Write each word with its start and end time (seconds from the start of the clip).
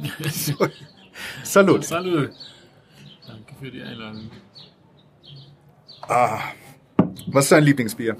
Salut. 1.44 1.84
Salut. 1.84 2.30
Danke 3.26 3.54
für 3.60 3.70
die 3.70 3.82
Einladung. 3.82 4.30
Ah, 6.02 6.40
was 7.26 7.44
ist 7.44 7.52
dein 7.52 7.64
Lieblingsbier 7.64 8.16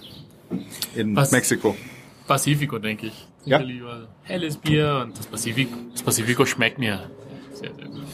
in 0.95 1.17
Was? 1.17 1.33
Mexiko? 1.33 1.77
Pacifico, 2.27 2.79
denke 2.79 3.07
ich. 3.07 3.27
Ja. 3.45 3.59
Lieber 3.59 4.09
helles 4.23 4.57
Bier 4.57 5.01
und 5.03 5.19
das 5.19 5.27
Pacifico, 5.27 5.75
das 5.93 6.03
Pacifico 6.03 6.45
schmeckt 6.45 6.79
mir 6.79 7.11
sehr, 7.53 7.75
sehr 7.75 7.87
gut. 7.87 8.07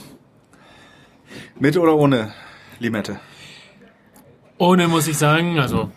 Mit 1.58 1.76
oder 1.76 1.96
ohne 1.96 2.32
Limette? 2.78 3.20
Ohne 4.58 4.88
muss 4.88 5.08
ich 5.08 5.18
sagen, 5.18 5.58
also 5.58 5.90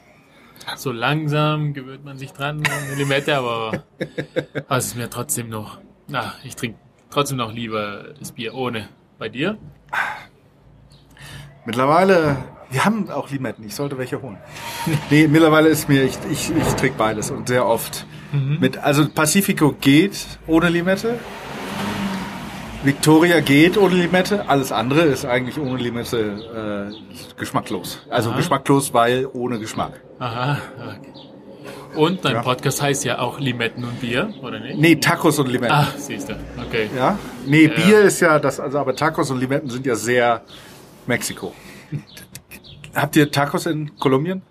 so 0.75 0.91
langsam 0.91 1.73
gewöhnt 1.73 2.04
man 2.04 2.17
sich 2.17 2.31
dran 2.31 2.57
an 2.57 2.81
die 2.91 2.95
Limette, 2.95 3.38
aber 3.38 3.83
aber 4.67 4.77
es 4.77 4.88
ist 4.88 4.95
mir 4.95 5.09
trotzdem 5.09 5.49
noch, 5.49 5.79
na, 6.07 6.33
ich 6.43 6.55
trinke 6.55 6.77
trotzdem 7.10 7.38
noch 7.38 7.54
lieber 7.54 8.14
das 8.20 8.32
Bier 8.32 8.54
ohne. 8.54 8.89
Bei 9.18 9.28
dir? 9.28 9.57
Mittlerweile, 11.66 12.38
wir 12.71 12.86
haben 12.86 13.10
auch 13.10 13.29
Limetten, 13.29 13.66
ich 13.66 13.75
sollte 13.75 13.97
welche 13.97 14.21
holen. 14.21 14.38
Nee, 15.10 15.28
mittlerweile 15.28 15.68
ist 15.69 15.89
mir, 15.89 16.04
ich, 16.04 16.18
ich, 16.32 16.52
ich 16.56 16.74
trinke 16.75 16.97
beides 16.97 17.32
und 17.32 17.47
sehr 17.50 17.66
oft. 17.66 18.06
Mit, 18.32 18.78
also 18.78 19.10
Pacifico 19.10 19.74
geht 19.74 20.25
ohne 20.47 20.69
Limette. 20.69 21.19
Victoria 22.83 23.41
geht 23.41 23.78
ohne 23.78 23.96
Limette. 23.96 24.47
Alles 24.47 24.71
andere 24.71 25.02
ist 25.02 25.25
eigentlich 25.25 25.60
ohne 25.60 25.78
Limette 25.82 26.91
äh, 26.94 27.36
geschmacklos. 27.38 28.05
Also 28.10 28.30
Aha. 28.30 28.38
geschmacklos, 28.38 28.94
weil 28.94 29.28
ohne 29.33 29.60
Geschmack. 29.60 30.00
Aha, 30.19 30.57
okay. 30.78 31.29
Und 31.96 32.23
dein 32.23 32.36
Ja. 32.36 32.42
Podcast 32.44 32.81
heißt 32.81 33.03
ja 33.06 33.20
auch 33.20 33.39
Limetten 33.39 33.84
und 33.84 34.00
Bier, 34.00 34.34
oder 34.42 34.59
nicht? 34.59 34.78
Nee, 34.80 34.95
Tacos 34.97 35.39
und 35.39 35.47
Limetten. 35.47 35.75
Ach, 35.75 35.95
siehst 35.97 36.30
du, 36.30 36.34
okay. 36.66 36.89
Ja? 36.95 37.17
Nee, 37.45 37.66
Ja. 37.66 37.73
Bier 37.73 38.02
ist 38.02 38.20
ja 38.20 38.39
das, 38.39 38.59
also 38.59 38.78
aber 38.80 38.95
Tacos 38.95 39.31
und 39.31 39.39
Limetten 39.39 39.69
sind 39.69 39.86
ja 39.86 39.95
sehr 39.95 40.44
Mexiko. 41.08 41.53
Habt 42.94 43.16
ihr 43.16 43.31
Tacos 43.31 43.66
in 43.66 43.97
Kolumbien? 43.97 44.41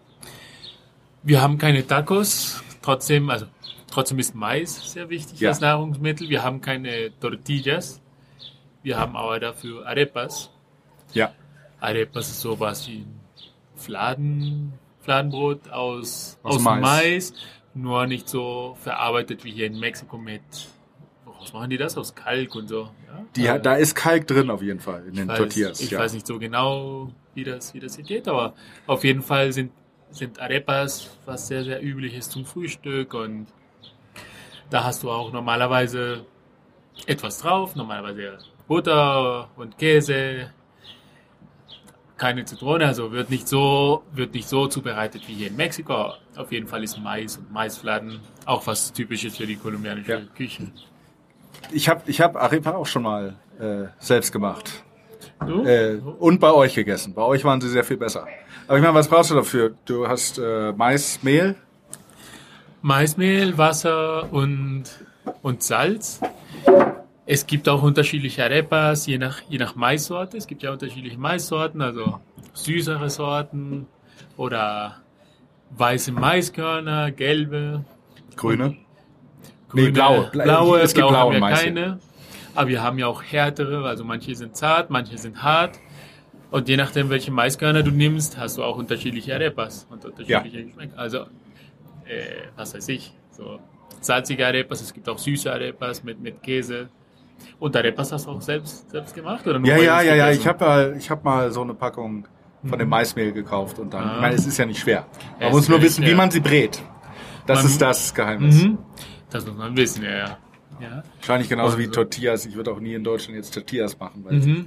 Wir 1.23 1.41
haben 1.41 1.59
keine 1.59 1.87
Tacos, 1.87 2.63
trotzdem, 2.83 3.31
also 3.31 3.47
trotzdem 3.91 4.19
ist 4.19 4.35
Mais 4.35 4.93
sehr 4.93 5.09
wichtig 5.09 5.41
Ja. 5.41 5.51
als 5.51 5.61
Nahrungsmittel. 5.61 6.29
Wir 6.29 6.43
haben 6.43 6.61
keine 6.61 7.11
Tortillas, 7.21 8.01
wir 8.83 8.99
haben 8.99 9.17
aber 9.17 9.39
dafür 9.41 9.87
Arepas. 9.87 10.51
Ja. 11.15 11.33
Arepas 11.81 12.29
ist 12.29 12.41
sowas 12.41 12.87
wie 12.89 13.07
Fladen, 13.77 14.73
Fladenbrot 15.09 15.71
aus, 15.71 16.39
Aus 16.43 16.57
aus, 16.57 16.63
Mais. 16.63 16.81
Mais. 16.83 17.33
nur 17.73 18.07
nicht 18.07 18.29
so 18.29 18.77
verarbeitet 18.83 19.43
wie 19.43 19.53
hier 19.53 19.67
in 19.67 19.81
Mexiko 19.81 20.19
mit, 20.19 20.43
was 21.41 21.55
machen 21.55 21.71
die 21.71 21.79
das? 21.79 21.97
Aus 21.97 22.15
Kalk 22.15 22.55
und 22.55 22.69
so. 22.69 22.91
Ja? 23.07 23.25
Die, 23.35 23.47
Äh, 23.47 23.59
da 23.59 23.77
ist 23.77 23.95
Kalk 23.95 24.27
drin 24.27 24.51
auf 24.51 24.61
jeden 24.61 24.81
Fall 24.81 25.07
in 25.07 25.15
den 25.15 25.29
weiß, 25.29 25.39
Tortillas. 25.39 25.81
Ich 25.81 25.93
ja. 25.93 25.99
weiß 25.99 26.13
nicht 26.13 26.27
so 26.27 26.39
genau, 26.39 27.11
wie 27.35 27.43
das, 27.43 27.73
wie 27.73 27.81
das 27.81 27.97
hier 27.97 28.05
geht, 28.05 28.29
aber 28.29 28.53
auf 28.87 29.03
jeden 29.03 29.23
Fall 29.23 29.51
sind, 29.53 29.73
sind 30.11 30.41
Arepas 30.41 31.09
was 31.25 31.49
sehr, 31.49 31.65
sehr 31.65 31.83
üblich 31.83 32.15
ist 32.15 32.31
zum 32.33 32.45
Frühstück 32.45 33.15
und 33.15 33.47
da 34.69 34.85
hast 34.85 35.03
du 35.05 35.11
auch 35.11 35.33
normalerweise 35.33 36.27
etwas 37.07 37.39
drauf, 37.39 37.75
normalerweise 37.77 38.37
Butter 38.67 39.49
und 39.57 39.79
Käse, 39.79 40.51
keine 42.19 42.45
Zitrone, 42.45 42.87
also 42.87 43.13
wird 43.13 43.31
nicht 43.31 43.49
so, 43.49 44.03
wird 44.13 44.35
nicht 44.35 44.49
so 44.49 44.67
zubereitet 44.67 45.23
wie 45.27 45.35
hier 45.35 45.47
in 45.49 45.57
Mexiko. 45.57 46.13
Auf 46.37 46.53
jeden 46.53 46.67
Fall 46.67 46.83
ist 46.85 46.99
Mais 46.99 47.37
und 47.37 47.53
Maisfladen 47.53 48.21
auch 48.45 48.67
was 48.67 48.93
Typisches 48.93 49.37
für 49.37 49.47
die 49.47 49.57
kolumbianische 49.57 50.11
Ja. 50.13 50.21
Küche. 50.37 50.65
Ich 51.71 51.89
habe 51.89 52.03
ich 52.07 52.21
hab 52.21 52.37
Arepa 52.37 52.73
auch 52.73 52.87
schon 52.87 53.03
mal 53.03 53.37
äh, 53.61 53.85
selbst 53.99 54.33
gemacht. 54.33 54.85
Du? 55.47 55.65
Äh, 55.65 56.01
und 56.19 56.41
bei 56.41 56.53
euch 56.53 56.75
gegessen. 56.75 57.15
Bei 57.15 57.23
euch 57.23 57.45
waren 57.45 57.61
sie 57.61 57.69
sehr 57.69 57.85
viel 57.85 57.97
besser. 57.97 58.27
Aber 58.67 58.77
ich 58.77 58.83
meine, 58.83 58.95
was 58.95 59.09
brauchst 59.09 59.31
du 59.31 59.35
dafür? 59.35 59.75
Du 59.85 60.09
hast 60.09 60.39
äh, 60.39 60.73
Mais, 60.73 61.23
Mehl. 61.23 61.55
Maismehl, 62.83 63.59
Wasser 63.59 64.33
und, 64.33 64.85
und 65.43 65.63
Salz. 65.63 66.21
Es 67.31 67.47
gibt 67.47 67.69
auch 67.69 67.83
unterschiedliche 67.83 68.43
Arepas, 68.43 69.07
je 69.07 69.19
nach, 69.19 69.43
je 69.51 69.59
nach 69.59 69.75
Maissorte. 69.75 70.39
Es 70.39 70.47
gibt 70.47 70.63
ja 70.63 70.73
unterschiedliche 70.73 71.19
Maissorten, 71.19 71.83
also 71.83 72.21
süßere 72.55 73.11
Sorten 73.11 73.87
oder 74.39 74.97
weiße 75.77 76.11
Maiskörner, 76.13 77.11
gelbe, 77.11 77.85
Grüne. 78.35 78.79
grüne, 79.69 79.87
Nee, 79.89 79.91
blaue. 79.91 80.31
Bla- 80.33 80.45
blaue, 80.45 80.81
es 80.81 80.95
gibt 80.95 81.07
blaue 81.07 81.13
blaue 81.13 81.35
haben 81.35 81.51
wir 81.51 81.55
keine. 81.75 81.99
Aber 82.55 82.69
wir 82.71 82.83
haben 82.83 82.99
ja 82.99 83.07
auch 83.09 83.23
härtere, 83.23 83.85
also 83.87 84.05
manche 84.05 84.35
sind 84.35 84.57
zart, 84.57 84.89
manche 84.89 85.19
sind 85.19 85.43
hart. 85.43 85.79
Und 86.51 86.67
je 86.71 86.79
nachdem, 86.79 87.11
welche 87.11 87.31
Maiskörner 87.31 87.83
du 87.83 87.91
nimmst, 87.91 88.39
hast 88.39 88.57
du 88.57 88.65
auch 88.65 88.79
unterschiedliche 88.79 89.35
Arepas 89.35 89.87
und 89.91 90.03
unterschiedliche 90.07 90.65
Geschmäcker. 90.65 90.99
Also, 90.99 91.19
äh, 92.07 92.47
was 92.57 92.73
weiß 92.75 92.89
ich, 92.89 93.13
so 93.33 93.61
salzige 94.01 94.47
Arepas, 94.47 94.81
es 94.81 94.95
gibt 94.95 95.11
auch 95.11 95.19
süße 95.19 95.53
Arepas 95.53 96.03
mit, 96.03 96.21
mit 96.23 96.43
Käse. 96.43 96.89
Und 97.59 97.75
Arepas 97.77 98.13
hast 98.13 98.27
du 98.27 98.31
auch 98.31 98.41
selbst, 98.43 98.91
selbst 98.91 99.15
gemacht? 99.15 99.47
Oder 99.47 99.59
nur 99.59 99.69
Ja, 99.69 99.77
ja, 99.79 100.03
ja, 100.03 100.15
ja. 100.15 100.31
Ich 100.31 100.47
habe 100.47 100.65
mal, 100.65 100.95
ich 100.99 101.11
hab 101.11 101.25
mal 101.25 101.51
so 101.51 101.63
eine 101.63 101.75
Packung 101.75 102.27
von 102.65 102.79
dem 102.79 102.89
Maismehl 102.89 103.33
gekauft 103.33 103.79
und 103.79 103.93
dann, 103.95 104.03
Mhm. 104.05 104.11
Ah. 104.11 104.15
ich 104.17 104.21
meine, 104.21 104.35
es 104.35 104.47
ist 104.47 104.59
ja 104.59 104.67
nicht 104.67 104.81
schwer. 104.81 105.07
Man 105.39 105.49
Es 105.49 105.55
muss 105.55 105.69
nur 105.69 105.81
wissen, 105.83 106.03
wie 106.03 106.09
schwer. 106.09 106.17
man 106.17 106.31
sie 106.31 106.41
brät. 106.41 106.83
Das 107.47 107.59
Man- 107.63 107.67
ist 107.67 107.81
das 107.81 108.15
Geheimnis. 108.15 108.63
Mhm. 108.63 108.79
Das 109.31 109.47
muss 109.47 109.57
man 109.57 109.77
wissen, 109.77 110.05
ja, 110.05 110.11
ja. 110.11 110.39
ja. 110.81 111.03
Wahrscheinlich 111.21 111.49
genauso 111.49 111.79
wie 111.79 111.83
Also- 111.83 111.93
Tortillas. 111.95 112.47
Ich 112.47 112.55
würde 112.57 112.73
auch 112.73 112.81
nie 112.81 112.95
in 112.95 113.05
Deutschland 113.05 113.37
jetzt 113.37 113.55
Tortillas 113.55 113.99
machen, 113.99 114.25
weil 114.25 114.35
Mhm. 114.35 114.67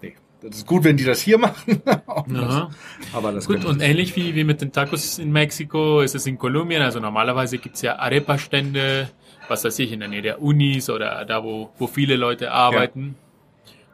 nee, 0.00 0.14
das 0.40 0.56
ist 0.58 0.66
gut, 0.66 0.84
wenn 0.84 0.96
die 0.96 1.04
das 1.04 1.20
hier 1.20 1.38
machen. 1.38 1.82
Aha. 1.86 2.70
Aber 3.12 3.32
das 3.32 3.46
Gut, 3.46 3.64
und 3.64 3.80
ähnlich 3.82 4.14
wie, 4.16 4.34
wie 4.34 4.44
mit 4.44 4.60
den 4.60 4.72
Tacos 4.72 5.18
in 5.18 5.32
Mexiko 5.32 6.00
ist 6.00 6.14
es 6.14 6.26
in 6.26 6.38
Kolumbien. 6.38 6.82
Also 6.82 7.00
normalerweise 7.00 7.58
gibt's 7.58 7.82
ja 7.82 7.96
Arepa-Stände, 7.98 9.08
was 9.48 9.64
weiß 9.64 9.78
ich, 9.80 9.92
in 9.92 10.00
der 10.00 10.08
Nähe 10.08 10.22
der 10.22 10.42
Unis 10.42 10.88
oder 10.90 11.24
da, 11.24 11.42
wo, 11.44 11.70
wo 11.78 11.86
viele 11.86 12.16
Leute 12.16 12.52
arbeiten. 12.52 13.16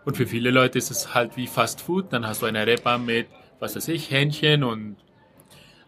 Und 0.04 0.16
für 0.16 0.26
viele 0.26 0.50
Leute 0.50 0.78
ist 0.78 0.90
es 0.90 1.14
halt 1.14 1.36
wie 1.36 1.46
Fast 1.46 1.80
Food. 1.80 2.12
Dann 2.12 2.26
hast 2.26 2.42
du 2.42 2.46
eine 2.46 2.60
Arepa 2.60 2.98
mit, 2.98 3.26
was 3.58 3.76
weiß 3.76 3.88
ich, 3.88 4.10
Hähnchen 4.10 4.64
und 4.64 4.96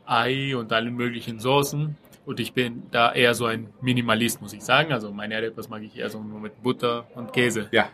Ei 0.07 0.57
und 0.57 0.73
allen 0.73 0.95
möglichen 0.95 1.41
Soßen. 1.41 1.97
Und 2.27 2.41
ich 2.41 2.53
bin 2.53 2.83
da 2.91 3.13
eher 3.13 3.35
so 3.35 3.47
ein 3.47 3.69
Minimalist, 3.81 4.43
muss 4.43 4.53
ich 4.53 4.63
sagen. 4.63 4.93
Also 4.93 5.13
meine 5.13 5.37
Arepas 5.37 5.69
mag 5.69 5.83
ich 5.83 5.97
eher 5.97 6.11
so 6.11 6.23
nur 6.23 6.41
mit 6.41 6.63
Butter 6.63 7.07
und 7.15 7.33
Käse. 7.33 7.69
ja. 7.71 7.89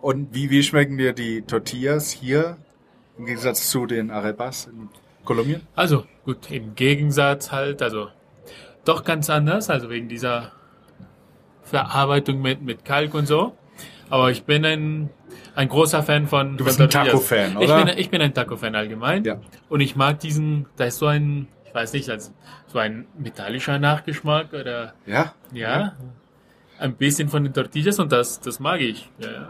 Und 0.00 0.32
wie, 0.32 0.48
wie 0.50 0.62
schmecken 0.62 0.96
dir 0.96 1.12
die 1.12 1.42
Tortillas 1.42 2.12
hier 2.12 2.56
im 3.18 3.26
Gegensatz 3.26 3.68
zu 3.68 3.86
den 3.86 4.10
Arepas 4.10 4.66
in 4.66 4.88
Kolumbien? 5.24 5.62
Also, 5.74 6.04
gut, 6.24 6.50
im 6.50 6.76
Gegensatz 6.76 7.50
halt, 7.50 7.82
also 7.82 8.08
doch 8.88 9.04
ganz 9.04 9.28
anders, 9.30 9.70
also 9.70 9.90
wegen 9.90 10.08
dieser 10.08 10.52
Verarbeitung 11.62 12.40
mit, 12.40 12.62
mit 12.62 12.84
Kalk 12.84 13.14
und 13.14 13.26
so. 13.26 13.56
Aber 14.10 14.30
ich 14.30 14.44
bin 14.44 14.64
ein, 14.64 15.10
ein 15.54 15.68
großer 15.68 16.02
Fan 16.02 16.26
von. 16.26 16.56
Du 16.56 16.64
bist 16.64 16.78
von 16.78 16.86
ein. 16.86 16.90
Taco-Fan, 16.90 17.50
Ich 17.60 17.68
oder? 17.68 17.84
bin, 17.84 17.98
ich 17.98 18.10
bin 18.10 18.22
ein 18.22 18.32
Taco-Fan 18.32 18.74
allgemein. 18.74 19.24
Ja. 19.24 19.36
Und 19.68 19.80
ich 19.80 19.96
mag 19.96 20.18
diesen, 20.20 20.66
da 20.76 20.84
ist 20.86 20.98
so 20.98 21.06
ein, 21.06 21.46
ich 21.66 21.74
weiß 21.74 21.92
nicht, 21.92 22.08
als 22.08 22.32
so 22.66 22.78
ein 22.78 23.06
metallischer 23.18 23.78
Nachgeschmack 23.78 24.52
oder 24.54 24.94
Ja? 25.06 25.34
ja, 25.52 25.92
ein 26.78 26.94
bisschen 26.94 27.28
von 27.28 27.44
den 27.44 27.52
Tortillas 27.52 27.98
und 27.98 28.12
das, 28.12 28.40
das 28.40 28.60
mag 28.60 28.80
ich. 28.80 29.10
Ja, 29.18 29.30
ja. 29.30 29.48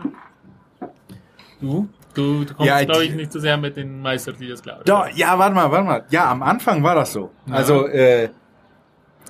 Du? 1.61 1.89
Du, 2.15 2.45
du 2.45 2.55
kommst, 2.55 2.67
Ja, 2.69 2.83
glaube 2.85 3.05
ich, 3.05 3.15
nicht 3.15 3.31
so 3.33 3.39
sehr 3.39 3.57
mit 3.57 3.77
den 3.77 4.01
Mais-Tortillas 4.03 4.63
klar. 4.63 4.77
oder? 4.81 4.85
Doch, 4.85 5.09
ja, 5.17 5.39
warte 5.39 5.55
mal, 5.55 5.71
warte 5.71 5.85
mal. 5.85 6.05
Ja, 6.11 6.31
am 6.31 6.43
Anfang 6.43 6.83
war 6.83 6.95
das 6.97 7.13
so. 7.13 7.31
Ja. 7.47 7.55
Also, 7.55 7.87
äh, 7.87 8.31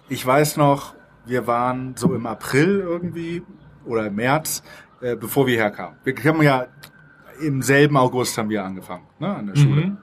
ich 0.09 0.25
weiß 0.25 0.57
noch, 0.57 0.95
wir 1.27 1.47
waren 1.47 1.95
so 1.97 2.15
im 2.15 2.27
April 2.27 2.81
irgendwie 2.81 3.43
oder 3.85 4.07
im 4.07 4.17
März, 4.17 4.63
äh, 5.01 5.17
bevor 5.17 5.47
wir 5.47 5.57
herkamen. 5.57 5.97
Wir 6.05 6.15
haben 6.25 6.43
ja 6.43 6.67
im 7.41 7.63
selben 7.63 7.97
August 7.97 8.37
haben 8.39 8.51
wir 8.51 8.65
angefangen, 8.65 9.07
ne, 9.19 9.35
an 9.35 9.47
der 9.47 9.57
Schule. 9.57 9.87
Mhm. 9.87 9.99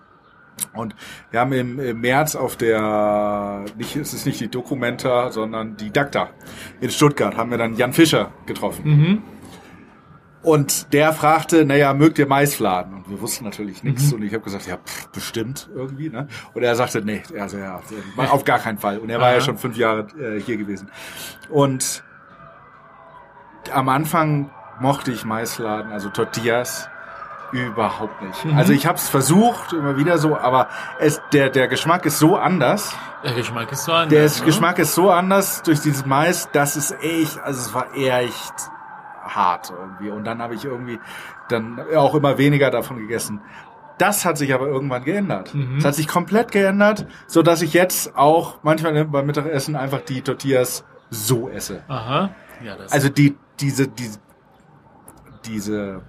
Und 0.73 0.95
wir 1.31 1.41
haben 1.41 1.51
im, 1.51 1.79
im 1.79 1.99
März 1.99 2.35
auf 2.35 2.55
der, 2.55 3.65
nicht, 3.77 3.95
es 3.95 4.13
ist 4.13 4.25
nicht 4.25 4.39
die 4.39 4.47
Documenta, 4.47 5.31
sondern 5.31 5.75
die 5.75 5.91
DACTA 5.91 6.29
in 6.79 6.89
Stuttgart, 6.89 7.35
haben 7.35 7.51
wir 7.51 7.57
dann 7.57 7.75
Jan 7.75 7.91
Fischer 7.91 8.31
getroffen. 8.45 8.85
Mhm. 8.85 9.21
Und 10.45 10.93
der 10.93 11.11
fragte, 11.11 11.65
naja, 11.65 11.95
mögt 11.95 12.19
ihr 12.19 12.27
Maisfladen? 12.27 12.93
Und 12.93 13.09
wir 13.09 13.19
wussten 13.19 13.45
natürlich 13.45 13.81
nichts. 13.83 14.13
Und 14.13 14.21
ich 14.21 14.31
habe 14.31 14.43
gesagt, 14.43 14.67
ja, 14.67 14.77
pff, 14.77 15.07
bestimmt 15.07 15.67
irgendwie. 15.73 16.09
Ne? 16.09 16.27
Und 16.53 16.61
er 16.61 16.75
sagte, 16.75 17.01
nee, 17.01 17.23
also 17.39 17.57
ja, 17.57 17.81
auf 18.29 18.43
gar 18.43 18.59
keinen 18.59 18.77
Fall. 18.77 18.99
Und 18.99 19.09
er 19.09 19.19
war 19.19 19.31
ja 19.31 19.37
Aha. 19.37 19.41
schon 19.41 19.57
fünf 19.57 19.75
Jahre 19.75 20.05
äh, 20.19 20.39
hier 20.39 20.57
gewesen. 20.57 20.91
Und 21.49 22.03
am 23.73 23.89
Anfang 23.89 24.51
mochte 24.79 25.11
ich 25.11 25.25
Maisfladen, 25.25 25.91
also 25.91 26.09
Tortillas, 26.09 26.89
Überhaupt 27.51 28.21
nicht. 28.21 28.57
Also 28.57 28.73
ich 28.73 28.85
habe 28.85 28.97
es 28.97 29.07
versucht, 29.07 29.71
immer 29.71 29.97
wieder 29.97 30.17
so, 30.17 30.35
aber 30.35 30.67
es, 30.99 31.21
der, 31.31 31.49
der 31.49 31.67
Geschmack 31.67 32.05
ist 32.05 32.19
so 32.19 32.35
anders. 32.35 32.93
Der 33.23 33.33
Geschmack 33.33 33.71
ist 33.71 33.85
so 33.85 33.93
anders. 33.93 34.09
Der 34.09 34.41
ne? 34.41 34.45
Geschmack 34.45 34.79
ist 34.79 34.95
so 34.95 35.09
anders 35.09 35.61
durch 35.61 35.79
dieses 35.79 36.05
Mais, 36.05 36.49
das 36.51 36.75
ist 36.75 36.91
echt, 37.01 37.39
also 37.39 37.61
es 37.61 37.73
war 37.73 37.95
echt 37.95 38.71
hart 39.25 39.73
irgendwie. 39.77 40.09
Und 40.11 40.23
dann 40.25 40.39
habe 40.41 40.55
ich 40.55 40.63
irgendwie 40.65 40.99
dann 41.49 41.79
auch 41.95 42.15
immer 42.15 42.37
weniger 42.37 42.71
davon 42.71 42.97
gegessen. 42.97 43.41
Das 43.97 44.25
hat 44.25 44.37
sich 44.37 44.53
aber 44.53 44.67
irgendwann 44.67 45.03
geändert. 45.05 45.55
Es 45.77 45.85
hat 45.85 45.95
sich 45.95 46.07
komplett 46.07 46.51
geändert, 46.51 47.07
so 47.27 47.41
dass 47.41 47.61
ich 47.61 47.73
jetzt 47.73 48.15
auch 48.17 48.59
manchmal 48.61 49.05
beim 49.05 49.25
Mittagessen 49.25 49.75
einfach 49.77 50.01
die 50.01 50.21
Tortillas 50.21 50.83
so 51.09 51.49
esse. 51.49 51.81
Aha. 51.87 52.29
Ja, 52.63 52.75
das 52.75 52.91
Also 52.91 53.07
die, 53.09 53.37
diese, 53.59 53.87
diese, 53.87 54.19
diese, 55.45 56.01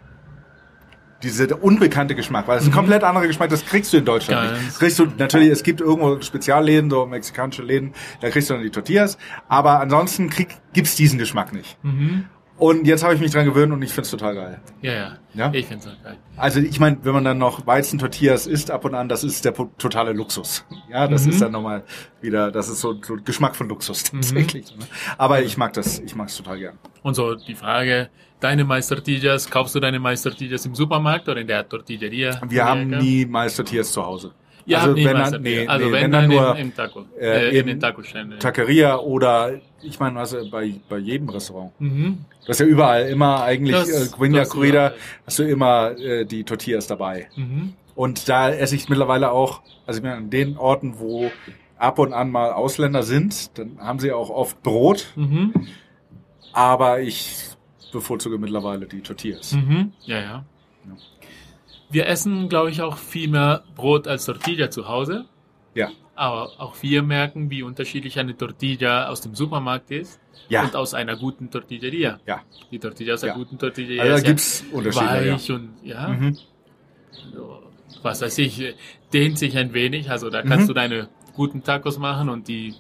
diese 1.22 1.56
unbekannte 1.56 2.14
Geschmack, 2.14 2.48
weil 2.48 2.58
es 2.58 2.64
ist 2.64 2.70
ein 2.70 2.74
komplett 2.74 3.04
anderer 3.04 3.26
Geschmack, 3.26 3.50
das 3.50 3.64
kriegst 3.64 3.92
du 3.92 3.98
in 3.98 4.04
Deutschland 4.04 4.42
Mhm. 4.42 4.52
Ganz. 4.54 4.64
nicht. 4.64 4.78
Kriegst 4.78 4.98
du, 4.98 5.06
natürlich, 5.16 5.50
es 5.50 5.62
gibt 5.62 5.80
irgendwo 5.80 6.20
Spezialläden, 6.20 6.90
so 6.90 7.06
mexikanische 7.06 7.62
Läden, 7.62 7.92
da 8.20 8.30
kriegst 8.30 8.50
du 8.50 8.54
dann 8.54 8.62
die 8.62 8.70
Tortillas, 8.70 9.16
aber 9.48 9.80
ansonsten 9.80 10.28
krieg, 10.28 10.48
gibt's 10.72 10.94
diesen 10.96 11.18
Geschmack 11.18 11.52
nicht. 11.52 11.78
Mhm. 11.84 12.24
Und 12.58 12.86
jetzt 12.86 13.04
habe 13.04 13.14
ich 13.14 13.20
mich 13.20 13.32
dran 13.32 13.44
gewöhnt 13.44 13.70
und 13.72 13.82
ich 13.82 13.92
find's 13.92 14.10
total 14.10 14.34
geil. 14.34 14.60
ja, 14.80 14.92
ja. 14.92 15.16
Ja? 15.34 15.50
Ich 15.52 15.66
finde 15.66 15.84
es 15.86 15.92
auch 15.92 16.02
geil. 16.02 16.16
Also 16.38 16.60
ich 16.60 16.80
meine, 16.80 16.96
wenn 17.02 17.12
man 17.12 17.22
dann 17.24 17.36
noch 17.36 17.66
Weizentortillas 17.66 18.46
isst 18.46 18.70
ab 18.70 18.84
und 18.86 18.94
an, 18.94 19.08
das 19.10 19.24
ist 19.24 19.44
der 19.44 19.52
totale 19.76 20.12
Luxus. 20.14 20.64
Ja, 20.90 21.06
das 21.06 21.24
Mhm. 21.26 21.30
ist 21.32 21.42
dann 21.42 21.52
nochmal 21.52 21.84
wieder, 22.22 22.50
das 22.50 22.68
ist 22.70 22.80
so, 22.80 22.94
so 23.02 23.16
Geschmack 23.22 23.54
von 23.56 23.68
Luxus 23.68 24.04
tatsächlich. 24.04 24.74
ne? 24.74 24.86
Aber 25.18 25.42
ich 25.42 25.58
mag 25.58 25.74
das, 25.74 25.98
ich 25.98 26.14
mag's 26.14 26.34
total 26.36 26.58
gern. 26.58 26.78
Und 27.02 27.14
so 27.14 27.34
die 27.34 27.54
Frage, 27.54 28.08
deine 28.40 28.64
Mais-Tortillas, 28.64 29.50
kaufst 29.50 29.74
du 29.74 29.80
deine 29.80 29.98
Mais-Tortillas 29.98 30.64
im 30.64 30.74
Supermarkt 30.74 31.28
oder 31.28 31.40
in 31.42 31.46
der 31.46 31.68
Tortilleria? 31.68 32.40
Wir 32.48 32.64
haben 32.64 32.88
nie 32.88 33.26
Mais-Tortillas 33.26 33.92
zu 33.92 34.02
Hause. 34.02 34.32
Ja, 34.66 34.80
also 34.80 34.96
wenn 34.96 35.04
dann, 35.04 35.42
nee, 35.42 35.66
also 35.66 35.86
nee, 35.86 35.92
wenn, 35.92 36.02
wenn 36.02 36.10
dann, 36.12 36.28
dann 36.28 36.30
nur 36.30 36.56
im, 36.56 36.62
im 36.66 36.74
Taco. 36.74 37.04
äh, 37.20 37.50
Äh, 37.50 37.58
in 37.60 37.66
den 37.68 37.80
Taco-Ständen. 37.80 38.38
Taqueria 38.40 38.98
oder 38.98 39.60
ich 39.82 40.00
meine, 40.00 40.18
also 40.18 40.38
bei, 40.50 40.74
bei 40.88 40.98
jedem 40.98 41.28
Restaurant. 41.28 41.72
Mhm. 41.80 42.24
Das 42.46 42.56
ist 42.58 42.66
ja 42.66 42.66
überall 42.66 43.08
immer 43.08 43.42
eigentlich, 43.44 43.76
Das- 43.76 44.08
äh, 44.12 44.16
Guinea 44.16 44.40
das 44.40 44.50
Corrida, 44.50 44.92
hast 45.24 45.38
du 45.38 45.44
immer 45.44 45.92
äh, 45.98 46.24
die 46.24 46.42
Tortillas 46.44 46.86
dabei. 46.88 47.28
Mhm. 47.36 47.74
Und 47.94 48.28
da 48.28 48.50
esse 48.50 48.74
ich 48.74 48.88
mittlerweile 48.88 49.30
auch, 49.30 49.62
also 49.86 49.98
ich 49.98 50.04
meine, 50.04 50.16
an 50.16 50.30
den 50.30 50.56
Orten, 50.58 50.98
wo 50.98 51.30
ab 51.78 51.98
und 52.00 52.12
an 52.12 52.30
mal 52.32 52.52
Ausländer 52.52 53.02
sind, 53.04 53.56
dann 53.58 53.78
haben 53.78 53.98
sie 54.00 54.10
auch 54.12 54.30
oft 54.30 54.62
Brot, 54.64 55.12
Mhm. 55.14 55.52
aber 56.52 57.00
ich 57.00 57.36
bevorzuge 57.92 58.38
mittlerweile 58.38 58.86
die 58.86 59.00
Tortillas. 59.00 59.52
Mhm. 59.52 59.92
Ja, 60.04 60.20
ja. 60.20 60.44
Wir 61.90 62.06
essen, 62.06 62.48
glaube 62.48 62.70
ich, 62.70 62.82
auch 62.82 62.96
viel 62.96 63.28
mehr 63.28 63.62
Brot 63.74 64.08
als 64.08 64.24
Tortilla 64.26 64.70
zu 64.70 64.88
Hause. 64.88 65.26
Ja. 65.74 65.90
Aber 66.14 66.50
auch 66.58 66.74
wir 66.82 67.02
merken, 67.02 67.50
wie 67.50 67.62
unterschiedlich 67.62 68.18
eine 68.18 68.36
Tortilla 68.36 69.08
aus 69.08 69.20
dem 69.20 69.34
Supermarkt 69.34 69.90
ist 69.90 70.18
Ja. 70.48 70.62
und 70.64 70.74
aus 70.74 70.94
einer 70.94 71.16
guten 71.16 71.50
Tortilleria. 71.50 72.18
Ja. 72.26 72.42
Die 72.70 72.78
Tortilla 72.78 73.14
aus 73.14 73.22
einer 73.24 73.32
Ja. 73.34 73.38
guten 73.38 73.58
Tortilleria 73.58 74.02
Also 74.02 74.24
da 74.24 74.32
ist 74.32 74.64
ja 74.70 74.76
Unterschiede. 74.78 75.04
Ja. 75.26 75.34
weich 75.34 75.50
und 75.52 75.68
ja, 75.82 76.08
Mhm. 76.08 76.38
so, 77.34 77.62
was 78.02 78.22
weiß 78.22 78.38
ich, 78.38 78.74
dehnt 79.12 79.38
sich 79.38 79.56
ein 79.58 79.72
wenig. 79.74 80.10
Also 80.10 80.30
da 80.30 80.42
kannst 80.42 80.64
Mhm. 80.64 80.68
du 80.68 80.72
deine 80.74 81.08
guten 81.34 81.62
Tacos 81.62 81.98
machen 81.98 82.28
und 82.30 82.48
die 82.48 82.74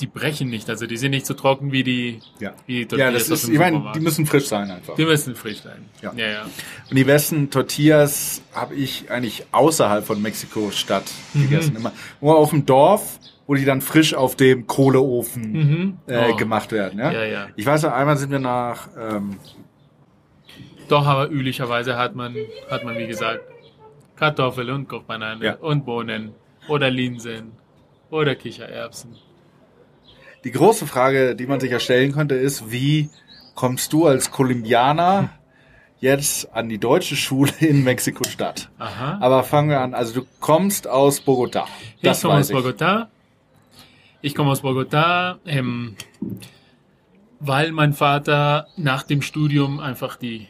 die 0.00 0.06
brechen 0.06 0.48
nicht. 0.50 0.68
Also 0.70 0.86
die 0.86 0.96
sind 0.96 1.10
nicht 1.10 1.26
so 1.26 1.34
trocken 1.34 1.72
wie 1.72 1.82
die, 1.82 2.20
Ja. 2.40 2.52
wie 2.66 2.74
die 2.74 2.80
ja, 2.82 2.86
Tortillas 2.88 3.28
das 3.28 3.44
ist, 3.44 3.48
ich 3.50 3.58
meine, 3.58 3.92
die 3.94 4.00
müssen 4.00 4.26
frisch 4.26 4.46
sein 4.46 4.70
einfach. 4.70 4.94
die 4.96 5.04
müssen 5.04 5.34
frisch 5.34 5.62
sein. 5.62 5.84
Ja. 6.02 6.12
ja. 6.16 6.26
ja. 6.26 6.42
Und 6.90 6.96
die 6.96 7.04
besten 7.04 7.50
Tortillas 7.50 8.42
habe 8.54 8.74
ich 8.74 9.10
eigentlich 9.10 9.44
außerhalb 9.52 10.04
von 10.04 10.20
Mexiko-Stadt 10.22 11.04
Mhm. 11.34 11.42
gegessen. 11.42 11.76
Immer 11.76 11.92
nur 12.20 12.36
auf 12.38 12.50
dem 12.50 12.64
Dorf, 12.66 13.18
wo 13.46 13.54
die 13.54 13.64
dann 13.64 13.80
frisch 13.80 14.14
auf 14.14 14.36
dem 14.36 14.66
Kohleofen 14.66 15.52
Mhm. 15.52 15.98
äh, 16.06 16.30
Oh. 16.32 16.36
gemacht 16.36 16.70
werden. 16.72 16.98
Ja? 16.98 17.12
Ja, 17.12 17.24
ja. 17.24 17.46
Ich 17.56 17.66
weiß 17.66 17.82
noch, 17.82 17.92
einmal 17.92 18.16
sind 18.16 18.30
wir 18.30 18.38
nach 18.38 18.88
ähm, 18.98 19.36
Doch, 20.88 21.06
aber 21.06 21.28
üblicherweise 21.30 21.96
hat 21.96 22.14
man, 22.14 22.34
hat 22.70 22.82
man, 22.84 22.96
wie 22.96 23.06
gesagt, 23.06 23.40
Kartoffeln 24.16 24.70
und 24.70 24.88
Kochbanane 24.88 25.44
Ja. 25.44 25.54
und 25.56 25.84
Bohnen 25.84 26.32
oder 26.68 26.90
Linsen 26.90 27.52
oder 28.10 28.34
Kichererbsen. 28.34 29.16
Die 30.44 30.52
große 30.52 30.86
Frage, 30.86 31.34
die 31.34 31.46
man 31.46 31.60
sich 31.60 31.70
ja 31.70 31.80
stellen 31.80 32.12
könnte, 32.12 32.34
ist, 32.34 32.70
wie 32.70 33.10
kommst 33.54 33.92
du 33.92 34.06
als 34.06 34.30
Kolumbianer 34.30 35.30
jetzt 36.00 36.52
an 36.54 36.68
die 36.68 36.78
deutsche 36.78 37.16
Schule 37.16 37.52
in 37.60 37.82
Mexiko-Stadt? 37.82 38.70
Aber 38.78 39.42
fangen 39.42 39.70
wir 39.70 39.80
an. 39.80 39.94
Also 39.94 40.20
du 40.20 40.26
kommst 40.40 40.86
aus 40.86 41.20
Bogotá. 41.20 41.64
Das 42.02 42.18
ich 42.18 42.22
komme 42.22 42.34
aus 42.34 42.40
weiß 42.40 42.50
ich. 42.50 42.56
Bogotá. 42.56 43.06
Ich 44.20 44.34
komme 44.34 44.50
aus 44.50 44.62
Bogotá, 44.62 45.38
ähm, 45.46 45.96
weil 47.40 47.72
mein 47.72 47.92
Vater 47.92 48.68
nach 48.76 49.02
dem 49.02 49.22
Studium 49.22 49.80
einfach 49.80 50.16
die, 50.16 50.48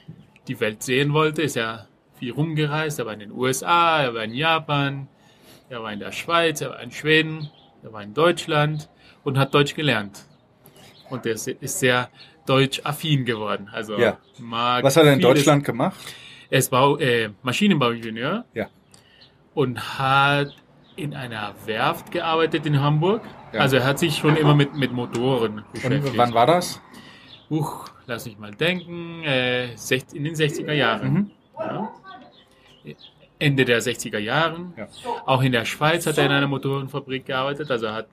die 0.49 0.61
Welt 0.61 0.83
sehen 0.83 1.13
wollte. 1.13 1.43
Ist 1.43 1.57
ja 1.57 1.87
viel 2.19 2.33
rumgereist. 2.33 2.99
Er 2.99 3.07
war 3.07 3.13
in 3.15 3.21
den 3.21 3.33
USA, 3.33 4.03
er 4.03 4.15
war 4.15 4.25
in 4.25 4.35
Japan, 4.35 5.09
er 5.69 5.83
war 5.83 5.93
in 5.93 6.01
der 6.01 6.13
Schweiz, 6.13 6.61
er 6.61 6.71
war 6.71 6.81
in 6.81 6.91
Schweden, 6.91 7.51
er 7.83 7.93
war 7.93 8.03
in 8.03 8.15
Deutschland 8.15 8.89
und 9.25 9.39
hat 9.39 9.55
Deutsch 9.55 9.75
gelernt. 9.75 10.25
Und 11.11 11.25
er 11.27 11.33
ist 11.33 11.79
sehr 11.79 12.11
deutsch-affin 12.47 13.25
geworden. 13.25 13.69
Also 13.73 13.99
Ja. 13.99 14.19
Was 14.39 14.97
hat 14.97 15.05
er 15.05 15.13
in 15.15 15.21
Deutschland 15.21 15.65
gemacht? 15.65 15.99
Er 16.51 16.59
ist 16.59 16.71
Bau, 16.71 16.97
äh, 16.99 17.31
Maschinenbauingenieur 17.43 18.45
Ja. 18.55 18.67
und 19.55 19.99
hat 19.99 20.55
in 20.97 21.15
einer 21.15 21.55
Werft 21.67 22.11
gearbeitet 22.11 22.67
in 22.67 22.81
Hamburg. 22.81 23.23
Ja. 23.53 23.61
Also 23.61 23.77
er 23.77 23.85
hat 23.85 23.99
sich 23.99 24.17
schon 24.17 24.37
immer 24.37 24.55
mit, 24.55 24.75
mit 24.75 24.93
Motoren 24.93 25.63
beschäftigt. 25.73 26.07
Und 26.09 26.17
wann 26.17 26.35
war 26.35 26.47
das? 26.47 26.81
Huch, 27.51 27.89
lass 28.07 28.27
mich 28.27 28.39
mal 28.39 28.51
denken. 28.53 29.23
Äh, 29.25 29.67
in 30.13 30.25
den 30.25 30.35
60er 30.35 30.73
Jahren. 30.73 31.13
Mhm. 31.13 31.31
Ja. 31.59 31.93
Ende 33.39 33.65
der 33.65 33.81
60er 33.81 34.19
Jahren. 34.19 34.75
Ja. 34.77 34.89
Auch 35.27 35.43
in 35.43 35.53
der 35.53 35.65
Schweiz 35.65 36.07
hat 36.07 36.19
er 36.19 36.27
in 36.27 36.33
einer 36.33 36.49
Motorenfabrik 36.49 37.27
gearbeitet. 37.27 37.71
Also 37.71 37.87
er 37.87 37.95
hat 37.95 38.09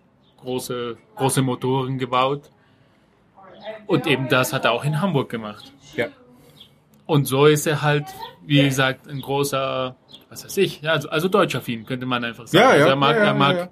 große, 0.46 0.98
große 1.16 1.42
Motoren 1.42 1.98
gebaut. 1.98 2.50
Und 3.88 4.08
eben 4.08 4.30
das 4.30 4.54
hat 4.54 4.66
er 4.66 4.72
auch 4.72 4.86
in 4.86 5.02
Hamburg 5.02 5.30
gemacht. 5.30 5.74
Ja. 5.96 6.08
Und 7.06 7.26
so 7.26 7.46
ist 7.46 7.68
er 7.68 7.82
halt, 7.82 8.06
wie 8.46 8.64
gesagt, 8.64 9.08
ein 9.08 9.22
großer, 9.22 9.96
was 10.30 10.44
weiß 10.44 10.58
ich, 10.58 10.88
also, 10.88 11.10
also 11.10 11.28
deutschaffin, 11.28 11.86
könnte 11.86 12.06
man 12.06 12.24
einfach 12.24 12.48
sagen. 12.48 12.64
Ja, 12.64 12.70
ja, 12.70 12.76
also 12.76 12.90
er 12.90 12.96
mag, 12.96 13.16
ja, 13.16 13.22
ja, 13.22 13.28
er 13.28 13.34
mag, 13.36 13.56
ja. 13.58 13.70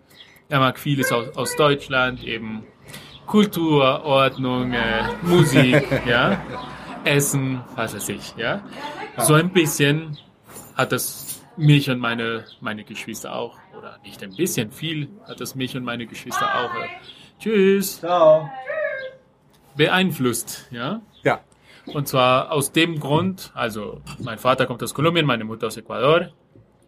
er 0.50 0.60
mag 0.60 0.80
vieles 0.80 1.12
aus, 1.12 1.36
aus 1.36 1.56
Deutschland, 1.56 2.24
eben 2.24 2.64
Kultur, 3.25 4.04
Ordnung, 4.04 4.74
äh, 4.74 5.04
Musik, 5.24 5.88
ja, 6.06 6.42
Essen, 7.06 7.62
was 7.75 7.96
weiß 7.96 8.10
ich, 8.10 8.36
ja. 8.38 8.62
So 9.18 9.34
ein 9.34 9.51
bisschen 9.51 10.18
hat 10.75 10.92
das 10.92 11.23
mich 11.57 11.89
und 11.89 12.00
meine, 12.00 12.45
meine 12.62 12.83
Geschwister 12.83 13.36
auch, 13.36 13.57
oder 13.77 14.00
nicht 14.03 14.24
ein 14.24 14.36
bisschen, 14.36 14.72
viel 14.72 15.10
hat 15.27 15.39
das 15.41 15.55
mich 15.55 15.75
und 15.77 15.83
meine 15.83 16.05
Geschwister 16.07 16.45
auch, 16.55 16.74
äh, 16.75 16.88
tschüss, 17.39 18.00
Ciao. 18.00 18.50
beeinflusst, 19.75 20.67
ja. 20.72 21.01
Ja. 21.24 21.41
Und 21.88 22.07
zwar 22.07 22.51
aus 22.51 22.72
dem 22.72 23.00
Grund, 23.00 23.51
also 23.53 24.01
mein 24.19 24.38
Vater 24.38 24.65
kommt 24.65 24.81
aus 24.83 24.93
Kolumbien, 24.93 25.25
meine 25.25 25.43
Mutter 25.43 25.67
aus 25.67 25.77
Ecuador. 25.77 26.29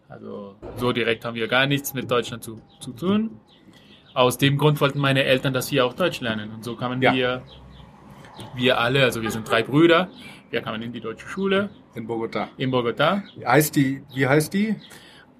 Also 0.07 0.55
so 0.77 0.91
direkt 0.93 1.25
haben 1.25 1.35
wir 1.35 1.47
gar 1.47 1.65
nichts 1.65 1.93
mit 1.93 2.09
Deutschland 2.09 2.43
zu, 2.43 2.61
zu 2.79 2.91
tun. 2.93 3.39
Aus 4.13 4.37
dem 4.37 4.57
Grund 4.57 4.79
wollten 4.79 4.99
meine 4.99 5.23
Eltern, 5.23 5.53
dass 5.53 5.71
wir 5.71 5.85
auch 5.85 5.93
Deutsch 5.93 6.21
lernen. 6.21 6.51
Und 6.53 6.63
so 6.63 6.75
kamen 6.75 7.01
Ja. 7.01 7.13
wir, 7.13 7.41
wir 8.55 8.79
alle, 8.79 9.03
also 9.03 9.21
wir 9.21 9.31
sind 9.31 9.49
drei 9.49 9.63
Brüder, 9.63 10.09
wir 10.51 10.61
kamen 10.61 10.81
in 10.81 10.93
die 10.93 11.01
deutsche 11.01 11.27
Schule 11.27 11.69
In 11.95 12.05
Bogotá. 12.07 12.49
in 12.57 12.71
Bogotá, 12.71 13.23
Heißt 13.45 13.75
die, 13.75 14.01
wie 14.13 14.27
heißt 14.27 14.53
die? 14.53 14.75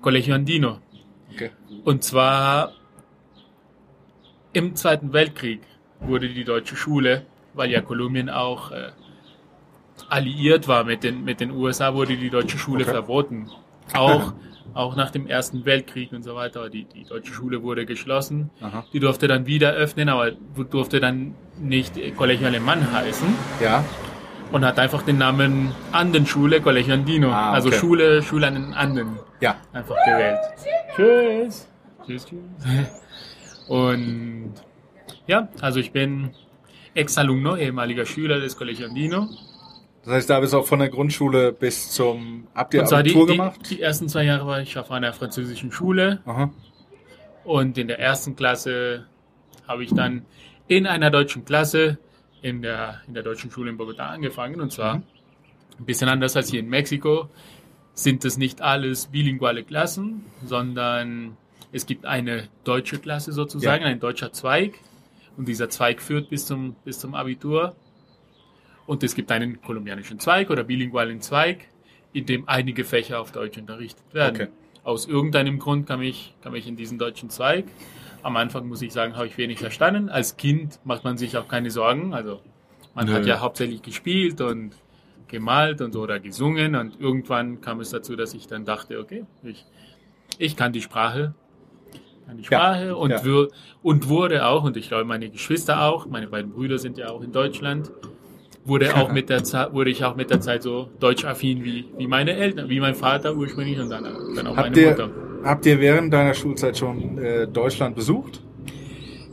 Colegio 0.02 0.36
Andino. 0.36 0.80
Okay. 1.34 1.52
Und 1.84 2.04
zwar 2.04 2.72
im 4.54 4.76
Zweiten 4.76 5.12
Weltkrieg 5.12 5.62
wurde 6.00 6.30
die 6.30 6.44
deutsche 6.46 6.76
Schule, 6.76 7.26
weil 7.54 7.72
ja 7.72 7.82
Kolumbien 7.82 8.30
auch 8.30 8.72
äh, 8.72 8.92
alliiert 10.10 10.68
war 10.68 10.84
mit 10.84 11.04
den, 11.04 11.24
mit 11.24 11.40
den 11.40 11.52
USA, 11.52 11.94
wurde 11.94 12.16
die 12.16 12.30
deutsche 12.30 12.58
Schule 12.58 12.84
Okay. 12.84 12.92
verboten. 12.92 13.50
Auch, 13.94 14.34
auch 14.74 14.96
nach 14.96 15.12
dem 15.12 15.28
Ersten 15.28 15.66
Weltkrieg 15.66 16.12
und 16.14 16.24
so 16.24 16.36
weiter. 16.36 16.70
Die, 16.70 16.86
die 16.86 17.04
deutsche 17.04 17.34
Schule 17.34 17.62
wurde 17.64 17.86
geschlossen. 17.86 18.50
Aha. 18.62 18.86
Die 18.94 19.00
durfte 19.00 19.28
dann 19.28 19.46
wieder 19.46 19.72
öffnen, 19.74 20.10
aber 20.10 20.32
durfte 20.32 21.00
dann 21.00 21.36
nicht 21.60 21.94
Colegio 22.18 22.48
Alemán 22.48 22.92
heißen 22.94 23.28
Ja. 23.62 23.84
Und 24.56 24.64
hat 24.64 24.80
einfach 24.80 25.02
den 25.04 25.18
Namen 25.18 25.74
Andenschule, 25.92 26.62
Colegio 26.62 26.94
Andino. 26.94 27.30
Ah, 27.30 27.52
Also 27.52 27.68
okay. 27.68 27.78
Schule, 27.78 28.24
Schule 28.24 28.48
an 28.48 28.54
den 28.54 28.74
Anden 28.74 29.20
Ja. 29.42 29.58
einfach 29.74 29.98
gewählt. 30.06 30.40
Tschüss. 30.96 31.68
Tschüss, 32.06 32.26
tschüss. 32.26 32.40
Und 33.68 34.54
ja, 35.28 35.50
also 35.60 35.80
ich 35.82 35.92
bin 35.92 36.30
Ex-Alumno, 36.94 37.58
ehemaliger 37.58 38.06
Schüler 38.06 38.40
des 38.40 38.56
Colegio 38.58 38.88
Andino. 38.88 39.28
Das 40.06 40.14
heißt, 40.14 40.30
da 40.30 40.40
bist 40.40 40.54
du 40.54 40.60
auch 40.60 40.66
von 40.68 40.80
der 40.80 40.88
Grundschule 40.88 41.52
bis 41.52 41.92
zum, 41.92 42.48
habt 42.56 42.74
ihr 42.76 42.80
Und 42.80 42.88
zwar 42.88 43.04
die, 43.04 43.10
Abitur 43.10 43.28
die, 43.28 43.34
gemacht? 43.34 43.60
die 43.70 43.82
ersten 43.82 44.08
zwei 44.08 44.24
Jahre 44.24 44.48
war 44.48 44.62
ich 44.62 44.78
auf 44.78 44.90
einer 44.90 45.12
französischen 45.12 45.72
Schule 45.74 46.22
Aha. 46.26 46.50
und 47.44 47.78
in 47.78 47.90
der 47.90 48.00
ersten 48.00 48.38
Klasse 48.38 49.06
habe 49.68 49.84
ich 49.84 49.94
dann 49.94 50.26
in 50.70 50.88
einer 50.88 51.10
deutschen 51.12 51.44
Klasse 51.44 51.98
in 52.46 52.62
der, 52.62 53.02
in 53.08 53.16
der 53.16 53.24
deutschen 53.24 53.50
Schule 53.50 53.72
in 53.72 53.78
Bogotá 53.78 54.08
angefangen. 54.10 54.62
Und 54.62 54.72
zwar 54.72 54.98
Mhm. 54.98 55.04
ein 55.80 55.86
bisschen 55.86 56.10
anders 56.10 56.36
als 56.36 56.50
hier 56.52 56.60
in 56.60 56.70
Mexiko 56.70 57.28
sind 57.96 58.24
es 58.24 58.38
nicht 58.38 58.62
alles 58.62 59.08
bilinguale 59.08 59.64
Klassen, 59.64 60.26
sondern 60.44 61.38
es 61.72 61.88
gibt 61.88 62.06
eine 62.06 62.48
deutsche 62.64 63.00
Klasse 63.00 63.32
sozusagen, 63.32 63.84
Ja. 63.84 63.90
ein 63.90 64.00
deutscher 64.00 64.32
Zweig. 64.32 64.80
Und 65.38 65.48
dieser 65.48 65.70
Zweig 65.70 66.02
führt 66.02 66.30
bis 66.30 66.46
zum, 66.46 66.76
bis 66.86 67.00
zum 67.00 67.16
Abitur. 67.16 67.76
Und 68.86 69.02
es 69.04 69.16
gibt 69.16 69.32
einen 69.32 69.60
kolumbianischen 69.62 70.20
Zweig 70.20 70.52
oder 70.52 70.64
bilingualen 70.64 71.22
Zweig, 71.22 71.68
in 72.14 72.28
dem 72.28 72.48
einige 72.48 72.84
Fächer 72.86 73.20
auf 73.20 73.32
Deutsch 73.32 73.58
unterrichtet 73.58 74.06
werden. 74.14 74.36
Okay. 74.36 74.48
Aus 74.84 75.08
irgendeinem 75.08 75.58
Grund 75.58 75.88
kam 75.88 76.04
ich, 76.04 76.36
kam 76.44 76.54
ich 76.54 76.68
in 76.68 76.76
diesen 76.76 77.00
deutschen 77.00 77.32
Zweig. 77.32 77.66
Am 78.26 78.38
Anfang 78.38 78.68
muss 78.68 78.82
ich 78.82 78.92
sagen, 78.92 79.16
habe 79.16 79.28
ich 79.28 79.38
wenig 79.38 79.60
verstanden. 79.60 80.10
Als 80.10 80.36
Kind 80.36 80.80
macht 80.84 81.04
man 81.04 81.16
sich 81.16 81.38
auch 81.38 81.48
keine 81.48 81.70
Sorgen. 81.70 82.12
Also 82.16 82.42
man 82.96 83.06
Nö. 83.06 83.14
hat 83.14 83.28
ja 83.28 83.40
hauptsächlich 83.40 83.84
gespielt 83.84 84.42
und 84.42 84.72
gemalt 85.28 85.80
und 85.80 85.96
oder 85.96 86.20
gesungen. 86.20 86.74
Und 86.74 87.00
irgendwann 87.00 87.62
kam 87.62 87.80
es 87.82 87.92
dazu, 87.92 88.16
dass 88.16 88.34
ich 88.34 88.48
dann 88.48 88.66
dachte, 88.66 89.00
okay, 89.00 89.26
ich, 89.44 89.64
ich 90.40 90.56
kann 90.56 90.74
die 90.74 90.82
Sprache, 90.82 91.36
kann 92.26 92.38
die 92.38 92.44
Ja, 92.44 92.48
Sprache 92.48 92.96
und, 92.96 93.12
ja. 93.12 93.22
und 93.84 94.10
wurde 94.10 94.44
auch, 94.48 94.64
und 94.64 94.76
ich 94.76 94.88
glaube 94.88 95.06
meine 95.06 95.30
Geschwister 95.30 95.84
auch, 95.84 96.08
meine 96.08 96.26
beiden 96.28 96.52
Brüder 96.52 96.80
sind 96.80 96.98
ja 96.98 97.10
auch 97.10 97.22
in 97.22 97.32
Deutschland, 97.32 97.92
wurde 98.66 98.96
auch 98.96 99.12
mit 99.12 99.30
der 99.30 99.44
Zeit, 99.44 99.74
wurde 99.74 99.92
ich 99.92 100.04
auch 100.04 100.16
mit 100.16 100.30
der 100.30 100.42
Zeit 100.42 100.64
so 100.64 100.90
deutschaffin 101.00 101.64
wie, 101.64 101.86
wie 101.98 102.08
meine 102.08 102.34
Eltern, 102.34 102.68
wie 102.70 102.80
mein 102.80 102.96
Vater 102.96 103.36
ursprünglich 103.36 103.80
und 103.80 103.90
dann, 103.90 104.04
dann 104.36 104.48
auch 104.48 104.58
Habt 104.58 104.70
meine 104.72 104.82
ihr, 104.82 104.90
Mutter. 104.90 105.10
habt 105.44 105.66
ihr 105.66 105.80
während 105.80 106.14
deiner 106.14 106.34
Schulzeit 106.34 106.78
schon 106.78 107.18
äh, 107.18 107.48
Deutschland 107.48 107.96
besucht? 107.96 108.42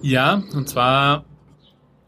Ja, 0.03 0.43
und 0.55 0.69
zwar 0.69 1.25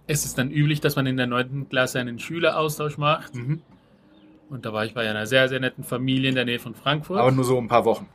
ist 0.06 0.24
es 0.26 0.34
dann 0.34 0.50
üblich, 0.50 0.80
dass 0.80 0.96
man 0.96 1.06
in 1.06 1.16
der 1.16 1.26
neunten 1.26 1.68
Klasse 1.68 1.98
einen 1.98 2.18
Schüleraustausch 2.18 2.98
macht. 2.98 3.34
Mhm. 3.34 3.62
Und 4.50 4.66
da 4.66 4.72
war 4.72 4.84
ich 4.84 4.94
bei 4.94 5.08
einer 5.08 5.26
sehr, 5.26 5.48
sehr 5.48 5.60
netten 5.60 5.84
Familie 5.84 6.28
in 6.28 6.34
der 6.34 6.44
Nähe 6.44 6.58
von 6.58 6.74
Frankfurt. 6.74 7.18
Aber 7.18 7.32
nur 7.32 7.44
so 7.44 7.56
ein 7.58 7.68
paar 7.68 7.84
Wochen. 7.86 8.06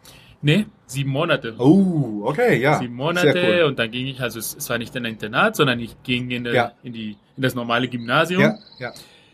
Nee, 0.41 0.65
sieben 0.85 1.11
Monate. 1.11 1.55
Oh, 1.57 2.21
okay, 2.25 2.59
ja. 2.61 2.79
sieben 2.79 2.95
Monate 2.95 3.33
cool. 3.35 3.63
und 3.65 3.79
dann 3.79 3.91
ging 3.91 4.07
ich, 4.07 4.19
also 4.21 4.39
es, 4.39 4.55
es 4.55 4.69
war 4.69 4.77
nicht 4.77 4.95
in 4.95 5.05
ein 5.05 5.13
Internat, 5.13 5.55
sondern 5.55 5.79
ich 5.79 5.95
ging 6.03 6.29
in, 6.31 6.43
der, 6.43 6.53
Ja. 6.53 6.71
in, 6.83 6.93
die, 6.93 7.17
in 7.37 7.43
das 7.43 7.55
normale 7.55 7.87
Gymnasium. 7.87 8.41
Ja, 8.41 8.57
ja. 8.79 8.93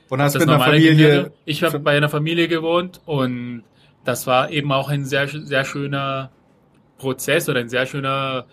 Und 0.10 0.22
hast 0.22 0.36
das 0.36 0.42
mit 0.42 0.50
einer 0.50 0.58
normale 0.60 0.78
Familie. 0.80 0.96
Gymnasium. 1.08 1.34
Ich 1.46 1.64
habe 1.64 1.80
bei 1.80 1.98
einer 1.98 2.10
Familie 2.10 2.48
gewohnt 2.48 3.02
und 3.06 3.64
das 4.04 4.28
war 4.28 4.52
eben 4.52 4.72
auch 4.72 4.90
ein 4.90 5.06
sehr, 5.06 5.28
sehr 5.28 5.66
schöner 5.66 6.30
Prozess 6.98 7.50
oder 7.50 7.60
ein 7.60 7.70
sehr 7.70 7.86
schöner 7.86 8.46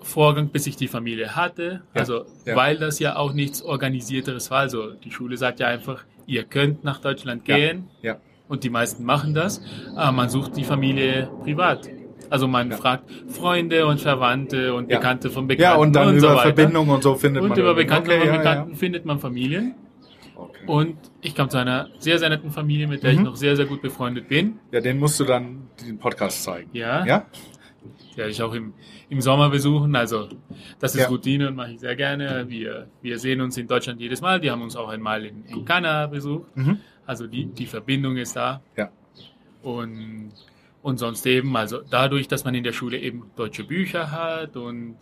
Vorgang, 0.00 0.48
bis 0.48 0.66
ich 0.66 0.76
die 0.76 0.88
Familie 0.88 1.34
hatte. 1.36 1.82
Ja, 1.94 2.00
Also, 2.00 2.24
ja. 2.46 2.56
weil 2.56 2.78
das 2.78 2.98
ja 2.98 3.16
auch 3.16 3.32
nichts 3.32 3.62
Organisierteres 3.62 4.50
war. 4.50 4.60
Also, 4.60 4.92
die 4.92 5.10
Schule 5.10 5.36
sagt 5.36 5.60
ja 5.60 5.66
einfach, 5.66 6.04
ihr 6.26 6.44
könnt 6.44 6.84
nach 6.84 7.00
Deutschland 7.00 7.46
Ja, 7.48 7.56
gehen 7.56 7.88
ja. 8.00 8.16
Und 8.48 8.64
die 8.64 8.70
meisten 8.70 9.04
machen 9.04 9.34
das. 9.34 9.62
Aber 9.96 10.12
man 10.12 10.28
sucht 10.28 10.56
die 10.56 10.64
Familie 10.64 11.30
privat. 11.42 11.88
Also 12.30 12.46
man 12.46 12.70
Ja. 12.70 12.76
fragt 12.76 13.10
Freunde 13.28 13.86
und 13.86 14.00
Verwandte 14.00 14.74
und 14.74 14.90
Ja. 14.90 14.98
Bekannte 14.98 15.30
von 15.30 15.46
Bekannten 15.46 15.62
Ja, 15.62 15.76
und 15.76 15.94
dann 15.94 16.18
so 16.20 16.26
über 16.26 16.36
weiter. 16.36 16.54
Verbindungen 16.54 16.90
und 16.90 17.02
so 17.02 17.14
findet 17.14 17.42
Und 17.42 17.50
man. 17.50 17.58
über 17.58 17.68
irgendwie- 17.68 17.84
Bekannte 17.84 18.10
okay, 18.10 18.20
und 18.20 18.26
ja, 18.26 18.36
Bekannten 18.38 18.76
findet 18.76 19.04
man 19.06 19.18
Familien. 19.18 19.74
Ja. 20.36 20.42
Okay. 20.42 20.58
Und 20.66 20.96
ich 21.20 21.34
kam 21.34 21.48
zu 21.50 21.56
einer 21.56 21.88
sehr, 21.98 22.18
sehr 22.18 22.28
netten 22.28 22.50
Familie, 22.50 22.86
mit 22.86 23.02
der 23.02 23.12
ich 23.12 23.18
Mhm. 23.18 23.24
noch 23.24 23.36
sehr, 23.36 23.56
sehr 23.56 23.66
gut 23.66 23.82
befreundet 23.82 24.28
bin. 24.28 24.58
ja, 24.70 24.80
den 24.80 24.98
musst 24.98 25.18
du 25.18 25.24
dann 25.24 25.68
den 25.84 25.98
Podcast 25.98 26.44
zeigen. 26.44 26.68
Ja, 26.74 27.04
Ja? 27.06 27.26
die 28.12 28.16
werde 28.18 28.30
ich 28.30 28.42
auch 28.42 28.52
im, 28.52 28.72
im 29.08 29.20
Sommer 29.20 29.48
besuchen. 29.48 29.96
Also 29.96 30.28
das 30.80 30.94
ist 30.94 31.00
Ja. 31.02 31.08
Routine 31.08 31.48
und 31.48 31.56
mache 31.56 31.72
ich 31.72 31.80
sehr 31.80 31.96
gerne. 31.96 32.44
Wir, 32.48 32.86
wir 33.00 33.18
sehen 33.18 33.40
uns 33.40 33.56
in 33.56 33.66
Deutschland 33.66 34.00
jedes 34.00 34.20
Mal. 34.20 34.38
Die 34.40 34.50
haben 34.50 34.60
uns 34.62 34.76
auch 34.76 34.88
einmal 34.90 35.24
in, 35.24 35.44
in 35.46 35.64
Kanada 35.64 36.06
besucht. 36.08 36.54
Mhm. 36.56 36.78
Also 37.08 37.26
die, 37.26 37.46
die 37.46 37.64
Verbindung 37.64 38.18
ist 38.18 38.36
da. 38.36 38.60
Ja. 38.76 38.90
Und, 39.62 40.30
und 40.82 40.98
sonst 40.98 41.24
eben, 41.26 41.56
also 41.56 41.80
dadurch, 41.88 42.28
dass 42.28 42.44
man 42.44 42.54
in 42.54 42.62
der 42.62 42.74
Schule 42.74 42.98
eben 42.98 43.30
deutsche 43.34 43.64
Bücher 43.64 44.10
hat 44.10 44.58
und 44.58 44.96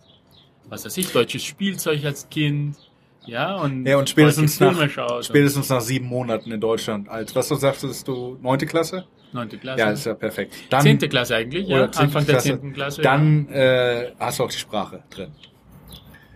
was 0.69 0.85
weiß 0.85 0.95
ich, 0.97 1.11
deutsches 1.11 1.43
Spielzeug 1.43 2.05
als 2.05 2.29
Kind. 2.29 2.77
Ja, 3.25 3.57
und, 3.57 3.85
Ja, 3.85 3.97
und 3.97 4.09
spätestens 4.09 4.57
nach, 4.61 4.73
spätestens 5.21 5.67
nach 5.67 5.81
sieben 5.81 6.05
Monaten 6.05 6.49
in 6.49 6.61
Deutschland. 6.61 7.09
Als 7.09 7.35
was 7.35 7.49
du 7.49 7.55
sagst, 7.55 8.07
du 8.07 8.37
neunte 8.41 8.65
Klasse? 8.65 9.05
Neunte 9.33 9.57
Klasse. 9.57 9.81
Ja, 9.81 9.91
ist 9.91 10.05
ja 10.05 10.13
perfekt. 10.13 10.55
Dann, 10.69 10.83
Zehnte 10.83 11.09
Klasse 11.09 11.35
eigentlich, 11.35 11.67
ja. 11.67 11.89
Anfang 11.89 12.25
der 12.25 12.39
zehnten 12.39 12.71
Klasse. 12.71 13.01
dann 13.01 13.49
äh, 13.49 14.13
hast 14.17 14.39
du 14.39 14.45
auch 14.45 14.49
die 14.49 14.57
Sprache 14.57 15.03
drin. 15.09 15.31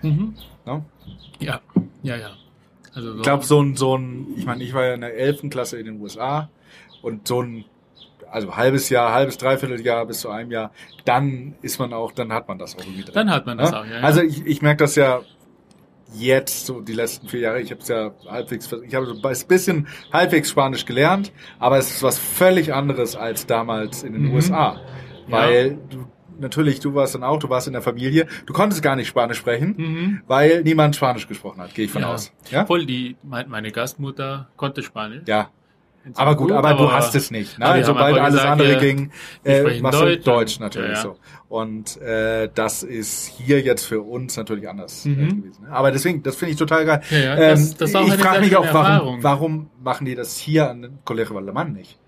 Mhm. 0.01 0.35
Ne? 0.65 0.85
ja, 1.39 1.61
ja, 2.03 2.17
ja. 2.17 2.31
Also 2.93 3.11
so. 3.11 3.17
Ich 3.17 3.23
glaube, 3.23 3.45
so 3.45 3.61
ein, 3.61 3.75
so 3.75 3.97
ein, 3.97 4.27
ich 4.35 4.45
meine, 4.45 4.63
ich 4.63 4.73
war 4.73 4.85
ja 4.85 4.93
in 4.93 5.01
der 5.01 5.15
elften 5.17 5.49
Klasse 5.49 5.77
in 5.79 5.85
den 5.85 6.01
USA 6.01 6.49
und 7.01 7.27
so 7.27 7.41
ein, 7.41 7.65
also 8.29 8.55
halbes 8.55 8.89
Jahr, 8.89 9.13
halbes, 9.13 9.37
dreiviertel 9.37 9.81
Jahr 9.85 10.05
bis 10.05 10.21
zu 10.21 10.29
einem 10.29 10.51
Jahr, 10.51 10.71
dann 11.05 11.55
ist 11.61 11.79
man 11.79 11.93
auch, 11.93 12.11
dann 12.11 12.31
hat 12.33 12.47
man 12.47 12.57
das 12.59 12.75
auch 12.75 12.81
irgendwie 12.81 13.03
drin. 13.03 13.13
dann 13.13 13.29
hat 13.31 13.45
man 13.45 13.57
das 13.57 13.71
Ja? 13.71 13.81
auch, 13.81 13.85
ja. 13.85 13.91
ja. 13.97 14.01
Also 14.01 14.21
ich, 14.21 14.45
ich 14.45 14.61
merke 14.61 14.83
das 14.83 14.95
ja 14.95 15.21
jetzt, 16.13 16.65
so 16.65 16.81
die 16.81 16.93
letzten 16.93 17.27
vier 17.29 17.39
Jahre, 17.41 17.61
ich 17.61 17.71
habe 17.71 17.81
es 17.81 17.87
ja 17.87 18.11
halbwegs, 18.29 18.69
ich 18.85 18.95
habe 18.95 19.05
so 19.05 19.13
ein 19.15 19.47
bisschen 19.47 19.87
halbwegs 20.11 20.49
Spanisch 20.49 20.85
gelernt, 20.85 21.31
aber 21.59 21.77
es 21.77 21.89
ist 21.91 22.03
was 22.03 22.19
völlig 22.19 22.73
anderes 22.73 23.15
als 23.15 23.45
damals 23.45 24.03
in 24.03 24.13
den 24.13 24.23
Mhm. 24.23 24.33
USA. 24.33 24.73
Ja. 24.73 24.81
Weil 25.27 25.77
du, 25.89 26.05
natürlich, 26.41 26.79
du 26.81 26.93
warst 26.95 27.15
dann 27.15 27.23
auch, 27.23 27.39
du 27.39 27.49
warst 27.49 27.67
in 27.67 27.73
der 27.73 27.81
Familie, 27.81 28.27
du 28.45 28.53
konntest 28.53 28.81
gar 28.81 28.95
nicht 28.95 29.07
Spanisch 29.07 29.37
sprechen, 29.37 29.75
mhm. 29.77 30.21
weil 30.27 30.63
niemand 30.63 30.95
Spanisch 30.95 31.27
gesprochen 31.27 31.61
hat, 31.61 31.73
gehe 31.73 31.85
ich 31.85 31.91
von 31.91 32.01
Ja. 32.01 32.13
aus. 32.13 32.31
Ja? 32.49 32.65
Voll, 32.65 32.85
die, 32.85 33.15
mein- 33.23 33.49
meine 33.49 33.71
Gastmutter 33.71 34.49
konnte 34.57 34.83
Spanisch. 34.83 35.23
Ja, 35.27 35.49
aber 36.15 36.35
gut, 36.35 36.51
aber, 36.51 36.73
du 36.73 36.91
hast 36.91 37.13
es 37.13 37.29
nicht. 37.29 37.59
Ne? 37.59 37.65
aber 37.67 37.83
Sobald 37.83 38.17
alles 38.17 38.33
gesagt, 38.39 38.49
andere 38.59 38.77
ging, 38.77 39.11
äh, 39.45 39.79
machst 39.81 39.99
du 40.01 40.05
Deutsch 40.05 40.23
Deutsch 40.25 40.59
natürlich 40.59 40.89
ja, 40.89 40.95
ja. 40.95 41.01
so. 41.01 41.15
Und 41.47 42.01
äh, 42.01 42.49
das 42.55 42.81
ist 42.81 43.27
hier 43.27 43.61
jetzt 43.61 43.85
für 43.85 44.01
uns 44.01 44.35
natürlich 44.35 44.67
anders 44.67 45.05
äh, 45.05 45.09
Mhm. 45.09 45.43
gewesen. 45.43 45.67
Aber 45.69 45.91
deswegen, 45.91 46.23
das 46.23 46.37
finde 46.37 46.53
ich 46.53 46.57
total 46.57 46.85
geil. 46.85 47.01
Ja, 47.11 47.17
ja, 47.19 47.33
ähm, 47.35 47.49
das- 47.51 47.75
das 47.77 47.93
ich 47.93 48.13
frage 48.15 48.39
mich 48.41 48.55
auch, 48.55 48.73
warum, 48.73 49.21
warum 49.21 49.69
machen 49.83 50.05
die 50.05 50.15
das 50.15 50.37
hier 50.37 50.71
an 50.71 50.81
den 50.81 50.99
Colegio 51.05 51.35
Valdemann 51.35 51.71
nicht? 51.73 51.99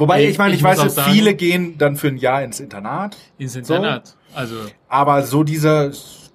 Wobei, 0.00 0.24
Ich- 0.26 0.38
meine, 0.38 0.52
ich, 0.54 0.58
ich 0.60 0.64
weiß, 0.64 0.78
dass 0.82 0.94
sagen- 0.96 1.12
viele 1.12 1.34
gehen 1.34 1.78
dann 1.78 1.94
für 1.96 2.08
ein 2.08 2.16
Jahr 2.16 2.42
ins 2.42 2.58
Internat, 2.58 3.16
Ins 3.38 3.54
Internat. 3.54 4.16
Also 4.34 4.56
aber 4.88 5.22
so 5.22 5.44
dieser 5.44 5.90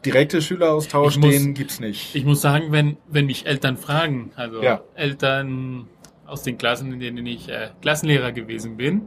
direkte 0.05 0.41
Schüleraustausch, 0.41 1.17
muss- 1.17 1.31
den 1.31 1.53
gibt's 1.53 1.79
nicht. 1.79 2.15
ich 2.15 2.23
muss 2.25 2.41
sagen, 2.41 2.67
wenn, 2.71 2.97
wenn 3.07 3.25
mich 3.25 3.45
Eltern 3.47 3.75
fragen, 3.77 4.31
also 4.35 4.61
Ja. 4.61 4.81
Eltern 4.93 5.87
aus 6.27 6.43
den 6.43 6.57
Klassen, 6.57 6.93
in 6.93 6.99
denen 6.99 7.25
ich 7.25 7.49
äh, 7.49 7.69
Klassenlehrer 7.81 8.31
gewesen 8.31 8.77
bin, 8.77 9.01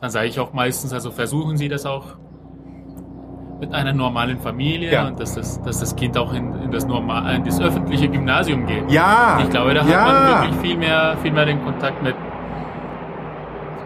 dann 0.00 0.10
sage 0.10 0.28
ich 0.28 0.40
auch 0.40 0.52
meistens, 0.52 0.92
also 0.92 1.10
versuchen 1.10 1.56
Sie 1.58 1.68
das 1.68 1.84
auch 1.86 2.16
mit 3.60 3.74
einer 3.74 3.92
normalen 3.92 4.38
Familie 4.40 4.90
Ja. 4.92 5.06
und 5.08 5.20
dass 5.20 5.34
das, 5.34 5.60
dass 5.62 5.80
das 5.80 5.94
Kind 5.94 6.16
auch 6.16 6.32
in, 6.32 6.54
in 6.62 6.70
das 6.70 6.86
normal, 6.86 7.34
in 7.36 7.44
das 7.44 7.60
öffentliche 7.60 8.08
Gymnasium 8.08 8.66
geht. 8.66 8.90
ja, 8.90 9.38
Ich 9.42 9.50
glaube, 9.50 9.74
da 9.74 9.86
ja. 9.86 10.00
hat 10.04 10.40
man 10.40 10.50
wirklich 10.52 10.66
viel 10.70 10.78
mehr, 10.78 11.18
viel 11.22 11.32
mehr 11.32 11.44
den 11.44 11.62
Kontakt 11.62 12.02
mit, 12.02 12.14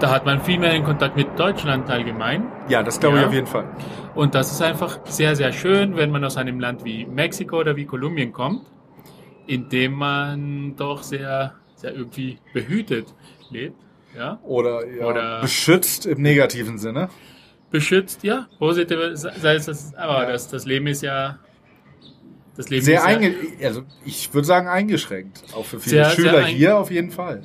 da 0.00 0.10
hat 0.10 0.24
man 0.26 0.40
viel 0.42 0.58
mehr 0.58 0.72
den 0.72 0.84
Kontakt 0.84 1.16
mit 1.16 1.38
Deutschland 1.38 1.88
allgemein. 1.90 2.44
Ja, 2.68 2.82
das 2.82 3.00
glaube 3.00 3.16
ich 3.16 3.22
Ja. 3.22 3.28
auf 3.28 3.34
jeden 3.34 3.46
Fall. 3.46 3.64
Und 4.14 4.34
das 4.34 4.52
ist 4.52 4.62
einfach 4.62 4.98
sehr, 5.06 5.34
sehr 5.36 5.52
schön, 5.52 5.96
wenn 5.96 6.10
man 6.10 6.24
aus 6.24 6.36
einem 6.36 6.60
Land 6.60 6.84
wie 6.84 7.04
Mexiko 7.06 7.58
oder 7.60 7.76
wie 7.76 7.84
Kolumbien 7.84 8.32
kommt, 8.32 8.62
in 9.46 9.68
dem 9.68 9.92
man 9.92 10.74
doch 10.76 11.02
sehr, 11.02 11.54
sehr 11.76 11.94
irgendwie 11.94 12.38
behütet 12.52 13.06
lebt. 13.50 13.76
Ja? 14.16 14.38
Oder, 14.42 14.86
ja, 14.86 15.06
Oder- 15.06 15.40
beschützt 15.40 16.06
im 16.06 16.22
negativen 16.22 16.78
Sinne. 16.78 17.08
Beschützt, 17.70 18.22
ja, 18.22 18.46
positive, 18.58 19.16
sei 19.16 19.54
es 19.56 19.66
das, 19.66 19.94
aber 19.96 20.22
Ja. 20.24 20.30
das, 20.32 20.48
das 20.48 20.64
Leben 20.64 20.86
ist 20.86 21.02
ja, 21.02 21.38
das 22.56 22.68
Leben 22.70 22.84
Sehr 22.84 22.98
ist 22.98 23.02
ja 23.04 23.08
einge 23.08 23.34
also 23.64 23.82
ich 24.04 24.32
würde 24.32 24.46
sagen 24.46 24.68
eingeschränkt. 24.68 25.42
Auch 25.56 25.64
für 25.64 25.80
viele 25.80 25.90
Sehr, 25.90 26.04
sehr 26.04 26.14
Schüler 26.14 26.38
ein- 26.44 26.54
hier 26.54 26.78
auf 26.78 26.92
jeden 26.92 27.10
Fall. 27.10 27.42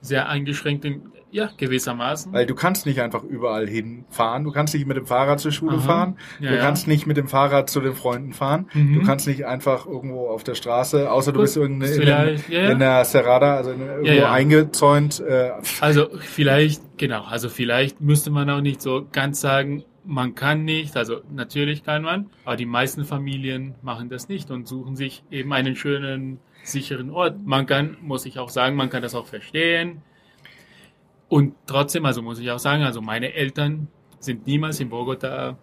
sehr 0.00 0.28
eingeschränkt, 0.28 0.84
in, 0.84 1.02
ja, 1.34 1.50
gewissermaßen. 1.56 2.32
Weil 2.32 2.46
du 2.46 2.54
kannst 2.54 2.86
nicht 2.86 3.00
einfach 3.00 3.24
überall 3.24 3.66
hinfahren. 3.66 4.44
Du 4.44 4.52
kannst 4.52 4.72
nicht 4.72 4.86
mit 4.86 4.96
dem 4.96 5.04
Fahrrad 5.04 5.40
zur 5.40 5.50
Schule 5.50 5.78
Aha. 5.78 5.80
fahren. 5.80 6.16
Ja, 6.38 6.50
du 6.50 6.56
ja. 6.56 6.62
kannst 6.62 6.86
nicht 6.86 7.08
mit 7.08 7.16
dem 7.16 7.26
Fahrrad 7.26 7.68
zu 7.68 7.80
den 7.80 7.94
Freunden 7.94 8.32
fahren. 8.32 8.68
Mhm. 8.72 8.94
Du 8.94 9.02
kannst 9.04 9.26
nicht 9.26 9.44
einfach 9.44 9.84
irgendwo 9.84 10.28
auf 10.28 10.44
der 10.44 10.54
Straße, 10.54 11.10
außer 11.10 11.32
du 11.32 11.38
Gut, 11.38 11.46
bist 11.46 11.56
irgendeine 11.56 11.92
in, 11.92 12.00
vielleicht, 12.00 12.48
ja, 12.48 12.60
ja. 12.60 12.70
in 12.70 12.78
der 12.78 13.04
Serrada, 13.04 13.56
also 13.56 13.72
in, 13.72 13.80
irgendwo 13.80 14.26
eingezäunt. 14.26 15.20
Äh, 15.20 15.50
Also 15.80 16.08
vielleicht, 16.20 16.98
genau, 16.98 17.24
also 17.24 17.48
vielleicht 17.48 18.00
müsste 18.00 18.30
man 18.30 18.48
auch 18.48 18.60
nicht 18.60 18.80
so 18.80 19.04
ganz 19.10 19.40
sagen, 19.40 19.82
man 20.04 20.36
kann 20.36 20.64
nicht, 20.64 20.96
also 20.96 21.20
natürlich 21.32 21.82
kann 21.82 22.02
man, 22.02 22.30
aber 22.44 22.54
die 22.54 22.66
meisten 22.66 23.04
Familien 23.04 23.74
machen 23.82 24.08
das 24.08 24.28
nicht 24.28 24.52
und 24.52 24.68
suchen 24.68 24.94
sich 24.94 25.24
eben 25.32 25.52
einen 25.52 25.74
schönen, 25.74 26.38
sicheren 26.62 27.10
Ort. 27.10 27.44
Man 27.44 27.66
kann, 27.66 27.96
muss 28.02 28.24
ich 28.24 28.38
auch 28.38 28.50
sagen, 28.50 28.76
man 28.76 28.88
kann 28.88 29.02
das 29.02 29.16
auch 29.16 29.26
verstehen. 29.26 30.02
Und 31.28 31.54
trotzdem, 31.66 32.04
also 32.06 32.22
muss 32.22 32.38
ich 32.38 32.50
auch 32.50 32.58
sagen, 32.58 32.82
also 32.82 33.00
meine 33.00 33.32
Eltern 33.32 33.88
sind 34.20 34.46
niemals 34.46 34.80
in 34.80 34.88
Bogota. 34.88 35.58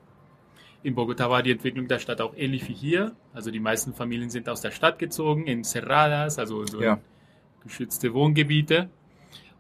In 0.84 0.96
Bogota 0.96 1.30
war 1.30 1.44
die 1.44 1.52
Entwicklung 1.52 1.88
der 1.88 2.00
Stadt 2.00 2.22
auch 2.22 2.34
ähnlich 2.36 2.68
wie 2.68 2.74
hier. 2.74 3.16
Also 3.34 3.52
die 3.52 3.60
meisten 3.60 3.94
Familien 3.94 4.30
sind 4.30 4.50
aus 4.50 4.62
der 4.62 4.72
Stadt 4.72 4.98
gezogen, 5.00 5.46
in 5.46 5.64
Cerradas, 5.64 6.40
also 6.40 6.66
so 6.66 6.82
Ja. 6.82 7.00
geschützte 7.64 8.14
Wohngebiete. 8.14 8.90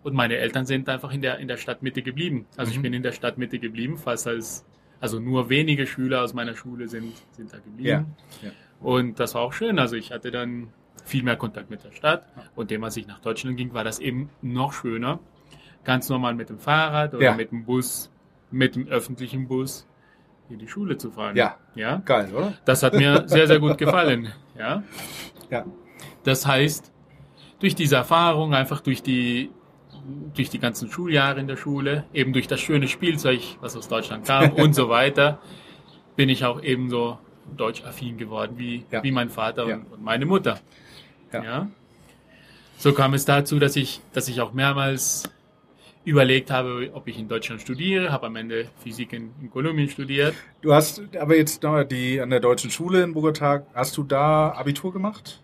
Und 0.03 0.15
meine 0.15 0.38
Eltern 0.38 0.65
sind 0.65 0.89
einfach 0.89 1.13
in 1.13 1.22
der, 1.22 1.38
in 1.38 1.48
der 1.48 1.58
Stadtmitte 1.58 2.01
geblieben. 2.01 2.48
Also 2.58 2.72
ich 2.72 2.79
Mhm. 2.79 2.81
bin 2.84 2.93
in 2.96 3.03
der 3.03 3.12
Stadtmitte 3.12 3.60
geblieben, 3.60 3.98
fast 3.98 4.27
als, 4.27 4.65
also 5.00 5.20
nur 5.20 5.50
wenige 5.50 5.86
Schüler 5.86 6.24
aus 6.24 6.34
meiner 6.34 6.55
Schule 6.55 6.88
sind, 6.88 7.13
sind 7.31 7.53
da 7.53 7.58
geblieben. 7.60 7.88
Ja, 7.88 8.05
ja. 8.41 8.51
Und 8.79 9.20
das 9.20 9.36
war 9.36 9.41
auch 9.43 9.53
schön. 9.53 9.77
Also 9.77 9.96
ich 9.96 10.12
hatte 10.12 10.31
dann 10.31 10.70
viel 11.05 11.22
mehr 11.22 11.36
Kontakt 11.36 11.70
mit 11.70 11.84
der 11.84 11.91
Stadt. 11.91 12.25
Und 12.55 12.72
dem, 12.72 12.84
als 12.84 12.98
ich 12.98 13.05
nach 13.05 13.20
Deutschland 13.20 13.58
ging, 13.58 13.74
war 13.75 13.84
das 13.84 14.00
eben 14.00 14.29
noch 14.41 14.74
schöner. 14.74 15.20
Ganz 15.83 16.09
normal 16.09 16.35
mit 16.35 16.50
dem 16.50 16.59
Fahrrad 16.59 17.13
oder 17.13 17.23
Ja. 17.23 17.35
mit 17.35 17.51
dem 17.51 17.65
Bus, 17.65 18.11
mit 18.51 18.75
dem 18.75 18.88
öffentlichen 18.88 19.47
Bus 19.47 19.88
in 20.50 20.59
die 20.59 20.67
Schule 20.67 20.97
zu 20.97 21.11
fahren. 21.11 21.35
Ja. 21.35 21.57
Ja. 21.75 21.97
Geil, 22.05 22.31
oder? 22.35 22.53
Das 22.65 22.83
hat 22.83 22.93
mir 22.93 23.23
sehr, 23.27 23.47
sehr 23.47 23.59
gut 23.59 23.77
gefallen. 23.77 24.31
Ja. 24.57 24.83
Ja. 25.50 25.65
Das 26.23 26.45
heißt, 26.45 26.91
durch 27.59 27.73
diese 27.73 27.95
Erfahrung, 27.95 28.53
einfach 28.53 28.81
durch 28.81 29.01
die, 29.01 29.50
durch 30.35 30.50
die 30.50 30.59
ganzen 30.59 30.91
Schuljahre 30.91 31.39
in 31.39 31.47
der 31.47 31.55
Schule, 31.55 32.03
eben 32.13 32.31
durch 32.33 32.47
das 32.47 32.59
schöne 32.59 32.88
Spielzeug, 32.88 33.39
was 33.61 33.75
aus 33.75 33.88
Deutschland 33.88 34.25
kam 34.27 34.51
und 34.53 34.75
so 34.75 34.89
weiter, 34.89 35.39
bin 36.15 36.29
ich 36.29 36.45
auch 36.45 36.61
ebenso 36.61 37.17
deutschaffin 37.57 38.17
geworden 38.17 38.53
wie, 38.57 38.85
Ja. 38.91 39.01
wie 39.03 39.11
mein 39.11 39.29
Vater 39.29 39.67
Ja. 39.67 39.75
und, 39.77 39.85
und 39.93 40.03
meine 40.03 40.25
Mutter. 40.27 40.59
Ja. 41.33 41.43
Ja. 41.43 41.67
So 42.77 42.93
kam 42.93 43.13
es 43.15 43.25
dazu, 43.25 43.57
dass 43.57 43.75
ich, 43.77 44.01
dass 44.13 44.27
ich 44.27 44.41
auch 44.41 44.53
mehrmals 44.53 45.23
überlegt 46.03 46.50
habe, 46.51 46.89
ob 46.93 47.08
ich 47.08 47.20
in 47.20 47.27
Deutschland 47.27 47.62
studiere, 47.62 48.12
habe 48.12 48.27
am 48.27 48.36
Ende 48.36 48.67
Physik 48.84 49.13
in, 49.13 49.31
in 49.41 49.51
Kolumbien 49.51 49.88
studiert. 49.89 50.34
Du 50.62 50.74
hast 50.74 51.01
aber 51.20 51.36
jetzt 51.38 51.63
die 51.91 52.20
an 52.20 52.29
der 52.29 52.39
deutschen 52.39 52.72
Schule 52.72 53.03
in 53.03 53.13
Bogotá, 53.13 53.63
hast 53.74 53.98
du 53.98 54.03
da 54.03 54.51
Abitur 54.53 54.91
gemacht? 54.93 55.41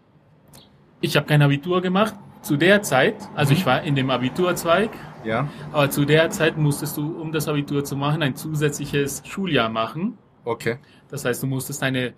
Ich 0.99 1.15
habe 1.15 1.27
kein 1.27 1.41
Abitur 1.43 1.81
gemacht 1.81 2.15
zu 2.41 2.57
der 2.57 2.81
Zeit, 2.81 3.15
also 3.35 3.51
Mhm. 3.53 3.59
ich 3.59 3.65
war 3.65 3.83
in 3.83 3.95
dem 3.95 4.09
Abiturzweig, 4.09 4.89
Ja. 5.23 5.47
aber 5.71 5.89
zu 5.91 6.05
der 6.05 6.29
Zeit 6.31 6.57
musstest 6.57 6.97
du, 6.97 7.19
um 7.21 7.31
das 7.31 7.47
Abitur 7.47 7.83
zu 7.83 7.95
machen, 7.95 8.23
ein 8.23 8.35
zusätzliches 8.35 9.21
Schuljahr 9.25 9.69
machen. 9.69 10.17
Okay. 10.43 10.77
Das 11.09 11.23
heißt, 11.25 11.43
du 11.43 11.47
musstest 11.47 11.83
eine 11.83 12.13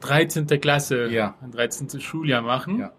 13. 0.00 0.46
Klasse, 0.60 1.06
Ja. 1.08 1.34
ein 1.40 1.52
13. 1.52 2.00
Schuljahr 2.00 2.42
machen, 2.42 2.80
Ja. 2.80 2.92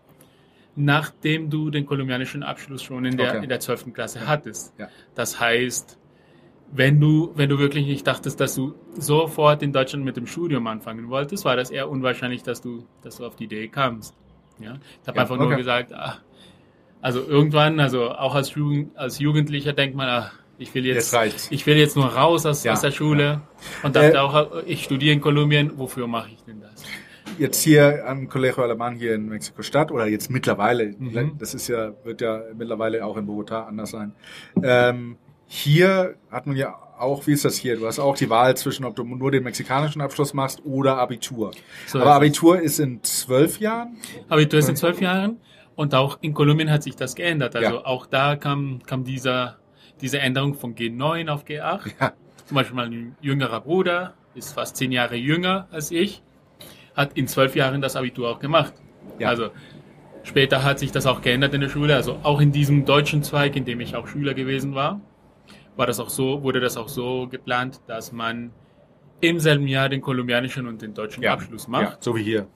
Nachdem 0.78 1.50
du 1.50 1.70
den 1.70 1.86
kolumbianischen 1.86 2.44
Abschluss 2.44 2.84
schon 2.84 3.04
in 3.04 3.18
der, 3.18 3.30
Okay. 3.34 3.44
in 3.44 3.50
der 3.50 3.60
12. 3.60 3.94
Klasse 3.94 4.26
hattest. 4.28 4.74
Ja. 4.78 4.88
Das 5.16 5.40
heißt, 5.40 5.98
wenn 6.72 7.00
du, 7.00 7.32
wenn 7.36 7.50
du 7.50 7.58
wirklich 7.60 7.86
nicht 7.86 8.06
dachtest, 8.06 8.40
dass 8.40 8.56
du 8.56 8.76
sofort 8.98 9.64
in 9.64 9.74
Deutschland 9.74 10.06
mit 10.06 10.18
dem 10.18 10.28
Studium 10.28 10.68
anfangen 10.68 11.10
wolltest, 11.10 11.46
war 11.46 11.56
das 11.56 11.72
eher 11.72 11.90
unwahrscheinlich, 11.90 12.44
dass 12.44 12.62
du, 12.62 12.86
dass 13.02 13.18
du 13.18 13.26
auf 13.26 13.36
die 13.36 13.46
Idee 13.46 13.68
kamst. 13.70 14.14
Ja? 14.60 14.78
Ich 15.02 15.08
habe 15.08 15.18
Ja, 15.18 15.22
einfach 15.24 15.38
nur 15.38 15.48
okay. 15.48 15.56
gesagt, 15.58 15.94
ach, 15.94 16.22
also 17.02 17.22
irgendwann, 17.24 17.80
also 17.80 18.12
auch 18.12 18.36
als, 18.36 18.54
Jugend, 18.54 18.96
als 18.98 19.18
Jugendlicher 19.20 19.74
denkt 19.74 19.96
man, 19.96 20.08
ach, 20.10 20.34
ich 20.60 20.74
will 20.74 20.86
Jetzt 20.86 21.14
jetzt, 21.14 21.52
ich 21.52 21.66
will 21.68 21.78
jetzt 21.78 21.96
nur 21.96 22.06
raus 22.08 22.46
aus, 22.46 22.64
Ja, 22.64 22.74
aus 22.74 22.82
der 22.82 22.92
Schule 22.92 23.42
und 23.84 23.96
dachte 23.96 24.14
Äh, 24.14 24.18
auch, 24.18 24.64
ich 24.66 24.84
studiere 24.84 25.14
in 25.14 25.22
Kolumbien, 25.22 25.78
wofür 25.78 26.08
mache 26.08 26.32
ich 26.32 26.44
denn 26.44 26.60
das? 26.62 26.84
Jetzt 27.38 27.62
hier 27.64 28.04
am 28.08 28.28
Colegio 28.30 28.64
Alemán 28.64 28.96
hier 28.96 29.14
in 29.16 29.28
Mexiko-Stadt 29.30 29.92
oder 29.92 30.08
jetzt 30.08 30.30
mittlerweile, 30.32 30.96
Mhm. 30.98 31.38
das 31.38 31.54
ist 31.54 31.68
ja, 31.68 31.92
wird 32.04 32.22
ja 32.22 32.42
mittlerweile 32.58 33.06
auch 33.06 33.16
in 33.18 33.28
Bogotá 33.28 33.68
anders 33.68 33.92
sein. 33.92 34.14
Ähm, 34.64 35.18
hier 35.46 36.16
hat 36.32 36.48
man 36.48 36.56
ja 36.56 36.76
auch, 36.98 37.28
wie 37.28 37.34
ist 37.34 37.46
das 37.46 37.56
hier? 37.58 37.78
Du 37.78 37.86
hast 37.86 38.00
auch 38.00 38.18
die 38.18 38.30
Wahl 38.30 38.58
zwischen, 38.58 38.84
ob 38.86 38.96
du 38.96 39.04
nur 39.04 39.30
den 39.32 39.44
mexikanischen 39.44 40.02
Abschluss 40.02 40.34
machst 40.34 40.62
oder 40.66 40.98
Abitur. 40.98 41.52
So 41.86 42.00
Aber. 42.00 42.16
Abitur 42.16 42.60
ist 42.60 42.80
in 42.80 43.04
zwölf 43.04 43.60
Jahren? 43.60 43.98
Abitur 44.30 44.60
ist 44.60 44.70
in 44.70 44.76
zwölf 44.76 45.00
Jahren 45.00 45.38
und 45.76 45.94
auch 45.94 46.18
in 46.22 46.34
Kolumbien 46.34 46.72
hat 46.72 46.82
sich 46.82 46.96
das 46.96 47.14
geändert. 47.14 47.56
Also 47.56 47.76
Ja. 47.76 47.86
auch 47.86 48.08
da 48.08 48.36
kam, 48.36 48.82
kam 48.86 49.04
dieser, 49.04 49.58
diese 50.02 50.20
Änderung 50.20 50.56
von 50.56 50.74
G9 50.76 51.30
auf 51.30 51.46
G8. 51.46 51.82
Ja. 52.02 52.14
Zum 52.46 52.56
Beispiel 52.56 52.76
mein 52.76 53.16
jüngerer 53.22 53.62
Bruder 53.62 54.16
ist 54.34 54.54
fast 54.54 54.76
zehn 54.78 54.92
Jahre 54.92 55.16
jünger 55.16 55.68
als 55.72 55.92
ich, 55.92 56.24
hat 56.98 57.14
in 57.18 57.28
zwölf 57.28 57.56
Jahren 57.56 57.80
das 57.82 57.96
Abitur 57.96 58.30
auch 58.30 58.40
gemacht. 58.40 58.74
Ja. 59.20 59.30
Also 59.30 59.52
später 60.24 60.64
hat 60.64 60.80
sich 60.80 60.92
das 60.92 61.06
auch 61.06 61.22
geändert 61.22 61.54
in 61.54 61.62
der 61.62 61.70
Schule. 61.70 61.96
Also 61.96 62.18
auch 62.24 62.42
in 62.42 62.52
diesem 62.52 62.84
deutschen 62.84 63.24
Zweig, 63.24 63.56
in 63.56 63.64
dem 63.64 63.80
ich 63.80 63.96
auch 63.96 64.08
Schüler 64.08 64.34
gewesen 64.34 64.76
war, 64.76 65.00
war 65.78 65.86
das 65.88 66.00
auch 66.00 66.10
so, 66.10 66.44
wurde 66.44 66.60
das 66.60 66.76
auch 66.76 66.90
so 66.90 67.28
geplant, 67.30 67.80
dass 67.88 68.12
man 68.12 68.52
im 69.22 69.40
selben 69.40 69.68
Jahr 69.68 69.90
den 69.90 70.02
kolumbianischen 70.02 70.68
und 70.68 70.82
den 70.82 70.94
deutschen 70.94 71.24
Ja. 71.24 71.34
Abschluss 71.34 71.68
macht. 71.68 71.84
Ja, 71.84 71.98
so 72.00 72.16
wie 72.16 72.24
hier. 72.24 72.48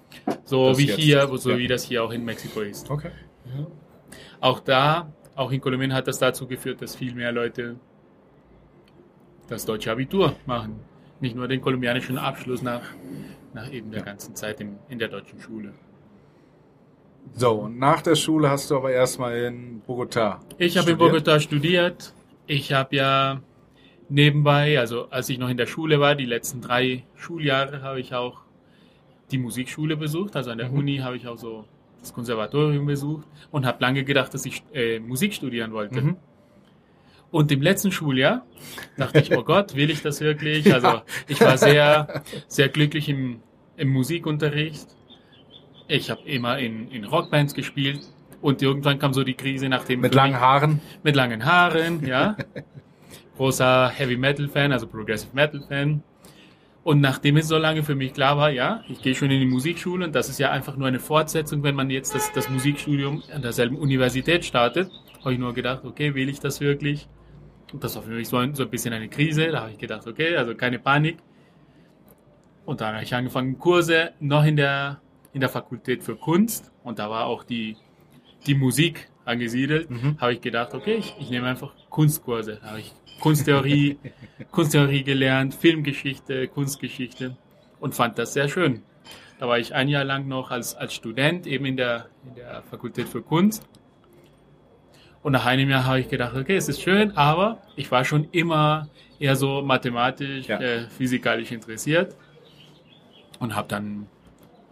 So 0.43 0.69
Das 0.69 0.77
wie 0.80 0.86
jetzt. 0.88 0.99
hier, 0.99 1.27
so 1.38 1.51
Ja. 1.51 1.58
wie 1.58 1.67
das 1.67 1.84
hier 1.84 2.04
auch 2.04 2.12
in 2.12 2.25
Mexiko 2.25 2.62
ist. 2.62 2.89
Okay. 2.89 3.12
Auch 4.39 4.60
da, 4.60 5.12
auch 5.36 5.51
in 5.51 5.62
Kolumbien 5.62 5.93
hat 5.93 6.08
das 6.08 6.19
dazu 6.19 6.47
geführt, 6.47 6.82
dass 6.82 6.95
viel 6.95 7.13
mehr 7.15 7.32
Leute 7.32 7.75
das 9.47 9.65
deutsche 9.65 9.91
Abitur 9.91 10.36
machen. 10.45 10.80
Nicht 11.19 11.36
nur 11.36 11.47
den 11.47 11.62
kolumbianischen 11.62 12.17
Abschluss 12.17 12.62
nach, 12.63 12.82
nach 13.54 13.72
eben 13.72 13.92
der 13.92 14.00
Ja. 14.00 14.06
ganzen 14.06 14.36
Zeit 14.36 14.60
in, 14.62 14.78
in 14.90 15.00
der 15.00 15.08
deutschen 15.10 15.40
Schule. 15.40 15.74
So, 17.34 17.52
und 17.54 17.78
nach 17.80 18.02
der 18.02 18.16
Schule 18.16 18.50
hast 18.50 18.72
du 18.72 18.76
aber 18.78 18.92
erstmal 18.92 19.38
in 19.38 19.82
Bogotá. 19.88 20.40
Ich 20.58 20.78
habe 20.78 20.92
in. 20.92 20.98
Bogotá 20.98 21.40
studiert. 21.40 22.14
Ich 22.48 22.74
habe 22.74 22.96
ja 22.96 23.42
nebenbei, 24.10 24.80
also 24.80 25.10
als 25.10 25.30
ich 25.30 25.38
noch 25.38 25.50
in 25.50 25.58
der 25.58 25.68
Schule 25.68 26.00
war, 26.00 26.16
die 26.16 26.26
letzten 26.26 26.62
drei 26.62 27.04
Schuljahre, 27.16 27.82
habe 27.82 28.00
ich 28.00 28.14
auch 28.14 28.42
die 29.32 29.38
Musikschule 29.38 29.96
besucht. 29.96 30.36
Also 30.36 30.52
an 30.52 30.58
der 30.58 30.70
Mhm. 30.70 30.78
Uni 30.78 30.98
habe 30.98 31.16
ich 31.16 31.28
auch 31.28 31.38
so 31.38 31.66
das 32.00 32.12
Konservatorium 32.14 32.86
besucht 32.88 33.28
und 33.52 33.66
habe 33.66 33.78
lange 33.82 34.04
gedacht, 34.04 34.34
dass 34.34 34.46
ich 34.46 34.64
äh, 34.74 35.00
Musik 35.00 35.34
studieren 35.34 35.72
wollte. 35.72 36.02
Mhm. 36.02 36.18
Und 37.32 37.52
im 37.52 37.62
letzten 37.62 37.91
Schuljahr 37.91 38.46
dachte 38.98 39.20
ich, 39.20 39.36
oh 39.36 39.44
Gott, 39.44 39.76
will 39.76 39.89
ich 39.89 40.02
das 40.02 40.20
wirklich? 40.20 40.74
Also 40.74 41.02
ich 41.28 41.39
war 41.39 41.58
sehr, 41.58 42.24
sehr 42.48 42.67
glücklich 42.67 43.08
im, 43.08 43.41
im 43.78 43.88
Musikunterricht. 43.89 44.88
Ich 45.88 46.10
habe 46.10 46.22
immer 46.26 46.60
in, 46.60 46.91
in 46.91 47.06
Rockbands 47.06 47.54
gespielt 47.54 48.02
und 48.41 48.62
irgendwann 48.62 49.00
kam 49.00 49.13
so 49.13 49.24
die 49.24 49.36
Krise 49.36 49.70
nach 49.70 49.86
dem 49.86 50.02
Mit 50.02 50.13
langen 50.13 50.39
Haaren. 50.39 50.82
mit 51.04 51.15
langen 51.15 51.46
Haaren, 51.46 52.06
ja. 52.06 52.36
Großer 53.38 53.89
Heavy 53.89 54.17
Metal 54.17 54.48
Fan, 54.50 54.72
also 54.74 54.88
Progressive 54.88 55.34
Metal 55.34 55.62
Fan. 55.67 56.04
Und 56.84 57.00
nachdem 57.00 57.38
es 57.38 57.48
so 57.48 57.58
lange 57.58 57.84
für 57.84 57.96
mich 57.96 58.13
klar 58.13 58.38
war, 58.38 58.50
ja, 58.50 58.84
ich 58.89 59.02
gehe 59.02 59.13
schon 59.13 59.30
in 59.30 59.39
die 59.39 59.46
Musikschule 59.46 60.04
und 60.04 60.15
das 60.15 60.30
ist 60.30 60.39
ja 60.39 60.52
einfach 60.52 60.76
nur 60.76 60.88
eine 60.88 61.00
Fortsetzung, 61.00 61.63
wenn 61.63 61.76
man 61.76 61.89
jetzt 61.91 62.15
das, 62.15 62.32
das 62.34 62.50
Musikstudium 62.50 63.24
an 63.34 63.41
derselben 63.41 63.78
Universität 63.78 64.44
startet, 64.44 64.91
habe 65.20 65.34
ich 65.34 65.39
nur 65.39 65.54
gedacht, 65.54 65.86
okay, 65.86 66.15
will 66.15 66.28
ich 66.28 66.39
das 66.39 66.60
wirklich? 66.60 67.08
Das 67.74 67.96
war 67.96 68.04
für 68.04 68.12
mich 68.12 68.28
so 68.28 68.38
ein, 68.38 68.54
so 68.54 68.64
ein 68.64 68.70
bisschen 68.70 68.94
eine 68.94 69.08
Krise. 69.10 69.48
Da 69.52 69.62
habe 69.62 69.72
ich 69.72 69.78
gedacht, 69.78 70.06
okay, 70.08 70.36
also 70.36 70.56
keine 70.56 70.80
Panik. 70.80 71.18
Und 72.66 72.82
dann 72.82 72.94
habe 72.94 73.04
ich 73.04 73.14
angefangen, 73.14 73.58
Kurse 73.58 74.12
noch 74.20 74.44
in 74.44 74.56
der, 74.56 75.02
in 75.34 75.42
der 75.42 75.50
Fakultät 75.50 76.04
für 76.04 76.16
Kunst. 76.16 76.72
Und 76.84 77.00
da 77.00 77.10
war 77.10 77.26
auch 77.26 77.44
die, 77.44 77.78
die 78.46 78.56
Musik 78.56 79.10
angesiedelt. 79.26 79.90
Mhm. 79.90 80.18
Habe 80.20 80.34
ich 80.34 80.42
gedacht, 80.42 80.74
okay, 80.74 80.96
ich, 80.96 81.16
ich 81.20 81.30
nehme 81.30 81.48
einfach 81.48 81.74
Kunstkurse. 81.90 82.60
Da 82.62 82.70
habe 82.70 82.80
ich 82.80 82.94
Kunsttheorie, 83.20 83.98
Kunsttheorie 84.52 85.04
gelernt, 85.04 85.54
Filmgeschichte, 85.54 86.48
Kunstgeschichte 86.48 87.38
und 87.80 87.96
fand 87.96 88.18
das 88.18 88.34
sehr 88.34 88.50
schön. 88.50 88.84
Da 89.40 89.48
war 89.48 89.58
ich 89.58 89.74
ein 89.74 89.88
Jahr 89.88 90.04
lang 90.04 90.28
noch 90.28 90.52
als, 90.52 90.76
als 90.76 90.94
Student 90.94 91.48
eben 91.48 91.66
in 91.66 91.78
der, 91.78 92.08
in 92.28 92.36
der 92.36 92.62
Fakultät 92.64 93.08
für 93.08 93.22
Kunst. 93.22 93.68
Und 95.24 95.34
nach 95.34 95.46
einem 95.46 95.70
Jahr 95.70 95.86
habe 95.86 96.00
ich 96.00 96.10
gedacht, 96.10 96.36
okay, 96.36 96.56
es 96.56 96.68
ist 96.68 96.82
schön, 96.82 97.16
aber 97.16 97.60
ich 97.76 97.92
war 97.92 98.04
schon 98.04 98.28
immer 98.32 98.88
eher 99.20 99.36
so 99.36 99.62
mathematisch, 99.62 100.48
Ja. 100.48 100.60
äh, 100.60 100.88
physikalisch 100.90 101.52
interessiert 101.52 102.16
und 103.40 103.56
habe 103.56 103.68
dann 103.68 104.08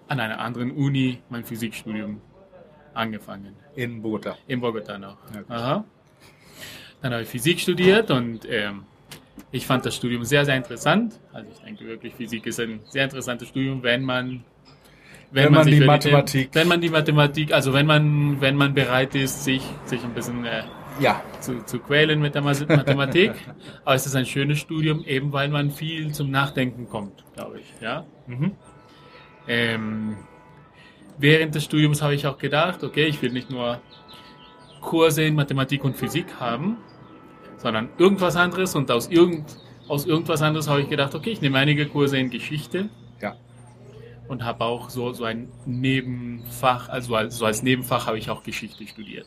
an 0.07 0.19
einer 0.19 0.39
anderen 0.39 0.71
Uni 0.71 1.19
mein 1.29 1.43
Physikstudium 1.43 2.19
angefangen. 2.95 3.55
In 3.75 4.01
Bogotá. 4.01 4.35
In 4.47 4.59
Bogotá 4.61 4.97
noch. 4.97 5.17
Ja. 5.49 5.85
Dann 7.01 7.13
habe 7.13 7.21
ich 7.23 7.29
Physik 7.29 7.59
studiert 7.59 8.09
und 8.09 8.41
ähm, 8.49 8.83
ich 9.51 9.65
fand 9.67 9.85
das 9.85 9.95
Studium 9.95 10.23
sehr, 10.25 10.43
sehr 10.45 10.55
interessant. 10.57 11.19
Also 11.31 11.49
ich 11.53 11.59
denke 11.59 11.85
wirklich, 11.85 12.13
Physik 12.15 12.45
ist 12.47 12.59
ein 12.59 12.79
sehr 12.85 13.03
interessantes 13.05 13.47
Studium, 13.49 13.83
wenn 13.83 14.03
man 14.03 14.43
Wenn 15.31 15.53
man 15.53 15.63
sich 15.63 15.79
die 15.79 15.85
Mathematik- 15.85 16.49
wenn 16.53 16.67
man 16.67 16.81
die 16.81 16.89
Mathematik, 16.89 17.53
also 17.53 17.73
wenn 17.73 17.85
man 17.85 18.41
wenn 18.41 18.55
man 18.55 18.73
bereit 18.73 19.13
ist, 19.15 19.43
sich 19.43 19.61
sich 19.85 20.03
ein 20.03 20.13
bisschen 20.13 20.45
äh, 20.45 20.63
Ja. 20.99 21.21
zu, 21.39 21.63
zu 21.65 21.79
quälen 21.79 22.19
mit 22.19 22.33
der 22.35 22.41
Mathematik. 22.41 23.33
Aber 23.85 23.95
es 23.95 24.05
ist 24.05 24.15
ein 24.15 24.25
schönes 24.25 24.59
Studium, 24.59 25.03
eben 25.05 25.31
weil 25.31 25.49
man 25.49 25.71
viel 25.71 26.11
zum 26.13 26.31
Nachdenken 26.31 26.89
kommt, 26.89 27.23
glaube 27.35 27.59
ich. 27.59 27.73
Ja? 27.81 28.05
Mhm. 28.27 28.51
Ähm, 29.47 30.17
während 31.17 31.55
des 31.55 31.63
Studiums 31.63 32.01
habe 32.01 32.15
ich 32.15 32.25
auch 32.27 32.37
gedacht, 32.37 32.83
okay, 32.83 33.05
ich 33.05 33.21
will 33.21 33.31
nicht 33.31 33.49
nur 33.49 33.79
Kurse 34.81 35.23
in 35.23 35.35
Mathematik 35.35 35.83
und 35.83 35.95
Physik 35.95 36.25
haben, 36.39 36.77
sondern 37.57 37.89
irgendwas 37.97 38.35
anderes 38.35 38.75
und 38.75 38.89
aus, 38.91 39.07
irgend, 39.09 39.57
aus 39.87 40.05
irgendwas 40.05 40.41
anderes 40.41 40.67
habe 40.69 40.81
ich 40.81 40.89
gedacht, 40.89 41.13
okay, 41.15 41.31
ich 41.31 41.41
nehme 41.41 41.57
einige 41.57 41.85
Kurse 41.87 42.17
in 42.17 42.29
Geschichte. 42.29 42.89
Und 44.29 44.45
habe 44.45 44.63
auch 44.63 44.89
so, 44.91 45.11
so 45.11 45.25
ein 45.25 45.51
Nebenfach, 45.65 46.87
also 46.87 47.15
als, 47.15 47.37
so 47.37 47.45
als 47.45 47.63
Nebenfach 47.63 48.05
habe 48.05 48.19
ich 48.19 48.29
auch 48.29 48.43
Geschichte 48.43 48.87
studiert. 48.87 49.25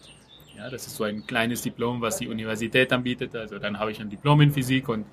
Ja, 0.56 0.70
das 0.70 0.86
ist 0.86 0.94
so 0.94 1.02
ein 1.02 1.26
kleines 1.26 1.62
Diplom, 1.62 2.00
was 2.00 2.18
die 2.18 2.28
Universität 2.28 2.92
anbietet. 2.92 3.34
Also 3.34 3.58
dann 3.58 3.80
habe 3.80 3.90
ich 3.90 4.00
ein 4.00 4.08
Diplom 4.08 4.40
in 4.42 4.52
Physik 4.52 4.88
und 4.88 5.04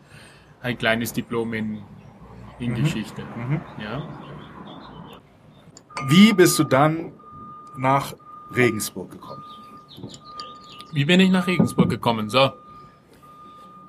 ein 0.62 0.78
kleines 0.78 1.12
Diplom 1.12 1.54
in, 1.56 1.82
in 2.60 2.76
Geschichte. 2.76 3.24
Ja. 3.82 4.08
Wie 6.08 6.34
bist 6.34 6.60
du 6.60 6.66
dann 6.66 7.12
nach 7.76 8.14
Regensburg 8.56 9.10
gekommen? 9.10 9.44
Wie 10.94 11.06
bin 11.06 11.20
ich 11.20 11.32
nach 11.32 11.48
Regensburg 11.48 11.90
gekommen? 11.90 12.30
So. 12.30 12.52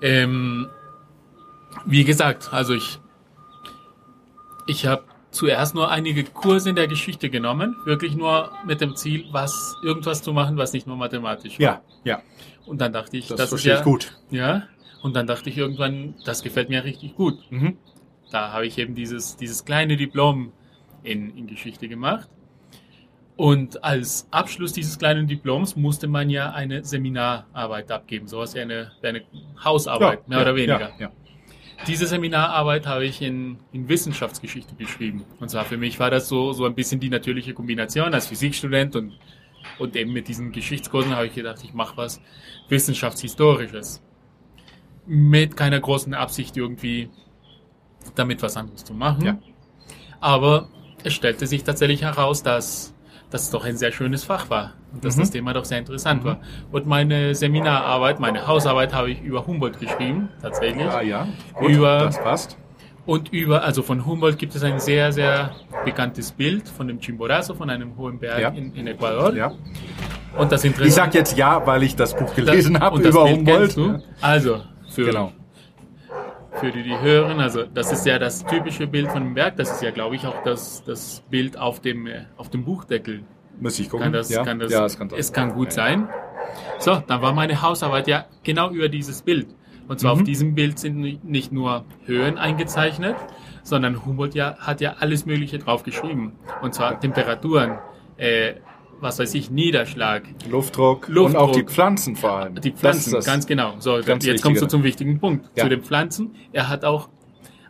Ähm, 0.01 0.67
wie 1.85 2.05
gesagt, 2.05 2.55
also 2.55 2.73
ich, 2.73 3.01
ich 4.67 4.87
habe 4.87 5.05
zuerst 5.31 5.75
nur 5.75 5.91
einige 5.91 6.25
Kurse 6.25 6.71
in 6.71 6.77
der 6.77 6.89
Geschichte 6.89 7.31
genommen, 7.31 7.77
wirklich 7.85 8.15
nur 8.15 8.53
mit 8.67 8.81
dem 8.81 8.97
Ziel, 8.97 9.27
was 9.31 9.77
irgendwas 9.83 10.23
zu 10.23 10.33
machen, 10.33 10.57
was 10.57 10.73
nicht 10.73 10.87
nur 10.87 10.97
mathematisch 10.97 11.59
war. 11.59 11.65
Ja, 11.65 11.83
ja. 12.05 12.23
Und 12.67 12.81
dann 12.81 12.93
dachte 12.93 13.17
ich, 13.17 13.29
Das, 13.29 13.37
das, 13.37 13.53
ist 13.53 13.65
ja 13.65 13.79
ich 13.79 13.85
gut. 13.85 14.17
Ja. 14.31 14.65
Und 15.03 15.17
dann 15.17 15.27
dachte 15.27 15.49
ich 15.51 15.57
irgendwann, 15.57 16.15
das 16.25 16.43
gefällt 16.43 16.69
mir 16.69 16.85
richtig 16.85 17.17
gut. 17.17 17.39
Mhm. 17.51 17.77
Da 18.31 18.53
habe 18.53 18.67
ich 18.67 18.79
eben 18.79 18.95
dieses, 18.95 19.37
dieses 19.37 19.65
kleine 19.65 19.97
Diplom 19.97 20.53
in, 21.03 21.37
in 21.37 21.47
Geschichte 21.47 21.89
gemacht. 21.89 22.29
Und 23.37 23.83
als 23.83 24.29
Abschluss 24.31 24.75
dieses 24.75 24.99
kleinen 24.99 25.27
Diploms 25.27 25.75
musste 25.75 26.09
man 26.09 26.29
ja 26.29 26.51
eine 26.53 26.85
Seminararbeit 26.85 27.91
abgeben, 27.91 28.27
sowas 28.27 28.55
wie 28.55 28.61
eine, 28.61 28.93
eine 29.03 29.23
Hausarbeit, 29.65 30.29
mehr 30.29 30.39
ja, 30.39 30.45
oder 30.45 30.55
weniger. 30.55 30.81
Ja, 30.81 30.91
ja. 30.99 31.13
Diese 31.87 32.07
Seminararbeit 32.07 32.87
habe 32.87 33.07
ich 33.07 33.23
in, 33.23 33.59
in 33.73 33.89
Wissenschaftsgeschichte 33.89 34.75
geschrieben. 34.75 35.25
Und 35.39 35.51
zwar 35.51 35.65
für 35.65 35.79
mich 35.79 35.99
war 35.99 36.11
das 36.11 36.29
so, 36.29 36.53
so 36.53 36.67
ein 36.67 36.75
bisschen 36.75 37.01
die 37.01 37.09
natürliche 37.09 37.55
Kombination 37.55 38.13
als 38.13 38.27
Physikstudent 38.27 38.97
und, 38.97 39.19
und 39.79 39.97
eben 39.97 40.13
mit 40.13 40.29
diesen 40.29 40.53
Geschichtskursen 40.53 41.15
habe 41.15 41.27
ich 41.27 41.35
gedacht, 41.35 41.61
ich 41.65 41.73
mache 41.73 41.97
was 41.97 42.21
Wissenschaftshistorisches. 42.69 44.03
Mit 45.07 45.57
keiner 45.57 45.81
großen 45.81 46.13
Absicht 46.15 46.57
irgendwie 46.57 47.09
damit 48.15 48.43
was 48.43 48.57
anderes 48.57 48.85
zu 48.85 48.95
machen. 48.95 49.25
Ja. 49.25 49.39
Aber 50.21 50.69
es 51.03 51.15
stellte 51.15 51.47
sich 51.47 51.65
tatsächlich 51.65 52.03
heraus, 52.03 52.43
dass 52.43 52.95
das 53.31 53.51
doch 53.51 53.65
ein 53.65 53.77
sehr 53.77 53.93
schönes 53.93 54.25
Fach 54.25 54.51
war 54.51 54.73
und 54.93 55.05
dass 55.05 55.17
Mhm. 55.17 55.21
das 55.21 55.31
Thema 55.31 55.53
doch 55.53 55.65
sehr 55.65 55.79
interessant 55.79 56.25
war. 56.25 56.39
Und 56.73 56.87
meine 56.87 57.35
Seminararbeit, 57.35 58.19
meine 58.21 58.47
Hausarbeit 58.47 58.93
habe 58.93 59.11
ich 59.13 59.23
über 59.23 59.47
Humboldt 59.47 59.79
geschrieben, 59.79 60.29
tatsächlich. 60.43 60.87
Ah, 60.87 61.01
ja. 61.03 61.27
Gut, 61.55 61.71
Über- 61.71 61.99
das 62.01 62.21
passt. 62.23 62.57
Und 63.07 63.33
über, 63.33 63.65
also 63.65 63.83
von 63.83 64.05
Humboldt 64.05 64.39
gibt 64.39 64.55
es 64.55 64.63
ein 64.63 64.79
sehr, 64.79 65.11
sehr 65.13 65.53
bekanntes 65.85 66.33
Bild 66.33 66.69
von 66.69 66.87
dem 66.87 67.01
Chimborazo, 67.01 67.55
von 67.55 67.71
einem 67.71 67.97
hohen 67.97 68.19
Berg 68.19 68.41
Ja. 68.41 68.49
in, 68.51 68.75
in 68.75 68.87
Ecuador. 68.87 69.33
Ja. 69.35 69.53
Und 70.37 70.53
das 70.53 70.63
Ich 70.65 70.71
Interessante 70.73 70.93
sag 71.11 71.15
jetzt 71.15 71.37
ja, 71.37 71.67
weil 71.67 71.83
ich 71.83 71.97
das 71.97 72.15
Buch 72.17 72.35
gelesen 72.35 72.79
habe 72.79 73.01
über 73.01 73.25
Bild 73.25 73.37
Humboldt. 73.77 74.03
Also, 74.21 74.61
für, 74.91 75.07
Genau. 75.07 75.33
Für 76.59 76.71
die, 76.73 76.83
die 76.83 76.99
hören, 77.01 77.41
also 77.41 77.65
das 77.65 77.93
ist 77.93 78.05
ja 78.07 78.19
das 78.19 78.45
typische 78.45 78.87
Bild 78.87 79.09
von 79.11 79.23
dem 79.23 79.35
Berg. 79.35 79.57
Das 79.57 79.71
ist 79.71 79.83
ja, 79.83 79.91
glaube 79.91 80.17
ich, 80.17 80.27
auch 80.27 80.43
das, 80.43 80.83
das 80.85 81.23
Bild 81.31 81.57
auf 81.59 81.81
dem, 81.81 82.07
äh, 82.07 82.25
auf 82.37 82.51
dem 82.51 82.65
Buchdeckel. 82.65 83.23
Müsste 83.61 83.83
ich 83.83 83.91
gucken. 83.91 84.05
Kann 84.05 84.13
das, 84.13 84.29
ja? 84.31 84.45
kann 84.45 84.59
das, 84.59 84.73
ja, 84.73 84.85
es 84.85 84.99
kann 84.99 85.11
es 85.17 85.33
kann 85.33 85.53
gut 85.55 85.69
Ja, 85.69 85.73
sein. 85.73 86.09
So, 86.79 86.97
dann 87.07 87.23
war 87.23 87.33
meine 87.33 87.63
Hausarbeit 87.63 88.09
ja 88.09 88.25
genau 88.43 88.71
über 88.71 88.89
dieses 88.89 89.23
Bild. 89.23 89.49
Und 89.89 90.01
zwar 90.01 90.15
Mhm. 90.15 90.21
auf 90.21 90.25
diesem 90.27 90.55
Bild 90.55 90.79
sind 90.79 90.97
ni- 90.99 91.21
nicht 91.23 91.53
nur 91.53 91.85
Höhen 92.07 92.39
eingezeichnet, 92.39 93.17
sondern 93.63 94.05
Humboldt 94.05 94.35
ja, 94.35 94.57
hat 94.59 94.81
ja 94.81 94.95
alles 95.01 95.27
Mögliche 95.27 95.59
drauf 95.59 95.83
geschrieben. 95.83 96.33
Und 96.63 96.75
zwar 96.75 96.99
Temperaturen, 97.01 97.79
äh, 98.17 98.55
was 99.01 99.19
weiß 99.19 99.35
ich, 99.35 99.51
Niederschlag, 99.51 100.23
Luftdruck, 100.51 101.09
und 101.09 101.15
Luftdruck. 101.15 101.43
auch 101.43 101.53
die 101.53 101.63
Pflanzen 101.65 102.17
vor 102.17 102.33
allem. 102.33 102.55
die 102.61 102.71
Das 102.73 102.81
Pflanzen, 102.81 103.09
ist 103.09 103.15
das. 103.15 103.25
ganz 103.27 103.47
genau. 103.47 103.75
So, 103.79 104.01
ganz 104.05 104.25
jetzt 104.25 104.43
kommst 104.43 104.63
du 104.63 104.67
zum 104.67 104.83
wichtigen 104.83 105.19
Punkt, 105.21 105.47
Ja. 105.57 105.65
zu 105.65 105.69
den 105.71 105.83
Pflanzen. 105.83 106.35
Er 106.53 106.69
hat 106.69 106.85
auch 106.85 107.09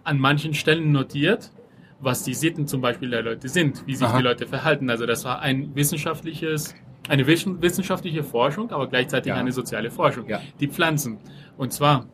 an 0.04 0.18
manchen 0.18 0.54
Stellen 0.54 0.92
notiert, 0.92 1.50
was 2.00 2.22
die 2.22 2.34
Sitten 2.34 2.66
zum 2.66 2.80
Beispiel 2.80 3.10
der 3.10 3.22
Leute 3.22 3.48
sind, 3.48 3.86
wie 3.86 3.94
sich 3.94 4.06
Aha. 4.06 4.16
die 4.18 4.22
Leute 4.24 4.46
verhalten. 4.46 4.88
Also 4.90 5.04
das 5.06 5.24
war 5.24 5.40
ein 5.40 5.74
wissenschaftliches, 5.74 6.74
eine 7.08 7.26
wissen- 7.26 7.60
wissenschaftliche 7.60 8.22
Forschung, 8.24 8.70
aber 8.70 8.86
gleichzeitig 8.88 9.30
Ja. 9.30 9.36
eine 9.36 9.52
soziale 9.52 9.90
Forschung. 9.90 10.26
Ja. 10.28 10.40
Die 10.60 10.68
Pflanzen. 10.68 11.18
Und 11.58 11.72
zwar 11.72 12.06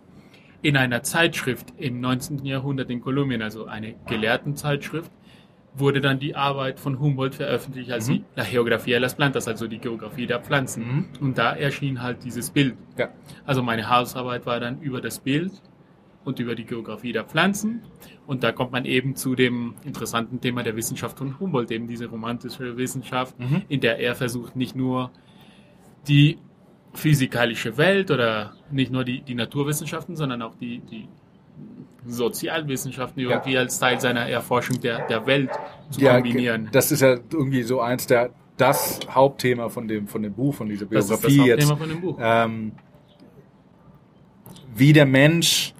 in 0.62 0.76
einer 0.76 1.02
Zeitschrift 1.04 1.72
im 1.78 2.00
19. 2.00 2.44
Jahrhundert 2.44 2.90
in 2.90 3.00
Kolumbien, 3.00 3.42
also 3.42 3.66
eine 3.66 3.94
Gelehrtenzeitschrift, 4.08 5.10
wurde 5.78 6.00
dann 6.00 6.18
die 6.18 6.34
Arbeit 6.34 6.80
von 6.80 6.98
Humboldt 6.98 7.34
veröffentlicht 7.34 7.90
als 7.90 8.08
Mhm. 8.08 8.24
La 8.34 8.44
Geografía 8.44 8.94
de 8.94 8.98
las 8.98 9.14
Plantas, 9.14 9.46
also 9.48 9.66
die 9.68 9.78
Geografie 9.78 10.26
der 10.26 10.40
Pflanzen. 10.40 10.82
Mhm. 10.86 11.04
Und 11.20 11.38
da 11.38 11.54
erschien 11.54 12.02
halt 12.02 12.24
dieses 12.24 12.50
Bild. 12.50 12.76
Ja. 12.96 13.10
Also 13.44 13.62
meine 13.62 13.88
Hausarbeit 13.90 14.46
war 14.46 14.58
dann 14.60 14.80
über 14.80 15.00
das 15.00 15.18
Bild 15.18 15.52
und 16.24 16.40
über 16.40 16.54
die 16.54 16.64
Geografie 16.64 17.12
der 17.12 17.24
Pflanzen. 17.24 17.82
Und 18.26 18.42
da 18.42 18.52
kommt 18.52 18.72
man 18.72 18.84
eben 18.84 19.14
zu 19.16 19.34
dem 19.34 19.74
interessanten 19.84 20.40
Thema 20.40 20.62
der 20.62 20.74
Wissenschaft 20.76 21.18
von 21.18 21.38
Humboldt, 21.38 21.70
eben 21.70 21.86
diese 21.86 22.06
romantische 22.06 22.76
Wissenschaft, 22.76 23.38
Mhm. 23.38 23.62
in 23.68 23.80
der 23.80 23.98
er 23.98 24.14
versucht, 24.14 24.56
nicht 24.56 24.74
nur 24.74 25.10
die 26.08 26.38
physikalische 26.94 27.76
Welt 27.76 28.10
oder 28.10 28.54
nicht 28.70 28.90
nur 28.90 29.04
die, 29.04 29.20
die 29.20 29.34
Naturwissenschaften, 29.34 30.16
sondern 30.16 30.40
auch 30.42 30.54
die, 30.56 30.78
die 30.80 31.08
Sozialwissenschaften 32.06 33.22
irgendwie 33.22 33.58
als 33.58 33.78
Teil 33.78 34.00
seiner 34.00 34.28
Erforschung 34.28 34.80
der, 34.80 35.06
der 35.06 35.26
Welt 35.26 35.50
zu 35.90 36.00
Ja, 36.00 36.14
kombinieren. 36.14 36.68
das 36.72 36.92
ist 36.92 37.00
ja 37.00 37.16
irgendwie 37.32 37.62
so 37.62 37.80
eins 37.80 38.06
der 38.06 38.30
das 38.56 39.00
Hauptthema 39.10 39.68
von 39.68 39.86
dem 39.86 40.06
von 40.08 40.22
dem 40.22 40.32
Buch 40.32 40.54
von 40.54 40.68
dieser 40.68 40.86
Das 40.86 41.04
ist 41.04 41.10
das 41.10 41.20
Biografie 41.20 41.50
Hauptthema 41.50 41.70
jetzt, 41.72 41.78
von 41.78 41.88
dem 41.88 42.00
Buch. 42.00 42.18
ähm, 42.20 42.72
wie 44.74 44.92
der 44.92 45.06
Mensch 45.06 45.74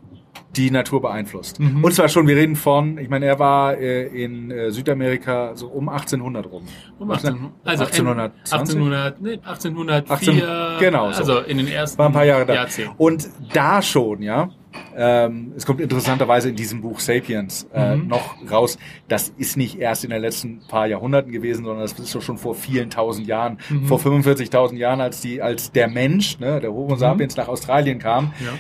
die 0.57 0.71
Natur 0.71 1.01
beeinflusst. 1.03 1.61
Mhm. 1.61 1.85
Und 1.85 1.93
zwar 1.95 2.09
schon, 2.09 2.27
wir 2.27 2.37
reden 2.37 2.57
von, 2.57 2.99
ich 2.99 3.09
meine, 3.09 3.27
er 3.27 3.39
war 3.39 3.77
äh, 3.77 4.07
in 4.07 4.51
äh, 4.51 4.71
Südamerika 4.71 5.55
so 5.55 5.69
um 5.69 5.89
1800 5.89 6.51
rum. 6.51 6.65
Um 6.99 7.11
18, 7.11 7.35
also 7.65 7.85
1820? 7.85 8.53
1800, 8.53 9.21
nee, 9.21 9.33
1804, 9.35 10.49
18 10.49 10.79
genau, 10.81 11.13
so. 11.13 11.19
also 11.19 11.39
in 11.41 11.59
den 11.59 11.69
ersten 11.69 11.99
War 11.99 12.07
ein 12.07 12.13
paar 12.13 12.25
Jahre 12.25 12.47
da. 12.47 12.55
Jahrzehnten. 12.55 12.95
Und 12.97 13.29
da 13.53 13.83
schon, 13.83 14.23
ja, 14.23 14.51
ähm, 14.95 15.53
es 15.57 15.65
kommt 15.65 15.81
interessanterweise 15.81 16.51
in 16.51 16.57
diesem 16.57 16.83
Buch 16.83 17.01
Sapiens 17.01 17.67
äh, 17.73 17.97
Mhm. 17.97 18.09
noch 18.09 18.37
raus, 18.51 18.79
das 19.09 19.31
ist 19.39 19.57
nicht 19.57 19.79
erst 19.79 20.05
in 20.05 20.11
den 20.11 20.21
letzten 20.21 20.61
paar 20.69 20.87
Jahrhunderten 20.87 21.33
gewesen, 21.33 21.65
sondern 21.65 21.83
das 21.83 21.99
ist 21.99 22.15
doch 22.15 22.21
schon 22.23 22.37
vor 22.37 22.55
vielen 22.55 22.91
tausend 22.91 23.27
Jahren, 23.27 23.59
Mhm. 23.71 23.87
vor 23.87 23.99
45.000 23.99 24.77
Jahren, 24.79 25.01
als 25.01 25.21
die, 25.23 25.41
als 25.41 25.73
der 25.73 25.89
Mensch, 25.89 26.39
ne, 26.41 26.61
der 26.61 26.73
Homo 26.73 26.97
sapiens 26.97 27.37
nach 27.37 27.49
Australien 27.49 27.99
kam. 27.99 28.33
Ja. 28.45 28.53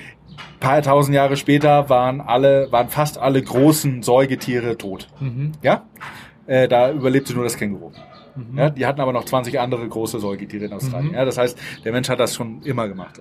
Paar 0.60 0.82
tausend 0.82 1.14
Jahre 1.14 1.36
später 1.36 1.88
waren 1.88 2.20
alle, 2.20 2.70
waren 2.70 2.88
fast 2.88 3.18
alle 3.18 3.42
großen 3.42 4.02
Säugetiere 4.02 4.76
tot. 4.76 5.08
Mhm. 5.20 5.52
Ja, 5.62 5.84
äh, 6.46 6.68
da 6.68 6.92
überlebte 6.92 7.34
nur 7.34 7.44
das 7.44 7.56
Känguru. 7.56 7.92
Mhm. 8.36 8.58
Ja, 8.58 8.70
die 8.70 8.86
hatten 8.86 9.00
aber 9.00 9.12
noch 9.12 9.24
20 9.24 9.58
andere 9.58 9.88
große 9.88 10.20
Säugetiere 10.20 10.66
in 10.66 10.72
Australien. 10.72 11.10
Mhm. 11.10 11.14
Ja, 11.14 11.24
das 11.24 11.38
heißt, 11.38 11.58
der 11.84 11.92
Mensch 11.92 12.08
hat 12.08 12.20
das 12.20 12.34
schon 12.34 12.62
immer 12.62 12.88
gemacht. 12.88 13.20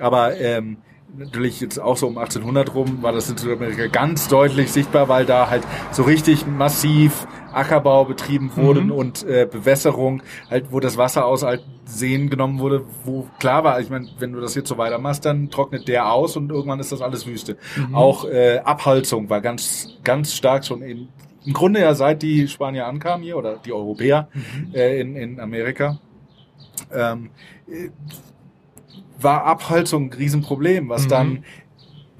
Aber 0.00 0.36
ähm, 0.38 0.78
natürlich 1.16 1.60
jetzt 1.60 1.78
auch 1.78 1.96
so 1.96 2.06
um 2.06 2.18
1800 2.18 2.74
rum 2.74 3.02
war 3.02 3.12
das 3.12 3.30
in 3.30 3.36
Südamerika 3.36 3.86
ganz 3.86 4.28
deutlich 4.28 4.70
sichtbar, 4.72 5.08
weil 5.08 5.26
da 5.26 5.48
halt 5.48 5.62
so 5.92 6.02
richtig 6.02 6.46
massiv 6.46 7.26
Ackerbau 7.52 8.04
betrieben 8.04 8.50
wurde 8.56 8.80
Mhm. 8.82 8.90
und 8.92 9.22
äh, 9.26 9.46
Bewässerung, 9.50 10.22
halt 10.50 10.72
wo 10.72 10.80
das 10.80 10.96
Wasser 10.96 11.24
aus 11.26 11.42
halt 11.42 11.64
Seen 11.86 12.28
genommen 12.30 12.58
wurde, 12.58 12.84
wo 13.04 13.26
klar 13.38 13.64
war, 13.64 13.80
ich 13.80 13.88
meine, 13.90 14.08
wenn 14.18 14.32
du 14.32 14.40
das 14.40 14.54
jetzt 14.54 14.68
so 14.68 14.76
weitermachst, 14.78 15.24
dann 15.24 15.50
trocknet 15.50 15.88
der 15.88 16.12
aus 16.12 16.36
und 16.36 16.50
irgendwann 16.50 16.80
ist 16.80 16.92
das 16.92 17.00
alles 17.00 17.26
Wüste. 17.26 17.56
Mhm. 17.76 17.94
Auch 17.94 18.24
äh, 18.26 18.58
Abholzung 18.58 19.30
war 19.30 19.40
ganz 19.40 19.88
ganz 20.04 20.34
stark 20.34 20.64
schon 20.66 20.82
in 20.82 21.08
im 21.44 21.54
Grunde 21.54 21.80
ja 21.80 21.94
seit 21.94 22.20
die 22.22 22.46
Spanier 22.46 22.86
ankamen 22.86 23.22
hier 23.24 23.38
oder 23.38 23.56
die 23.56 23.72
Europäer 23.72 24.28
Mhm. 24.34 24.74
äh, 24.74 25.00
in, 25.00 25.16
in 25.16 25.40
Amerika, 25.40 25.98
ähm, 26.92 27.30
äh, 27.66 27.88
war 29.20 29.44
Abholzung 29.44 30.10
ein 30.10 30.12
Riesenproblem, 30.12 30.88
was 30.88 31.04
Mhm. 31.04 31.08
dann 31.08 31.44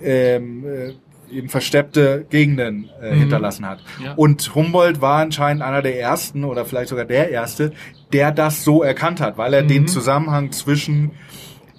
ähm, 0.00 0.64
äh, 0.66 0.94
eben 1.30 1.48
versteppte 1.48 2.26
Gegenden 2.30 2.90
äh, 3.02 3.14
Mhm. 3.14 3.18
hinterlassen 3.20 3.66
hat. 3.66 3.80
Ja. 4.02 4.14
Und 4.14 4.54
Humboldt 4.54 5.00
war 5.00 5.20
anscheinend 5.20 5.62
einer 5.62 5.82
der 5.82 6.00
ersten 6.00 6.44
oder 6.44 6.64
vielleicht 6.64 6.88
sogar 6.88 7.04
der 7.04 7.30
erste, 7.30 7.72
der 8.12 8.32
das 8.32 8.64
so 8.64 8.82
erkannt 8.82 9.20
hat, 9.20 9.38
weil 9.38 9.52
er 9.54 9.62
Mhm. 9.64 9.68
den 9.68 9.88
Zusammenhang 9.88 10.52
zwischen 10.52 11.10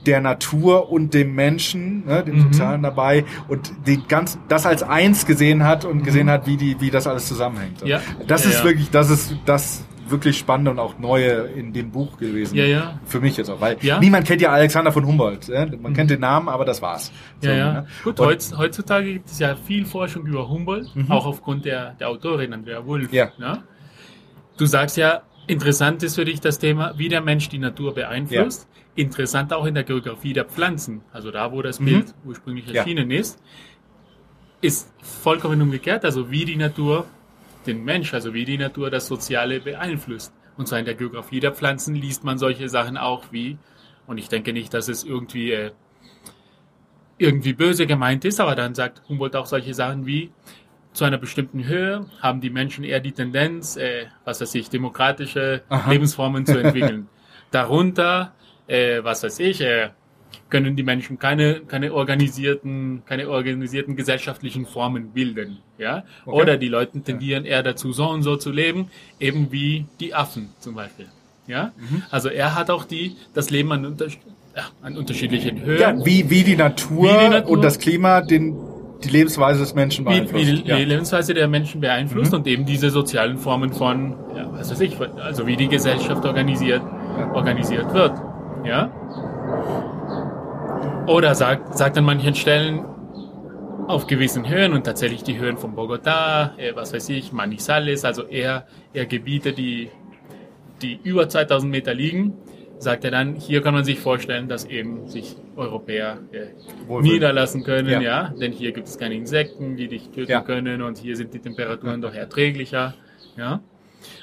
der 0.06 0.22
Natur 0.22 0.90
und 0.92 1.14
dem 1.14 1.36
Menschen, 1.36 2.06
ne, 2.06 2.24
dem 2.24 2.36
Mhm. 2.38 2.42
Sozialen 2.54 2.82
dabei 2.84 3.26
und 3.50 3.72
die 3.86 4.02
ganz, 4.08 4.40
das 4.48 4.66
als 4.66 4.82
eins 4.82 5.26
gesehen 5.26 5.66
hat 5.66 5.84
und 5.84 6.04
gesehen 6.06 6.30
hat, 6.30 6.48
wie 6.48 6.56
die, 6.56 6.80
wie 6.80 6.90
das 6.90 7.06
alles 7.06 7.28
zusammenhängt. 7.28 7.82
Mhm. 7.82 7.88
Ja. 7.88 8.02
Das 8.26 8.46
Ja, 8.46 8.52
ist 8.52 8.64
wirklich, 8.64 8.90
das 8.92 9.10
ist 9.10 9.36
das 9.46 9.84
wirklich 10.12 10.38
Spannende 10.38 10.72
und 10.72 10.80
auch 10.80 10.98
Neue 11.00 11.48
in 11.56 11.74
dem 11.74 11.92
Buch 11.92 12.18
gewesen. 12.18 12.56
Ja, 12.56 12.66
ja. 12.66 13.00
Für 13.06 13.20
mich 13.20 13.38
jetzt 13.38 13.50
auch, 13.50 13.60
weil 13.62 13.78
Ja. 13.82 14.00
niemand 14.00 14.28
kennt 14.28 14.42
ja 14.42 14.50
Alexander 14.52 14.92
von 14.92 15.06
Humboldt. 15.06 15.48
Ja? 15.48 15.66
Man 15.82 15.94
kennt 15.94 16.10
den 16.12 16.20
Namen, 16.22 16.50
aber 16.50 16.66
das 16.66 16.82
war's. 16.82 17.12
So, 17.42 17.50
Ja, 17.50 17.56
ja. 17.56 17.74
ne? 17.74 17.88
Gut, 18.04 18.20
Und- 18.20 18.26
heutz, 18.28 18.54
heutzutage 18.58 19.14
gibt 19.14 19.30
es 19.30 19.40
ja 19.40 19.56
viel 19.56 19.86
Forschung 19.86 20.26
über 20.26 20.48
Humboldt, 20.50 20.90
auch 21.10 21.26
aufgrund 21.26 21.66
der, 21.66 21.94
der 21.94 22.10
Autorin 22.10 22.54
Andrea 22.54 22.86
Wulff. 22.86 23.10
Mhm. 23.12 23.16
Ja. 23.18 23.32
Ne? 23.38 23.64
Du 24.58 24.66
sagst 24.66 24.98
ja, 24.98 25.22
interessant 25.48 26.04
ist 26.04 26.16
für 26.16 26.26
dich 26.26 26.42
das 26.42 26.60
Thema, 26.60 26.94
wie 26.98 27.08
der 27.10 27.22
Mensch 27.22 27.50
die 27.50 27.60
Natur 27.60 27.94
beeinflusst. 27.94 28.68
Interessant 28.96 29.54
auch 29.54 29.66
in 29.66 29.76
der 29.76 29.84
Geografie 29.84 30.34
der 30.34 30.46
Pflanzen, 30.46 31.02
also 31.14 31.32
da, 31.32 31.52
wo 31.52 31.62
das 31.62 31.80
Bild 31.80 32.14
ursprünglich 32.26 32.68
Mhm. 32.68 32.74
Ja. 32.74 32.82
erschienen 32.82 33.12
ist, 33.12 33.42
ist 34.62 34.92
vollkommen 35.02 35.62
umgekehrt, 35.62 36.04
also 36.04 36.30
wie 36.32 36.44
die 36.44 36.58
Natur 36.58 37.06
den 37.70 37.84
Mensch, 37.84 38.14
also 38.14 38.34
wie 38.34 38.46
die 38.46 38.58
Natur 38.58 38.90
das 38.90 39.08
Soziale 39.08 39.60
beeinflusst. 39.60 40.34
Und 40.58 40.68
zwar 40.68 40.80
in 40.80 40.86
der 40.86 40.96
Geografie 40.96 41.40
der 41.40 41.54
Pflanzen 41.54 41.96
liest 41.96 42.24
man 42.24 42.38
solche 42.38 42.68
Sachen 42.68 42.98
auch 42.98 43.26
wie, 43.32 43.58
und 44.08 44.18
ich 44.18 44.28
denke 44.28 44.52
nicht, 44.52 44.74
dass 44.74 44.90
es 44.90 45.04
irgendwie 45.04 45.52
äh, 45.52 45.72
irgendwie 47.18 47.54
böse 47.54 47.86
gemeint 47.86 48.26
ist, 48.26 48.40
aber 48.40 48.56
dann 48.56 48.76
sagt 48.76 49.04
Humboldt 49.08 49.36
auch 49.36 49.46
solche 49.46 49.74
Sachen 49.74 50.06
wie, 50.06 50.32
zu 50.94 51.06
einer 51.06 51.18
bestimmten 51.18 51.66
Höhe 51.66 52.06
haben 52.20 52.42
die 52.42 52.50
Menschen 52.50 52.84
eher 52.84 53.00
die 53.00 53.12
Tendenz, 53.12 53.78
äh, 53.78 54.08
was 54.26 54.42
weiß 54.42 54.56
ich, 54.56 54.70
demokratische 54.70 55.62
Aha. 55.70 55.92
Lebensformen 55.92 56.46
zu 56.46 56.58
entwickeln. 56.58 57.08
Darunter, 57.52 58.34
äh, 58.68 59.04
was 59.04 59.24
weiß 59.24 59.40
ich, 59.40 59.62
äh, 59.62 59.92
können 60.50 60.76
die 60.76 60.84
Menschen 60.84 61.20
keine, 61.20 61.62
keine 61.62 61.94
organisierten, 61.94 63.04
keine 63.06 63.30
organisierten 63.30 63.96
gesellschaftlichen 63.96 64.66
Formen 64.66 65.12
bilden, 65.12 65.60
ja? 65.78 66.04
Okay. 66.26 66.42
Oder 66.42 66.58
die 66.58 66.68
Leute 66.68 67.02
tendieren 67.02 67.46
eher 67.46 67.64
dazu, 67.64 67.92
so 67.94 68.10
und 68.10 68.24
so 68.24 68.36
zu 68.36 68.52
leben, 68.52 68.90
eben 69.20 69.52
wie 69.52 69.86
die 70.00 70.14
Affen 70.14 70.50
zum 70.60 70.76
Beispiel, 70.76 71.08
ja? 71.48 71.72
Mhm. 71.78 72.04
Also 72.10 72.30
er 72.30 72.56
hat 72.56 72.70
auch 72.70 72.86
die, 72.86 73.16
das 73.34 73.50
Leben 73.50 73.72
an, 73.72 73.86
unter, 73.86 74.08
ja, 74.08 74.64
an 74.82 74.98
unterschiedlichen 74.98 75.62
Höhen. 75.62 75.80
Ja, 75.80 76.06
wie, 76.06 76.30
wie, 76.30 76.44
die 76.44 76.56
Natur 76.56 77.04
Wie 77.04 77.26
die 77.26 77.30
Natur- 77.30 77.52
und 77.52 77.62
das 77.64 77.80
Klima 77.80 78.22
den, 78.22 78.56
die 79.04 79.10
Lebensweise 79.10 79.60
des 79.60 79.76
Menschen 79.76 80.06
wie, 80.06 80.10
beeinflusst. 80.10 80.48
wie 80.48 80.62
die 80.64 80.68
ja. 80.68 80.78
Mhm. 80.78 80.86
Lebensweise 80.86 81.34
der 81.34 81.48
Menschen 81.48 81.82
beeinflusst 81.82 82.34
und 82.34 82.48
eben 82.48 82.66
diese 82.66 82.90
sozialen 82.90 83.38
Formen 83.38 83.72
von, 83.72 84.16
ja, 84.36 84.52
was 84.52 84.72
weiß 84.72 84.82
ich, 84.82 84.98
also 85.00 85.46
wie 85.46 85.56
die 85.56 85.68
Gesellschaft 85.68 86.26
organisiert, 86.26 86.82
organisiert 87.34 87.94
wird. 87.94 88.14
Ja? 88.66 88.92
Oder 91.08 91.34
sagt, 91.36 91.78
sagt 91.78 91.98
an 91.98 92.06
manchen 92.06 92.36
Stellen 92.36 92.86
auf 93.88 94.06
gewissen 94.06 94.48
Höhen 94.48 94.74
und 94.74 94.84
tatsächlich 94.84 95.24
die 95.24 95.40
Höhen 95.40 95.58
von 95.58 95.76
Bogotá, 95.76 96.56
äh, 96.58 96.76
was 96.76 96.94
weiß 96.94 97.10
ich, 97.10 97.32
Manizales, 97.32 98.06
also 98.06 98.24
eher, 98.24 98.68
eher 98.94 99.08
Gebiete, 99.08 99.52
die, 99.52 99.90
die 100.84 101.00
über 101.04 101.28
2000 101.28 101.72
Meter 101.72 101.96
liegen, 101.96 102.34
sagt 102.78 103.04
er 103.04 103.12
dann, 103.12 103.36
hier 103.36 103.62
kann 103.64 103.74
man 103.74 103.84
sich 103.84 104.00
vorstellen, 104.00 104.48
dass 104.48 104.66
eben 104.66 105.08
sich 105.08 105.36
Europäer 105.56 106.20
äh, 106.32 107.02
niederlassen 107.02 107.64
können, 107.64 107.90
Ja. 107.90 108.02
ja. 108.02 108.34
denn 108.40 108.52
hier 108.52 108.72
gibt 108.72 108.88
es 108.88 108.98
keine 109.00 109.16
Insekten, 109.16 109.76
die 109.76 109.88
dich 109.88 110.10
töten 110.12 110.32
Ja. 110.32 110.42
können 110.42 110.84
und 110.84 111.00
hier 111.00 111.16
sind 111.18 111.34
die 111.34 111.40
Temperaturen 111.40 112.00
doch 112.02 112.14
erträglicher, 112.14 112.94
ja. 113.36 113.60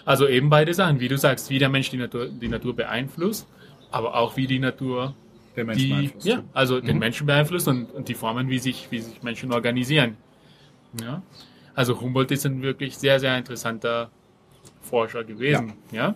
Also 0.04 0.26
eben 0.28 0.48
beide 0.48 0.72
Sachen, 0.72 1.00
wie 1.00 1.08
du 1.08 1.18
sagst, 1.18 1.50
wie 1.50 1.58
der 1.58 1.68
Mensch 1.68 1.90
die 1.90 1.98
Natur, 1.98 2.28
die 2.28 2.48
Natur 2.48 2.74
beeinflusst, 2.76 3.46
aber 3.90 4.14
auch 4.16 4.36
wie 4.36 4.46
die 4.46 4.58
Natur 4.60 5.14
der 5.56 5.64
Mensch 5.64 5.78
die, 5.82 5.88
beeinflusst. 5.88 6.26
ja, 6.26 6.42
also 6.52 6.80
den 6.80 6.94
Mhm. 6.96 7.00
Menschen 7.00 7.26
beeinflusst 7.26 7.68
und, 7.68 7.90
und 7.92 8.08
die 8.08 8.14
Formen, 8.14 8.48
wie 8.48 8.58
sich, 8.58 8.88
wie 8.90 9.00
sich 9.00 9.22
Menschen 9.22 9.52
organisieren. 9.52 10.16
Ja. 11.00 11.22
Also 11.74 12.00
Humboldt 12.00 12.30
ist 12.30 12.46
ein 12.46 12.62
wirklich 12.62 12.96
sehr, 12.96 13.20
sehr 13.20 13.36
interessanter 13.36 14.10
Forscher 14.80 15.24
gewesen. 15.24 15.74
Ja. 15.92 16.14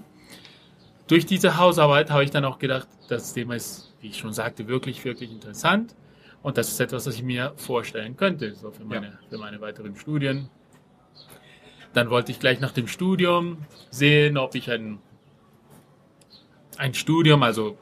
Durch 1.09 1.27
diese 1.27 1.57
Hausarbeit 1.59 2.11
habe 2.11 2.25
ich 2.25 2.31
dann 2.31 2.45
auch 2.45 2.59
gedacht, 2.59 2.89
das 3.09 3.35
Thema 3.35 3.55
ist, 3.57 3.95
wie 4.01 4.09
ich 4.09 4.19
schon 4.19 4.33
sagte, 4.33 4.69
wirklich, 4.69 5.05
wirklich 5.05 5.31
interessant. 5.33 5.95
Und 6.43 6.57
das 6.57 6.69
ist 6.69 6.81
etwas, 6.81 7.07
was 7.07 7.17
ich 7.17 7.23
mir 7.23 7.53
vorstellen 7.57 8.17
könnte, 8.17 8.55
so 8.55 8.71
für 8.71 8.85
meine, 8.85 9.19
für 9.29 9.37
meine 9.37 9.61
weiteren 9.61 9.97
Studien. 9.97 10.49
Dann 11.93 12.09
wollte 12.09 12.31
ich 12.33 12.39
gleich 12.39 12.61
nach 12.61 12.73
dem 12.73 12.87
Studium 12.87 13.59
sehen, 13.91 14.39
ob 14.39 14.55
ich 14.55 14.71
ein, 14.71 15.01
ein 16.79 16.95
Studium, 16.95 17.43
also 17.43 17.77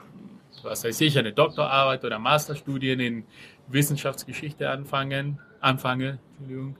was 0.68 0.84
weiß 0.84 1.00
ich, 1.00 1.18
eine 1.18 1.32
Doktorarbeit 1.32 2.04
oder 2.04 2.18
Masterstudien 2.18 3.00
in 3.00 3.24
Wissenschaftsgeschichte 3.68 4.70
anfangen, 4.70 5.38
anfange, 5.60 6.18
Entschuldigung, 6.38 6.76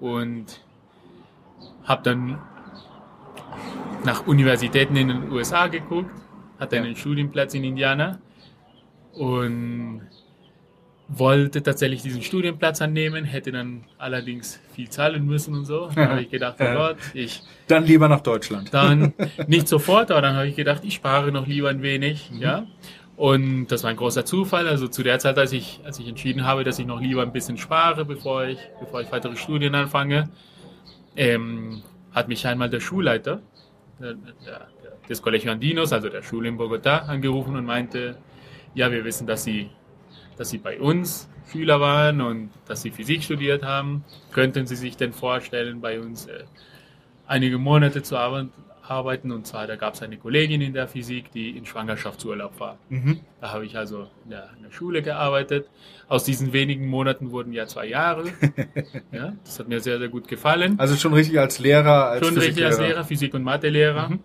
und 0.00 0.60
habe 1.84 2.02
dann 2.02 2.38
nach 4.04 4.26
Universitäten 4.26 4.96
in 4.96 5.08
den 5.08 5.32
USA 5.32 5.66
geguckt, 5.68 6.10
hatte 6.58 6.76
Ja. 6.76 6.82
einen 6.82 6.96
Studienplatz 6.96 7.54
in 7.54 7.64
Indiana 7.64 8.18
und 9.14 10.02
wollte 11.08 11.62
tatsächlich 11.62 12.02
diesen 12.02 12.20
Studienplatz 12.22 12.82
annehmen, 12.82 13.24
hätte 13.24 13.52
dann 13.52 13.84
allerdings 13.96 14.60
viel 14.74 14.88
zahlen 14.90 15.24
müssen 15.24 15.54
und 15.54 15.64
so. 15.64 15.88
Da 15.94 16.08
habe 16.08 16.22
ich 16.22 16.30
gedacht, 16.30 16.56
oh 16.58 16.64
Ja. 16.64 16.74
Gott, 16.74 16.96
ich 17.14 17.42
Dann 17.68 17.84
lieber 17.84 18.08
nach 18.08 18.20
Deutschland. 18.20 18.74
dann 18.74 19.12
nicht 19.46 19.68
sofort, 19.68 20.10
aber 20.10 20.22
dann 20.22 20.34
habe 20.34 20.48
ich 20.48 20.56
gedacht, 20.56 20.82
ich 20.84 20.94
spare 20.94 21.30
noch 21.30 21.46
lieber 21.46 21.68
ein 21.70 21.82
wenig, 21.82 22.30
Mhm. 22.32 22.38
ja. 22.42 22.66
Und 23.16 23.68
das 23.68 23.82
war 23.82 23.90
ein 23.90 23.96
großer 23.96 24.24
Zufall. 24.24 24.68
Also 24.68 24.88
zu 24.88 25.02
der 25.02 25.18
Zeit, 25.18 25.38
als 25.38 25.52
ich, 25.52 25.80
als 25.84 25.98
ich 25.98 26.06
entschieden 26.06 26.44
habe, 26.44 26.64
dass 26.64 26.78
ich 26.78 26.86
noch 26.86 27.00
lieber 27.00 27.22
ein 27.22 27.32
bisschen 27.32 27.56
spare, 27.56 28.04
bevor 28.04 28.44
ich, 28.44 28.58
bevor 28.78 29.00
ich 29.00 29.10
weitere 29.10 29.36
Studien 29.36 29.74
anfange, 29.74 30.28
ähm, 31.16 31.82
hat 32.12 32.28
mich 32.28 32.46
einmal 32.46 32.68
der 32.68 32.80
Schulleiter 32.80 33.40
der, 33.98 34.16
des 35.08 35.22
Colegio 35.22 35.50
Andinos, 35.50 35.92
also 35.92 36.10
der 36.10 36.22
Schule 36.22 36.48
in 36.48 36.58
Bogotá, 36.58 37.06
angerufen 37.06 37.56
und 37.56 37.64
meinte, 37.64 38.18
ja, 38.74 38.90
wir 38.90 39.04
wissen, 39.04 39.26
dass 39.26 39.44
Sie, 39.44 39.70
dass 40.36 40.50
Sie 40.50 40.58
bei 40.58 40.78
uns 40.78 41.28
Schüler 41.50 41.80
waren 41.80 42.20
und 42.20 42.50
dass 42.66 42.82
Sie 42.82 42.90
Physik 42.90 43.22
studiert 43.22 43.64
haben. 43.64 44.04
Könnten 44.32 44.66
Sie 44.66 44.76
sich 44.76 44.96
denn 44.98 45.14
vorstellen, 45.14 45.80
bei 45.80 46.00
uns 46.00 46.26
äh, 46.26 46.44
einige 47.26 47.56
Monate 47.56 48.02
zu 48.02 48.16
arbe- 48.16 48.48
arbeiten? 48.90 49.32
Und 49.32 49.46
zwar, 49.46 49.66
da 49.66 49.76
gab 49.76 49.94
es 49.94 50.02
eine 50.02 50.16
Kollegin 50.16 50.60
in 50.60 50.72
der 50.72 50.88
Physik, 50.88 51.30
die 51.32 51.50
in 51.50 51.66
Schwangerschaftsurlaub 51.66 52.58
war. 52.60 52.78
Mhm. 52.88 53.20
Da 53.40 53.52
habe 53.52 53.66
ich 53.66 53.76
also 53.76 54.08
in 54.24 54.30
der, 54.30 54.50
in 54.56 54.62
der 54.62 54.70
Schule 54.70 55.02
gearbeitet. 55.02 55.68
Aus 56.08 56.24
diesen 56.24 56.52
wenigen 56.52 56.86
Monaten 56.86 57.30
wurden 57.30 57.52
ja 57.52 57.66
zwei 57.66 57.86
Jahre. 57.86 58.24
ja, 59.12 59.32
das 59.44 59.58
hat 59.58 59.68
mir 59.68 59.80
sehr, 59.80 59.98
sehr 59.98 60.08
gut 60.08 60.28
gefallen. 60.28 60.78
Also 60.78 60.96
schon 60.96 61.12
richtig 61.14 61.38
als 61.38 61.58
Lehrer, 61.58 62.06
als 62.06 62.26
Schon 62.26 62.38
richtig 62.38 62.64
als. 62.64 62.78
Lehrer, 62.78 63.04
Physik- 63.04 63.34
und 63.34 63.42
Mathelehrer. 63.42 64.10
Mhm. 64.10 64.20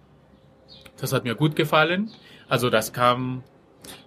Das 0.98 1.14
hat 1.14 1.24
mir 1.24 1.36
gut 1.36 1.56
gefallen. 1.56 2.12
Also 2.48 2.70
das 2.70 2.94
kam, 2.94 3.44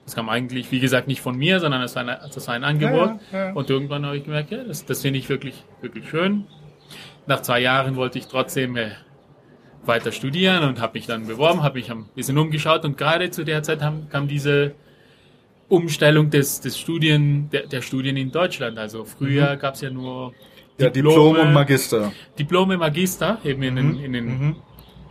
das 0.05 0.15
kam 0.15 0.29
eigentlich, 0.29 0.71
wie 0.71 0.81
gesagt, 0.81 1.09
nicht 1.09 1.21
von 1.21 1.37
mir, 1.37 1.61
sondern 1.61 1.81
das 1.81 1.97
war 1.97 2.07
ein, 2.07 2.19
das 2.33 2.47
war 2.47 2.55
ein 2.55 2.65
Angebot. 2.65 3.19
Ja, 3.33 3.39
ja. 3.47 3.53
Und 3.53 3.71
irgendwann 3.71 4.07
habe 4.07 4.17
ich 4.17 4.25
gemerkt, 4.25 4.51
ja, 4.51 4.63
das, 4.63 4.85
das 4.85 5.03
finde 5.03 5.19
ich 5.19 5.29
wirklich, 5.29 5.65
wirklich 5.81 6.09
schön. 6.09 6.47
Nach 7.27 7.41
zwei 7.41 7.61
Jahren 7.61 7.97
wollte 7.97 8.19
ich 8.19 8.27
trotzdem 8.27 8.77
äh, 8.77 8.91
weiter 9.87 10.13
studieren 10.13 10.65
und 10.65 10.81
habe 10.81 10.99
mich 10.99 11.07
dann 11.07 11.27
beworben, 11.27 11.63
habe 11.63 11.79
mich 11.79 11.91
ein 11.91 12.07
bisschen 12.15 12.39
umgeschaut 12.39 12.85
und 12.85 12.97
gerade 12.97 13.31
zu 13.31 13.45
der 13.45 13.63
Zeit 13.63 13.83
haben, 13.83 14.09
kam 14.11 14.29
diese 14.29 14.75
Umstellung 15.69 16.31
des, 16.31 16.61
des 16.61 16.79
Studien, 16.79 17.49
der, 17.51 17.67
der 17.67 17.83
Studien 17.83 18.17
in 18.17 18.31
Deutschland. 18.31 18.79
Also 18.79 19.05
früher 19.05 19.57
gab 19.57 19.75
es 19.75 19.81
ja 19.81 19.91
nur 19.91 20.33
Mhm. 20.79 20.85
Ja, 20.85 20.91
Diplom 20.91 21.37
und 21.37 21.53
Magister. 21.53 22.13
Diplome 22.39 22.77
Magister, 22.77 23.39
eben 23.45 23.63
in 23.63 23.77
den, 23.77 23.99
in 24.01 24.13
den 24.13 24.27
Mhm. 24.27 24.57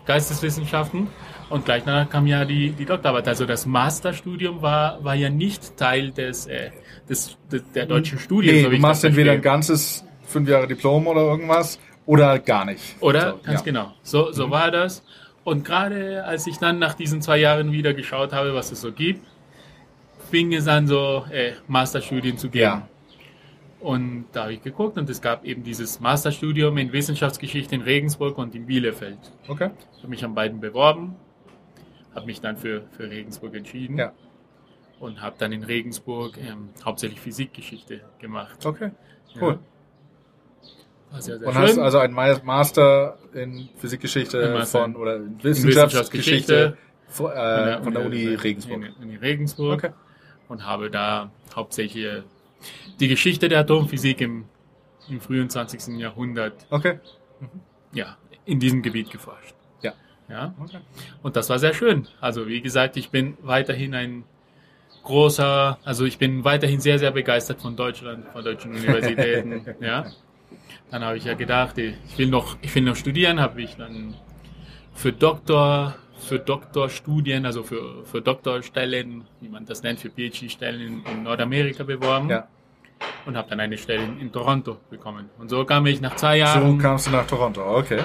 Geisteswissenschaften. 0.05 1.07
Und 1.49 1.65
gleich 1.65 1.83
danach 1.85 2.09
kam 2.09 2.27
ja 2.27 2.45
die, 2.45 2.71
die 2.71 2.85
Doktorarbeit. 2.85 3.27
Also 3.27 3.45
das 3.45 3.65
Masterstudium 3.65 4.61
war, 4.61 5.03
war 5.03 5.15
ja 5.15 5.29
nicht 5.29 5.77
Teil 5.77 6.11
des, 6.11 6.47
äh, 6.47 6.71
des, 7.07 7.37
des 7.51 7.63
der 7.73 7.85
deutschen 7.85 8.19
Studien. 8.19 8.55
Nee, 8.55 8.63
so 8.63 8.69
du 8.69 8.77
machst 8.77 9.03
entweder 9.03 9.33
ein 9.33 9.41
ganzes 9.41 10.03
fünf 10.25 10.49
Jahre 10.49 10.67
Diplom 10.67 11.07
oder 11.07 11.21
irgendwas 11.21 11.79
oder 12.05 12.39
gar 12.39 12.65
nicht. 12.65 12.95
Oder? 13.01 13.31
So, 13.31 13.37
Ganz 13.43 13.59
ja. 13.59 13.65
genau. 13.65 13.93
So, 14.03 14.31
so 14.31 14.49
war 14.49 14.71
das. 14.71 15.03
Und 15.43 15.65
gerade 15.65 16.23
als 16.23 16.47
ich 16.47 16.57
dann 16.57 16.79
nach 16.79 16.93
diesen 16.93 17.21
zwei 17.21 17.37
Jahren 17.37 17.71
wieder 17.71 17.93
geschaut 17.93 18.31
habe, 18.33 18.53
was 18.53 18.71
es 18.71 18.81
so 18.81 18.91
gibt, 18.91 19.25
fing 20.31 20.53
es 20.53 20.67
an, 20.67 20.87
so 20.87 21.25
äh, 21.31 21.53
Masterstudien 21.67 22.37
zu 22.37 22.49
geben. 22.49 22.63
Ja. 22.63 22.87
Und 23.79 24.25
da 24.31 24.43
habe 24.43 24.53
ich 24.53 24.61
geguckt 24.63 24.97
und 24.97 25.09
es 25.09 25.21
gab 25.21 25.43
eben 25.43 25.63
dieses 25.63 25.99
Masterstudium 25.99 26.77
in 26.77 26.93
Wissenschaftsgeschichte 26.93 27.75
in 27.75 27.81
Regensburg 27.81 28.37
und 28.37 28.55
in 28.55 28.65
Bielefeld. 28.65 29.17
Okay. 29.49 29.71
Ich 29.91 29.99
habe 29.99 30.07
mich 30.07 30.23
an 30.23 30.33
beiden 30.33 30.61
beworben, 30.61 31.15
habe 32.15 32.25
mich 32.25 32.39
dann 32.39 32.55
für, 32.55 32.83
für 32.91 33.09
Regensburg 33.09 33.53
entschieden 33.55 33.97
Ja. 33.97 34.13
und 35.01 35.21
habe 35.21 35.35
dann 35.37 35.51
in 35.51 35.63
Regensburg 35.63 36.37
ähm, 36.37 36.69
hauptsächlich 36.85 37.19
Physikgeschichte 37.19 37.99
gemacht. 38.19 38.65
Okay. 38.65 38.91
Cool. 39.39 39.51
War 39.51 39.59
sehr, 41.21 41.39
sehr 41.39 41.47
Und 41.47 41.53
schön. 41.53 41.63
hast 41.63 41.77
also 41.77 41.97
einen 41.99 42.13
Ma- 42.13 42.39
Master 42.43 43.17
in 43.33 43.69
Physikgeschichte 43.77 44.51
Master 44.53 44.81
von 44.81 44.95
oder 44.95 45.17
in 45.17 45.43
Wissenschaftsgeschichte 45.43 46.77
von, 47.07 47.31
äh, 47.31 47.81
von 47.83 47.93
der 47.93 48.05
Uni 48.05 48.27
Regensburg. 48.35 48.83
In, 49.01 49.09
in 49.11 49.17
Regensburg. 49.17 49.83
Okay. 49.83 49.93
und 50.47 50.65
habe 50.65 50.89
da 50.89 51.31
hauptsächlich 51.55 52.23
die 52.99 53.07
Geschichte 53.07 53.49
der 53.49 53.59
Atomphysik 53.59 54.21
im, 54.21 54.45
im 55.09 55.19
frühen 55.19 55.49
20. 55.49 55.99
Jahrhundert 55.99 56.65
Okay. 56.69 56.99
ja, 57.93 58.17
in 58.45 58.59
diesem 58.59 58.81
Gebiet 58.81 59.11
geforscht. 59.11 59.53
Ja. 59.81 59.93
Ja. 60.29 60.53
Okay. 60.61 60.79
Und 61.21 61.35
das 61.35 61.49
war 61.49 61.59
sehr 61.59 61.73
schön. 61.73 62.07
Also 62.21 62.47
wie 62.47 62.61
gesagt, 62.61 62.97
ich 62.97 63.09
bin 63.09 63.37
weiterhin 63.41 63.93
ein 63.93 64.23
großer, 65.03 65.77
also 65.83 66.05
ich 66.05 66.17
bin 66.17 66.43
weiterhin 66.45 66.79
sehr, 66.79 66.97
sehr 66.99 67.11
begeistert 67.11 67.61
von 67.61 67.75
Deutschland, 67.75 68.25
von 68.29 68.43
deutschen 68.43 68.71
Universitäten. 68.75 69.65
ja. 69.81 70.05
Dann 70.93 71.03
habe 71.03 71.17
ich 71.17 71.23
ja 71.25 71.33
gedacht, 71.33 71.75
ich 71.79 71.95
will 72.19 72.27
noch, 72.27 72.55
ich 72.61 72.75
will 72.75 72.83
noch 72.83 72.95
studieren, 72.95 73.41
habe 73.41 73.63
ich 73.63 73.77
dann 73.77 74.13
für 74.93 75.11
Doktor, 75.11 75.95
für 76.19 76.37
Doktorstudien, 76.37 77.47
also 77.47 77.63
für, 77.63 78.05
für 78.05 78.21
Doktorstellen, 78.21 79.23
wie 79.41 79.49
man 79.49 79.65
das 79.65 79.81
nennt, 79.81 80.01
für 80.01 80.11
PhD-Stellen 80.11 81.03
in, 81.03 81.23
Nordamerika 81.23 81.83
beworben 81.83 82.29
Ja. 82.29 82.47
und 83.25 83.35
habe 83.35 83.49
dann 83.49 83.59
eine 83.59 83.75
Stelle 83.79 84.03
in, 84.03 84.31
Toronto 84.31 84.77
bekommen. 84.91 85.31
Und 85.39 85.49
so 85.49 85.65
kam 85.65 85.87
ich 85.87 85.99
nach 85.99 86.15
zwei 86.15 86.33
So 86.37 86.41
Jahren 86.45 86.77
kamst 86.77 87.07
du 87.07 87.11
nach 87.11 87.25
Toronto. 87.25 87.63
Okay. 87.75 88.01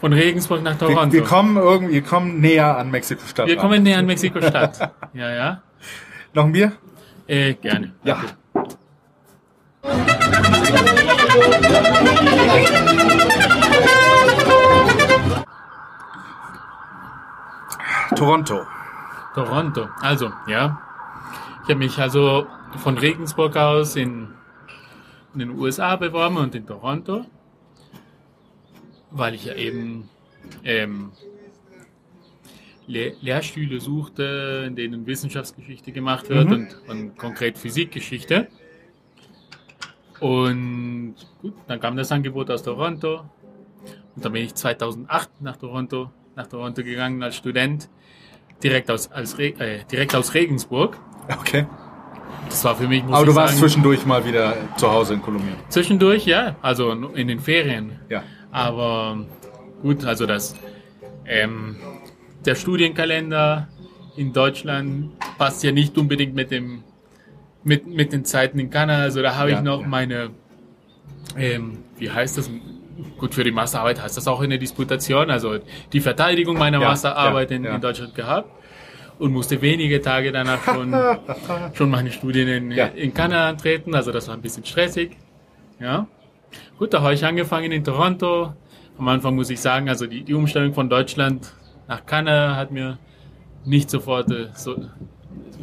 von 0.00 0.12
Regensburg 0.12 0.64
nach 0.64 0.80
Wir, 0.80 0.88
Toronto. 0.88 1.12
wir 1.12 1.22
kommen 1.22 1.56
irgendwie, 1.56 1.94
wir 1.94 2.02
kommen 2.02 2.40
näher 2.40 2.76
an 2.76 2.90
Mexiko-Stadt. 2.90 3.46
Wir 3.46 3.54
ran. 3.54 3.62
kommen 3.62 3.84
näher 3.84 3.98
an 3.98 4.06
Mexiko-Stadt. 4.06 4.90
ja, 5.14 5.30
ja. 5.30 5.62
Noch 6.34 6.46
ein 6.46 6.50
Bier? 6.50 6.72
Äh, 7.28 7.54
gerne. 7.54 7.92
Ja. 8.02 8.20
Toronto. 18.16 18.66
Toronto. 19.34 19.88
Also, 20.00 20.30
ja. 20.46 20.80
Ich 21.64 21.70
habe 21.70 21.76
mich 21.76 21.98
also 21.98 22.46
von 22.78 22.98
Regensburg 22.98 23.56
aus 23.56 23.96
in, 23.96 24.28
in 25.32 25.38
den 25.38 25.50
USA 25.58 25.96
beworben 25.96 26.36
und 26.36 26.54
in 26.54 26.66
Toronto, 26.66 27.24
weil 29.10 29.34
ich 29.34 29.44
ja 29.44 29.54
eben 29.54 30.08
ähm, 30.64 31.12
Le 32.86 33.14
Lehrstühle 33.20 33.80
suchte, 33.80 34.64
in 34.66 34.74
denen 34.76 35.06
Wissenschaftsgeschichte 35.06 35.92
gemacht 35.92 36.28
wird 36.28 36.48
Mhm. 36.48 36.52
und, 36.52 36.76
und 36.88 37.18
konkret 37.18 37.56
Physikgeschichte. 37.56 38.48
Und 40.22 41.16
gut, 41.40 41.54
dann 41.66 41.80
kam 41.80 41.96
das 41.96 42.12
Angebot 42.12 42.48
aus 42.48 42.62
Toronto 42.62 43.22
und 44.14 44.24
dann 44.24 44.32
bin 44.32 44.44
ich 44.44 44.54
2008 44.54 45.28
nach 45.40 45.56
Toronto, 45.56 46.10
nach 46.36 46.46
Toronto 46.46 46.84
gegangen 46.84 47.24
als 47.24 47.34
Student, 47.34 47.88
direkt 48.62 48.88
aus, 48.88 49.10
als 49.10 49.36
Re 49.36 49.46
äh, 49.58 49.80
direkt 49.90 50.14
aus 50.14 50.32
Regensburg. 50.34 50.96
Okay. 51.28 51.66
Das 52.48 52.64
war 52.64 52.76
für 52.76 52.86
mich, 52.86 53.02
muss 53.02 53.16
Aber 53.16 53.26
du 53.26 53.34
warst 53.34 53.54
sagen, 53.54 53.66
zwischendurch 53.66 54.06
mal 54.06 54.24
wieder 54.24 54.54
zu 54.76 54.92
Hause 54.92 55.14
in 55.14 55.22
Kolumbien. 55.22 55.56
zwischendurch, 55.68 56.24
ja, 56.24 56.54
also 56.62 56.92
in 56.92 57.26
den 57.26 57.40
Ferien. 57.40 57.98
Ja. 58.08 58.22
Aber 58.52 59.26
gut, 59.82 60.04
also 60.04 60.26
das, 60.26 60.54
ähm, 61.26 61.78
der 62.44 62.54
Studienkalender 62.54 63.66
in 64.14 64.32
Deutschland 64.32 65.18
passt 65.36 65.64
ja 65.64 65.72
nicht 65.72 65.98
unbedingt 65.98 66.36
mit 66.36 66.52
dem, 66.52 66.84
mit, 67.64 67.86
mit 67.86 68.12
den 68.12 68.24
Zeiten 68.24 68.58
in 68.58 68.70
Kanada. 68.70 69.02
Also 69.02 69.22
da 69.22 69.36
habe 69.36 69.50
Ja, 69.50 69.58
ich 69.58 69.62
noch 69.62 69.82
ja. 69.82 69.86
meine, 69.86 70.30
ähm, 71.36 71.78
wie 71.98 72.10
heißt 72.10 72.38
das? 72.38 72.50
Gut, 73.18 73.34
für 73.34 73.44
die 73.44 73.52
Masterarbeit 73.52 74.02
heißt 74.02 74.16
das 74.16 74.28
auch 74.28 74.42
in 74.42 74.50
der 74.50 74.58
Disputation, 74.58 75.30
also 75.30 75.58
die 75.92 76.00
Verteidigung 76.00 76.58
meiner 76.58 76.80
Ja, 76.80 76.88
Masterarbeit 76.88 77.50
in, 77.50 77.64
in 77.64 77.80
Deutschland 77.80 78.14
gehabt 78.14 78.50
und 79.18 79.32
musste 79.32 79.60
wenige 79.62 80.00
Tage 80.02 80.30
danach 80.30 80.62
schon, 80.62 80.94
schon 81.74 81.90
meine 81.90 82.12
Studien 82.12 82.48
in, 82.48 82.70
in 82.72 83.14
Kanada 83.14 83.48
antreten. 83.48 83.94
Also 83.94 84.12
das 84.12 84.28
war 84.28 84.34
ein 84.34 84.42
bisschen 84.42 84.64
stressig. 84.64 85.16
Ja. 85.80 86.06
Gut, 86.78 86.92
da 86.92 87.00
habe 87.02 87.14
ich 87.14 87.24
angefangen 87.24 87.72
in 87.72 87.82
Toronto. 87.82 88.52
Am 88.98 89.08
Anfang 89.08 89.34
muss 89.34 89.48
ich 89.50 89.60
sagen, 89.60 89.88
also 89.88 90.06
die, 90.06 90.22
die 90.22 90.34
Umstellung 90.34 90.74
von 90.74 90.88
Deutschland 90.90 91.54
nach 91.88 92.04
Kanada 92.04 92.56
hat 92.56 92.70
mir 92.72 92.98
nicht 93.64 93.90
sofort 93.90 94.30
äh, 94.30 94.48
so, 94.54 94.76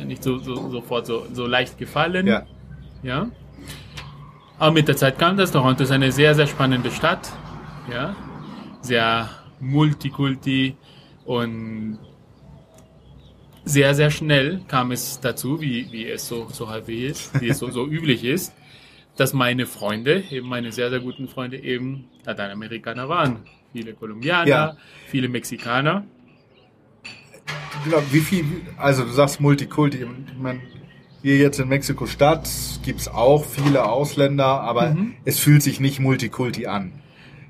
nicht 0.05 0.23
so, 0.23 0.37
so, 0.37 0.69
sofort 0.69 1.05
so, 1.05 1.25
so 1.33 1.45
leicht 1.45 1.77
gefallen. 1.77 2.27
Ja. 2.27 2.45
Ja. 3.03 3.29
Aber 4.57 4.71
mit 4.71 4.87
der 4.87 4.97
Zeit 4.97 5.17
kam 5.19 5.37
das. 5.37 5.51
Toronto 5.51 5.83
ist 5.83 5.91
eine 5.91 6.11
sehr, 6.11 6.35
sehr 6.35 6.47
spannende 6.47 6.91
Stadt. 6.91 7.31
Ja. 7.91 8.15
Sehr 8.81 9.29
multikulti 9.59 10.75
und 11.25 11.99
sehr, 13.65 13.93
sehr 13.93 14.09
schnell 14.09 14.61
kam 14.67 14.91
es 14.91 15.19
dazu, 15.19 15.61
wie, 15.61 15.91
wie 15.91 16.07
es 16.09 16.27
so, 16.27 16.47
so 16.51 16.69
häufig 16.69 17.01
ist, 17.03 17.41
wie 17.41 17.49
es 17.49 17.59
so, 17.59 17.69
so 17.69 17.85
üblich 17.97 18.23
ist, 18.23 18.53
dass 19.15 19.33
meine 19.33 19.65
Freunde, 19.65 20.23
eben 20.31 20.47
meine 20.47 20.71
sehr, 20.71 20.89
sehr 20.89 20.99
guten 21.01 21.27
Freunde 21.27 21.57
eben 21.57 22.05
Lateinamerikaner 22.25 23.09
waren. 23.09 23.43
Viele 23.73 23.93
Kolumbianer, 23.93 24.47
Ja. 24.47 24.77
viele 25.07 25.29
Mexikaner. 25.29 26.03
Genau, 27.83 28.03
wie 28.11 28.19
viel, 28.19 28.45
also 28.77 29.03
du 29.03 29.11
sagst 29.11 29.39
Multikulti, 29.39 29.99
ich 29.99 30.05
meine, 30.41 30.59
hier 31.21 31.37
jetzt 31.37 31.59
in 31.59 31.67
Mexiko-Stadt 31.69 32.49
gibt's 32.83 33.07
auch 33.07 33.45
viele 33.45 33.85
Ausländer, 33.85 34.45
aber 34.61 34.91
Mhm. 34.91 35.13
es 35.25 35.39
fühlt 35.39 35.63
sich 35.63 35.79
nicht 35.79 35.99
Multikulti 35.99 36.67
an. 36.67 36.91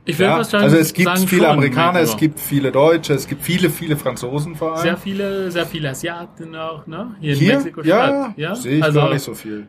Ich 0.06 0.18
würde 0.18 0.32
Ja? 0.32 0.38
fast 0.38 0.52
sagen, 0.52 0.64
Also 0.64 0.78
es 0.78 0.94
gibt 0.94 1.06
sagen 1.08 1.28
viele 1.28 1.48
Amerikaner, 1.50 2.00
es 2.00 2.18
gibt 2.18 2.40
viele 2.40 2.72
Deutsche, 2.72 3.14
es 3.14 3.28
gibt 3.28 3.44
viele, 3.44 3.70
viele 3.70 3.96
Franzosen 3.96 4.56
vor 4.56 4.74
allem. 4.74 4.82
sehr 4.82 4.98
viele, 4.98 5.52
sehr 5.52 5.66
viele 5.66 5.90
Asiaten 5.90 6.56
auch, 6.56 6.88
ne? 6.88 7.16
Hier 7.20 7.36
in? 7.36 7.48
Mexiko-Stadt. 7.48 8.34
Ja, 8.38 8.56
sehe 8.56 8.78
ich 8.78 8.84
also 8.84 9.00
gar 9.00 9.14
nicht 9.14 9.22
so 9.24 9.34
viel. 9.36 9.68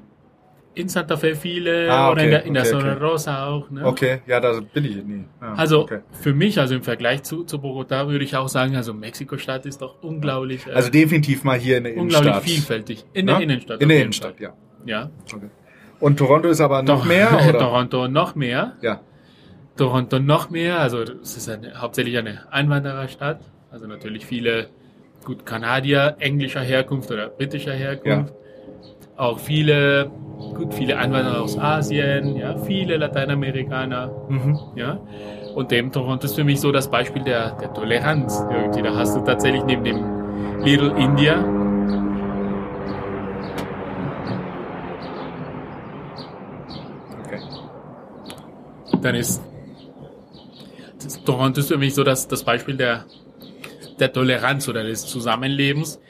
In 0.81 0.89
Santa 0.89 1.17
Fe 1.17 1.35
viele 1.35 1.91
Ah, 1.91 2.11
oder 2.11 2.23
in 2.23 2.29
okay, 2.29 2.31
der, 2.31 2.45
in 2.45 2.55
der 2.55 2.63
okay, 2.65 2.71
Zona 2.73 2.93
okay. 2.97 3.05
Rosa 3.05 3.47
auch, 3.47 3.71
ne? 3.71 3.85
Okay, 3.85 4.21
ja, 4.27 4.41
da 4.41 4.61
bin 4.61 4.85
ich 4.85 4.97
nie. 5.05 5.25
Ja, 5.41 5.55
Also 5.55 5.83
okay. 5.83 6.01
für 6.13 6.33
mich, 6.35 6.59
also 6.59 6.75
im 6.75 6.83
Vergleich 6.83 7.23
zu, 7.23 7.45
zu 7.45 7.61
Bogota, 7.61 8.09
würde 8.09 8.25
ich 8.25 8.37
auch 8.37 8.49
sagen, 8.49 8.77
also 8.77 8.93
Mexiko-Stadt 8.95 9.67
ist 9.67 9.83
doch 9.83 10.03
unglaublich, 10.03 10.67
äh, 10.67 10.73
Also 10.73 10.91
definitiv 10.91 11.45
mal 11.45 11.59
hier 11.59 11.79
in 11.79 11.85
der 11.85 11.97
unglaublich 11.97 12.31
Innenstadt. 12.33 12.51
vielfältig. 12.51 13.05
In 13.13 13.27
Ne? 13.27 13.33
der 13.33 13.41
Innenstadt. 13.43 13.81
In 13.83 13.89
der 13.89 13.99
Innenstadt, 14.01 14.41
ja. 14.41 14.49
Fall. 14.51 14.59
Ja. 14.87 15.11
Okay. 15.35 15.51
Und 16.01 16.19
Toronto 16.19 16.49
ist 16.49 16.61
aber 16.61 16.83
noch 16.83 17.01
Doch, 17.01 17.05
mehr, 17.07 17.29
oder? 17.49 17.59
Toronto 17.59 18.09
noch 18.09 18.35
mehr. 18.35 18.73
Ja. 18.81 19.01
Toronto 19.77 20.19
noch 20.19 20.51
mehr. 20.51 20.81
Also 20.81 21.03
es 21.03 21.37
ist 21.37 21.49
eine, 21.49 21.75
hauptsächlich 21.81 22.17
eine 22.19 22.41
Einwandererstadt. 22.51 23.41
Also 23.71 23.87
natürlich 23.87 24.25
viele 24.27 24.69
gut 25.25 25.45
Kanadier 25.45 26.17
englischer 26.19 26.61
Herkunft 26.63 27.11
oder 27.11 27.29
britischer 27.29 27.73
Herkunft. 27.75 28.33
Auch 29.17 29.39
viele, 29.39 30.11
gut 30.55 30.75
viele 30.75 30.99
Einwanderer 30.99 31.41
aus 31.41 31.59
Asien, 31.59 32.37
ja, 32.37 32.57
viele 32.57 32.97
Lateinamerikaner, 32.97 34.11
Mhm. 34.29 34.59
ja. 34.75 34.99
Und 35.55 35.71
dem 35.71 35.91
Toronto 35.91 36.27
ist 36.27 36.35
für 36.37 36.45
mich 36.45 36.61
so 36.61 36.71
das 36.71 36.89
Beispiel 36.91 37.23
der, 37.25 37.53
der 37.53 37.73
Toleranz. 37.75 38.45
Irgendwie. 38.51 38.83
Da 38.83 38.95
hast 38.95 39.17
du 39.17 39.21
tatsächlich 39.21 39.65
neben 39.65 39.83
dem 39.85 40.65
Little 40.65 40.93
India 40.97 41.45
Okay. 47.25 47.41
dann 49.03 49.15
ist 49.15 49.43
Toronto 51.25 51.61
ist 51.61 51.69
für 51.69 51.79
mich 51.79 51.95
so 51.95 52.05
das, 52.05 52.29
das 52.29 52.45
Beispiel 52.45 52.77
der, 52.77 53.05
der 53.99 54.13
Toleranz 54.13 54.69
oder 54.69 54.83
des 54.85 55.07
Zusammenlebens. 55.07 56.01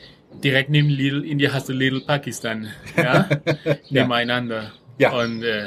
Direkt 0.45 0.71
neben 0.71 0.89
Little 0.89 1.27
India 1.27 1.53
hast 1.53 1.69
du 1.69 1.73
Little 1.73 2.01
Pakistan, 2.01 2.69
ja, 2.97 3.29
nebeneinander. 3.91 4.73
Ja. 4.99 5.13
Und 5.13 5.43
äh, 5.43 5.67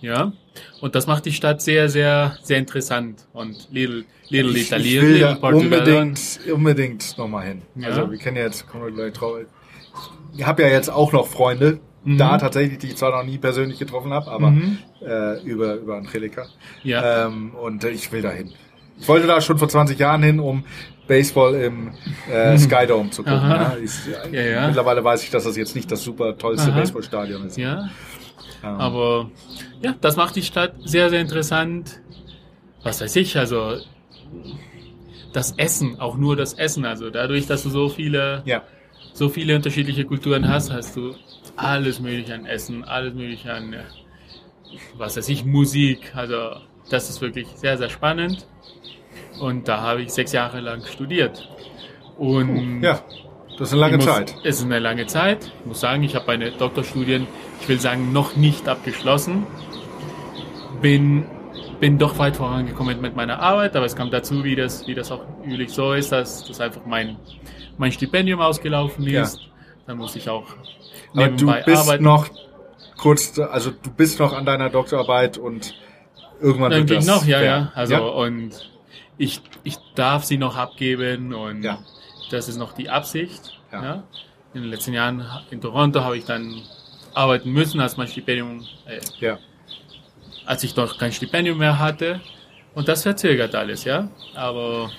ja, 0.00 0.32
und 0.80 0.94
das 0.94 1.06
macht 1.06 1.24
die 1.26 1.32
Stadt 1.32 1.60
sehr, 1.62 1.88
sehr, 1.88 2.38
sehr 2.42 2.58
interessant. 2.58 3.26
Und 3.32 3.68
Little, 3.70 4.04
Little 4.28 4.52
Ich, 4.56 4.68
Italy, 4.68 4.96
ich 4.96 5.02
will 5.02 5.08
Little 5.12 5.26
da 5.28 5.34
Portugal. 5.34 5.64
unbedingt, 5.80 6.40
unbedingt 6.52 7.18
nochmal 7.18 7.46
hin. 7.46 7.62
Ja. 7.76 7.88
Also 7.88 8.10
wir 8.10 8.18
kennen 8.18 8.36
ja 8.36 8.44
jetzt, 8.44 8.66
kommen 8.68 8.84
wir 8.84 8.92
gleich 8.92 9.12
drauf. 9.12 9.38
Ich 10.36 10.44
habe 10.46 10.62
ja 10.62 10.68
jetzt 10.68 10.90
auch 10.90 11.12
noch 11.12 11.26
Freunde, 11.26 11.80
Mhm. 12.04 12.16
da 12.16 12.38
tatsächlich, 12.38 12.78
die 12.78 12.86
ich 12.88 12.96
zwar 12.96 13.10
noch 13.10 13.28
nie 13.28 13.38
persönlich 13.38 13.76
getroffen 13.78 14.12
habe, 14.12 14.30
aber 14.30 14.52
Mhm. 14.52 14.78
äh, 15.04 15.42
über, 15.42 15.74
über 15.74 15.96
Angelika. 15.96 16.46
Ja. 16.84 17.26
Ähm, 17.26 17.50
und 17.56 17.82
ich 17.84 18.10
will 18.12 18.22
da 18.22 18.30
hin. 18.30 18.52
Ich 19.00 19.08
wollte 19.08 19.26
da 19.26 19.40
schon 19.40 19.58
vor 19.58 19.68
20 19.68 19.98
Jahren 19.98 20.22
hin, 20.22 20.38
um 20.38 20.64
Baseball 21.08 21.54
im 21.54 21.90
äh, 22.30 22.56
Skydome 22.58 23.10
zu 23.10 23.24
gucken. 23.24 23.44
Mhm. 23.44 23.50
Ja. 23.50 23.76
Ich, 23.82 23.92
Ja, 24.32 24.40
ja. 24.42 24.66
Mittlerweile 24.66 25.02
weiß 25.02 25.24
ich, 25.24 25.30
dass 25.30 25.44
das 25.44 25.56
jetzt 25.56 25.74
nicht 25.74 25.90
das 25.90 26.02
super 26.04 26.36
tollste 26.36 26.70
Aha. 26.70 26.78
Baseballstadion 26.80 27.46
ist. 27.46 27.56
Ja, 27.56 27.88
Ähm, 28.62 28.68
aber 28.68 29.30
ja, 29.80 29.94
das 30.00 30.16
macht 30.16 30.36
die 30.36 30.42
Stadt 30.42 30.74
sehr, 30.84 31.10
sehr 31.10 31.20
interessant. 31.20 32.00
Was 32.82 33.00
weiß 33.00 33.16
ich, 33.16 33.36
also 33.36 33.78
das 35.32 35.52
Essen, 35.56 35.98
auch 36.00 36.16
nur 36.16 36.36
das 36.36 36.54
Essen, 36.54 36.84
also 36.84 37.10
dadurch, 37.10 37.46
dass 37.46 37.62
du 37.62 37.70
so 37.70 37.88
viele, 37.88 38.42
ja. 38.44 38.62
so 39.12 39.28
viele 39.28 39.56
unterschiedliche 39.56 40.04
Kulturen 40.04 40.48
hast, 40.48 40.72
hast 40.72 40.96
du 40.96 41.14
alles 41.56 42.00
mögliche 42.00 42.34
an 42.34 42.46
Essen, 42.46 42.84
alles 42.84 43.14
mögliche 43.14 43.52
an, 43.52 43.72
äh, 43.72 43.84
was 44.96 45.16
weiß 45.16 45.28
ich, 45.28 45.44
Musik, 45.44 46.12
also 46.14 46.56
das 46.90 47.10
ist 47.10 47.20
wirklich 47.20 47.48
sehr, 47.54 47.76
sehr 47.78 47.90
spannend. 47.90 48.46
Und 49.40 49.68
da 49.68 49.80
habe 49.80 50.02
ich 50.02 50.10
sechs 50.12 50.32
Jahre 50.32 50.60
lang 50.60 50.84
studiert. 50.86 51.48
Und 52.16 52.82
Ja. 52.82 53.00
Das 53.58 53.68
ist 53.68 53.72
eine 53.72 53.80
lange 53.80 53.96
muss, 53.96 54.06
Zeit. 54.06 54.34
Es 54.44 54.58
ist 54.60 54.64
eine 54.66 54.78
lange 54.78 55.06
Zeit. 55.06 55.50
Ich 55.60 55.66
muss 55.66 55.80
sagen, 55.80 56.04
ich 56.04 56.14
habe 56.14 56.26
meine 56.28 56.52
Doktorstudien, 56.52 57.26
ich 57.60 57.68
will 57.68 57.80
sagen, 57.80 58.12
noch 58.12 58.36
nicht 58.36 58.68
abgeschlossen. 58.68 59.46
Bin, 60.80 61.24
bin 61.80 61.98
doch 61.98 62.18
weit 62.18 62.36
vorangekommen 62.36 63.00
mit 63.00 63.16
meiner 63.16 63.40
Arbeit, 63.40 63.74
aber 63.74 63.84
es 63.86 63.96
kam 63.96 64.10
dazu, 64.12 64.44
wie 64.44 64.54
das, 64.54 64.86
wie 64.86 64.94
das 64.94 65.10
auch 65.10 65.22
üblich 65.44 65.70
so 65.70 65.92
ist, 65.92 66.12
dass, 66.12 66.44
dass 66.46 66.60
einfach 66.60 66.82
mein, 66.86 67.16
mein 67.78 67.90
Stipendium 67.90 68.40
ausgelaufen 68.40 69.04
Ja. 69.08 69.22
ist. 69.22 69.40
Dann 69.86 69.96
muss 69.98 70.14
ich 70.14 70.28
auch 70.28 70.44
Aber 71.14 71.28
du 71.28 71.46
bist 71.64 71.68
arbeiten. 71.82 72.04
noch 72.04 72.28
kurz, 72.96 73.36
also 73.38 73.70
du 73.70 73.90
bist 73.90 74.20
noch 74.20 74.32
an 74.34 74.44
deiner 74.46 74.70
Doktorarbeit 74.70 75.36
und 75.38 75.74
irgendwann 76.40 76.70
Dann 76.70 76.88
wird 76.88 76.98
das. 77.00 77.06
noch, 77.06 77.24
ja, 77.26 77.42
ja. 77.42 77.72
Also 77.74 77.94
ja. 77.94 78.00
und 78.00 78.50
ich, 79.18 79.40
ich 79.64 79.76
darf 79.94 80.24
sie 80.24 80.38
noch 80.38 80.56
abgeben 80.56 81.34
und 81.34 81.62
Ja. 81.62 81.78
das 82.30 82.48
ist 82.48 82.56
noch 82.56 82.72
die 82.72 82.88
Absicht. 82.88 83.58
Ja. 83.72 83.82
Ja. 83.82 84.02
In 84.54 84.62
den 84.62 84.70
letzten 84.70 84.94
Jahren 84.94 85.24
in 85.50 85.60
Toronto 85.60 86.00
habe 86.02 86.16
ich 86.16 86.24
dann 86.24 86.62
arbeiten 87.14 87.50
müssen, 87.52 87.80
als 87.80 87.96
mein 87.96 88.08
Stipendium, 88.08 88.60
äh, 88.86 89.00
ja. 89.20 89.38
als 90.46 90.62
ich 90.64 90.74
noch 90.76 90.96
kein 90.98 91.12
Stipendium 91.12 91.58
mehr 91.58 91.78
hatte. 91.78 92.20
Und 92.74 92.86
das 92.88 93.02
verzögert 93.02 93.54
alles, 93.54 93.84
ja. 93.84 94.08
Aber, 94.34 94.90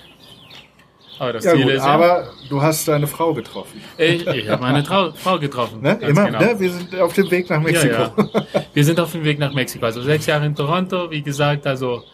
aber 1.18 1.32
das 1.32 1.44
Ja, 1.44 1.54
Ziel 1.54 1.62
gut, 1.64 1.72
ist 1.72 1.82
aber 1.82 2.30
du 2.48 2.60
hast 2.60 2.86
deine 2.88 3.06
Frau 3.06 3.32
getroffen. 3.32 3.80
ja, 3.98 4.04
ich, 4.04 4.26
ich 4.26 4.48
habe 4.48 4.62
meine 4.62 4.82
Trau 4.82 5.12
Frau 5.14 5.38
getroffen. 5.38 5.80
Ne? 5.80 5.98
Immer, 6.02 6.26
genau. 6.26 6.38
ne? 6.40 6.60
Wir 6.60 6.70
sind 6.70 6.94
auf 7.00 7.12
dem 7.14 7.30
Weg 7.30 7.48
nach 7.48 7.60
Mexiko. 7.60 7.94
Ja, 7.94 8.14
ja. 8.16 8.64
Wir 8.74 8.84
sind 8.84 9.00
auf 9.00 9.12
dem 9.12 9.24
Weg 9.24 9.38
nach 9.38 9.52
Mexiko. 9.54 9.84
Also 9.86 10.02
sechs 10.02 10.26
Jahre 10.26 10.46
in 10.46 10.54
Toronto, 10.54 11.10
wie 11.10 11.22
gesagt, 11.22 11.66
also 11.66 12.04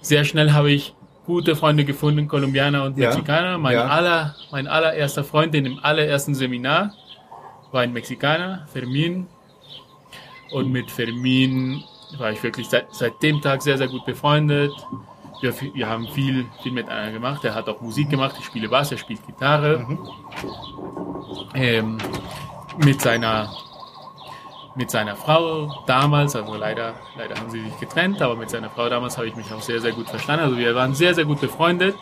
sehr 0.00 0.24
schnell 0.24 0.52
habe 0.52 0.70
ich 0.70 0.94
gute 1.26 1.56
Freunde 1.56 1.84
gefunden, 1.84 2.28
Kolumbianer 2.28 2.84
und 2.84 2.96
Mexikaner. 2.96 3.58
Mein, 3.58 3.74
ja. 3.74 3.86
aller, 3.86 4.34
mein 4.50 4.66
allererster 4.66 5.24
Freund 5.24 5.54
in 5.54 5.64
dem 5.64 5.78
allerersten 5.82 6.34
Seminar 6.34 6.92
war 7.72 7.82
ein 7.82 7.92
Mexikaner, 7.92 8.66
Fermin. 8.72 9.26
Und 10.50 10.70
mit 10.70 10.90
Fermin 10.90 11.82
war 12.18 12.30
ich 12.30 12.42
wirklich 12.42 12.68
seit, 12.68 12.94
seit 12.94 13.22
dem 13.22 13.40
Tag 13.40 13.62
sehr, 13.62 13.78
sehr 13.78 13.88
gut 13.88 14.04
befreundet. 14.04 14.72
Wir, 15.40 15.52
wir 15.74 15.88
haben 15.88 16.06
viel, 16.08 16.46
viel 16.62 16.72
miteinander 16.72 17.12
gemacht. 17.12 17.44
Er 17.44 17.54
hat 17.54 17.68
auch 17.68 17.80
Musik 17.80 18.08
gemacht. 18.08 18.36
Ich 18.38 18.44
spiele 18.44 18.68
Bass, 18.68 18.92
er 18.92 18.98
spielt 18.98 19.26
Gitarre. 19.26 19.78
Mhm. 19.78 19.98
Ähm, 21.54 21.98
mit 22.84 23.00
seiner 23.00 23.50
mit 24.76 24.90
seiner 24.90 25.14
Frau 25.16 25.84
damals, 25.86 26.34
also 26.34 26.54
leider, 26.56 26.94
leider 27.16 27.36
haben 27.36 27.50
sie 27.50 27.62
sich 27.62 27.78
getrennt, 27.78 28.20
aber 28.20 28.34
mit 28.36 28.50
seiner 28.50 28.70
Frau 28.70 28.88
damals 28.88 29.16
habe 29.16 29.28
ich 29.28 29.36
mich 29.36 29.52
auch 29.52 29.62
sehr, 29.62 29.80
sehr 29.80 29.92
gut 29.92 30.08
verstanden. 30.08 30.44
Also 30.46 30.56
wir 30.56 30.74
waren 30.74 30.94
sehr, 30.94 31.14
sehr 31.14 31.24
gut 31.24 31.40
befreundet. 31.40 31.94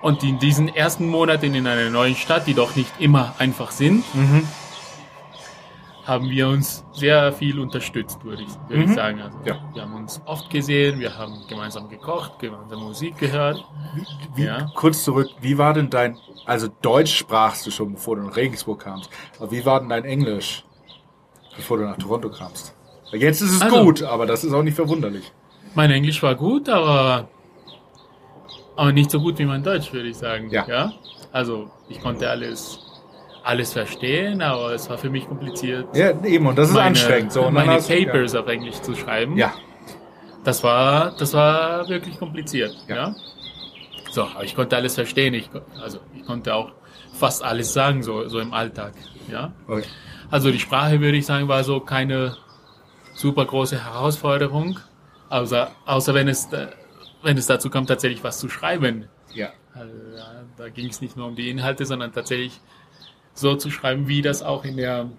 Und 0.00 0.22
in 0.24 0.38
diesen 0.40 0.68
ersten 0.74 1.06
Monaten 1.06 1.54
in 1.54 1.66
einer 1.66 1.88
neuen 1.90 2.16
Stadt, 2.16 2.46
die 2.48 2.54
doch 2.54 2.74
nicht 2.76 2.90
immer 3.00 3.34
einfach 3.38 3.70
sind, 3.70 4.02
Mhm. 4.14 4.48
haben 6.04 6.28
wir 6.30 6.48
uns 6.48 6.84
sehr 6.92 7.32
viel 7.32 7.60
unterstützt, 7.60 8.24
würde 8.24 8.42
ich, 8.42 8.48
würde 8.68 8.82
Mhm. 8.84 8.90
ich 8.90 8.94
sagen. 8.96 9.20
Also 9.22 9.38
Ja. 9.44 9.60
Wir 9.72 9.82
haben 9.82 9.94
uns 9.94 10.20
oft 10.24 10.50
gesehen, 10.50 10.98
wir 10.98 11.16
haben 11.16 11.44
gemeinsam 11.48 11.88
gekocht, 11.88 12.40
gemeinsam 12.40 12.80
Musik 12.80 13.16
gehört. 13.18 13.64
Wie, 14.34 14.44
Ja. 14.44 14.66
Kurz 14.74 15.04
zurück, 15.04 15.28
wie 15.40 15.56
war 15.58 15.72
denn 15.74 15.88
dein, 15.90 16.18
also 16.46 16.66
Deutsch 16.82 17.14
sprachst 17.16 17.64
du 17.66 17.70
schon, 17.70 17.92
bevor 17.94 18.16
du 18.16 18.22
nach 18.22 18.34
Regensburg 18.36 18.80
kamst, 18.80 19.08
aber 19.38 19.52
wie 19.52 19.64
war 19.64 19.78
denn 19.78 19.88
dein 19.88 20.04
Englisch, 20.04 20.64
bevor 21.56 21.78
du 21.78 21.84
nach 21.84 21.96
Toronto 21.98 22.30
kamst? 22.30 22.74
Jetzt 23.12 23.40
ist 23.42 23.52
es 23.52 23.62
Also- 23.62 23.84
gut, 23.84 24.02
aber 24.02 24.26
das 24.26 24.42
ist 24.44 24.52
auch 24.52 24.62
nicht 24.62 24.74
verwunderlich. 24.76 25.30
Mein 25.74 25.90
Englisch 25.90 26.22
war 26.22 26.34
gut, 26.34 26.68
aber, 26.68 27.28
aber 28.76 28.92
nicht 28.92 29.10
so 29.10 29.20
gut 29.20 29.38
wie 29.38 29.44
mein 29.44 29.62
Deutsch, 29.62 29.92
würde 29.92 30.08
ich 30.08 30.16
sagen. 30.16 30.50
Ja. 30.50 30.92
Also 31.30 31.70
ich 31.88 32.00
konnte 32.00 32.28
alles, 32.28 32.78
alles 33.44 33.72
verstehen, 33.72 34.42
aber 34.42 34.72
es 34.74 34.88
war 34.90 34.98
für 34.98 35.10
mich 35.10 35.26
kompliziert. 35.26 35.94
Ja, 35.96 36.10
eben, 36.24 36.46
und 36.46 36.56
das 36.58 36.68
ist 36.68 36.74
meine, 36.74 36.86
anstrengend. 36.88 37.32
So, 37.32 37.50
meine 37.50 37.78
du- 37.78 37.86
Papers 37.86 38.34
auf 38.34 38.46
Englisch 38.48 38.80
zu 38.80 38.94
schreiben. 38.94 39.36
Ja, 39.36 39.52
Das 40.44 40.62
war, 40.64 41.12
das 41.16 41.34
war 41.34 41.88
wirklich 41.88 42.18
kompliziert. 42.18 42.74
Ja. 42.88 42.96
Ja. 42.96 43.14
So, 44.10 44.22
aber 44.24 44.44
ich 44.44 44.54
konnte 44.56 44.76
alles 44.76 44.94
verstehen. 44.96 45.32
Ich, 45.34 45.48
also 45.82 46.00
ich 46.14 46.26
konnte 46.26 46.54
auch 46.54 46.72
fast 47.14 47.42
alles 47.44 47.72
sagen, 47.72 48.02
so, 48.02 48.28
so 48.28 48.40
im 48.40 48.52
Alltag. 48.52 48.92
Ja. 49.28 49.34
ja. 49.34 49.52
Okay. 49.68 49.84
Also 50.32 50.50
die 50.50 50.58
Sprache 50.58 50.98
würde 50.98 51.18
ich 51.18 51.26
sagen 51.26 51.46
war 51.46 51.62
so 51.62 51.78
keine 51.78 52.38
super 53.14 53.44
große 53.44 53.84
Herausforderung, 53.84 54.80
außer, 55.28 55.70
außer 55.84 56.14
wenn 56.14 56.26
es, 56.26 56.48
wenn 57.22 57.36
es 57.36 57.46
dazu 57.46 57.68
kommt, 57.68 57.88
tatsächlich 57.88 58.24
was 58.24 58.38
zu 58.38 58.48
schreiben. 58.48 59.08
ja. 59.34 59.50
Also, 59.74 59.92
da 60.56 60.68
ging 60.68 60.88
es 60.88 61.00
nicht 61.02 61.16
nur 61.16 61.26
um 61.26 61.36
die 61.36 61.50
Inhalte, 61.50 61.84
sondern 61.84 62.12
tatsächlich 62.12 62.60
so 63.34 63.56
zu 63.56 63.70
schreiben, 63.70 64.08
wie 64.08 64.22
das 64.22 64.42
auch 64.42 64.64
in 64.64 64.76
der 64.76 65.10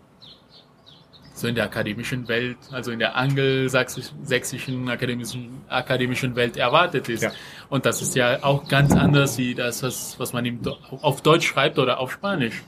so 1.36 1.48
in 1.48 1.56
der 1.56 1.66
akademischen 1.66 2.28
Welt, 2.28 2.58
also 2.72 2.92
in 2.92 3.00
der 3.00 3.16
angelsächsischen 3.16 4.88
akademischen, 4.90 5.62
akademischen 5.68 6.36
Welt 6.36 6.58
erwartet 6.58 7.10
ist. 7.10 7.24
Ja. 7.24 7.32
Und 7.70 7.86
das 7.86 8.02
ist 8.02 8.16
ja 8.16 8.44
auch 8.44 8.68
ganz 8.68 8.94
anders 8.94 9.38
wie 9.38 9.54
das, 9.56 9.84
was, 9.84 10.20
was 10.20 10.34
man 10.34 10.60
auf 11.02 11.22
Deutsch 11.22 11.48
schreibt 11.48 11.78
oder 11.78 12.00
auf 12.00 12.12
Spanisch. 12.12 12.64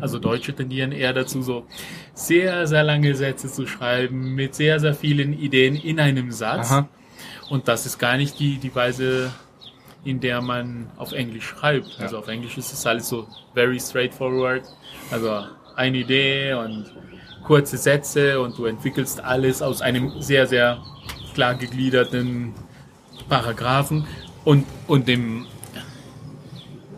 Also 0.00 0.18
Deutsche 0.18 0.54
tendieren 0.54 0.92
eher 0.92 1.12
dazu, 1.12 1.42
so 1.42 1.66
sehr, 2.14 2.66
sehr 2.66 2.82
lange 2.82 3.14
Sätze 3.14 3.50
zu 3.50 3.66
schreiben, 3.66 4.34
mit 4.34 4.54
sehr, 4.54 4.80
sehr 4.80 4.94
vielen 4.94 5.32
Ideen 5.32 5.74
in 5.76 6.00
einem 6.00 6.30
Satz. 6.30 6.70
Aha. 6.70 6.88
Und 7.48 7.68
das 7.68 7.86
ist 7.86 7.98
gar 7.98 8.16
nicht 8.16 8.38
die, 8.40 8.58
die 8.58 8.74
Weise, 8.74 9.32
in 10.04 10.20
der 10.20 10.40
man 10.40 10.88
auf 10.96 11.12
Englisch 11.12 11.46
schreibt. 11.46 11.98
Also 12.00 12.18
auf 12.18 12.28
Englisch 12.28 12.58
ist 12.58 12.72
es 12.72 12.86
alles 12.86 13.08
so 13.08 13.26
very 13.54 13.78
straightforward. 13.78 14.62
Also 15.10 15.44
eine 15.76 15.98
Idee 15.98 16.54
und 16.54 16.92
kurze 17.44 17.76
Sätze 17.76 18.40
und 18.40 18.58
du 18.58 18.66
entwickelst 18.66 19.22
alles 19.22 19.62
aus 19.62 19.80
einem 19.82 20.20
sehr, 20.20 20.46
sehr 20.46 20.82
klar 21.34 21.54
gegliederten 21.54 22.54
Paragraphen. 23.28 24.06
Und, 24.44 24.64
und 24.86 25.08
im, 25.08 25.46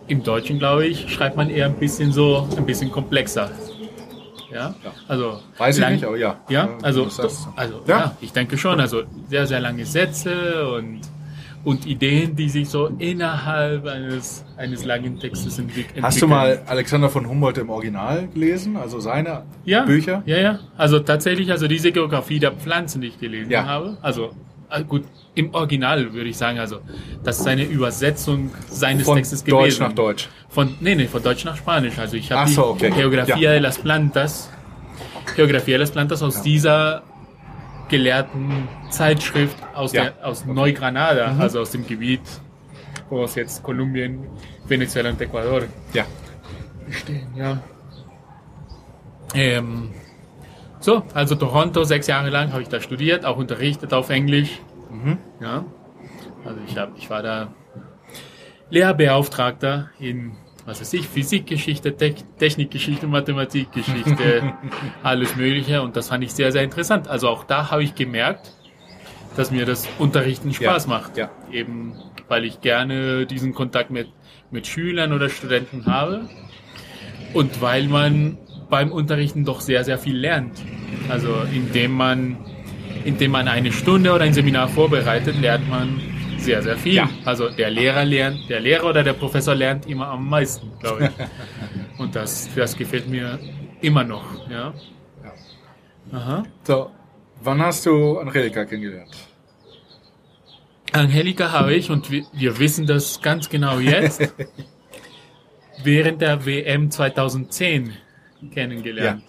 im 0.08 0.22
Deutschen, 0.22 0.58
glaube 0.58 0.86
ich, 0.86 1.12
schreibt 1.12 1.36
man 1.36 1.50
eher 1.50 1.66
ein 1.66 1.74
bisschen 1.74 2.12
so, 2.12 2.48
ein 2.56 2.66
bisschen 2.66 2.90
komplexer. 2.90 3.50
Ja, 4.52 4.74
Ja. 4.82 4.92
also 5.06 5.40
Weiß 5.58 5.76
ich 5.76 5.82
lang- 5.82 5.92
nicht, 5.92 6.04
aber 6.04 6.16
ja. 6.16 6.36
ja, 6.48 6.70
also, 6.82 7.08
sagst 7.08 7.42
so. 7.42 7.52
also 7.54 7.82
Ja. 7.86 7.98
ja. 7.98 8.16
ich 8.20 8.32
denke 8.32 8.56
schon. 8.56 8.80
Also 8.80 9.02
sehr, 9.28 9.46
sehr 9.46 9.60
lange 9.60 9.84
Sätze 9.84 10.70
und, 10.72 11.00
und 11.64 11.84
Ideen, 11.86 12.34
die 12.34 12.48
sich 12.48 12.68
so 12.70 12.86
innerhalb 12.98 13.86
eines, 13.86 14.44
eines 14.56 14.86
langen 14.86 15.18
Textes 15.20 15.58
entwick 15.58 15.88
entwickeln. 15.88 16.02
Hast 16.06 16.22
du 16.22 16.26
mal 16.26 16.62
Alexander 16.66 17.10
von 17.10 17.28
Humboldt 17.28 17.58
im 17.58 17.68
Original 17.68 18.28
gelesen? 18.28 18.78
Also 18.78 19.00
seine 19.00 19.42
ja, 19.66 19.84
Bücher? 19.84 20.22
Ja, 20.24 20.38
ja. 20.38 20.58
Also 20.78 21.00
tatsächlich, 21.00 21.50
also 21.50 21.68
diese 21.68 21.92
Geografie 21.92 22.38
der 22.38 22.52
Pflanzen, 22.52 23.02
die 23.02 23.08
ich 23.08 23.18
gelesen 23.20 23.50
Ja. 23.50 23.66
habe, 23.66 23.98
also 24.00 24.30
gut, 24.86 25.04
im 25.34 25.54
Original 25.54 26.12
würde 26.12 26.28
ich 26.30 26.36
sagen, 26.36 26.58
also 26.58 26.80
das 27.22 27.40
ist 27.40 27.46
eine 27.46 27.64
Übersetzung 27.64 28.50
seines 28.70 29.04
Von 29.06 29.16
Textes 29.16 29.44
Deutsch 29.44 29.60
gewesen. 29.76 29.82
nach 29.82 29.92
Deutsch. 29.92 30.28
Von, 30.48 30.76
nee, 30.80 30.94
nee, 30.94 31.06
von 31.06 31.22
Deutsch 31.22 31.44
nach 31.44 31.56
Spanisch. 31.56 31.98
Also 31.98 32.16
ich 32.16 32.30
habe 32.32 32.50
so, 32.50 32.76
die 32.80 32.86
okay. 32.86 33.02
Geografía 33.02 33.36
Ja. 33.38 33.50
de 33.52 33.60
las 33.60 33.78
Plantas, 33.78 34.50
Geografía 35.36 35.64
de 35.74 35.78
las 35.78 35.90
Plantas 35.90 36.22
aus 36.22 36.36
Ja. 36.36 36.42
dieser 36.42 37.02
gelehrten 37.88 38.68
Zeitschrift 38.90 39.56
aus, 39.74 39.92
Ja. 39.92 40.04
der, 40.04 40.26
aus 40.26 40.44
Neugranada, 40.44 41.32
Mhm. 41.32 41.40
also 41.40 41.60
aus 41.60 41.70
dem 41.70 41.86
Gebiet, 41.86 42.20
wo 43.08 43.24
es 43.24 43.34
jetzt 43.34 43.62
Kolumbien, 43.62 44.26
Venezuela 44.66 45.10
und 45.10 45.20
Ecuador 45.20 45.62
Ja. 45.94 46.04
bestehen, 46.86 47.28
ja. 47.36 47.58
Ähm, 49.34 49.90
so, 50.80 51.02
also 51.14 51.34
Toronto, 51.34 51.84
sechs 51.84 52.06
Jahre 52.06 52.30
lang 52.30 52.52
habe 52.52 52.62
ich 52.62 52.68
da 52.68 52.80
studiert, 52.80 53.24
auch 53.24 53.36
unterrichtet 53.36 53.92
auf 53.92 54.10
Englisch. 54.10 54.60
Mhm. 54.90 55.18
Ja. 55.40 55.64
Also 56.44 56.60
ich, 56.66 56.76
hab, 56.76 56.96
ich 56.96 57.10
war 57.10 57.22
da 57.22 57.52
Lehrbeauftragter 58.70 59.90
in, 59.98 60.32
was 60.66 60.80
weiß 60.80 60.92
ich, 60.94 61.08
Physikgeschichte, 61.08 61.96
Te 61.96 62.14
Technikgeschichte, 62.38 63.06
Mathematikgeschichte, 63.06 64.52
alles 65.02 65.36
Mögliche. 65.36 65.82
Und 65.82 65.96
das 65.96 66.08
fand 66.08 66.24
ich 66.24 66.32
sehr, 66.32 66.52
sehr 66.52 66.62
interessant. 66.62 67.08
Also 67.08 67.28
auch 67.28 67.44
da 67.44 67.70
habe 67.70 67.82
ich 67.82 67.94
gemerkt, 67.94 68.52
dass 69.36 69.50
mir 69.50 69.64
das 69.66 69.88
Unterrichten 69.98 70.52
Spaß 70.52 70.84
Ja. 70.84 70.88
macht. 70.90 71.16
Ja. 71.16 71.30
Eben, 71.52 71.94
weil 72.28 72.44
ich 72.44 72.60
gerne 72.60 73.26
diesen 73.26 73.54
Kontakt 73.54 73.90
mit, 73.90 74.08
mit 74.50 74.66
Schülern 74.66 75.12
oder 75.12 75.28
Studenten 75.28 75.86
habe. 75.86 76.28
Und 77.34 77.60
weil 77.60 77.88
man 77.88 78.38
beim 78.68 78.92
Unterrichten 78.92 79.44
doch 79.44 79.60
sehr, 79.60 79.84
sehr 79.84 79.98
viel 79.98 80.16
lernt. 80.16 80.62
Also 81.08 81.42
indem 81.52 81.92
man, 81.92 82.36
indem 83.04 83.32
man 83.32 83.48
eine 83.48 83.72
Stunde 83.72 84.12
oder 84.12 84.24
ein 84.24 84.34
Seminar 84.34 84.68
vorbereitet, 84.68 85.40
lernt 85.40 85.68
man 85.68 86.00
sehr, 86.38 86.62
sehr 86.62 86.76
viel. 86.76 86.94
Ja. 86.94 87.08
Also 87.24 87.48
der 87.48 87.70
Lehrer 87.70 88.04
lernt, 88.04 88.48
der 88.48 88.60
Lehrer 88.60 88.88
oder 88.88 89.02
der 89.02 89.14
Professor 89.14 89.54
lernt 89.54 89.86
immer 89.86 90.08
am 90.08 90.28
meisten, 90.28 90.70
glaube 90.80 91.04
ich. 91.04 91.98
Und 91.98 92.14
das, 92.14 92.48
das 92.54 92.76
gefällt 92.76 93.08
mir 93.08 93.38
immer 93.80 94.04
noch. 94.04 94.24
Ja. 94.48 94.72
Aha. 96.12 96.44
So, 96.62 96.90
wann 97.42 97.60
hast 97.60 97.84
du 97.86 98.18
Angelika 98.18 98.64
kennengelernt? 98.64 99.10
Angelika 100.92 101.52
habe 101.52 101.74
ich, 101.74 101.90
und 101.90 102.10
wir, 102.10 102.24
wir 102.32 102.58
wissen 102.58 102.86
das 102.86 103.20
ganz 103.20 103.50
genau 103.50 103.78
jetzt, 103.78 104.22
während 105.84 106.22
der 106.22 106.46
WM 106.46 106.90
2010 106.90 107.92
kennengelernt. 108.52 109.22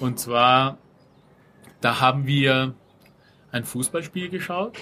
Und 0.00 0.18
zwar, 0.18 0.78
da 1.80 2.00
haben 2.00 2.26
wir 2.26 2.74
ein 3.50 3.64
Fußballspiel 3.64 4.28
geschaut. 4.30 4.78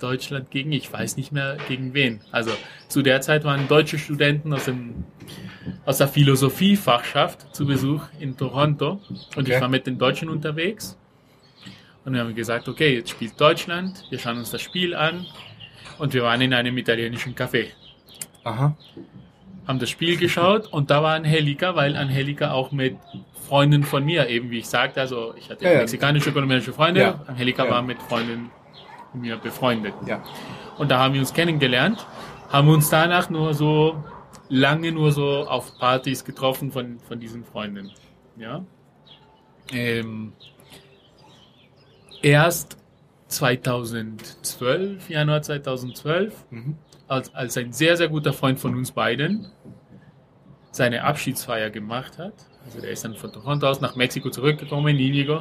Deutschland 0.00 0.50
gegen, 0.50 0.70
ich 0.72 0.92
weiß 0.92 1.16
nicht 1.16 1.32
mehr 1.32 1.56
gegen 1.68 1.92
wen. 1.92 2.20
Also 2.30 2.52
zu 2.88 3.02
der 3.02 3.20
Zeit 3.20 3.44
waren 3.44 3.66
deutsche 3.66 3.98
Studenten 3.98 4.52
aus, 4.52 4.66
dem, 4.66 5.04
aus 5.84 5.98
der 5.98 6.06
Philosophiefachschaft 6.08 7.54
zu 7.54 7.66
Besuch 7.66 8.04
in 8.20 8.36
Toronto 8.36 9.00
und 9.36 9.48
ich 9.48 9.54
Okay. 9.54 9.60
war 9.60 9.68
mit 9.68 9.86
den 9.86 9.98
Deutschen 9.98 10.28
unterwegs. 10.28 10.96
Und 12.04 12.14
wir 12.14 12.20
haben 12.20 12.34
gesagt, 12.34 12.68
okay, 12.68 12.94
jetzt 12.94 13.10
spielt 13.10 13.38
Deutschland, 13.40 14.04
wir 14.08 14.18
schauen 14.18 14.38
uns 14.38 14.50
das 14.50 14.62
Spiel 14.62 14.94
an 14.94 15.26
und 15.98 16.14
wir 16.14 16.22
waren 16.22 16.40
in 16.40 16.54
einem 16.54 16.78
italienischen 16.78 17.34
Café 17.34 17.66
Aha. 18.44 18.76
Haben 19.68 19.78
das 19.78 19.90
Spiel 19.90 20.16
geschaut 20.16 20.66
und 20.72 20.90
da 20.90 21.02
war 21.02 21.14
Angelika, 21.14 21.76
weil 21.76 21.94
Angelika 21.94 22.52
auch 22.52 22.72
mit 22.72 22.96
Freunden 23.46 23.84
von 23.84 24.04
mir, 24.04 24.28
eben 24.28 24.50
wie 24.50 24.60
ich 24.60 24.66
sagte, 24.66 25.00
also 25.00 25.34
ich 25.36 25.50
hatte 25.50 25.64
Ja, 25.64 25.72
ja. 25.72 25.78
mexikanische, 25.80 26.32
kolumbianische 26.32 26.72
Freunde, 26.72 27.00
Ja. 27.02 27.20
Angelika 27.26 27.68
war 27.68 27.82
mit 27.82 28.00
Freunden 28.02 28.50
von 29.12 29.20
mir 29.20 29.36
befreundet. 29.36 29.92
Ja. 30.06 30.22
Und 30.78 30.90
da 30.90 30.98
haben 30.98 31.12
wir 31.12 31.20
uns 31.20 31.34
kennengelernt, 31.34 32.06
haben 32.48 32.68
uns 32.68 32.88
danach 32.88 33.28
nur 33.28 33.52
so 33.52 34.02
lange 34.48 34.90
nur 34.90 35.12
so 35.12 35.46
auf 35.46 35.78
Partys 35.78 36.24
getroffen 36.24 36.72
von, 36.72 36.98
von 37.00 37.20
diesen 37.20 37.44
Freunden. 37.44 37.90
Ja. 38.38 38.64
Ähm, 39.70 40.32
erst 42.22 42.77
2012, 43.28 45.08
Januar 45.10 45.42
2012, 45.42 46.34
Mhm. 46.50 46.76
als, 47.06 47.34
als 47.34 47.56
ein 47.56 47.72
sehr, 47.72 47.96
sehr 47.96 48.08
guter 48.08 48.32
Freund 48.32 48.58
von 48.58 48.74
uns 48.74 48.90
beiden 48.92 49.46
seine 50.70 51.04
Abschiedsfeier 51.04 51.70
gemacht 51.70 52.18
hat. 52.18 52.34
Also 52.64 52.80
der 52.80 52.90
ist 52.90 53.04
dann 53.04 53.14
von 53.14 53.32
Toronto 53.32 53.66
aus 53.66 53.80
nach 53.80 53.96
Mexiko 53.96 54.30
zurückgekommen, 54.30 54.96
Inigo, 54.98 55.40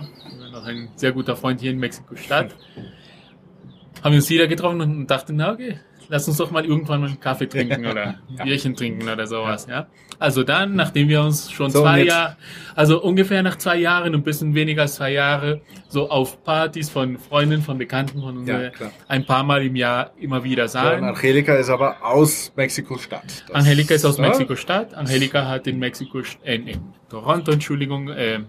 noch 0.51 0.65
ein 0.65 0.89
sehr 0.95 1.11
guter 1.11 1.35
Freund 1.35 1.59
hier 1.61 1.71
in 1.71 1.79
Mexiko-Stadt. 1.79 2.55
Haben 4.03 4.11
wir 4.13 4.17
uns 4.19 4.29
wieder 4.29 4.47
getroffen 4.47 4.79
und 4.81 5.07
dachten, 5.07 5.35
na 5.35 5.51
okay, 5.51 5.79
lass 6.09 6.27
uns 6.27 6.37
doch 6.37 6.51
mal 6.51 6.65
irgendwann 6.65 7.01
mal 7.01 7.07
einen 7.09 7.19
Kaffee 7.19 7.47
trinken 7.47 7.85
oder 7.85 8.03
ein 8.07 8.19
Ja. 8.37 8.43
Bierchen 8.43 8.75
trinken 8.75 9.07
oder 9.09 9.27
sowas, 9.27 9.67
ja. 9.69 9.87
Also 10.19 10.43
dann, 10.43 10.75
nachdem 10.75 11.09
wir 11.09 11.21
uns 11.21 11.51
schon 11.51 11.69
So, 11.69 11.81
zwei 11.81 12.03
Jahre, 12.03 12.37
also 12.75 13.01
ungefähr 13.03 13.43
nach 13.43 13.57
zwei 13.57 13.77
Jahren, 13.77 14.15
ein 14.15 14.23
bisschen 14.23 14.55
weniger 14.55 14.83
als 14.83 14.95
zwei 14.95 15.11
Jahre, 15.11 15.61
so 15.89 16.09
auf 16.09 16.43
Partys 16.43 16.89
von 16.89 17.17
Freunden, 17.19 17.61
von 17.61 17.77
Bekannten 17.77 18.21
von 18.21 18.37
uns, 18.37 18.47
Ja, 18.49 18.71
ein 19.07 19.25
paar 19.25 19.43
Mal 19.43 19.63
im 19.65 19.75
Jahr 19.75 20.11
immer 20.17 20.43
wieder 20.43 20.63
Ja, 20.63 20.67
sagen. 20.69 21.03
und 21.03 21.09
Angelika 21.09 21.53
ist 21.55 21.69
aber 21.69 21.97
aus 22.03 22.51
Mexiko-Stadt. 22.55 23.45
Angelika 23.53 23.93
ist 23.93 24.05
aus 24.05 24.17
Ja? 24.17 24.23
Mexiko-Stadt. 24.27 24.95
Angelika 24.95 25.47
hat 25.47 25.67
in 25.67 25.77
Mexiko, 25.77 26.21
äh, 26.43 26.55
in 26.55 26.79
Toronto, 27.09 27.51
Entschuldigung, 27.51 28.09
äh, 28.09 28.39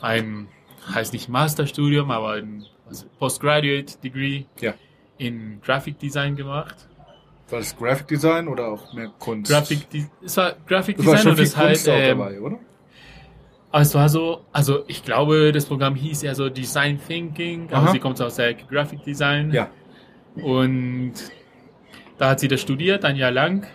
ein, 0.00 0.48
heißt 0.92 1.12
nicht 1.12 1.28
Masterstudium, 1.28 2.10
aber 2.10 2.32
ein 2.32 2.64
Postgraduate 3.18 3.98
Degree 4.02 4.44
Ja. 4.60 4.74
In 5.18 5.60
Graphic 5.62 5.98
Design 5.98 6.36
gemacht. 6.36 6.76
War 7.50 7.60
das 7.60 7.76
Graphic 7.76 8.08
Design 8.08 8.48
oder 8.48 8.68
auch 8.68 8.92
mehr 8.92 9.10
Kunst? 9.18 9.50
Graphic, 9.50 9.88
De 9.90 10.04
es 10.24 10.36
war 10.36 10.54
Graphic 10.66 10.98
Es 10.98 11.06
war 11.06 11.14
Design 11.14 11.30
und 11.30 11.38
das 11.38 11.56
heißt, 11.56 11.84
Kunst 11.84 11.88
auch 11.88 11.94
ähm, 12.02 12.18
dabei, 12.18 12.40
oder? 12.40 12.58
aber 13.70 13.82
es 13.82 13.94
war 13.94 14.08
so, 14.08 14.44
also 14.52 14.84
ich 14.86 15.02
glaube, 15.02 15.52
das 15.52 15.66
Programm 15.66 15.94
hieß 15.94 16.22
ja 16.22 16.34
so 16.34 16.48
Design 16.48 16.98
Thinking, 17.06 17.68
aber 17.70 17.86
Aha. 17.88 17.92
sie 17.92 17.98
kommt 17.98 18.20
aus 18.20 18.36
der 18.36 18.54
Graphic 18.54 19.02
Design. 19.04 19.52
Ja. 19.52 19.70
Und 20.36 21.12
da 22.16 22.30
hat 22.30 22.40
sie 22.40 22.48
das 22.48 22.60
studiert, 22.60 23.04
ein 23.04 23.16
Jahr 23.16 23.30
lang. 23.30 23.66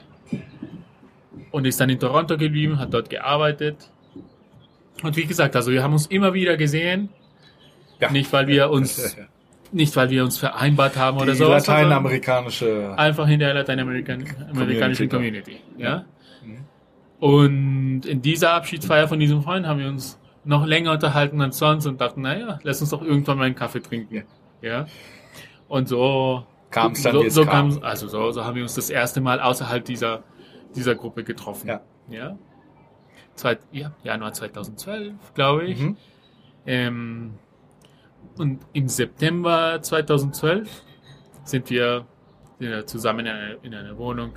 Und 1.51 1.65
ist 1.65 1.79
dann 1.79 1.89
in 1.89 1.99
Toronto 1.99 2.37
geblieben, 2.37 2.79
hat 2.79 2.93
dort 2.93 3.09
gearbeitet. 3.09 3.91
Und 5.03 5.15
wie 5.15 5.25
gesagt, 5.25 5.55
also 5.55 5.71
wir 5.71 5.83
haben 5.83 5.93
uns 5.93 6.07
immer 6.07 6.33
wieder 6.33 6.57
gesehen. 6.57 7.09
ja. 7.99 8.09
Nicht, 8.11 8.31
weil 8.33 8.47
wir 8.47 8.69
uns, 8.71 9.15
Ja, 9.15 9.23
ja. 9.23 9.27
Nicht, 9.73 9.95
weil 9.95 10.09
wir 10.09 10.23
uns 10.23 10.37
vereinbart 10.37 10.97
haben 10.97 11.17
oder 11.17 11.31
Die 11.31 11.37
so. 11.37 11.49
lateinamerikanische. 11.49 12.93
Einfach 12.97 13.27
in 13.27 13.39
der 13.39 13.53
lateinamerikanischen 13.53 15.09
Community. 15.09 15.09
Community. 15.09 15.57
Ja? 15.77 16.05
Mhm. 16.43 16.65
Und 17.19 18.05
in 18.05 18.21
dieser 18.21 18.53
Abschiedsfeier 18.53 19.07
von 19.07 19.19
diesem 19.19 19.41
Freund 19.41 19.65
haben 19.65 19.79
wir 19.79 19.87
uns 19.87 20.19
noch 20.45 20.65
länger 20.65 20.91
unterhalten 20.91 21.41
als 21.41 21.57
sonst 21.57 21.85
und 21.85 22.01
dachten, 22.01 22.21
naja, 22.21 22.59
lass 22.63 22.81
uns 22.81 22.89
doch 22.89 23.01
irgendwann 23.01 23.37
mal 23.37 23.45
einen 23.45 23.55
Kaffee 23.55 23.81
trinken. 23.81 24.23
Ja. 24.61 24.87
Und 25.67 25.87
so 25.87 26.45
Kam 26.69 26.93
es 26.93 27.03
dann, 27.03 27.13
so, 27.13 27.29
so 27.29 27.45
kam. 27.45 27.79
also 27.83 28.07
so, 28.07 28.31
so 28.31 28.43
haben 28.43 28.55
wir 28.55 28.63
uns 28.63 28.73
das 28.75 28.89
erste 28.89 29.21
Mal 29.21 29.39
außerhalb 29.39 29.85
dieser, 29.85 30.23
dieser 30.75 30.95
Gruppe 30.95 31.23
getroffen. 31.23 31.67
Ja. 31.67 31.81
Ja. 32.09 32.37
Zweit, 33.35 33.59
ja, 33.71 33.93
Januar 34.03 34.33
2012, 34.33 35.13
glaube 35.33 35.65
ich. 35.65 35.79
Mhm. 35.79 35.97
Ähm, 36.65 37.33
und 38.37 38.59
im 38.73 38.87
September 38.87 39.79
2012 39.81 40.69
sind 41.43 41.69
wir, 41.69 42.05
zusammen 42.85 43.25
in 43.25 43.27
eine, 43.27 43.57
in 43.63 43.73
eine 43.73 43.97
Wohnung 43.97 44.33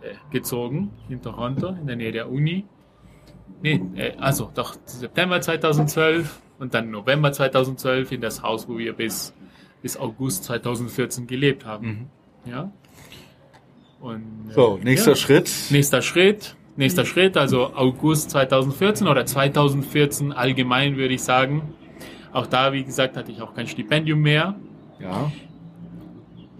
äh, 0.00 0.14
gezogen 0.30 0.90
in 1.08 1.20
Toronto, 1.20 1.68
in 1.68 1.86
der 1.86 1.96
Nähe 1.96 2.12
der 2.12 2.30
Uni. 2.30 2.64
Nee, 3.60 3.82
äh, 3.96 4.12
also 4.18 4.50
doch 4.54 4.74
September 4.84 5.40
2012 5.40 6.40
und 6.58 6.72
dann 6.72 6.90
November 6.90 7.32
2012 7.32 8.12
in 8.12 8.20
das 8.20 8.42
Haus, 8.42 8.68
wo 8.68 8.78
wir 8.78 8.92
bis, 8.92 9.34
bis 9.82 9.96
August 9.96 10.44
2014 10.44 11.26
gelebt 11.26 11.66
haben. 11.66 12.10
Mhm. 12.44 12.50
Ja. 12.50 12.72
Und, 14.00 14.50
äh, 14.50 14.54
So, 14.54 14.78
nächster 14.82 15.10
ja. 15.10 15.16
Schritt. 15.16 15.50
Nächster 15.70 16.02
Schritt, 16.02 16.56
nächster 16.76 17.04
Schritt, 17.04 17.36
also 17.36 17.74
August 17.74 18.30
2014 18.30 19.06
oder 19.08 19.26
2014 19.26 20.32
allgemein 20.32 20.96
würde 20.96 21.14
ich 21.14 21.22
sagen. 21.22 21.74
Auch 22.38 22.46
da, 22.46 22.72
wie 22.72 22.84
gesagt, 22.84 23.16
hatte 23.16 23.32
ich 23.32 23.42
auch 23.42 23.52
kein 23.52 23.66
Stipendium 23.66 24.20
mehr. 24.20 24.54
Ja. 25.00 25.32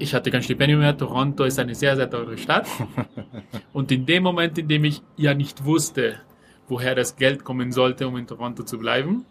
Ich 0.00 0.12
hatte 0.12 0.32
kein 0.32 0.42
Stipendium 0.42 0.80
mehr. 0.80 0.96
Toronto 0.96 1.44
ist 1.44 1.58
eine 1.60 1.76
sehr, 1.76 1.94
sehr 1.94 2.10
teure 2.10 2.36
Stadt. 2.36 2.66
Und 3.72 3.92
in 3.92 4.04
dem 4.04 4.24
Moment, 4.24 4.58
in 4.58 4.66
dem 4.66 4.82
ich 4.84 5.02
ja 5.16 5.34
nicht 5.34 5.64
wusste, 5.64 6.16
woher 6.68 6.96
das 6.96 7.14
Geld 7.14 7.44
kommen 7.44 7.70
sollte, 7.70 8.08
um 8.08 8.16
in 8.16 8.26
Toronto 8.26 8.64
zu 8.64 8.76
bleiben, 8.78 9.24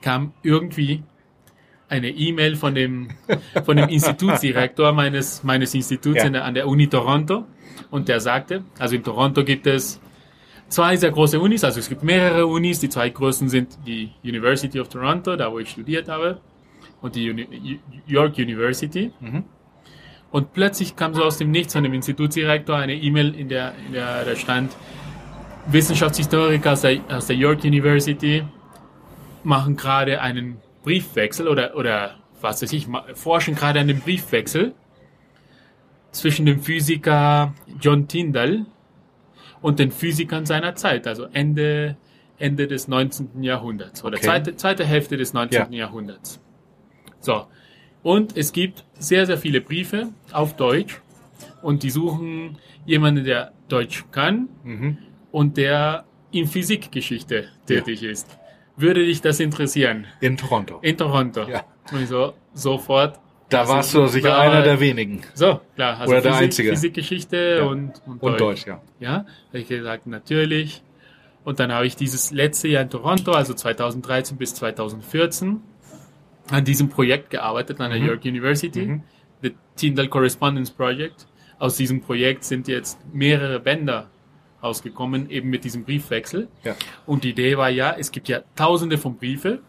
kam 0.00 0.32
irgendwie 0.44 1.02
eine 1.88 2.10
E-Mail 2.10 2.54
von 2.54 2.76
dem, 2.76 3.08
von 3.64 3.76
dem 3.76 3.88
Institutsdirektor 3.98 4.92
meines, 4.92 5.42
meines 5.42 5.74
Instituts 5.74 6.22
Ja. 6.22 6.42
an 6.42 6.54
der 6.54 6.68
Uni 6.68 6.86
Toronto. 6.86 7.46
Und 7.90 8.06
der 8.08 8.20
sagte, 8.20 8.62
also 8.78 8.94
in 8.94 9.02
Toronto 9.02 9.42
gibt 9.44 9.66
es 9.66 10.00
zwei 10.70 10.96
sehr 10.96 11.10
große 11.10 11.38
Unis, 11.38 11.62
also 11.64 11.80
es 11.80 11.88
gibt 11.88 12.02
mehrere 12.02 12.46
Unis. 12.46 12.80
Die 12.80 12.88
zwei 12.88 13.10
größten 13.10 13.48
sind 13.48 13.78
die 13.86 14.10
University 14.24 14.80
of 14.80 14.88
Toronto, 14.88 15.36
da 15.36 15.52
wo 15.52 15.58
ich 15.58 15.70
studiert 15.70 16.08
habe, 16.08 16.40
und 17.02 17.14
die 17.14 17.30
Uni 17.30 17.80
York 18.06 18.38
University. 18.38 19.12
Mhm. 19.20 19.44
Und 20.30 20.52
plötzlich 20.52 20.94
kam 20.96 21.12
so 21.12 21.24
aus 21.24 21.38
dem 21.38 21.50
Nichts 21.50 21.72
von 21.72 21.82
dem 21.82 21.92
Institutsdirektor 21.92 22.76
eine 22.76 22.94
E-Mail, 22.94 23.34
in 23.34 23.48
der, 23.48 23.74
in 23.86 23.92
der 23.92 24.24
da 24.24 24.36
stand, 24.36 24.72
Wissenschaftshistoriker 25.66 26.72
aus 26.72 26.82
der, 26.82 27.00
aus 27.10 27.26
der 27.26 27.36
York 27.36 27.64
University 27.64 28.44
machen 29.42 29.76
gerade 29.76 30.20
einen 30.20 30.58
Briefwechsel 30.82 31.48
oder, 31.48 31.76
oder 31.76 32.16
was 32.40 32.62
weiß 32.62 32.72
ich, 32.72 32.86
forschen 33.14 33.54
gerade 33.54 33.80
an 33.80 33.88
dem 33.88 34.00
Briefwechsel 34.00 34.74
zwischen 36.12 36.46
dem 36.46 36.60
Physiker 36.60 37.54
John 37.80 38.08
Tyndall 38.08 38.66
und 39.62 39.78
den 39.78 39.90
Physikern 39.90 40.46
seiner 40.46 40.74
Zeit, 40.74 41.06
also 41.06 41.24
Ende, 41.32 41.96
Ende 42.38 42.66
des 42.66 42.88
19. 42.88 43.42
Jahrhunderts 43.42 44.04
oder 44.04 44.16
Okay. 44.16 44.26
zweite, 44.26 44.56
zweite 44.56 44.84
Hälfte 44.84 45.16
des 45.16 45.32
19. 45.32 45.72
Jahrhunderts. 45.72 46.40
So. 47.20 47.46
Und 48.02 48.36
es 48.36 48.52
gibt 48.52 48.84
sehr, 48.98 49.26
sehr 49.26 49.36
viele 49.36 49.60
Briefe 49.60 50.08
auf 50.32 50.56
Deutsch 50.56 51.00
und 51.62 51.82
die 51.82 51.90
suchen 51.90 52.56
jemanden, 52.86 53.24
der 53.24 53.52
Deutsch 53.68 54.04
kann 54.10 54.48
Mhm. 54.64 54.98
und 55.30 55.56
der 55.58 56.04
in 56.32 56.46
Physikgeschichte 56.46 57.48
tätig 57.66 58.02
ist. 58.02 58.38
Würde 58.76 59.04
dich 59.04 59.20
das 59.20 59.38
interessieren? 59.40 60.06
In 60.20 60.38
Toronto. 60.38 60.78
In 60.80 60.96
Toronto. 60.96 61.42
Ja. 61.46 61.64
Und 61.92 62.06
so, 62.06 62.32
sofort. 62.54 63.20
Da 63.50 63.60
Also, 63.60 63.72
warst 63.72 63.94
du 63.94 64.06
sicher 64.06 64.28
da- 64.30 64.38
einer 64.40 64.62
der 64.62 64.80
wenigen. 64.80 65.22
So, 65.34 65.60
klar. 65.74 65.98
Also 66.00 66.12
Oder 66.12 66.22
der 66.22 66.32
Physik, 66.32 66.44
Einzige. 66.44 66.68
Physikgeschichte 66.70 67.56
Ja. 67.60 67.64
und, 67.66 68.00
und, 68.06 68.22
Und 68.22 68.40
Deutsch, 68.40 68.66
ja. 68.66 68.80
Ja, 69.00 69.12
hab 69.48 69.54
ich 69.54 69.68
gesagt, 69.68 70.06
natürlich. 70.06 70.82
Und 71.44 71.58
dann 71.58 71.72
habe 71.72 71.86
ich 71.86 71.96
dieses 71.96 72.30
letzte 72.32 72.68
Jahr 72.68 72.82
in 72.82 72.90
Toronto, 72.90 73.32
also 73.32 73.54
2013 73.54 74.36
bis 74.38 74.54
2014, 74.54 75.60
an 76.50 76.64
diesem 76.64 76.88
Projekt 76.88 77.30
gearbeitet, 77.30 77.80
an 77.80 77.90
der 77.90 78.00
Mhm. 78.00 78.06
York 78.06 78.24
University, 78.24 78.86
Mhm. 78.86 79.02
the 79.42 79.54
Tyndall 79.76 80.08
Correspondence 80.08 80.70
Project. 80.70 81.26
Aus 81.58 81.76
diesem 81.76 82.00
Projekt 82.00 82.44
sind 82.44 82.68
jetzt 82.68 82.98
mehrere 83.12 83.60
Bänder 83.60 84.10
rausgekommen, 84.62 85.30
eben 85.30 85.48
mit 85.50 85.64
diesem 85.64 85.84
Briefwechsel. 85.84 86.48
Ja. 86.64 86.74
Und 87.06 87.24
die 87.24 87.30
Idee 87.30 87.56
war 87.56 87.70
ja, 87.70 87.94
es 87.98 88.12
gibt 88.12 88.28
ja 88.28 88.40
tausende 88.56 88.98
von 88.98 89.16
Briefe 89.16 89.60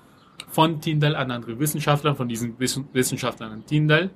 von 0.50 0.82
Tyndall 0.82 1.16
an 1.16 1.32
andere 1.32 1.60
Wissenschaftler, 1.60 2.16
von 2.16 2.28
diesen 2.28 2.58
Wissen- 2.60 2.88
Wissenschaftlern 2.94 3.52
an 3.52 3.66
Tyndall. 3.66 4.10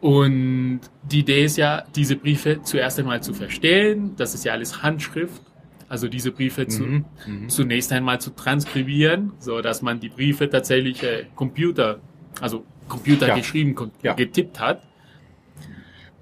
Und 0.00 0.80
die 1.02 1.20
Idee 1.20 1.44
ist 1.44 1.56
ja, 1.56 1.82
diese 1.96 2.14
Briefe 2.16 2.60
zuerst 2.62 2.98
einmal 3.00 3.22
zu 3.22 3.34
verstehen. 3.34 4.14
Das 4.16 4.34
ist 4.34 4.44
ja 4.44 4.52
alles 4.52 4.82
Handschrift. 4.82 5.42
Also 5.88 6.06
diese 6.06 6.30
Briefe 6.32 6.66
zu, 6.68 6.82
Mhm, 6.84 7.04
mhm. 7.26 7.48
zunächst 7.48 7.90
einmal 7.92 8.20
zu 8.20 8.30
transkribieren, 8.30 9.32
so 9.38 9.60
dass 9.62 9.80
man 9.80 9.98
die 10.00 10.10
Briefe 10.10 10.48
tatsächlich 10.50 11.02
äh, 11.02 11.24
Computer, 11.34 11.98
also 12.42 12.64
Computer 12.88 13.28
Ja. 13.28 13.34
geschrieben, 13.36 13.74
Ja. 14.02 14.12
getippt 14.12 14.60
hat. 14.60 14.82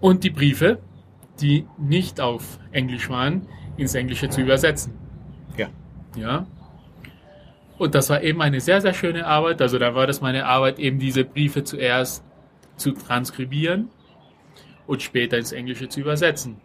Und 0.01 0.23
die 0.25 0.31
Briefe, 0.31 0.79
die 1.41 1.67
nicht 1.79 2.21
auf 2.21 2.59
Englisch 2.71 3.11
waren, 3.11 3.43
ins 3.77 3.95
Englische 3.95 4.29
zu 4.29 4.41
übersetzen. 4.41 4.93
Ja. 5.59 5.69
Ja. 6.17 6.47
Und 7.79 7.95
das 7.95 8.09
war 8.11 8.23
eben 8.23 8.41
eine 8.41 8.61
sehr, 8.61 8.81
sehr 8.81 8.95
schöne 8.95 9.27
Arbeit. 9.27 9.61
Also 9.61 9.79
da 9.79 9.95
war 9.95 10.07
das 10.07 10.21
meine 10.21 10.47
Arbeit, 10.47 10.79
eben 10.79 10.99
diese 10.99 11.25
Briefe 11.25 11.63
zuerst 11.65 12.25
zu 12.77 12.93
transkribieren 12.93 13.91
und 14.87 15.03
später 15.03 15.37
ins 15.39 15.53
Englische 15.53 15.89
zu 15.89 16.01
übersetzen. 16.01 16.57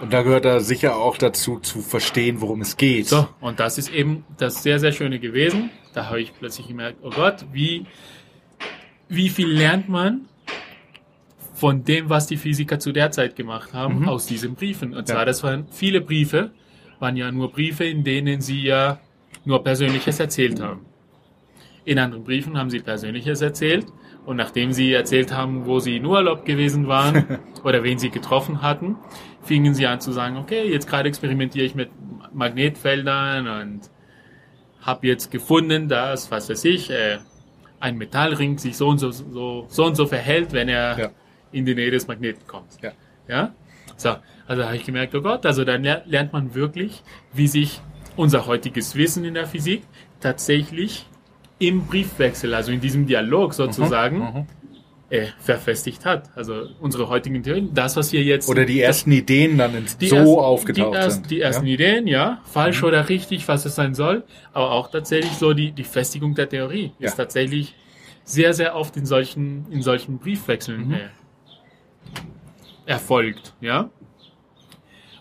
Und 0.00 0.12
da 0.12 0.22
gehört 0.22 0.44
da 0.44 0.60
sicher 0.60 0.96
auch 0.96 1.16
dazu, 1.18 1.58
zu 1.60 1.80
verstehen, 1.80 2.40
worum 2.40 2.60
es 2.62 2.76
geht. 2.76 3.06
So, 3.08 3.28
und 3.40 3.60
das 3.60 3.78
ist 3.78 3.92
eben 3.92 4.24
das 4.38 4.62
sehr, 4.62 4.78
sehr 4.80 4.92
Schöne 4.92 5.18
gewesen. 5.20 5.70
Da 5.92 6.06
habe 6.06 6.20
ich 6.20 6.32
plötzlich 6.34 6.66
gemerkt, 6.68 6.98
oh 7.02 7.10
Gott, 7.10 7.44
wie, 7.52 7.86
wie 9.08 9.28
viel 9.28 9.48
lernt 9.48 9.88
man 9.88 10.22
von 11.54 11.84
dem, 11.84 12.10
was 12.10 12.26
die 12.26 12.36
Physiker 12.36 12.78
zu 12.78 12.92
der 12.92 13.10
Zeit 13.12 13.36
gemacht 13.36 13.72
haben, 13.72 14.00
Mhm. 14.00 14.08
aus 14.08 14.26
diesen 14.26 14.54
Briefen. 14.54 14.92
Und 14.94 15.08
Ja. 15.08 15.14
zwar, 15.14 15.24
das 15.26 15.42
waren 15.42 15.66
viele 15.70 16.00
Briefe, 16.00 16.50
waren 16.98 17.16
ja 17.16 17.30
nur 17.30 17.52
Briefe, 17.52 17.84
in 17.84 18.04
denen 18.04 18.40
sie 18.40 18.62
ja 18.62 18.98
nur 19.46 19.62
Persönliches 19.64 20.20
erzählt 20.20 20.60
haben. 20.60 20.84
In 21.84 21.98
anderen 21.98 22.24
Briefen 22.24 22.58
haben 22.58 22.68
sie 22.68 22.80
Persönliches 22.80 23.40
erzählt. 23.40 23.86
Und 24.26 24.36
nachdem 24.36 24.72
sie 24.72 24.92
erzählt 24.92 25.32
haben, 25.32 25.66
wo 25.66 25.78
sie 25.78 25.96
in 25.98 26.04
Urlaub 26.04 26.44
gewesen 26.44 26.88
waren 26.88 27.38
oder 27.64 27.84
wen 27.84 27.96
sie 27.96 28.10
getroffen 28.10 28.60
hatten, 28.60 28.96
fingen 29.42 29.72
sie 29.72 29.86
an 29.86 30.00
zu 30.00 30.10
sagen, 30.10 30.36
okay, 30.36 30.68
jetzt 30.68 30.88
gerade 30.88 31.08
experimentiere 31.08 31.64
ich 31.64 31.76
mit 31.76 31.90
Magnetfeldern 32.34 33.46
und 33.46 33.80
habe 34.80 35.06
jetzt 35.06 35.30
gefunden, 35.30 35.88
dass, 35.88 36.30
was 36.32 36.48
weiß 36.50 36.64
ich, 36.64 36.90
äh, 36.90 37.18
ein 37.78 37.96
Metallring 37.98 38.58
sich 38.58 38.76
so 38.76 38.88
und 38.88 38.98
so, 38.98 39.10
so, 39.12 39.66
so 39.68 39.84
und 39.84 39.94
so 39.94 40.06
verhält, 40.06 40.52
wenn 40.52 40.68
er 40.68 40.98
Ja. 40.98 41.10
in 41.52 41.64
die 41.64 41.74
Nähe 41.76 41.90
des 41.92 42.08
Magneten 42.08 42.46
kommt. 42.48 42.78
Ja. 42.82 42.92
Ja? 43.28 43.54
So, 43.96 44.16
also 44.48 44.64
habe 44.64 44.74
ich 44.76 44.84
gemerkt, 44.84 45.14
oh 45.14 45.22
Gott, 45.22 45.46
also 45.46 45.64
dann 45.64 45.82
ler- 45.84 46.02
lernt 46.06 46.32
man 46.32 46.54
wirklich, 46.54 47.02
wie 47.32 47.46
sich 47.46 47.80
unser 48.16 48.46
heutiges 48.46 48.94
Wissen 48.96 49.24
in 49.24 49.34
der 49.34 49.46
Physik 49.46 49.82
tatsächlich 50.20 51.06
im 51.58 51.86
Briefwechsel, 51.86 52.54
also 52.54 52.72
in 52.72 52.80
diesem 52.80 53.06
Dialog 53.06 53.54
sozusagen, 53.54 54.18
Mhm. 54.18 54.46
äh, 55.08 55.26
verfestigt 55.38 56.04
hat. 56.04 56.30
Also 56.36 56.66
unsere 56.80 57.08
heutigen 57.08 57.42
Theorien, 57.42 57.70
das, 57.72 57.96
was 57.96 58.12
wir 58.12 58.22
jetzt... 58.24 58.48
Oder 58.48 58.64
die 58.64 58.80
ersten 58.80 59.12
Ideen 59.12 59.56
dann 59.56 59.74
ins 59.74 59.96
so 60.00 60.16
ersten- 60.16 60.34
aufgetaucht 60.38 60.94
die, 60.94 60.98
erst, 60.98 61.16
sind. 61.16 61.30
Die 61.30 61.40
ersten 61.40 61.64
ja? 61.66 61.68
Mhm. 61.68 61.74
Ideen, 61.74 62.06
ja, 62.08 62.40
falsch 62.44 62.82
oder 62.82 63.08
richtig, 63.08 63.46
was 63.48 63.64
es 63.64 63.74
sein 63.76 63.94
soll, 63.94 64.24
aber 64.52 64.72
auch 64.72 64.90
tatsächlich 64.90 65.32
so 65.32 65.52
die, 65.54 65.72
die 65.72 65.84
Festigung 65.84 66.34
der 66.34 66.48
Theorie 66.48 66.92
Ja. 66.98 67.06
ist 67.06 67.16
tatsächlich 67.16 67.74
sehr, 68.24 68.52
sehr 68.52 68.74
oft 68.74 68.96
in 68.96 69.06
solchen, 69.06 69.66
in 69.70 69.80
solchen 69.82 70.18
Briefwechseln 70.18 70.88
Mhm. 70.88 70.94
äh, 70.94 71.08
erfolgt, 72.86 73.54
ja. 73.60 73.90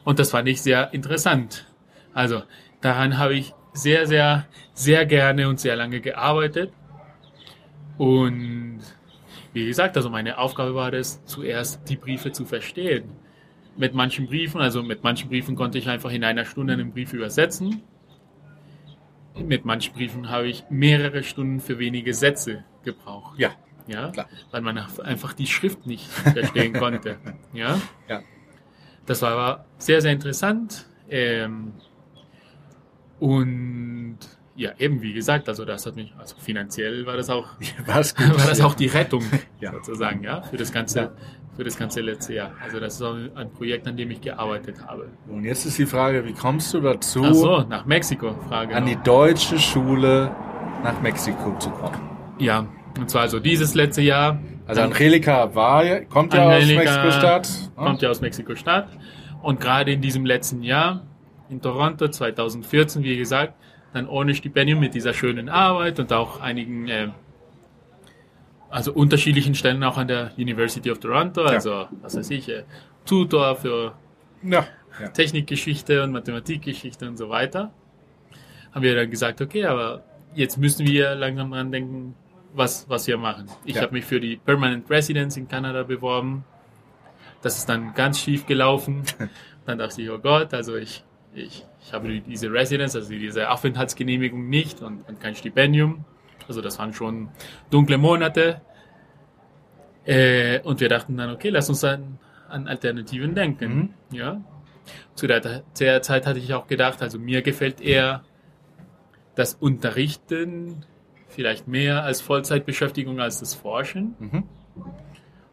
Und 0.04 0.20
das 0.20 0.32
fand 0.32 0.48
ich 0.48 0.62
sehr 0.62 0.94
interessant. 0.94 1.66
Also 2.14 2.44
daran 2.86 3.18
habe 3.18 3.34
ich 3.36 3.54
sehr, 3.74 4.08
sehr, 4.08 4.46
sehr 4.74 5.06
gerne 5.06 5.50
und 5.50 5.60
sehr 5.60 5.76
lange 5.76 6.00
gearbeitet. 6.02 6.72
Und 7.98 8.80
wie 9.54 9.66
gesagt, 9.66 9.98
also 9.98 10.10
meine 10.10 10.38
Aufgabe 10.38 10.76
war 10.76 10.94
es, 10.94 11.24
zuerst 11.26 11.90
die 11.90 11.96
Briefe 11.96 12.32
zu 12.32 12.46
verstehen. 12.46 13.06
Mit 13.78 13.94
manchen 13.94 14.28
Briefen, 14.28 14.62
also 14.62 14.84
mit 14.84 15.04
manchen 15.04 15.30
Briefen 15.30 15.56
konnte 15.56 15.78
ich 15.78 15.90
einfach 15.90 16.12
in 16.12 16.24
einer 16.24 16.46
Stunde 16.46 16.74
einen 16.74 16.92
Brief 16.92 17.12
übersetzen. 17.14 17.82
Mit 19.38 19.66
manchen 19.66 19.94
Briefen 19.94 20.30
habe 20.30 20.48
ich 20.48 20.64
mehrere 20.70 21.24
Stunden 21.24 21.60
für 21.60 21.78
wenige 21.80 22.14
Sätze 22.14 22.64
gebraucht. 22.84 23.38
Ja, 23.38 23.52
Ja, 23.88 24.12
Klar. 24.12 24.30
weil 24.52 24.62
man 24.62 24.78
einfach 24.78 25.34
die 25.34 25.48
Schrift 25.48 25.86
nicht 25.86 26.08
verstehen 26.34 26.74
konnte. 26.74 27.18
Ja, 27.52 27.82
ja. 28.08 28.22
das 29.06 29.22
war 29.22 29.32
aber 29.32 29.66
sehr, 29.78 30.02
sehr 30.02 30.14
interessant. 30.14 30.86
Ähm, 31.10 31.74
und 33.26 34.18
ja, 34.56 34.72
eben 34.80 35.02
wie 35.02 35.12
gesagt, 35.14 35.50
also 35.50 35.66
das 35.66 35.86
hat 35.86 35.96
mich, 35.98 36.14
also 36.18 36.36
finanziell 36.38 37.06
war 37.06 37.18
das 37.18 37.30
auch, 37.30 37.48
War's 37.86 38.16
gut. 38.16 38.30
war 38.40 38.48
das 38.48 38.62
auch 38.62 38.74
die 38.76 38.88
Rettung 38.88 39.24
Ja. 39.60 39.74
sozusagen, 39.74 40.24
ja, 40.24 40.42
für 40.44 40.56
das 40.58 40.72
ganze, 40.72 41.00
Ja. 41.00 41.12
für 41.58 41.64
das 41.66 41.78
ganze 41.78 42.00
letzte 42.02 42.34
Jahr. 42.36 42.52
Also 42.64 42.80
das 42.80 42.96
ist 42.96 43.02
auch 43.02 43.16
ein 43.36 43.52
Projekt, 43.52 43.86
an 43.88 43.98
dem 43.98 44.12
ich 44.12 44.22
gearbeitet 44.22 44.78
habe. 44.88 45.10
Und 45.28 45.44
jetzt 45.44 45.66
ist 45.66 45.78
die 45.78 45.86
Frage, 45.86 46.24
wie 46.26 46.34
kommst 46.34 46.74
du 46.74 46.80
dazu, 46.80 47.22
Ach 47.26 47.34
so, 47.34 47.60
nach 47.68 47.86
Mexiko, 47.86 48.34
Frage. 48.48 48.76
an 48.76 48.86
die 48.86 48.96
noch. 48.96 49.04
deutsche 49.04 49.60
Schule 49.60 50.34
nach 50.84 51.02
Mexiko 51.02 51.58
zu 51.60 51.70
kommen? 51.72 52.00
Ja, 52.40 52.68
und 52.98 53.10
zwar 53.10 53.24
also 53.24 53.40
dieses 53.42 53.74
letzte 53.74 54.02
Jahr. 54.04 54.40
Also 54.68 54.82
Angelika 54.82 55.54
war, 55.54 55.84
ja- 55.86 56.06
kommt 56.06 56.34
ja 56.34 56.46
aus 56.48 56.54
Angelika 56.62 56.82
Mexiko-Stadt. 56.82 57.50
Kommt 57.76 58.02
ja 58.02 58.10
aus 58.10 58.22
Mexiko-Stadt. 58.22 58.88
Und 59.42 59.60
gerade 59.60 59.92
in 59.92 60.02
diesem 60.02 60.26
letzten 60.26 60.64
Jahr, 60.64 61.04
in 61.50 61.62
Toronto 61.62 62.08
2014, 62.08 63.04
wie 63.04 63.18
gesagt, 63.18 63.54
dann 63.94 64.08
ohne 64.08 64.36
Stipendium 64.36 64.80
mit 64.80 64.94
dieser 64.94 65.14
schönen 65.14 65.50
Arbeit 65.50 66.00
und 66.00 66.12
auch 66.12 66.42
einigen, 66.42 66.88
äh, 66.88 67.10
also 68.70 68.94
unterschiedlichen 68.94 69.56
Stellen 69.56 69.84
auch 69.84 69.98
an 69.98 70.08
der 70.08 70.32
University 70.38 70.92
of 70.92 71.00
Toronto, 71.00 71.44
also 71.44 71.88
was 72.02 72.18
weiß 72.18 72.30
ich, 72.32 72.50
äh, 72.50 72.64
Tutor 73.06 73.56
für 73.56 73.94
Ja. 74.44 74.68
ja. 75.00 75.08
Technikgeschichte 75.10 76.04
und 76.04 76.12
Mathematikgeschichte 76.12 77.08
und 77.08 77.18
so 77.18 77.30
weiter, 77.30 77.72
haben 78.74 78.82
wir 78.82 78.96
dann 78.96 79.10
gesagt, 79.10 79.42
okay, 79.42 79.66
aber 79.66 80.04
jetzt 80.34 80.58
müssen 80.58 80.86
wir 80.86 81.16
langsam 81.16 81.52
dran 81.52 81.72
denken, 81.72 82.16
was, 82.54 82.88
was 82.90 83.08
wir 83.08 83.18
machen. 83.18 83.48
Ich 83.66 83.78
habe 83.82 83.94
mich 83.94 84.06
für 84.06 84.20
die 84.20 84.38
Permanent 84.38 84.90
Residence 84.90 85.38
in 85.38 85.48
Kanada 85.48 85.84
beworben. 85.84 86.46
Das 87.42 87.58
ist 87.58 87.68
dann 87.68 87.94
ganz 87.94 88.20
schief 88.20 88.46
gelaufen. 88.46 89.04
Dann 89.66 89.78
dachte 89.80 90.02
ich, 90.02 90.10
oh 90.10 90.20
Gott, 90.20 90.54
also 90.54 90.76
ich, 90.76 91.04
ich, 91.36 91.66
ich 91.82 91.94
habe 91.94 92.08
die- 92.08 92.22
diese 92.22 92.52
Residence, 92.52 92.96
also 92.96 93.10
diese 93.10 93.50
Aufenthaltsgenehmigung 93.50 94.50
nicht 94.50 94.82
und, 94.82 95.08
und 95.08 95.20
kein 95.20 95.36
Stipendium. 95.36 96.06
Also 96.48 96.62
das 96.62 96.78
waren 96.80 96.94
schon 96.94 97.30
dunkle 97.70 97.98
Monate. 97.98 98.62
Äh, 100.06 100.60
und 100.62 100.80
wir 100.80 100.90
dachten 100.90 101.18
dann, 101.18 101.32
okay, 101.32 101.50
lass 101.50 101.68
uns 101.70 101.84
an, 101.84 102.20
an 102.48 102.68
Alternativen 102.68 103.34
denken. 103.34 103.94
Ja. 104.12 104.42
Zu 105.16 105.26
der, 105.28 105.64
der 105.80 106.02
Zeit 106.04 106.28
hatte 106.28 106.38
ich 106.40 106.54
auch 106.54 106.68
gedacht, 106.68 107.02
also 107.02 107.18
mir 107.18 107.42
gefällt 107.42 107.82
eher 107.82 108.24
das 109.34 109.56
Unterrichten 109.56 110.86
vielleicht 111.28 111.68
mehr 111.68 112.04
als 112.04 112.22
Vollzeitbeschäftigung 112.22 113.20
als 113.20 113.40
das 113.40 113.56
Forschen. 113.56 114.14
Mhm. 114.20 114.44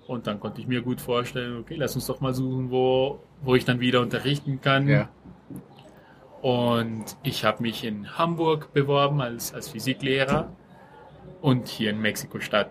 Und 0.07 0.26
dann 0.26 0.39
konnte 0.39 0.61
ich 0.61 0.66
mir 0.66 0.83
gut 0.83 1.01
vorstellen, 1.01 1.59
okay, 1.61 1.74
lass 1.76 1.95
uns 1.95 2.07
doch 2.07 2.20
mal 2.20 2.35
suchen, 2.35 2.70
wo, 2.70 3.20
wo 3.41 3.55
ich 3.55 3.64
dann 3.64 3.80
wieder 3.80 4.01
unterrichten 4.03 4.61
kann. 4.61 4.87
Ja. 4.87 5.09
Und 6.43 7.05
ich 7.22 7.45
habe 7.45 7.62
mich 7.62 7.84
in 7.84 8.18
Hamburg 8.18 8.72
beworben 8.72 9.20
als, 9.20 9.55
als 9.55 9.68
Physiklehrer 9.68 10.53
und 11.40 11.68
hier 11.68 11.90
in 11.90 12.01
Mexiko-Stadt. 12.01 12.70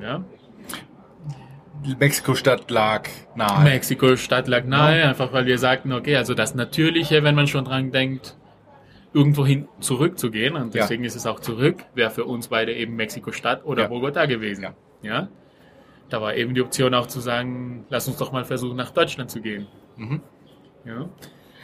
Ja. 0.00 0.22
Mexiko-Stadt 1.98 2.70
lag 2.70 3.08
nahe. 3.34 3.64
Mexiko-Stadt 3.64 4.46
lag 4.46 4.64
nahe, 4.64 5.04
einfach 5.08 5.32
weil 5.32 5.46
wir 5.46 5.58
sagten, 5.58 5.92
okay, 5.92 6.16
also 6.16 6.34
das 6.34 6.54
Natürliche, 6.54 7.24
wenn 7.24 7.34
man 7.34 7.46
schon 7.48 7.64
dran 7.64 7.90
denkt, 7.90 8.36
irgendwohin 9.14 9.68
zurückzugehen, 9.80 10.54
und 10.54 10.74
Ja. 10.74 10.82
deswegen 10.82 11.04
ist 11.04 11.16
es 11.16 11.26
auch 11.26 11.40
zurück, 11.40 11.84
wäre 11.94 12.10
für 12.10 12.24
uns 12.24 12.48
beide 12.48 12.72
eben 12.74 12.94
Mexiko-Stadt 12.96 13.64
oder 13.64 13.82
Ja. 13.84 13.88
Bogota 13.88 14.26
gewesen. 14.26 14.62
Ja. 14.64 14.74
ja. 15.02 15.28
Da 16.08 16.20
war 16.20 16.34
eben 16.34 16.54
die 16.54 16.60
Option 16.62 16.94
auch 16.94 17.06
zu 17.06 17.20
sagen, 17.20 17.86
lass 17.88 18.06
uns 18.06 18.18
doch 18.18 18.32
mal 18.32 18.44
versuchen, 18.44 18.76
nach 18.76 18.90
Deutschland 18.90 19.30
zu 19.30 19.40
gehen. 19.40 19.66
Mhm. 19.96 20.20
Ja. 20.84 21.08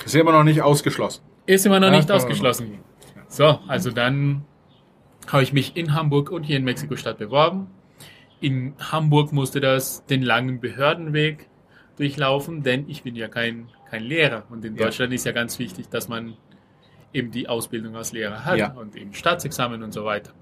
Ist 0.05 0.15
immer 0.15 0.33
noch 0.33 0.45
nicht 0.45 0.63
ausgeschlossen. 0.63 1.23
Ist 1.47 1.67
immer 1.67 1.81
noch 1.81 1.89
Ja, 1.91 1.97
nicht 1.97 2.11
ausgeschlossen. 2.11 2.79
So, 3.29 3.59
also 3.67 3.91
dann 3.91 4.45
habe 5.27 5.43
ich 5.43 5.53
mich 5.53 5.77
in 5.77 5.95
Hamburg 5.95 6.31
und 6.31 6.45
hier 6.45 6.57
in 6.57 6.65
Mexiko-Stadt 6.65 7.19
beworben. 7.19 7.67
In 8.41 8.75
Hamburg 8.79 9.33
musste 9.33 9.61
das 9.61 10.05
den 10.07 10.23
langen 10.23 10.61
Behördenweg 10.61 11.49
durchlaufen, 11.97 12.63
denn 12.63 12.89
ich 12.89 13.03
bin 13.03 13.17
ja 13.17 13.29
kein, 13.29 13.69
kein 13.91 14.03
Lehrer. 14.05 14.45
Und 14.51 14.65
in 14.65 14.77
Ja. 14.77 14.85
Deutschland 14.85 15.13
ist 15.13 15.25
ja 15.27 15.33
ganz 15.33 15.59
wichtig, 15.59 15.89
dass 15.89 16.09
man 16.09 16.37
eben 17.13 17.31
die 17.31 17.49
Ausbildung 17.49 17.97
als 17.97 18.13
Lehrer 18.13 18.45
hat 18.45 18.59
Ja. 18.59 18.73
und 18.73 18.95
eben 18.97 19.13
Staatsexamen 19.15 19.83
und 19.83 19.93
so 19.93 20.05
weiter. 20.05 20.33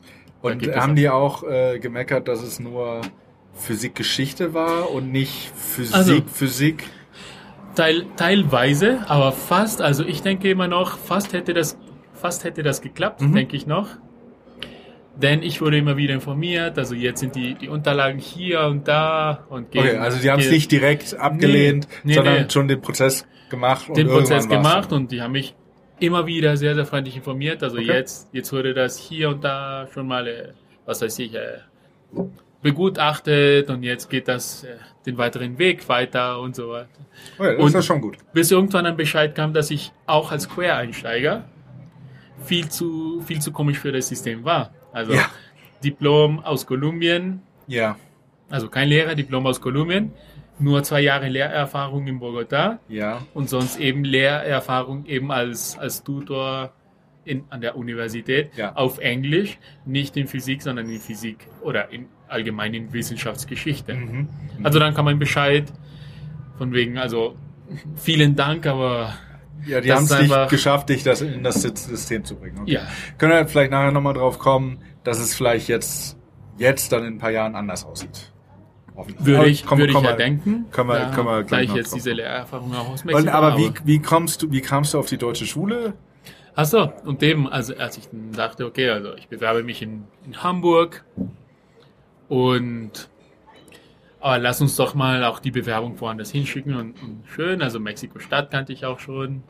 Und 0.42 0.66
haben 0.76 0.92
auch- 0.92 0.94
die 0.94 1.08
auch 1.08 1.42
äh, 1.44 1.78
gemeckert, 1.78 2.28
dass 2.28 2.42
es 2.42 2.60
nur 2.60 3.00
Physik-Geschichte 3.54 4.52
war 4.54 4.90
und 4.90 5.10
nicht 5.10 5.50
Physik, 5.56 5.94
Also- 5.96 6.20
Physik? 6.32 6.84
Teil, 7.76 8.06
teilweise, 8.16 9.04
aber 9.06 9.30
fast, 9.32 9.80
also 9.80 10.04
ich 10.04 10.22
denke 10.22 10.50
immer 10.50 10.66
noch, 10.66 10.98
fast 10.98 11.32
hätte 11.32 11.54
das, 11.54 11.78
fast 12.14 12.42
hätte 12.44 12.62
das 12.64 12.80
geklappt, 12.80 13.20
Mhm. 13.20 13.34
denke 13.34 13.54
ich 13.56 13.66
noch. 13.66 13.88
Denn 15.14 15.42
ich 15.42 15.60
wurde 15.62 15.78
immer 15.78 15.96
wieder 15.96 16.12
informiert, 16.14 16.76
also 16.78 16.94
jetzt 16.94 17.20
sind 17.20 17.34
die, 17.36 17.54
die 17.54 17.68
Unterlagen 17.68 18.18
hier 18.18 18.62
und 18.62 18.86
da 18.88 19.44
und 19.48 19.70
gehen, 19.70 19.82
Okay, 19.82 19.96
also 19.96 20.18
die 20.18 20.30
haben 20.30 20.40
es 20.40 20.50
nicht 20.50 20.70
direkt 20.72 21.18
abgelehnt, 21.18 21.86
nee, 22.04 22.14
sondern 22.14 22.42
nee. 22.42 22.50
schon 22.50 22.68
den 22.68 22.80
Prozess 22.82 23.26
gemacht. 23.48 23.86
den 23.96 24.08
Prozess 24.08 24.48
gemacht 24.48 24.92
und 24.92 25.12
die 25.12 25.22
haben 25.22 25.32
mich 25.32 25.54
immer 26.00 26.26
wieder 26.26 26.56
sehr, 26.58 26.74
sehr 26.74 26.84
freundlich 26.84 27.16
informiert. 27.16 27.62
Also 27.62 27.76
Okay. 27.78 27.86
jetzt, 27.86 28.28
jetzt 28.32 28.52
wurde 28.52 28.74
das 28.74 28.98
hier 28.98 29.30
und 29.30 29.42
da 29.44 29.86
schon 29.94 30.06
mal, 30.06 30.26
äh, 30.26 30.48
was 30.84 31.00
weiß 31.00 31.18
ich, 31.20 31.34
äh, 31.34 31.60
begutachtet 32.62 33.70
und 33.70 33.82
jetzt 33.82 34.10
geht 34.10 34.28
das 34.28 34.64
äh, 34.64 34.76
den 35.06 35.18
weiteren 35.18 35.58
Weg 35.58 35.88
weiter 35.88 36.40
und 36.40 36.54
so 36.56 36.70
weiter. 36.70 36.88
Okay, 37.38 37.52
das 37.54 37.60
und- 37.60 37.66
ist 37.68 37.74
ja 37.74 37.82
schon 37.82 38.00
gut. 38.00 38.16
Bis 38.32 38.50
irgendwann 38.50 38.86
ein 38.86 38.96
Bescheid 38.96 39.34
kam, 39.34 39.52
dass 39.54 39.70
ich 39.70 39.92
auch 40.06 40.30
als 40.32 40.48
Quereinsteiger 40.48 41.44
viel 42.44 42.68
zu, 42.68 43.20
viel 43.22 43.40
zu 43.40 43.52
komisch 43.52 43.78
für 43.78 43.92
das 43.92 44.08
System 44.08 44.44
war. 44.44 44.70
Also 44.92 45.12
Ja. 45.12 45.26
Diplom 45.84 46.40
aus 46.40 46.66
Kolumbien, 46.66 47.42
Ja, 47.66 47.96
also 48.48 48.68
kein 48.68 48.88
Lehrer, 48.88 49.14
Diplom 49.14 49.46
aus 49.46 49.60
Kolumbien, 49.60 50.12
nur 50.58 50.82
zwei 50.82 51.00
Jahre 51.00 51.28
Lehrerfahrung 51.28 52.06
in 52.06 52.18
Bogotá 52.20 52.78
ja. 52.88 53.20
und 53.34 53.48
sonst 53.50 53.78
eben 53.78 54.04
Lehrerfahrung 54.04 55.04
eben 55.06 55.30
als, 55.30 55.76
als 55.78 56.02
Tutor 56.02 56.72
in, 57.24 57.44
an 57.50 57.60
der 57.60 57.76
Universität 57.76 58.56
Ja. 58.56 58.74
auf 58.74 58.98
Englisch, 58.98 59.58
nicht 59.84 60.16
in 60.16 60.26
Physik, 60.28 60.62
sondern 60.62 60.88
in 60.88 60.98
Physik 61.00 61.46
oder 61.60 61.90
in 61.90 62.06
allgemein 62.28 62.74
in 62.74 62.92
Wissenschaftsgeschichte. 62.92 63.94
Mhm. 63.94 64.28
Also 64.62 64.78
dann 64.78 64.94
kam 64.94 65.06
ein 65.08 65.18
Bescheid 65.18 65.72
von 66.58 66.72
wegen, 66.72 66.98
also 66.98 67.36
vielen 67.96 68.34
Dank, 68.36 68.66
aber 68.66 69.14
Ja, 69.66 69.80
die 69.80 69.92
haben 69.92 70.04
es 70.04 70.18
nicht 70.20 70.48
geschafft, 70.48 70.88
dich 70.88 71.02
das 71.02 71.20
in 71.20 71.42
das 71.42 71.62
System 71.62 72.24
zu 72.24 72.36
bringen. 72.36 72.60
Okay. 72.62 72.72
ja, 72.74 72.80
Können 73.18 73.32
wir 73.32 73.46
vielleicht 73.46 73.70
nachher 73.70 73.92
nochmal 73.92 74.14
drauf 74.14 74.38
kommen, 74.38 74.78
dass 75.04 75.18
es 75.18 75.34
vielleicht 75.34 75.68
jetzt, 75.68 76.16
jetzt 76.58 76.92
dann 76.92 77.04
in 77.04 77.14
ein 77.14 77.18
paar 77.18 77.30
Jahren 77.30 77.54
anders 77.54 77.84
aussieht. 77.84 78.32
Würde 79.18 79.38
Aber 79.40 79.46
ich, 79.46 79.66
komm- 79.66 79.78
würde 79.78 79.90
ich 79.90 79.94
komm 79.94 80.04
ja 80.04 80.10
mal- 80.12 80.16
denken. 80.16 80.66
können 80.70 80.88
wir- 80.88 80.98
da, 80.98 81.10
können 81.10 81.26
wir 81.26 81.42
gleich 81.44 81.68
ich 81.68 81.74
jetzt 81.74 81.88
drauf 81.90 81.94
diese 81.96 82.10
kommen. 82.10 82.16
Lehrerfahrung 82.18 82.74
auch 82.74 82.88
aus 82.88 83.04
Mexiko 83.04 83.28
Und, 83.28 83.28
aber 83.34 83.52
habe. 83.52 83.60
wie, 83.62 83.72
wie 83.84 83.98
kommst 84.00 84.42
du, 84.42 84.50
wie 84.50 84.62
kamst 84.62 84.94
du 84.94 84.98
auf 84.98 85.06
die 85.06 85.18
deutsche 85.18 85.44
Schule? 85.44 85.92
Ach 86.54 86.64
so, 86.64 86.90
und 87.04 87.22
eben, 87.22 87.46
also 87.46 87.76
als 87.76 87.98
ich 87.98 88.08
dann 88.08 88.32
dachte, 88.32 88.64
okay, 88.64 88.88
also 88.88 89.14
ich 89.16 89.28
bewerbe 89.28 89.62
mich 89.62 89.82
in, 89.82 90.04
in 90.24 90.42
Hamburg 90.42 91.04
und 92.28 93.08
aber 94.20 94.38
lass 94.38 94.60
uns 94.60 94.74
doch 94.76 94.94
mal 94.94 95.22
auch 95.24 95.38
die 95.38 95.50
Bewerbung 95.52 96.00
woanders 96.00 96.30
hinschicken 96.30 96.74
und, 96.74 97.00
und 97.02 97.22
schön, 97.28 97.62
also 97.62 97.78
Mexiko-Stadt 97.78 98.50
kannte 98.50 98.72
ich 98.72 98.84
auch 98.84 98.98
schon 98.98 99.42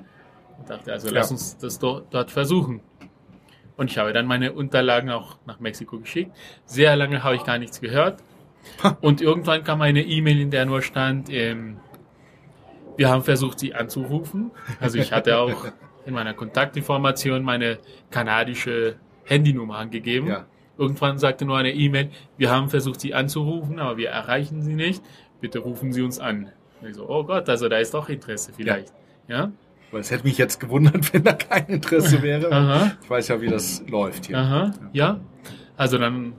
und 0.58 0.68
dachte, 0.68 0.92
also 0.92 1.08
lass 1.10 1.28
Ja. 1.30 1.32
uns 1.32 1.56
das 1.58 1.78
do, 1.78 2.02
dort 2.10 2.30
versuchen. 2.30 2.80
Und 3.76 3.90
ich 3.90 3.98
habe 3.98 4.12
dann 4.12 4.26
meine 4.26 4.52
Unterlagen 4.52 5.10
auch 5.10 5.36
nach 5.46 5.60
Mexiko 5.60 5.98
geschickt. 5.98 6.32
Sehr 6.64 6.96
lange 6.96 7.22
habe 7.22 7.36
ich 7.36 7.44
gar 7.44 7.58
nichts 7.58 7.80
gehört. 7.80 8.22
Und 9.00 9.20
irgendwann 9.20 9.64
kam 9.64 9.80
eine 9.82 10.02
E-Mail, 10.02 10.40
in 10.40 10.50
der 10.50 10.66
nur 10.66 10.82
stand, 10.82 11.30
ähm, 11.30 11.76
wir 12.96 13.08
haben 13.10 13.22
versucht, 13.22 13.58
sie 13.58 13.74
anzurufen. 13.74 14.50
Also 14.80 14.98
ich 14.98 15.12
hatte 15.12 15.38
auch 15.38 15.66
in 16.06 16.14
meiner 16.14 16.34
Kontaktinformation 16.34 17.42
meine 17.42 17.78
kanadische 18.10 18.96
Handynummer 19.24 19.76
angegeben. 19.76 20.28
Ja. 20.28 20.46
Irgendwann 20.78 21.18
sagte 21.18 21.44
nur 21.44 21.56
eine 21.56 21.72
E-Mail, 21.72 22.10
wir 22.36 22.50
haben 22.50 22.68
versucht, 22.68 23.00
sie 23.00 23.14
anzurufen, 23.14 23.78
aber 23.78 23.96
wir 23.96 24.10
erreichen 24.10 24.62
sie 24.62 24.74
nicht. 24.74 25.02
Bitte 25.40 25.58
rufen 25.58 25.92
Sie 25.92 26.02
uns 26.02 26.18
an. 26.18 26.50
Und 26.80 26.88
ich 26.88 26.94
so, 26.96 27.08
oh 27.08 27.24
Gott, 27.24 27.48
also 27.48 27.68
da 27.68 27.78
ist 27.78 27.94
doch 27.94 28.08
Interesse 28.08 28.52
vielleicht. 28.54 28.92
Ja? 29.28 29.52
Weil 29.90 30.00
es 30.00 30.10
hätte 30.10 30.24
mich 30.24 30.36
jetzt 30.38 30.60
gewundert, 30.60 31.12
wenn 31.14 31.24
da 31.24 31.32
kein 31.32 31.66
Interesse 31.66 32.22
wäre. 32.22 32.96
Ich 33.02 33.08
weiß 33.10 33.28
ja, 33.28 33.40
wie 33.40 33.48
das 33.48 33.82
läuft 33.88 34.26
hier. 34.26 34.38
Aha, 34.38 34.72
ja. 34.92 35.20
Also 35.76 35.98
dann, 35.98 36.32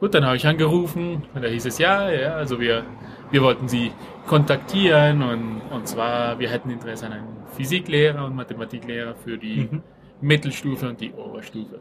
gut, 0.00 0.14
dann 0.14 0.24
habe 0.24 0.36
ich 0.36 0.46
angerufen 0.46 1.24
und 1.34 1.42
da 1.42 1.48
hieß 1.48 1.66
es, 1.66 1.78
ja, 1.78 2.10
ja, 2.10 2.34
also 2.36 2.60
wir, 2.60 2.84
wir 3.30 3.42
wollten 3.42 3.68
Sie 3.68 3.90
kontaktieren 4.26 5.22
und, 5.22 5.60
und 5.70 5.88
zwar, 5.88 6.38
wir 6.38 6.48
hätten 6.50 6.70
Interesse 6.70 7.06
an 7.06 7.12
einem 7.12 7.26
Physiklehrer 7.52 8.24
und 8.24 8.34
Mathematiklehrer 8.36 9.14
für 9.14 9.36
die 9.38 9.68
Mhm. 9.70 9.82
Mittelstufe 10.20 10.88
und 10.88 11.00
die 11.00 11.12
Oberstufe. 11.12 11.80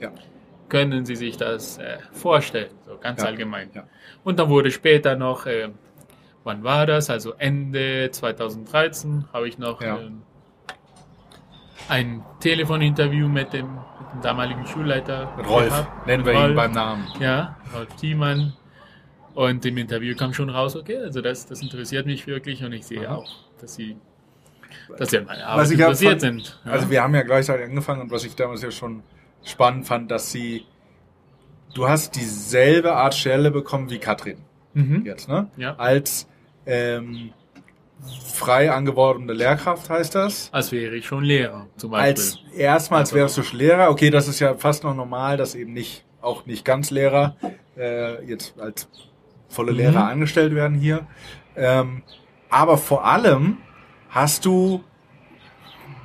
Ja. 0.00 0.10
Können 0.68 1.04
Sie 1.06 1.14
sich 1.16 1.36
das 1.36 1.78
äh, 1.78 1.98
vorstellen, 2.12 2.70
so 2.86 2.98
ganz 2.98 3.20
Ja, 3.22 3.28
allgemein. 3.28 3.70
ja. 3.74 3.84
Und 4.24 4.38
dann 4.38 4.48
wurde 4.48 4.70
später 4.72 5.14
noch, 5.16 5.46
äh, 5.46 5.68
wann 6.44 6.64
war 6.64 6.86
das? 6.86 7.08
Also 7.10 7.34
Ende 7.38 8.08
2013 8.10 9.26
habe 9.32 9.48
ich 9.48 9.58
noch 9.58 9.80
Ja. 9.80 9.98
ähm, 9.98 10.22
ein 11.88 12.24
Telefoninterview 12.40 13.28
mit 13.28 13.52
dem, 13.52 13.66
mit 13.74 14.12
dem 14.14 14.20
damaligen 14.22 14.66
Schulleiter 14.66 15.24
Rolf, 15.46 15.68
gehabt. 15.68 16.06
nennen 16.06 16.24
wir 16.26 16.32
Rolf, 16.34 16.50
ihn 16.50 16.56
beim 16.56 16.72
Namen. 16.72 17.06
Ja, 17.20 17.56
Rolf 17.74 17.94
Thiemann. 17.96 18.54
Und 19.34 19.64
im 19.66 19.76
Interview 19.76 20.16
kam 20.16 20.32
schon 20.32 20.48
raus, 20.48 20.74
okay, 20.76 20.96
also 20.96 21.20
das, 21.20 21.46
das 21.46 21.60
interessiert 21.60 22.06
mich 22.06 22.26
wirklich 22.26 22.64
und 22.64 22.72
ich 22.72 22.86
sehe 22.86 23.06
Aha. 23.06 23.16
auch, 23.16 23.30
dass 23.60 23.74
sie, 23.74 23.96
dass 24.96 25.10
sie 25.10 25.18
an 25.18 25.26
meiner 25.26 25.46
Arbeit 25.46 25.70
interessiert 25.72 26.22
fand- 26.22 26.44
sind. 26.46 26.60
Also 26.64 26.90
wir 26.90 27.02
haben 27.02 27.14
ja 27.14 27.22
gleichzeitig 27.22 27.66
angefangen 27.66 28.00
und 28.00 28.10
was 28.10 28.24
ich 28.24 28.34
damals 28.34 28.62
ja 28.62 28.70
schon 28.70 29.02
spannend 29.46 29.86
fand, 29.86 30.10
dass 30.10 30.30
sie, 30.32 30.66
du 31.74 31.88
hast 31.88 32.16
dieselbe 32.16 32.94
Art 32.94 33.14
Stelle 33.14 33.50
bekommen 33.50 33.90
wie 33.90 33.98
Katrin 33.98 34.38
mhm. 34.74 35.04
jetzt, 35.06 35.28
ne? 35.28 35.48
Ja. 35.56 35.76
Als 35.76 36.26
ähm, 36.66 37.30
frei 38.34 38.70
angeworbene 38.70 39.32
Lehrkraft 39.32 39.88
heißt 39.88 40.14
das. 40.14 40.50
Als 40.52 40.72
wäre 40.72 40.94
ich 40.96 41.06
schon 41.06 41.24
Lehrer, 41.24 41.66
zum 41.76 41.92
Beispiel. 41.92 42.08
Als 42.08 42.38
erstmals 42.56 43.10
Also- 43.10 43.16
wärst 43.16 43.38
du 43.38 43.42
schon 43.42 43.58
Lehrer. 43.58 43.90
Okay, 43.90 44.10
das 44.10 44.28
ist 44.28 44.40
ja 44.40 44.54
fast 44.54 44.84
noch 44.84 44.94
normal, 44.94 45.36
dass 45.36 45.54
eben 45.54 45.72
nicht, 45.72 46.04
auch 46.20 46.44
nicht 46.46 46.64
ganz 46.64 46.90
Lehrer 46.90 47.36
äh, 47.78 48.24
jetzt 48.26 48.58
als 48.58 48.88
volle 49.48 49.72
Mhm. 49.72 49.78
Lehrer 49.78 50.04
angestellt 50.08 50.54
werden 50.54 50.76
hier. 50.76 51.06
Ähm, 51.56 52.02
aber 52.50 52.76
vor 52.78 53.04
allem 53.06 53.58
hast 54.10 54.44
du 54.44 54.82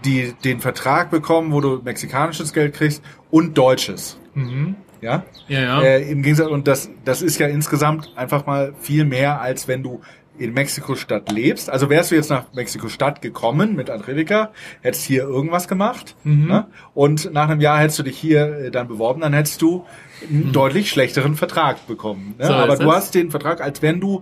die, 0.06 0.34
den 0.44 0.60
Vertrag 0.60 1.12
bekommen, 1.12 1.52
wo 1.52 1.62
du 1.62 1.82
mexikanisches 1.84 2.54
Geld 2.54 2.74
kriegst 2.74 3.04
und 3.32 3.58
deutsches. 3.58 4.18
mhm. 4.34 4.76
Ja? 5.02 5.24
Ja, 5.48 5.60
ja. 5.62 5.82
Äh, 5.82 6.12
Im 6.12 6.22
Gegensatz, 6.22 6.48
und 6.50 6.68
das, 6.68 6.92
das 7.04 7.24
ist 7.24 7.40
ja 7.40 7.48
insgesamt 7.48 8.12
einfach 8.16 8.46
mal 8.46 8.74
viel 8.80 9.04
mehr, 9.04 9.42
als 9.42 9.68
wenn 9.68 9.82
du 9.82 10.02
in 10.38 10.54
Mexiko-Stadt 10.54 11.32
lebst. 11.32 11.72
Also 11.72 11.90
wärst 11.90 12.12
du 12.12 12.16
jetzt 12.16 12.30
nach 12.30 12.54
Mexiko-Stadt 12.54 13.20
gekommen 13.20 13.76
mit 13.76 13.90
Angelika, 13.90 14.52
hättest 14.82 15.04
hier 15.06 15.24
irgendwas 15.24 15.68
gemacht, 15.68 16.16
Mhm. 16.24 16.48
ne? 16.48 16.68
und 16.94 17.34
nach 17.34 17.50
einem 17.50 17.62
Jahr 17.62 17.80
hättest 17.80 17.98
du 17.98 18.04
dich 18.04 18.16
hier 18.18 18.46
äh, 18.66 18.70
dann 18.72 18.88
beworben, 18.88 19.22
dann 19.22 19.34
hättest 19.34 19.60
du 19.64 19.86
einen 20.30 20.52
deutlich 20.52 20.92
schlechteren 20.92 21.34
Vertrag 21.36 21.88
bekommen. 21.88 22.36
Ne? 22.38 22.46
Mhm. 22.46 22.48
So 22.50 22.54
Aber 22.54 22.76
du 22.78 22.88
es. 22.88 22.96
hast 22.96 23.16
den 23.16 23.32
Vertrag, 23.32 23.60
als 23.60 23.82
wenn 23.82 24.00
du 24.00 24.22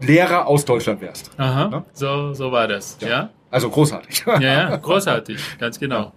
Lehrer 0.00 0.46
aus 0.46 0.66
Deutschland 0.66 1.00
wärst. 1.00 1.30
Aha, 1.38 1.68
ne? 1.68 1.84
so, 1.94 2.34
so 2.34 2.52
war 2.52 2.68
das. 2.68 2.98
Ja. 3.00 3.30
Also 3.50 3.70
großartig. 3.70 4.24
ja, 4.26 4.40
ja, 4.40 4.76
großartig, 4.82 5.38
ganz 5.58 5.78
genau. 5.80 6.12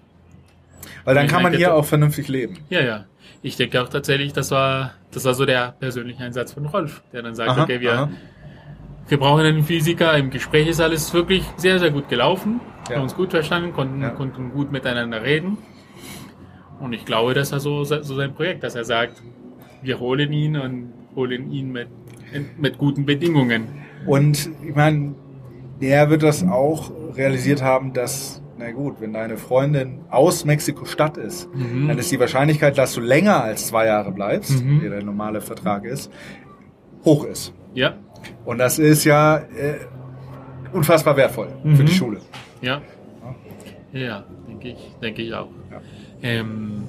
Weil 1.05 1.15
dann 1.15 1.27
kann 1.27 1.43
man 1.43 1.53
hier 1.53 1.73
auch 1.73 1.85
vernünftig 1.85 2.27
leben. 2.27 2.57
Ja, 2.69 2.81
ja. 2.81 3.05
Ich 3.41 3.55
denke 3.57 3.81
auch 3.81 3.89
tatsächlich, 3.89 4.33
das 4.33 4.51
war, 4.51 4.93
das 5.11 5.23
war 5.23 5.33
so 5.35 5.45
der 5.45 5.75
persönliche 5.79 6.23
Einsatz 6.23 6.53
von 6.53 6.65
Rolf, 6.65 7.03
der 7.13 7.21
dann 7.21 7.35
sagt, 7.35 7.51
Aha, 7.51 7.63
okay, 7.63 7.79
wir, 7.79 7.93
aha. 7.93 8.09
wir 9.07 9.17
brauchen 9.19 9.45
einen 9.45 9.63
Physiker. 9.63 10.17
Im 10.17 10.31
Gespräch 10.31 10.67
ist 10.67 10.81
alles 10.81 11.13
wirklich 11.13 11.43
sehr, 11.57 11.77
sehr 11.79 11.91
gut 11.91 12.09
gelaufen. 12.09 12.59
Wir 12.87 12.93
Ja. 12.93 12.97
haben 12.97 13.03
uns 13.03 13.15
gut 13.15 13.31
verstanden, 13.31 13.71
konnten, 13.73 14.01
Ja. 14.01 14.09
konnten 14.09 14.51
gut 14.51 14.71
miteinander 14.71 15.21
reden. 15.23 15.57
Und 16.79 16.93
ich 16.93 17.05
glaube, 17.05 17.33
das 17.33 17.51
war 17.51 17.59
so, 17.59 17.83
so 17.83 18.01
sein 18.15 18.33
Projekt, 18.33 18.63
dass 18.63 18.75
er 18.75 18.83
sagt, 18.83 19.21
wir 19.81 19.99
holen 19.99 20.33
ihn 20.33 20.57
und 20.57 20.91
holen 21.15 21.51
ihn 21.51 21.71
mit, 21.71 21.87
mit 22.57 22.77
guten 22.77 23.05
Bedingungen. 23.05 23.67
Und 24.05 24.49
ich 24.67 24.75
meine, 24.75 25.15
der 25.81 26.09
wird 26.09 26.23
das 26.23 26.43
auch 26.47 26.91
realisiert 27.15 27.61
haben, 27.61 27.93
dass, 27.93 28.41
na 28.65 28.71
gut, 28.71 28.99
wenn 28.99 29.13
deine 29.13 29.37
Freundin 29.37 29.99
aus 30.09 30.43
Mexiko-Stadt 30.43 31.17
ist, 31.17 31.53
Mhm. 31.53 31.87
dann 31.87 31.99
ist 31.99 32.11
die 32.11 32.19
Wahrscheinlichkeit, 32.19 32.77
dass 32.79 32.93
du 32.95 33.01
länger 33.01 33.43
als 33.43 33.67
zwei 33.67 33.85
Jahre 33.85 34.11
bleibst, 34.11 34.63
Mhm. 34.63 34.81
wie 34.81 34.89
der 34.89 35.03
normale 35.03 35.39
Vertrag 35.41 35.85
ist, 35.85 36.11
hoch 37.03 37.25
ist. 37.25 37.53
Ja, 37.75 37.93
Und 38.43 38.57
das 38.57 38.79
ist 38.79 39.03
ja 39.03 39.37
äh, 39.37 39.75
unfassbar 40.73 41.15
wertvoll 41.15 41.49
für 41.61 41.67
Mhm. 41.67 41.85
die 41.85 41.91
Schule. 41.93 42.21
ja. 42.61 42.81
Ja, 43.93 44.23
denke 44.47 44.69
ich, 44.69 44.95
denke 45.01 45.21
ich 45.21 45.33
auch. 45.33 45.47
Ja. 45.71 45.79
Ähm, 46.21 46.83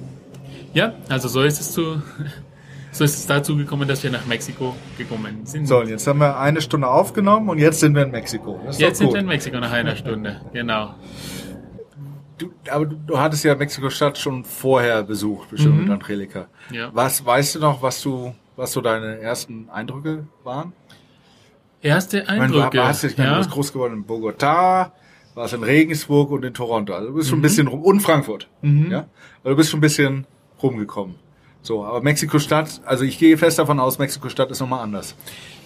ja, 0.73 0.93
also 1.07 1.27
so 1.29 1.41
ist 1.43 1.61
es 1.61 1.71
zu, 1.71 2.01
so 2.91 3.03
ist 3.05 3.15
es 3.17 3.25
dazu 3.27 3.55
gekommen, 3.55 3.87
dass 3.87 4.03
wir 4.03 4.09
nach 4.11 4.25
Mexiko 4.25 4.75
gekommen 4.97 5.45
sind. 5.45 5.67
So, 5.67 5.79
und 5.79 5.87
jetzt 5.89 6.05
haben 6.07 6.19
wir 6.19 6.37
eine 6.37 6.59
Stunde 6.59 6.87
aufgenommen 6.89 7.47
und 7.49 7.59
jetzt 7.59 7.79
sind 7.79 7.95
wir 7.95 8.03
in 8.03 8.11
Mexiko. 8.11 8.59
Jetzt 8.77 8.97
sind 8.97 9.13
wir 9.13 9.19
in 9.21 9.25
Mexiko 9.27 9.57
nach 9.59 9.71
einer 9.71 9.95
Stunde, 9.95 10.41
genau. 10.51 10.95
Du, 12.37 12.51
aber 12.69 12.85
du, 12.85 12.95
du 12.95 13.19
hattest 13.19 13.43
ja 13.43 13.55
Mexiko-Stadt 13.55 14.17
schon 14.17 14.43
vorher 14.43 15.03
besucht, 15.03 15.49
bestimmt 15.49 15.75
Mhm. 15.77 15.81
mit 15.83 15.91
Angelika. 15.91 16.47
Ja. 16.71 16.89
Was 16.93 17.25
weißt 17.25 17.55
du 17.55 17.59
noch, 17.59 17.81
was 17.81 18.01
du, 18.01 18.35
was 18.55 18.71
so 18.71 18.81
deine 18.81 19.19
ersten 19.19 19.69
Eindrücke 19.69 20.27
waren? 20.43 20.73
Erste 21.81 22.19
Ich 22.19 22.27
meine, 22.27 22.43
Eindrücke. 22.43 22.69
du, 22.71 22.77
warst, 22.83 23.03
ich 23.03 23.17
meine, 23.17 23.29
du 23.29 23.33
ja. 23.35 23.39
bist 23.39 23.51
groß 23.51 23.73
geworden 23.73 23.93
in 23.93 24.05
Bogotá, 24.05 24.91
warst 25.35 25.53
in 25.53 25.63
Regensburg 25.63 26.31
und 26.31 26.43
in 26.45 26.53
Toronto. 26.53 26.93
Also 26.93 27.07
du 27.09 27.13
bist 27.15 27.29
schon 27.29 27.37
ein 27.37 27.39
Mhm. 27.39 27.43
bisschen 27.43 27.67
rum, 27.67 27.81
und 27.81 27.99
Frankfurt. 28.01 28.47
Mhm. 28.61 28.91
Ja? 28.91 28.97
Also 29.43 29.49
du 29.51 29.55
bist 29.55 29.69
schon 29.71 29.79
ein 29.79 29.81
bisschen 29.81 30.27
rumgekommen. 30.61 31.15
So, 31.61 31.83
aber 31.85 32.01
Mexiko-Stadt, 32.01 32.81
also 32.85 33.03
ich 33.03 33.17
gehe 33.19 33.37
fest 33.37 33.59
davon 33.59 33.79
aus, 33.79 33.99
Mexiko-Stadt 33.99 34.51
ist 34.51 34.59
nochmal 34.59 34.83
anders. 34.83 35.15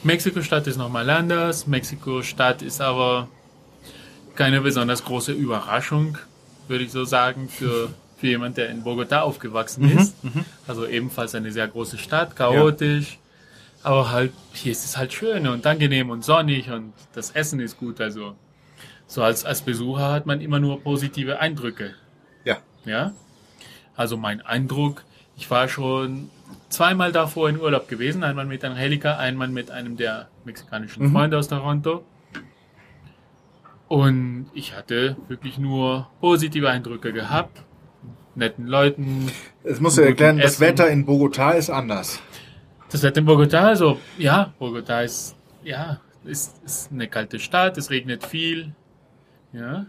Mexiko-Stadt 0.03 0.67
ist 0.67 0.77
nochmal 0.77 1.09
anders. 1.09 1.67
Mexiko-Stadt 1.67 2.61
ist 2.61 2.81
aber 2.81 3.27
keine 4.35 4.61
besonders 4.61 5.03
große 5.05 5.31
Überraschung, 5.33 6.17
würde 6.71 6.83
ich 6.85 6.91
so 6.91 7.03
sagen, 7.05 7.47
für, 7.49 7.89
für 8.17 8.27
jemand, 8.27 8.57
der 8.57 8.69
in 8.69 8.81
Bogota 8.83 9.21
aufgewachsen 9.21 9.85
Mhm, 9.91 9.97
ist. 9.99 10.15
Also 10.67 10.87
ebenfalls 10.87 11.35
eine 11.35 11.51
sehr 11.51 11.67
große 11.67 11.99
Stadt, 11.99 12.35
chaotisch. 12.35 13.19
Aber 13.83 14.11
halt, 14.11 14.31
hier 14.53 14.71
ist 14.71 14.85
es 14.85 14.97
halt 14.97 15.11
schön 15.13 15.47
und 15.47 15.65
angenehm 15.67 16.09
und 16.09 16.23
sonnig 16.23 16.69
und 16.71 16.93
das 17.13 17.31
Essen 17.31 17.59
ist 17.59 17.77
gut. 17.77 17.99
Also 18.01 18.35
so 19.07 19.21
als, 19.23 19.43
als 19.45 19.61
Besucher 19.61 20.11
hat 20.11 20.25
man 20.25 20.39
immer 20.41 20.59
nur 20.59 20.81
positive 20.81 21.39
Eindrücke. 21.39 21.93
Ja. 22.45 22.57
Ja. 22.85 23.11
Also 23.95 24.17
mein 24.17 24.41
Eindruck, 24.41 25.03
ich 25.35 25.49
war 25.51 25.67
schon 25.67 26.29
zweimal 26.69 27.11
davor 27.11 27.49
in 27.49 27.59
Urlaub 27.59 27.87
gewesen, 27.87 28.23
einmal 28.23 28.45
mit 28.45 28.63
Angelika, 28.63 29.17
einmal 29.17 29.47
mit 29.49 29.71
einem 29.71 29.97
der 29.97 30.27
mexikanischen 30.45 31.07
Mhm. 31.07 31.11
Freunde 31.11 31.37
aus 31.37 31.47
Toronto. 31.47 32.03
Und 33.91 34.45
ich 34.53 34.73
hatte 34.73 35.17
wirklich 35.27 35.57
nur 35.57 36.07
positive 36.21 36.69
Eindrücke 36.69 37.11
gehabt. 37.11 37.61
Netten 38.35 38.65
Leuten. 38.65 39.29
Es 39.65 39.81
muss 39.81 39.97
ja 39.97 40.03
erklären, 40.03 40.37
das 40.37 40.53
Essen. 40.53 40.61
Wetter 40.61 40.89
in 40.89 41.05
Bogota 41.05 41.51
ist 41.51 41.69
anders. 41.69 42.21
Das 42.89 43.03
Wetter 43.03 43.19
in 43.19 43.25
Bogota, 43.25 43.59
also 43.67 43.99
ja, 44.17 44.53
Bogota 44.59 45.01
ist, 45.01 45.35
ja, 45.61 45.99
ist, 46.23 46.63
ist 46.63 46.89
eine 46.93 47.09
kalte 47.09 47.37
Stadt, 47.37 47.77
es 47.77 47.89
regnet 47.89 48.25
viel. 48.25 48.73
Ja. 49.51 49.87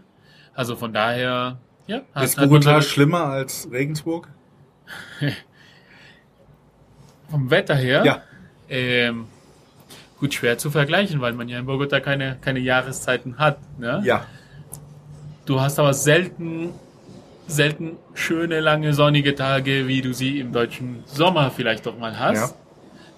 Also 0.53 0.75
von 0.75 0.91
daher, 0.91 1.59
ja. 1.87 2.01
hat- 2.13 2.25
Ist 2.25 2.35
Bogota 2.35 2.81
schlimmer 2.81 3.23
als 3.27 3.69
Regensburg? 3.71 4.27
Vom 7.29 7.49
Wetter 7.49 7.75
her? 7.75 8.03
Ja. 8.05 8.21
Ähm, 8.67 9.27
gut, 10.23 10.33
schwer 10.33 10.57
zu 10.57 10.71
vergleichen, 10.71 11.19
weil 11.19 11.33
man 11.33 11.49
ja 11.49 11.59
in 11.59 11.65
Bogota 11.65 11.99
keine, 11.99 12.37
keine 12.39 12.59
Jahreszeiten 12.59 13.39
hat. 13.39 13.57
Ne? 13.77 14.01
Ja. 14.05 14.25
Du 15.45 15.59
hast 15.59 15.79
aber 15.79 15.93
selten, 15.93 16.69
selten 17.45 17.97
schöne, 18.13 18.61
lange, 18.61 18.93
sonnige 18.93 19.35
Tage, 19.35 19.85
wie 19.89 20.01
du 20.01 20.13
sie 20.13 20.39
im 20.39 20.53
deutschen 20.53 21.03
Sommer 21.05 21.51
vielleicht 21.51 21.85
doch 21.85 21.99
mal 21.99 22.17
hast. 22.17 22.55
Ja. 22.55 22.57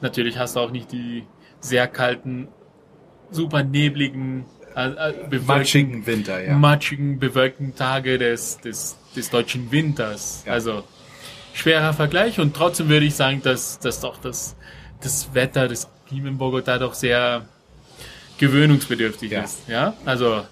Natürlich 0.01 0.39
hast 0.39 0.55
du 0.55 0.61
auch 0.61 0.71
nicht 0.71 0.91
die 0.91 1.27
sehr 1.59 1.87
kalten, 1.87 2.47
super 3.29 3.61
nebligen, 3.61 4.45
äh, 4.75 4.87
äh, 4.87 5.13
bewölkten, 5.29 5.45
Matschigen 5.45 6.07
Winter, 6.07 6.43
ja. 6.43 6.55
matschigen, 6.55 7.19
bewölkten 7.19 7.75
Tage 7.75 8.17
des, 8.17 8.57
des, 8.61 8.97
des 9.15 9.29
deutschen 9.29 9.71
Winters. 9.71 10.41
Ja. 10.47 10.53
Also 10.53 10.83
schwerer 11.53 11.93
Vergleich 11.93 12.39
und 12.39 12.55
trotzdem 12.55 12.89
würde 12.89 13.05
ich 13.05 13.13
sagen, 13.13 13.43
dass, 13.43 13.77
dass 13.77 13.99
doch 13.99 14.17
das, 14.17 14.55
das 15.01 15.35
Wetter, 15.35 15.67
das 15.67 15.87
Klima 16.15 16.29
in 16.29 16.37
Bogota 16.37 16.77
doch 16.77 16.93
sehr 16.93 17.43
gewöhnungsbedürftig 18.37 19.31
Ja. 19.31 19.41
ist. 19.41 19.67
Ja, 19.67 19.93
also 20.05 20.43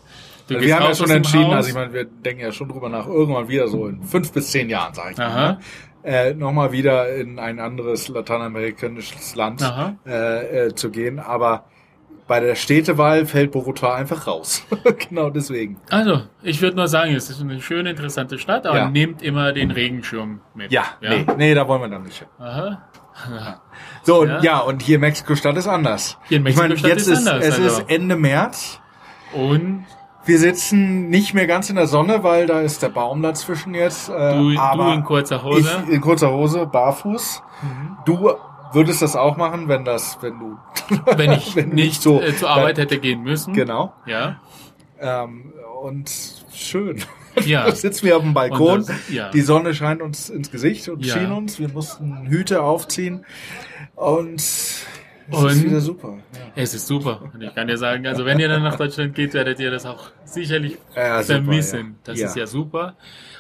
wir 0.48 0.76
haben 0.76 0.84
ja 0.84 0.96
schon 0.96 1.10
entschieden, 1.10 1.48
Haus. 1.48 1.56
also 1.56 1.70
ich 1.70 1.76
meine, 1.76 1.94
wir 1.94 2.06
denken 2.06 2.42
ja 2.42 2.52
schon 2.52 2.70
drüber 2.70 2.90
nach, 2.90 3.08
irgendwann 3.08 3.48
wieder 3.48 3.68
so 3.68 3.88
in 3.88 4.04
fünf 4.04 4.32
bis 4.34 4.52
zehn 4.52 4.70
Jahren, 4.70 4.94
sage 4.94 5.12
ich 5.14 5.20
Aha. 5.20 5.30
mal, 5.36 5.52
ne? 5.54 5.60
äh, 6.04 6.34
nochmal 6.34 6.72
wieder 6.74 7.16
in 7.16 7.40
ein 7.40 7.60
anderes 7.60 8.10
lateinamerikanisches 8.10 9.36
Land 9.36 9.62
äh, 10.06 10.66
äh, 10.68 10.76
zu 10.76 10.92
gehen. 10.92 11.20
Aber 11.20 11.66
bei 12.28 12.40
der 12.42 12.56
Städtewahl 12.56 13.26
fällt 13.26 13.52
Bogota 13.52 13.96
einfach 13.96 14.28
raus. 14.28 14.64
genau 15.10 15.30
deswegen. 15.30 15.78
Also, 15.90 16.24
ich 16.42 16.62
würde 16.62 16.76
nur 16.78 16.88
sagen, 16.90 17.14
es 17.16 17.30
ist 17.30 17.42
eine 17.42 17.62
schöne, 17.62 17.90
interessante 17.92 18.38
Stadt, 18.38 18.66
aber 18.66 18.78
Ja. 18.78 18.90
nehmt 18.90 19.22
immer 19.22 19.54
den 19.54 19.72
Regenschirm 19.72 20.42
mit. 20.56 20.72
Ja, 20.72 20.84
Nee, 21.02 21.26
nee, 21.38 21.54
da 21.54 21.68
wollen 21.68 21.82
wir 21.82 21.90
dann 21.90 22.04
nicht 22.04 22.20
hin. 22.20 22.28
Aha. 22.40 22.82
So, 24.04 24.22
und 24.22 24.30
Ja. 24.30 24.42
ja, 24.42 24.60
und 24.60 24.82
hier 24.82 25.00
Mexiko-Stadt 25.00 25.56
ist 25.58 25.68
anders. 25.68 26.18
Hier 26.28 26.38
in 26.38 26.46
ich 26.46 26.56
meine, 26.58 26.70
Mexiko-Stadt 26.76 26.98
jetzt 27.00 27.08
ist 27.08 27.28
anders, 27.28 27.46
es 27.46 27.56
also. 27.60 27.82
ist 27.82 27.90
Ende 27.90 28.16
März. 28.18 28.80
Und 29.34 29.86
Wir 30.26 30.40
sitzen 30.40 31.10
nicht 31.10 31.34
mehr 31.34 31.48
ganz 31.48 31.70
in 31.70 31.76
der 31.76 31.88
Sonne, 31.88 32.24
weil 32.24 32.46
da 32.48 32.62
ist 32.62 32.82
der 32.82 32.90
Baum 32.90 33.22
dazwischen 33.22 33.74
jetzt. 33.74 34.08
Äh, 34.10 34.12
du, 34.38 34.58
aber 34.60 34.86
du 34.86 34.92
in 34.94 35.04
kurzer 35.04 35.44
Hose. 35.44 35.84
Ich 35.88 35.94
in 35.94 36.02
kurzer 36.02 36.32
Hose, 36.32 36.66
barfuß. 36.66 37.42
Du 38.06 38.32
würdest 38.72 39.02
das 39.02 39.16
auch 39.18 39.36
machen, 39.38 39.68
wenn 39.68 39.84
das, 39.86 40.18
wenn 40.22 40.40
du, 40.40 40.58
wenn 41.18 41.32
ich 41.34 41.56
wenn 41.56 41.70
nicht 41.70 42.02
so- 42.02 42.22
äh, 42.22 42.36
zur 42.36 42.50
Arbeit 42.50 42.78
hätte 42.78 43.00
gehen 43.00 43.22
müssen. 43.24 43.54
genau. 43.54 43.94
Ja. 44.06 44.38
Ähm, 45.00 45.54
und 45.82 46.10
schön. 46.54 47.04
Ja. 47.46 47.66
Da 47.66 47.76
sitzen 47.76 48.06
wir 48.06 48.16
auf 48.18 48.24
dem 48.24 48.34
Balkon. 48.34 48.86
Das- 48.86 49.10
ja. 49.10 49.30
Die 49.32 49.42
Sonne 49.42 49.74
scheint 49.74 50.02
uns 50.02 50.30
ins 50.30 50.52
Gesicht 50.52 50.88
und 50.90 51.06
Ja. 51.06 51.16
schien 51.18 51.32
uns. 51.32 51.60
Wir 51.60 51.70
mussten 51.70 52.28
Hüte 52.28 52.62
aufziehen. 52.62 53.26
Und 53.96 54.36
es 54.40 54.86
Und- 55.30 55.50
ist 55.50 55.64
wieder 55.64 55.82
super. 55.82 56.18
Ja. 56.34 56.40
Es 56.56 56.74
ist 56.74 56.88
super. 56.88 57.22
Und 57.34 57.42
ich 57.42 57.54
kann 57.56 57.68
dir 57.68 57.78
sagen, 57.78 58.06
also 58.08 58.26
wenn 58.26 58.40
ihr 58.40 58.48
dann 58.48 58.64
nach 58.64 58.76
Deutschland 58.76 59.16
geht, 59.16 59.34
werdet 59.34 59.60
ihr 59.60 59.72
das 59.72 59.86
auch 59.86 60.12
sicherlich 60.26 60.78
Ja, 60.96 61.22
super, 61.24 61.36
vermissen. 61.40 61.80
ja. 61.80 61.96
Das 62.04 62.20
ist 62.20 62.36
ja 62.36 62.48
super. 62.48 62.96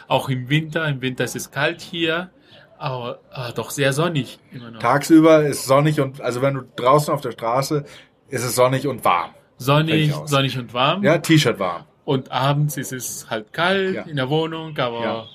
Auch 0.07 0.29
im 0.29 0.49
Winter. 0.49 0.87
Im 0.87 1.01
Winter 1.01 1.23
ist 1.23 1.35
es 1.35 1.51
kalt 1.51 1.81
hier, 1.81 2.29
aber, 2.77 3.19
aber 3.31 3.53
doch 3.53 3.69
sehr 3.69 3.93
sonnig 3.93 4.39
immer 4.51 4.71
noch. 4.71 4.79
Tagsüber 4.79 5.43
ist 5.43 5.65
sonnig 5.65 5.99
und, 6.01 6.19
also 6.21 6.41
wenn 6.41 6.55
du 6.55 6.61
draußen 6.75 7.13
auf 7.13 7.21
der 7.21 7.31
Straße, 7.31 7.85
ist 8.29 8.43
es 8.43 8.55
sonnig 8.55 8.87
und 8.87 9.05
warm. 9.05 9.31
Sonnig, 9.57 10.13
sonnig 10.25 10.57
und 10.57 10.73
warm. 10.73 11.03
Ja, 11.03 11.19
T-Shirt 11.19 11.57
warm. 11.59 11.85
Und 12.05 12.31
abends 12.31 12.77
ist 12.77 12.91
es 12.91 13.29
halt 13.29 13.53
kalt 13.53 13.95
Ja. 13.95 14.01
in 14.03 14.15
der 14.17 14.29
Wohnung, 14.29 14.77
aber 14.77 15.01
Ja. 15.03 15.27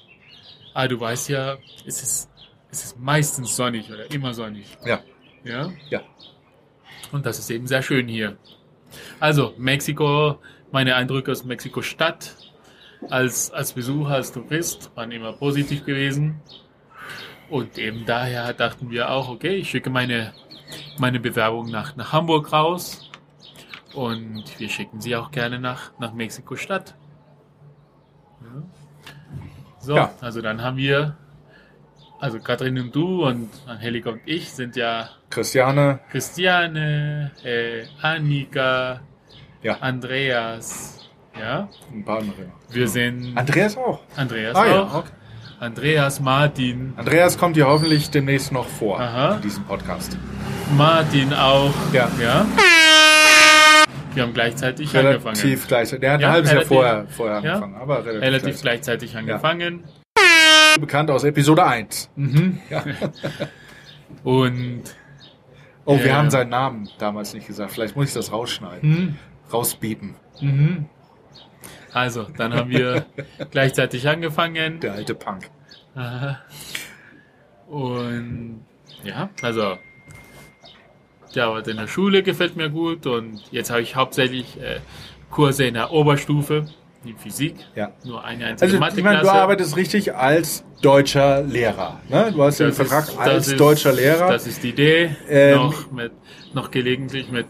ah, 0.74 0.86
du 0.88 1.00
weißt 1.00 1.28
ja, 1.30 1.56
es 1.86 2.02
ist, 2.02 2.30
es 2.70 2.84
ist 2.84 2.98
meistens 3.00 3.56
sonnig 3.56 3.90
oder 3.90 4.10
immer 4.12 4.34
sonnig. 4.34 4.66
Ja. 4.84 5.00
Ja. 5.44 5.70
Ja. 5.88 6.02
Und 7.12 7.24
das 7.24 7.38
ist 7.38 7.48
eben 7.50 7.66
sehr 7.66 7.82
schön 7.82 8.06
hier. 8.06 8.36
Also, 9.18 9.54
Mexiko, 9.56 10.38
meine 10.72 10.94
Eindrücke 10.96 11.32
aus 11.32 11.44
Mexiko-Stadt 11.44 12.36
als, 13.08 13.50
als 13.50 13.72
Besucher, 13.72 14.14
als 14.16 14.32
Tourist 14.32 14.90
waren 14.94 15.10
immer 15.12 15.32
positiv 15.32 15.84
gewesen. 15.86 16.40
Und 17.48 17.78
eben 17.78 18.04
daher 18.04 18.52
dachten 18.52 18.90
wir 18.90 19.10
auch, 19.10 19.30
okay, 19.30 19.56
ich 19.56 19.70
schicke 19.70 19.88
meine, 19.88 20.34
meine 20.98 21.18
Bewerbung 21.18 21.70
nach, 21.70 21.96
nach 21.96 22.12
Hamburg 22.12 22.52
raus. 22.52 23.07
Und 23.98 24.44
wir 24.60 24.68
schicken 24.68 25.00
sie 25.00 25.16
auch 25.16 25.32
gerne 25.32 25.58
nach, 25.58 25.90
nach 25.98 26.12
Mexiko-Stadt. 26.12 26.94
Ja. 28.42 28.62
So, 29.80 29.96
Ja. 29.96 30.10
also 30.20 30.40
dann 30.40 30.62
haben 30.62 30.76
wir, 30.76 31.16
also 32.20 32.38
Katrin 32.38 32.78
und 32.78 32.94
du 32.94 33.26
und 33.26 33.50
Angelika 33.66 34.10
und 34.10 34.20
ich 34.24 34.52
sind 34.52 34.76
ja 34.76 35.08
Christiane, 35.30 35.98
Christiane, 36.10 37.32
äh, 37.42 37.84
Annika, 38.00 39.00
Ja. 39.62 39.78
Andreas, 39.80 41.08
ja. 41.36 41.68
ein 41.92 42.04
paar 42.04 42.18
andere. 42.20 42.52
Wir 42.70 42.86
sind 42.86 43.36
Andreas 43.36 43.76
auch. 43.76 43.98
Andreas 44.16 44.54
Ah 44.56 44.80
auch, 44.82 44.94
okay. 44.94 45.10
Andreas, 45.58 46.20
Martin, 46.20 46.92
Andreas 46.96 47.36
kommt 47.36 47.56
hier 47.56 47.66
hoffentlich 47.66 48.10
demnächst 48.10 48.52
noch 48.52 48.66
vor 48.68 49.00
Aha. 49.00 49.34
in 49.36 49.42
diesem 49.42 49.64
Podcast. 49.64 50.16
Martin 50.76 51.32
auch, 51.34 51.74
Ja. 51.92 52.08
ja. 52.22 52.46
Wir 54.18 54.24
haben 54.24 54.34
gleichzeitig 54.34 54.92
Relativ 54.94 55.24
angefangen. 55.26 55.60
gleich. 55.68 55.90
Der 55.90 56.12
hat 56.12 56.20
Ja, 56.20 56.26
ein 56.26 56.32
halbes 56.32 56.50
Jahr 56.50 56.56
relativ- 56.62 56.76
vorher, 56.76 57.06
vorher 57.06 57.40
ja. 57.40 57.52
angefangen, 57.54 57.74
aber 57.76 57.98
relativ, 58.04 58.22
Relativ 58.22 58.42
gleich. 58.42 58.62
gleichzeitig 58.62 59.16
angefangen. 59.16 59.84
Bekannt 60.80 61.08
aus 61.12 61.22
Episode 61.22 61.64
1. 61.64 62.10
Mhm. 62.16 62.58
Ja. 62.68 62.82
Und 64.24 64.82
Oh, 65.84 65.94
Ja. 65.94 66.04
wir 66.04 66.16
haben 66.16 66.30
seinen 66.30 66.48
Namen 66.50 66.88
damals 66.98 67.32
nicht 67.32 67.46
gesagt. 67.46 67.70
Vielleicht 67.70 67.94
muss 67.94 68.08
ich 68.08 68.14
das 68.14 68.32
rausschneiden. 68.32 68.82
hm, 68.96 69.16
Rausbiepen. 69.52 70.16
mhm. 70.40 70.86
also, 71.92 72.24
dann 72.36 72.52
haben 72.54 72.70
wir 72.70 73.06
gleichzeitig 73.52 74.08
angefangen. 74.08 74.80
Der 74.80 74.94
alte 74.94 75.14
Punk. 75.14 75.48
Und 77.68 78.64
ja, 79.04 79.30
also 79.42 79.78
die 81.34 81.40
Arbeit 81.40 81.68
in 81.68 81.76
der 81.76 81.86
Schule 81.88 82.22
gefällt 82.22 82.56
mir 82.56 82.68
gut 82.70 83.06
und 83.06 83.40
jetzt 83.50 83.70
habe 83.70 83.82
ich 83.82 83.96
hauptsächlich 83.96 84.60
äh, 84.60 84.80
Kurse 85.30 85.64
in 85.64 85.74
der 85.74 85.92
Oberstufe 85.92 86.64
in 87.04 87.16
Physik. 87.16 87.54
Ja. 87.76 87.92
Nur 88.04 88.24
eine 88.24 88.46
einzige 88.46 88.64
Also, 88.66 88.74
ich 88.76 88.80
meine, 88.80 88.96
du 88.96 89.02
Matheklasse. 89.02 89.32
arbeitest 89.40 89.76
richtig 89.76 90.14
als 90.14 90.64
deutscher 90.82 91.42
Lehrer. 91.42 92.00
Ne? 92.08 92.32
Du 92.32 92.42
hast 92.42 92.58
den 92.60 92.68
Das 92.68 92.76
Vertrag 92.76 93.08
ist- 93.08 93.18
als 93.18 93.48
ist- 93.48 93.60
deutscher 93.60 93.92
Lehrer. 93.92 94.28
Das 94.30 94.46
ist 94.46 94.62
die 94.62 94.70
Idee. 94.70 95.16
Ähm, 95.28 95.56
noch, 95.56 95.90
mit, 95.92 96.12
noch 96.54 96.70
gelegentlich 96.70 97.30
mit, 97.30 97.46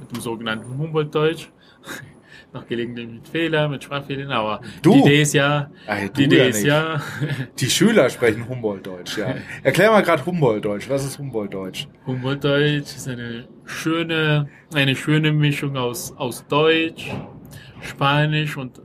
mit 0.00 0.10
dem 0.12 0.20
sogenannten 0.20 0.76
Humboldt-Deutsch. 0.78 1.50
Noch 2.56 2.66
gelegentlich 2.66 3.08
mit 3.08 3.28
Fehlern, 3.28 3.70
mit 3.70 3.84
Sprachfehlern, 3.84 4.30
aber 4.30 4.60
Du? 4.82 4.92
die 4.92 4.98
Idee 5.00 5.22
ist 5.22 5.32
ja, 5.34 5.70
du 5.86 6.08
die 6.16 6.24
Idee 6.24 6.38
ja 6.38 6.44
ist 6.44 6.56
nicht. 6.56 6.66
ja, 6.66 7.00
Die 7.58 7.70
Schüler 7.70 8.10
sprechen 8.10 8.48
Humboldt-Deutsch, 8.48 9.18
ja. 9.18 9.34
Erklär 9.62 9.90
mal 9.90 10.02
gerade 10.02 10.24
Humboldt-Deutsch. 10.26 10.88
Was 10.88 11.04
ist 11.04 11.18
Humboldt-Deutsch? 11.18 11.88
Humboldt-Deutsch 12.06 12.96
ist 12.96 13.08
eine 13.08 13.46
schöne, 13.64 14.48
eine 14.74 14.96
schöne 14.96 15.32
Mischung 15.32 15.76
aus, 15.76 16.12
aus 16.16 16.46
Deutsch, 16.48 17.10
Spanisch 17.82 18.56
und 18.56 18.80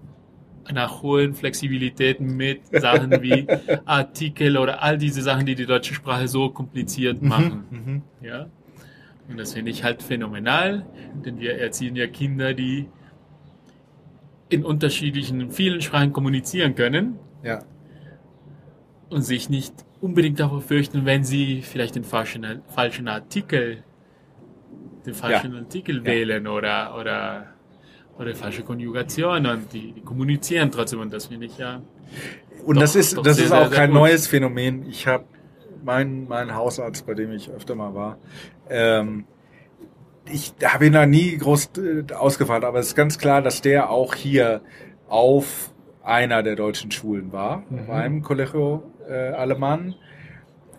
einer 0.65 1.01
hohen 1.01 1.33
Flexibilität 1.33 2.21
mit 2.21 2.61
Sachen 2.71 3.11
wie 3.21 3.47
Artikel 3.85 4.57
oder 4.57 4.81
all 4.83 4.97
diese 4.97 5.21
Sachen, 5.21 5.45
die 5.45 5.55
die 5.55 5.65
deutsche 5.65 5.93
Sprache 5.93 6.27
so 6.27 6.49
kompliziert 6.49 7.21
machen. 7.21 7.65
Mhm. 7.71 8.01
Ja. 8.25 8.47
Und 9.27 9.37
das 9.39 9.53
finde 9.53 9.71
ich 9.71 9.83
halt 9.83 10.03
phänomenal, 10.03 10.85
denn 11.25 11.39
wir 11.39 11.55
erziehen 11.57 11.95
ja 11.95 12.07
Kinder, 12.07 12.53
die 12.53 12.89
in 14.51 14.65
unterschiedlichen, 14.65 15.49
vielen 15.51 15.81
Sprachen 15.81 16.11
kommunizieren 16.13 16.75
können 16.75 17.17
Ja. 17.43 17.59
und 19.09 19.21
sich 19.23 19.49
nicht 19.49 19.73
unbedingt 20.01 20.39
davor 20.39 20.61
fürchten, 20.61 21.05
wenn 21.05 21.23
sie 21.23 21.61
vielleicht 21.61 21.95
den 21.95 22.03
falschen, 22.03 22.45
falschen 22.67 23.07
Artikel, 23.07 23.83
den 25.05 25.13
falschen 25.13 25.55
Artikel 25.55 25.97
Ja. 25.97 26.05
wählen 26.05 26.47
oder, 26.47 26.95
oder, 26.99 27.47
oder 28.19 28.35
falsche 28.35 28.63
Konjugation 28.63 29.45
und 29.45 29.71
die, 29.73 29.93
die 29.93 30.01
kommunizieren 30.01 30.69
trotzdem 30.71 30.99
und 30.99 31.13
das 31.13 31.27
finde 31.27 31.45
ich 31.45 31.57
ja. 31.57 31.81
Und 32.65 32.75
Doch, 32.75 32.81
das 32.81 32.95
ist, 32.95 33.17
das 33.25 33.37
sehr, 33.37 33.45
ist 33.45 33.51
auch 33.53 33.69
sehr 33.69 33.77
kein 33.77 33.89
gut. 33.91 33.99
neues 33.99 34.27
Phänomen. 34.27 34.85
Ich 34.87 35.07
habe 35.07 35.23
meinen 35.83 36.27
mein 36.27 36.53
Hausarzt, 36.53 37.05
bei 37.07 37.13
dem 37.13 37.31
ich 37.31 37.49
öfter 37.49 37.73
mal 37.73 37.95
war, 37.95 38.17
ähm, 38.69 39.25
ich 40.31 40.53
habe 40.63 40.85
ihn 40.87 40.93
da 40.93 41.05
nie 41.05 41.37
groß 41.37 41.71
äh, 41.77 42.13
ausgefragt, 42.13 42.63
aber 42.63 42.79
es 42.79 42.87
ist 42.87 42.95
ganz 42.95 43.17
klar, 43.17 43.41
dass 43.41 43.61
der 43.61 43.89
auch 43.89 44.15
hier 44.15 44.61
auf 45.07 45.71
einer 46.03 46.41
der 46.43 46.55
deutschen 46.55 46.91
Schulen 46.91 47.31
war, 47.31 47.63
Mhm. 47.69 47.89
einem 47.91 48.21
Colegio 48.23 48.83
äh, 49.09 49.29
Alemann, 49.29 49.95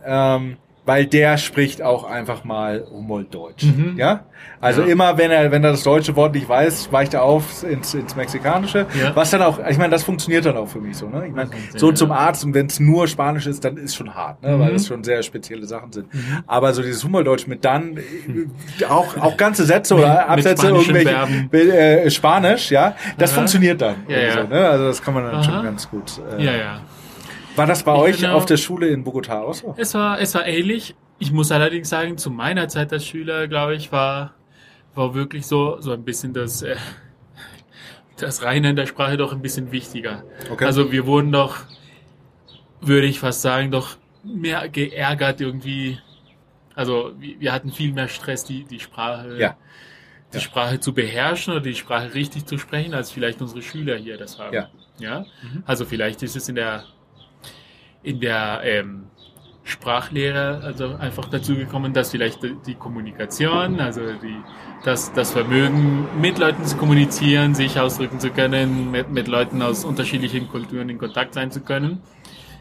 ähm, 0.04 0.56
weil 0.84 1.06
der 1.06 1.38
spricht 1.38 1.80
auch 1.80 2.02
einfach 2.04 2.42
mal 2.44 2.84
Humboldt-Deutsch. 2.90 3.64
Mhm. 3.64 3.94
Ja? 3.96 4.24
Also 4.60 4.82
Ja. 4.82 4.88
immer, 4.88 5.16
wenn 5.18 5.30
er, 5.30 5.52
wenn 5.52 5.62
er 5.62 5.70
das 5.70 5.84
deutsche 5.84 6.16
Wort 6.16 6.34
nicht 6.34 6.48
weiß, 6.48 6.90
weicht 6.92 7.14
er 7.14 7.22
auf 7.22 7.62
ins, 7.62 7.94
ins 7.94 8.16
Mexikanische. 8.16 8.86
Ja. 9.00 9.14
Was 9.14 9.30
dann 9.30 9.42
auch, 9.42 9.60
ich 9.68 9.78
meine, 9.78 9.90
das 9.90 10.02
funktioniert 10.02 10.44
dann 10.44 10.56
auch 10.56 10.66
für 10.68 10.80
mich 10.80 10.96
so. 10.96 11.08
Ne? 11.08 11.26
Ich 11.28 11.32
meine, 11.32 11.50
Mhm. 11.50 11.78
so 11.78 11.90
Ja. 11.90 11.94
zum 11.94 12.10
Arzt 12.10 12.44
und 12.44 12.54
wenn 12.54 12.66
es 12.66 12.80
nur 12.80 13.06
Spanisch 13.06 13.46
ist, 13.46 13.64
dann 13.64 13.76
ist 13.76 13.94
schon 13.94 14.12
hart, 14.14 14.42
ne? 14.42 14.56
Mhm. 14.56 14.60
weil 14.60 14.72
das 14.72 14.86
schon 14.88 15.04
sehr 15.04 15.22
spezielle 15.22 15.66
Sachen 15.66 15.92
sind. 15.92 16.06
Aber 16.48 16.72
so 16.72 16.82
dieses 16.82 17.04
Humboldt-Deutsch 17.04 17.46
mit 17.46 17.64
dann 17.64 17.96
äh, 17.98 18.84
auch, 18.88 19.16
auch 19.18 19.36
ganze 19.36 19.64
Sätze 19.64 19.94
oder 19.96 20.08
Mit- 20.08 20.18
mit 20.18 20.28
Absätze 20.28 20.66
irgendwelche 20.68 21.08
Verben. 21.10 21.50
äh, 21.52 22.10
Spanisch, 22.10 22.70
ja, 22.72 22.96
das 23.18 23.30
Aha. 23.30 23.36
funktioniert 23.38 23.80
dann. 23.80 23.96
Ja, 24.08 24.18
ja. 24.18 24.32
So, 24.32 24.48
ne? 24.48 24.68
Also 24.68 24.86
das 24.86 25.00
kann 25.02 25.14
man 25.14 25.24
dann 25.24 25.34
Aha. 25.36 25.42
schon 25.44 25.62
ganz 25.62 25.88
gut. 25.88 26.20
Äh, 26.38 26.44
Ja, 26.44 26.52
ja. 26.52 26.80
War 27.56 27.66
das 27.66 27.82
bei 27.82 27.94
Ich 27.94 28.00
euch 28.00 28.16
finde 28.16 28.34
auf 28.34 28.46
der 28.46 28.56
Schule 28.56 28.88
in 28.88 29.04
Bogotá 29.04 29.40
auch 29.42 29.54
so? 29.54 29.74
Es 29.76 29.94
war, 29.94 30.20
es 30.20 30.34
war 30.34 30.46
ähnlich. 30.46 30.94
Ich 31.18 31.32
muss 31.32 31.52
allerdings 31.52 31.88
sagen, 31.88 32.18
zu 32.18 32.30
meiner 32.30 32.68
Zeit 32.68 32.92
als 32.92 33.06
Schüler, 33.06 33.46
glaube 33.46 33.74
ich, 33.76 33.92
war, 33.92 34.34
war 34.94 35.14
wirklich 35.14 35.46
so, 35.46 35.80
so 35.80 35.92
ein 35.92 36.04
bisschen 36.04 36.32
das, 36.32 36.62
äh, 36.62 36.76
das 38.16 38.42
Reine 38.42 38.70
in 38.70 38.76
der 38.76 38.86
Sprache 38.86 39.16
doch 39.16 39.32
ein 39.32 39.42
bisschen 39.42 39.70
wichtiger. 39.72 40.24
Okay. 40.50 40.64
Also 40.64 40.90
wir 40.92 41.06
wurden 41.06 41.30
doch, 41.32 41.56
würde 42.80 43.06
ich 43.06 43.20
fast 43.20 43.42
sagen, 43.42 43.70
doch 43.70 43.96
mehr 44.24 44.68
geärgert 44.68 45.40
irgendwie. 45.40 45.98
Also 46.74 47.12
wir, 47.18 47.52
hatten 47.52 47.70
viel 47.70 47.92
mehr 47.92 48.08
Stress, 48.08 48.44
die, 48.44 48.64
die 48.64 48.80
Sprache, 48.80 49.36
Ja. 49.38 49.56
die. 50.32 50.40
Sprache 50.40 50.80
zu 50.80 50.94
beherrschen 50.94 51.52
oder 51.52 51.62
die 51.62 51.74
Sprache 51.74 52.14
richtig 52.14 52.46
zu 52.46 52.56
sprechen, 52.56 52.94
als 52.94 53.10
vielleicht 53.10 53.42
unsere 53.42 53.60
Schüler 53.60 53.96
hier 53.96 54.16
das 54.16 54.38
haben. 54.38 54.54
Ja. 54.54 54.70
Ja. 54.98 55.20
Mhm. 55.42 55.62
Also 55.66 55.84
vielleicht 55.84 56.22
ist 56.22 56.34
es 56.36 56.48
in 56.48 56.54
der 56.54 56.84
in 58.02 58.20
der 58.20 58.60
ähm, 58.64 59.04
Sprachlehre 59.64 60.60
also 60.64 60.96
einfach 60.96 61.28
dazu 61.28 61.54
gekommen, 61.54 61.92
dass 61.92 62.10
vielleicht 62.10 62.40
die, 62.66 62.74
Kommunikation, 62.74 63.78
also 63.80 64.00
die, 64.14 64.36
das, 64.84 65.12
das 65.12 65.30
Vermögen, 65.30 66.08
mit 66.20 66.38
Leuten 66.38 66.64
zu 66.64 66.76
kommunizieren, 66.76 67.54
sich 67.54 67.78
ausdrücken 67.78 68.18
zu 68.18 68.30
können, 68.30 68.90
mit, 68.90 69.10
mit 69.10 69.28
Leuten 69.28 69.62
aus 69.62 69.84
unterschiedlichen 69.84 70.48
Kulturen 70.48 70.88
in 70.88 70.98
Kontakt 70.98 71.34
sein 71.34 71.52
zu 71.52 71.60
können, 71.60 72.02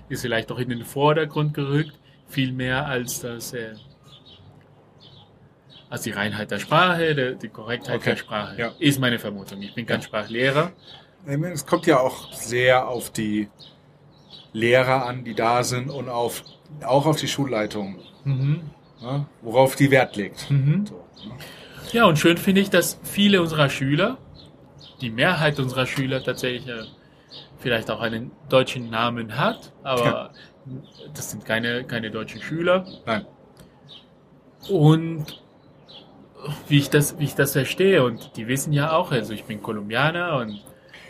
ist 0.10 0.22
vielleicht 0.22 0.52
auch 0.52 0.60
in 0.60 0.70
den 0.70 0.86
Vordergrund 0.86 1.56
gerückt, 1.56 1.94
viel 2.28 2.52
mehr 2.52 2.86
als 2.86 3.22
das, 3.22 3.54
äh, 3.54 3.74
als 5.90 6.04
die 6.04 6.12
Reinheit 6.12 6.52
der 6.52 6.60
Sprache, 6.60 7.16
der, 7.16 7.32
die 7.34 7.50
Korrektheit 7.50 7.96
Okay. 7.96 8.12
der 8.12 8.18
Sprache, 8.18 8.58
Ja. 8.60 8.72
ist 8.78 9.00
meine 9.00 9.18
Vermutung. 9.18 9.60
Ich 9.62 9.74
bin 9.74 9.88
kein 9.88 10.00
Ja. 10.02 10.06
Sprachlehrer. 10.06 10.72
Es 11.26 11.66
kommt 11.66 11.86
ja 11.88 12.00
auch 12.00 12.32
sehr 12.32 12.88
auf 12.88 13.12
die 13.12 13.50
Lehrer 14.54 15.06
an, 15.06 15.24
die 15.24 15.34
da 15.34 15.64
sind 15.64 15.90
und 15.90 16.10
auf, 16.10 16.44
auch 16.86 17.06
auf 17.06 17.18
die 17.18 17.28
Schulleitung, 17.28 18.00
Mhm. 18.24 18.62
ne? 19.02 19.26
worauf 19.42 19.76
die 19.76 19.90
Wert 19.92 20.16
legt. 20.16 20.50
Mhm. 20.52 20.86
So, 20.86 20.96
ne? 20.96 21.34
Ja, 21.92 22.06
und 22.06 22.18
schön 22.20 22.38
finde 22.38 22.62
ich, 22.62 22.70
dass 22.70 23.00
viele 23.04 23.42
unserer 23.42 23.70
Schüler, 23.70 24.18
die 25.02 25.10
Mehrheit 25.10 25.60
unserer 25.60 25.86
Schüler 25.86 26.24
tatsächlich 26.24 26.68
äh, 26.68 26.84
vielleicht 27.60 27.90
auch 27.92 28.02
einen 28.02 28.32
deutschen 28.50 28.90
Namen 28.90 29.38
hat, 29.38 29.72
aber 29.84 30.06
Ja. 30.06 30.30
das 31.14 31.32
sind 31.32 31.46
keine, 31.46 31.84
keine 31.84 32.12
deutschen 32.12 32.42
Schüler. 32.42 32.86
Nein. 33.06 33.26
Und 34.70 35.42
wie 36.68 36.78
ich 36.80 36.90
das, 36.90 37.18
wie 37.20 37.26
ich 37.26 37.36
das 37.36 37.54
verstehe, 37.54 38.04
und 38.04 38.36
die 38.36 38.48
wissen 38.48 38.74
ja 38.74 38.94
auch, 38.94 39.12
also 39.12 39.34
ich 39.34 39.44
bin 39.46 39.62
Kolumbianer 39.62 40.38
und 40.38 40.62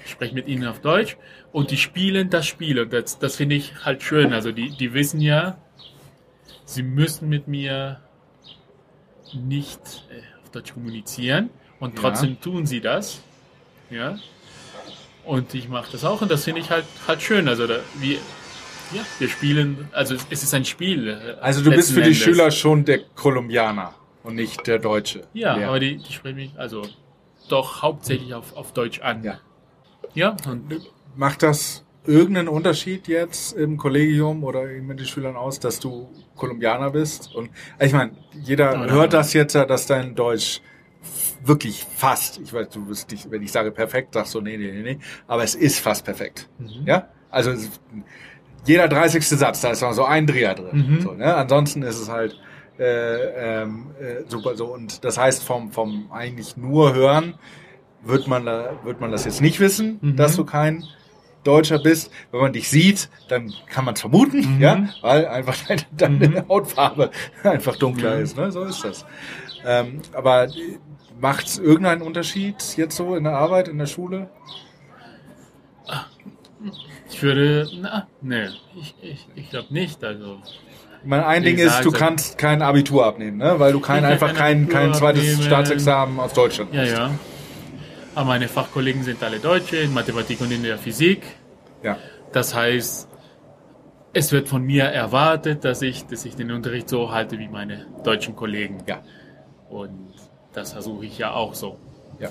ich 0.06 0.12
spreche 0.12 0.34
mit 0.34 0.48
ihnen 0.48 0.68
auf 0.68 0.80
Deutsch 0.82 1.18
und 1.52 1.72
die 1.72 1.78
spielen 1.78 2.30
das 2.30 2.46
Spiel 2.48 2.80
und 2.80 2.94
das, 2.94 3.20
das 3.20 3.36
finde 3.36 3.56
ich 3.56 3.74
halt 3.86 4.04
schön. 4.04 4.34
Also 4.34 4.52
die, 4.52 4.70
die 4.72 4.94
wissen 4.94 5.20
ja, 5.22 5.58
sie 6.66 6.84
müssen 6.84 7.30
mit 7.30 7.48
mir 7.48 8.00
nicht 9.34 9.80
äh, 10.10 10.22
auf 10.44 10.50
Deutsch 10.52 10.74
kommunizieren 10.74 11.50
und 11.80 11.96
Ja. 11.96 12.02
trotzdem 12.02 12.40
tun 12.40 12.66
sie 12.66 12.82
das. 12.82 13.22
Ja. 13.90 14.18
Und 15.26 15.54
ich 15.54 15.68
mache 15.70 15.92
das 15.92 16.04
auch 16.04 16.22
und 16.22 16.32
das 16.32 16.44
finde 16.46 16.62
ich 16.62 16.70
halt 16.70 16.86
halt 17.08 17.22
schön. 17.22 17.48
Also 17.48 17.68
da, 17.68 17.80
wir, 18.00 18.16
ja, 18.94 19.02
wir 19.20 19.30
spielen, 19.30 19.88
also 19.92 20.16
es 20.16 20.44
ist 20.44 20.54
ein 20.54 20.66
Spiel. 20.66 21.08
äh, 21.10 21.36
Also 21.42 21.62
du 21.64 21.70
bist 21.72 21.90
für 21.92 22.02
die 22.02 22.08
Endes. 22.08 22.18
Schüler 22.18 22.52
schon 22.52 22.86
der 22.86 23.00
Kolumbianer 23.16 23.94
und 24.24 24.36
nicht 24.36 24.66
der 24.68 24.80
Deutsche. 24.80 25.22
Ja, 25.34 25.56
Lehrer. 25.56 25.68
aber 25.70 25.80
die, 25.80 25.98
die 25.98 26.14
sprechen 26.14 26.36
mich 26.38 26.52
also 26.58 26.82
doch 27.50 27.82
hauptsächlich 27.82 28.34
auf, 28.34 28.56
auf 28.56 28.74
Deutsch 28.74 29.00
an. 29.02 29.24
Ja. 29.24 29.40
Ja, 30.14 30.36
und 30.48 30.82
Macht 31.16 31.44
das 31.44 31.84
irgendeinen 32.06 32.48
Unterschied 32.48 33.08
jetzt 33.08 33.54
im 33.54 33.78
Kollegium 33.78 34.44
oder 34.44 34.66
mit 34.66 35.00
den 35.00 35.06
Schülern 35.06 35.36
aus, 35.36 35.60
dass 35.60 35.80
du 35.80 36.10
Kolumbianer 36.36 36.92
bist? 36.92 37.34
Und 37.36 37.50
ich 37.80 37.94
meine, 37.94 38.12
jeder 38.44 38.76
Nein, 38.78 38.92
hört 38.92 39.14
das 39.14 39.34
jetzt 39.34 39.54
ja, 39.54 39.66
dass 39.66 39.86
dein 39.86 40.16
Deutsch 40.16 40.62
wirklich 41.44 41.86
fast, 41.96 42.40
ich 42.40 42.54
weiß, 42.54 42.70
du 42.70 42.86
bist 42.86 43.12
nicht, 43.12 43.30
wenn 43.32 43.42
ich 43.42 43.52
sage 43.52 43.72
perfekt, 43.72 44.14
sagst 44.14 44.34
du 44.36 44.42
nee, 44.42 44.58
nee, 44.58 44.72
nee, 44.72 44.82
nee, 44.84 45.00
aber 45.28 45.44
es 45.44 45.56
ist 45.56 45.80
fast 45.80 46.06
perfekt. 46.06 46.50
Mhm. 46.60 46.86
Ja? 46.86 47.08
Also 47.30 47.52
jeder 48.66 48.88
30. 48.88 49.28
Satz, 49.28 49.62
da 49.62 49.72
ist 49.72 49.82
noch 49.82 49.94
so 49.94 50.06
ein 50.06 50.28
Dreher 50.28 50.54
drin. 50.54 50.96
Mhm. 50.98 51.02
So, 51.02 51.14
ne? 51.14 51.34
Ansonsten 51.36 51.82
ist 51.82 52.00
es 52.00 52.10
halt 52.10 52.40
äh, 52.78 53.62
ähm, 53.64 53.88
äh, 54.00 54.24
super 54.28 54.56
so. 54.56 54.66
Und 54.74 55.04
das 55.04 55.18
heißt, 55.18 55.44
vom, 55.44 55.72
vom 55.72 56.12
eigentlich 56.12 56.58
nur 56.58 56.94
hören 56.94 57.36
wird 58.04 58.28
man, 58.28 58.46
da, 58.46 58.80
wird 58.84 59.02
man 59.02 59.12
das 59.12 59.26
jetzt 59.26 59.42
nicht 59.42 59.60
wissen, 59.60 60.00
Mhm. 60.02 60.16
dass 60.16 60.36
du 60.36 60.46
kein 60.46 60.84
Deutscher 61.44 61.80
bist. 61.80 62.12
Wenn 62.32 62.42
man 62.42 62.54
dich 62.54 62.70
sieht, 62.70 63.10
dann 63.28 63.54
kann 63.68 63.86
man 63.86 63.94
es 63.96 64.02
vermuten, 64.02 64.56
Mhm. 64.56 64.62
ja, 64.62 64.88
weil 65.02 65.28
einfach 65.28 65.56
deine, 65.68 65.82
deine 65.92 66.28
Mhm. 66.42 66.48
Hautfarbe 66.50 67.12
einfach 67.44 67.76
dunkler 67.78 68.16
Ja. 68.16 68.22
ist. 68.22 68.38
Ne? 68.38 68.52
So 68.52 68.64
ist 68.64 68.84
das. 68.84 69.06
Ähm, 69.66 70.02
aber 70.14 70.48
macht 71.20 71.48
es 71.48 71.60
irgendeinen 71.60 72.02
Unterschied 72.02 72.56
jetzt 72.78 72.96
so 72.98 73.16
in 73.16 73.24
der 73.24 73.34
Arbeit, 73.34 73.68
in 73.68 73.78
der 73.78 73.86
Schule? 73.88 74.30
ich 77.10 77.22
würde, 77.22 77.68
na, 77.82 78.08
nee, 78.22 78.48
ich, 78.80 78.96
ich, 79.02 79.28
ich 79.36 79.50
glaube 79.50 79.74
nicht. 79.74 80.04
Also 80.04 80.38
Ich 81.04 81.08
meine, 81.08 81.26
ein 81.26 81.44
Ding 81.44 81.58
ist, 81.58 81.84
du 81.84 81.92
kannst 81.92 82.38
kein 82.38 82.62
Abitur 82.62 83.06
abnehmen, 83.06 83.38
ne? 83.38 83.56
weil 83.58 83.72
du 83.74 83.80
kein, 83.80 84.06
einfach 84.06 84.34
kein 84.34 84.70
kein, 84.70 84.94
zweites 84.94 85.22
abnehmen. 85.24 85.42
Staatsexamen 85.44 86.20
aus 86.20 86.34
Deutschland 86.34 86.74
ja, 86.74 86.82
hast. 86.82 86.92
ja. 86.92 87.12
Aber 88.14 88.26
meine 88.26 88.48
Fachkollegen 88.48 89.04
sind 89.04 89.24
alle 89.24 89.40
Deutsche 89.40 89.78
in 89.78 89.94
Mathematik 89.94 90.42
und 90.42 90.52
in 90.52 90.64
der 90.64 90.78
Physik. 90.78 91.24
Ja. 91.82 91.98
Das 92.34 92.54
heißt, 92.54 93.08
es 94.14 94.32
wird 94.32 94.50
von 94.50 94.64
mir 94.64 94.84
erwartet, 94.84 95.64
dass 95.64 95.82
ich, 95.82 96.06
dass 96.06 96.26
ich 96.26 96.36
den 96.36 96.52
Unterricht 96.52 96.90
so 96.90 97.12
halte 97.12 97.40
wie 97.40 97.48
meine 97.48 97.86
deutschen 98.04 98.36
Kollegen. 98.36 98.84
Ja. 98.86 99.02
Und 99.70 100.14
das 100.54 100.74
versuche 100.74 101.06
ich 101.06 101.18
ja 101.18 101.32
auch 101.32 101.54
so. 101.54 101.78
Ja. 102.20 102.30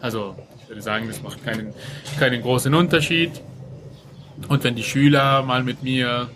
Also, 0.00 0.34
ich 0.60 0.68
würde 0.68 0.82
sagen, 0.82 1.06
das 1.06 1.22
macht 1.22 1.44
keinen, 1.44 1.72
keinen 2.18 2.42
großen 2.42 2.74
Unterschied. 2.74 3.40
Und 4.48 4.64
wenn 4.64 4.74
die 4.74 4.82
Schüler 4.82 5.42
mal 5.42 5.62
mit 5.62 5.82
mir 5.82 6.28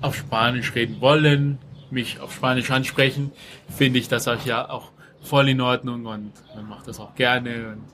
auf 0.00 0.16
Spanisch 0.16 0.74
reden 0.74 1.00
wollen, 1.00 1.58
mich 1.90 2.20
auf 2.20 2.32
Spanisch 2.32 2.70
ansprechen, 2.70 3.32
finde 3.68 3.98
ich 3.98 4.08
das 4.08 4.26
auch 4.26 4.44
ja 4.44 4.68
auch 4.68 4.90
voll 5.20 5.48
in 5.48 5.60
Ordnung 5.60 6.06
und 6.06 6.32
man 6.54 6.68
macht 6.68 6.88
das 6.88 7.00
auch 7.00 7.14
gerne. 7.14 7.72
Und 7.72 7.84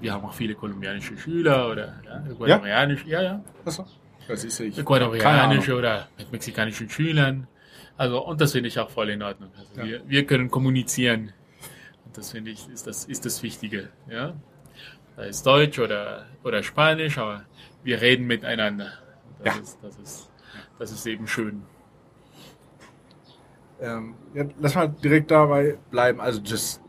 wir 0.00 0.12
haben 0.12 0.24
auch 0.24 0.34
viele 0.34 0.54
kolumbianische 0.54 1.16
Schüler 1.16 1.70
oder 1.70 1.94
ja, 2.04 2.24
ecuadorianische, 2.30 3.08
ja, 3.08 3.22
ja, 3.22 3.44
Achso. 3.64 3.86
Das 4.28 4.42
ist 4.44 4.58
ich. 4.60 4.76
Oder 5.78 6.08
mit 6.18 6.32
mexikanischen 6.32 6.90
Schülern. 6.90 7.46
Also, 7.96 8.24
und 8.26 8.40
das 8.40 8.52
finde 8.52 8.68
ich 8.68 8.78
auch 8.78 8.90
voll 8.90 9.10
in 9.10 9.22
Ordnung. 9.22 9.50
Also 9.56 9.80
Ja. 9.80 9.86
wir, 9.86 10.02
wir 10.08 10.26
können 10.26 10.50
kommunizieren. 10.50 11.32
Und 12.04 12.16
das 12.18 12.32
finde 12.32 12.50
ich, 12.50 12.68
ist 12.68 12.86
das, 12.86 13.04
ist 13.04 13.24
das 13.24 13.42
Wichtige, 13.42 13.88
ja. 14.10 14.34
sei 15.16 15.28
es 15.28 15.42
Deutsch 15.42 15.78
oder, 15.78 16.26
oder 16.44 16.62
Spanisch, 16.62 17.18
aber 17.18 17.44
wir 17.84 18.00
reden 18.00 18.26
miteinander. 18.26 18.92
Das, 19.42 19.54
Ja. 19.54 19.62
ist, 19.62 19.78
das, 19.82 19.96
ist, 19.98 20.30
das 20.78 20.92
ist 20.92 21.06
eben 21.06 21.26
schön. 21.26 21.62
Ähm, 23.80 24.14
ja, 24.34 24.44
lass 24.58 24.74
mal 24.74 24.88
direkt 24.88 25.30
dabei 25.30 25.78
bleiben. 25.90 26.20
Also 26.20 26.40
das 26.40 26.80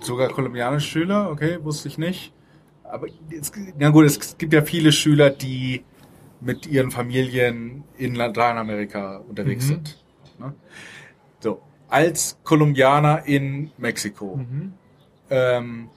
sogar 0.00 0.28
kolumbianische 0.28 0.86
Schüler, 0.88 1.30
okay, 1.30 1.58
wusste 1.62 1.88
ich 1.88 1.98
nicht. 1.98 2.32
Aber 2.84 3.06
es, 3.30 3.52
na 3.78 3.90
gut, 3.90 4.04
es 4.06 4.36
gibt 4.38 4.52
ja 4.52 4.62
viele 4.62 4.92
Schüler, 4.92 5.30
die 5.30 5.84
mit 6.40 6.66
ihren 6.66 6.90
Familien 6.90 7.84
in 7.98 8.14
Lateinamerika 8.14 9.18
unterwegs 9.18 9.64
Mhm. 9.66 9.68
sind. 9.68 10.04
Ne? 10.38 10.54
So, 11.40 11.60
als 11.88 12.38
Kolumbianer 12.44 13.26
in 13.26 13.70
Mexiko. 13.76 14.36
Mhm. 14.36 14.72
Ähm, 15.28 15.90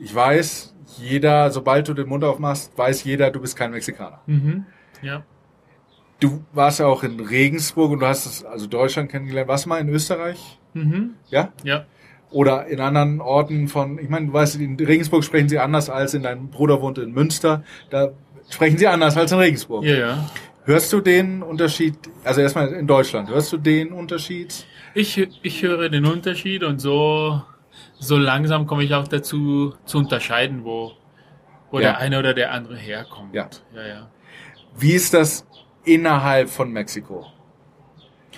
ich 0.00 0.14
weiß, 0.14 0.74
jeder, 0.98 1.50
sobald 1.50 1.88
du 1.88 1.94
den 1.94 2.08
Mund 2.08 2.24
aufmachst, 2.24 2.76
weiß 2.78 3.04
jeder, 3.04 3.30
du 3.30 3.40
bist 3.40 3.56
kein 3.56 3.70
Mexikaner. 3.72 4.20
Mhm. 4.26 4.64
Ja. 5.02 5.24
Du 6.20 6.44
warst 6.52 6.80
ja 6.80 6.86
auch 6.86 7.04
in 7.04 7.20
Regensburg 7.20 7.92
und 7.92 8.00
du 8.00 8.06
hast 8.06 8.26
es, 8.26 8.44
also 8.44 8.66
Deutschland 8.66 9.10
kennengelernt. 9.10 9.48
Warst 9.48 9.66
du 9.66 9.68
mal 9.68 9.78
in 9.80 9.88
Österreich? 9.88 10.58
Mhm. 10.74 11.14
Ja? 11.28 11.52
Ja. 11.62 11.84
Oder 12.30 12.66
in 12.66 12.80
anderen 12.80 13.20
Orten 13.20 13.68
von, 13.68 13.98
ich 13.98 14.08
meine, 14.08 14.26
du 14.26 14.32
weißt, 14.32 14.56
in 14.56 14.76
Regensburg 14.76 15.24
sprechen 15.24 15.48
sie 15.48 15.58
anders 15.58 15.88
als 15.88 16.14
in 16.14 16.22
deinem 16.24 16.48
Bruder 16.50 16.82
wohnt 16.82 16.98
in 16.98 17.12
Münster. 17.12 17.62
Da 17.90 18.10
sprechen 18.50 18.76
sie 18.78 18.86
anders 18.86 19.16
als 19.16 19.32
in 19.32 19.38
Regensburg. 19.38 19.84
Ja, 19.84 19.96
ja. 19.96 20.30
Hörst 20.64 20.92
du 20.92 21.00
den 21.00 21.42
Unterschied, 21.42 21.94
also 22.24 22.42
erstmal 22.42 22.68
in 22.74 22.86
Deutschland, 22.86 23.30
hörst 23.30 23.50
du 23.52 23.56
den 23.56 23.90
Unterschied? 23.92 24.66
Ich, 24.94 25.16
ich 25.42 25.62
höre 25.62 25.88
den 25.88 26.04
Unterschied 26.04 26.62
und 26.64 26.78
so, 26.80 27.40
so 27.98 28.18
langsam 28.18 28.66
komme 28.66 28.84
ich 28.84 28.92
auch 28.94 29.08
dazu 29.08 29.72
zu 29.86 29.96
unterscheiden, 29.98 30.64
wo, 30.64 30.92
wo 31.70 31.78
Ja. 31.78 31.92
der 31.92 31.98
eine 31.98 32.18
oder 32.18 32.34
der 32.34 32.52
andere 32.52 32.76
herkommt. 32.76 33.34
Ja. 33.34 33.48
ja, 33.74 33.86
ja. 33.86 34.10
Wie 34.76 34.92
ist 34.92 35.14
das 35.14 35.46
innerhalb 35.88 36.48
von 36.50 36.70
Mexiko? 36.72 37.26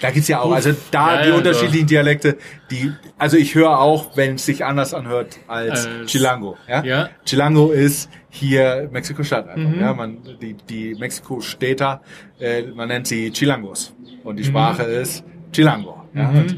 Da 0.00 0.10
gibt's 0.10 0.28
ja 0.28 0.40
auch, 0.40 0.52
also 0.52 0.70
da 0.90 1.16
ja, 1.16 1.22
die 1.24 1.28
ja, 1.28 1.34
unterschiedlichen 1.36 1.86
Dialekte, 1.86 2.38
die, 2.70 2.90
also 3.18 3.36
ich 3.36 3.54
höre 3.54 3.78
auch, 3.78 4.16
wenn 4.16 4.36
es 4.36 4.46
sich 4.46 4.64
anders 4.64 4.94
anhört 4.94 5.38
als 5.46 5.86
Als- 5.86 6.10
Chilango. 6.10 6.56
Ja? 6.66 6.82
Ja. 6.84 7.08
Chilango 7.26 7.70
ist 7.70 8.08
hier 8.30 8.88
Mexiko-Stadt 8.90 9.48
einfach. 9.48 9.70
Mhm. 9.70 9.80
Ja, 9.80 9.92
man, 9.92 10.18
die, 10.40 10.54
die 10.54 10.94
Mexiko-Städter, 10.94 12.00
äh, 12.38 12.62
man 12.74 12.88
nennt 12.88 13.08
sie 13.08 13.30
Chilangos. 13.30 13.94
Und 14.24 14.34
Mhm. 14.34 14.36
die 14.38 14.44
Sprache 14.44 14.84
ist 14.84 15.22
Chilango. 15.52 16.02
Ja? 16.14 16.28
Mhm. 16.30 16.38
Und 16.38 16.56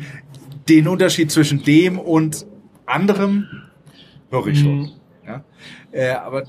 den 0.69 0.87
Unterschied 0.87 1.33
zwischen 1.33 1.65
dem 1.65 1.99
und 1.99 2.47
anderem 2.87 3.49
höre 4.31 4.47
ich 4.47 4.61
schon. 4.61 4.83
Mhm. 4.83 4.91
Ja? 5.27 5.45
Äh, 5.91 6.11
aber 6.13 6.45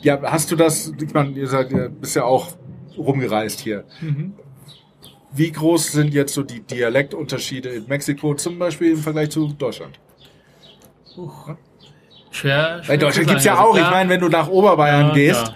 ja, 0.00 0.18
hast 0.22 0.50
du 0.50 0.56
das, 0.56 0.94
ich 0.98 1.12
meine, 1.12 1.30
ihr 1.32 1.46
seid, 1.48 1.70
ihr 1.72 1.90
bist 1.90 2.16
ja 2.16 2.24
auch 2.24 2.56
rumgereist 2.98 3.60
hier. 3.60 3.84
Mhm. 4.00 4.34
Wie 5.32 5.52
groß 5.52 5.92
sind 5.92 6.14
jetzt 6.14 6.34
so 6.34 6.42
die 6.42 6.60
Dialektunterschiede 6.60 7.68
in 7.68 7.86
Mexiko 7.86 8.34
zum 8.34 8.58
Beispiel 8.58 8.92
im 8.92 8.98
Vergleich 8.98 9.30
zu 9.30 9.48
Deutschland? 9.48 9.98
Uch. 11.16 11.50
Schwer, 12.30 12.82
schwer 12.82 12.88
Weil 12.88 12.98
Deutschland 12.98 13.28
zu 13.28 13.32
gibt's 13.34 13.44
ja. 13.44 13.58
Also 13.58 13.70
auch, 13.70 13.76
ich 13.76 13.90
meine, 13.90 14.08
wenn 14.10 14.20
du 14.20 14.28
nach 14.28 14.48
Oberbayern 14.48 15.08
ja, 15.08 15.14
gehst, 15.14 15.46
ja. 15.48 15.54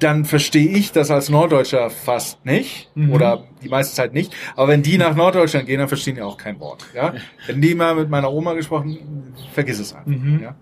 dann 0.00 0.24
verstehe 0.24 0.68
ich 0.68 0.92
das 0.92 1.10
als 1.10 1.28
Norddeutscher 1.28 1.90
fast 1.90 2.44
nicht 2.44 2.88
Mhm. 2.94 3.12
oder 3.12 3.44
die 3.62 3.68
meiste 3.68 3.94
Zeit 3.94 4.12
nicht. 4.12 4.34
Aber 4.56 4.68
wenn 4.68 4.82
die 4.82 4.98
nach 4.98 5.14
Norddeutschland 5.14 5.66
gehen, 5.66 5.78
dann 5.78 5.88
verstehen 5.88 6.16
die 6.16 6.22
auch 6.22 6.36
kein 6.36 6.58
Wort. 6.60 6.84
Ja? 6.94 7.14
Wenn 7.46 7.60
die 7.60 7.74
mal 7.74 7.94
mit 7.94 8.08
meiner 8.10 8.32
Oma 8.32 8.54
gesprochen, 8.54 9.34
vergiss 9.52 9.78
es 9.78 9.92
einfach. 9.94 10.06
Mhm. 10.06 10.40
Ja? 10.42 10.54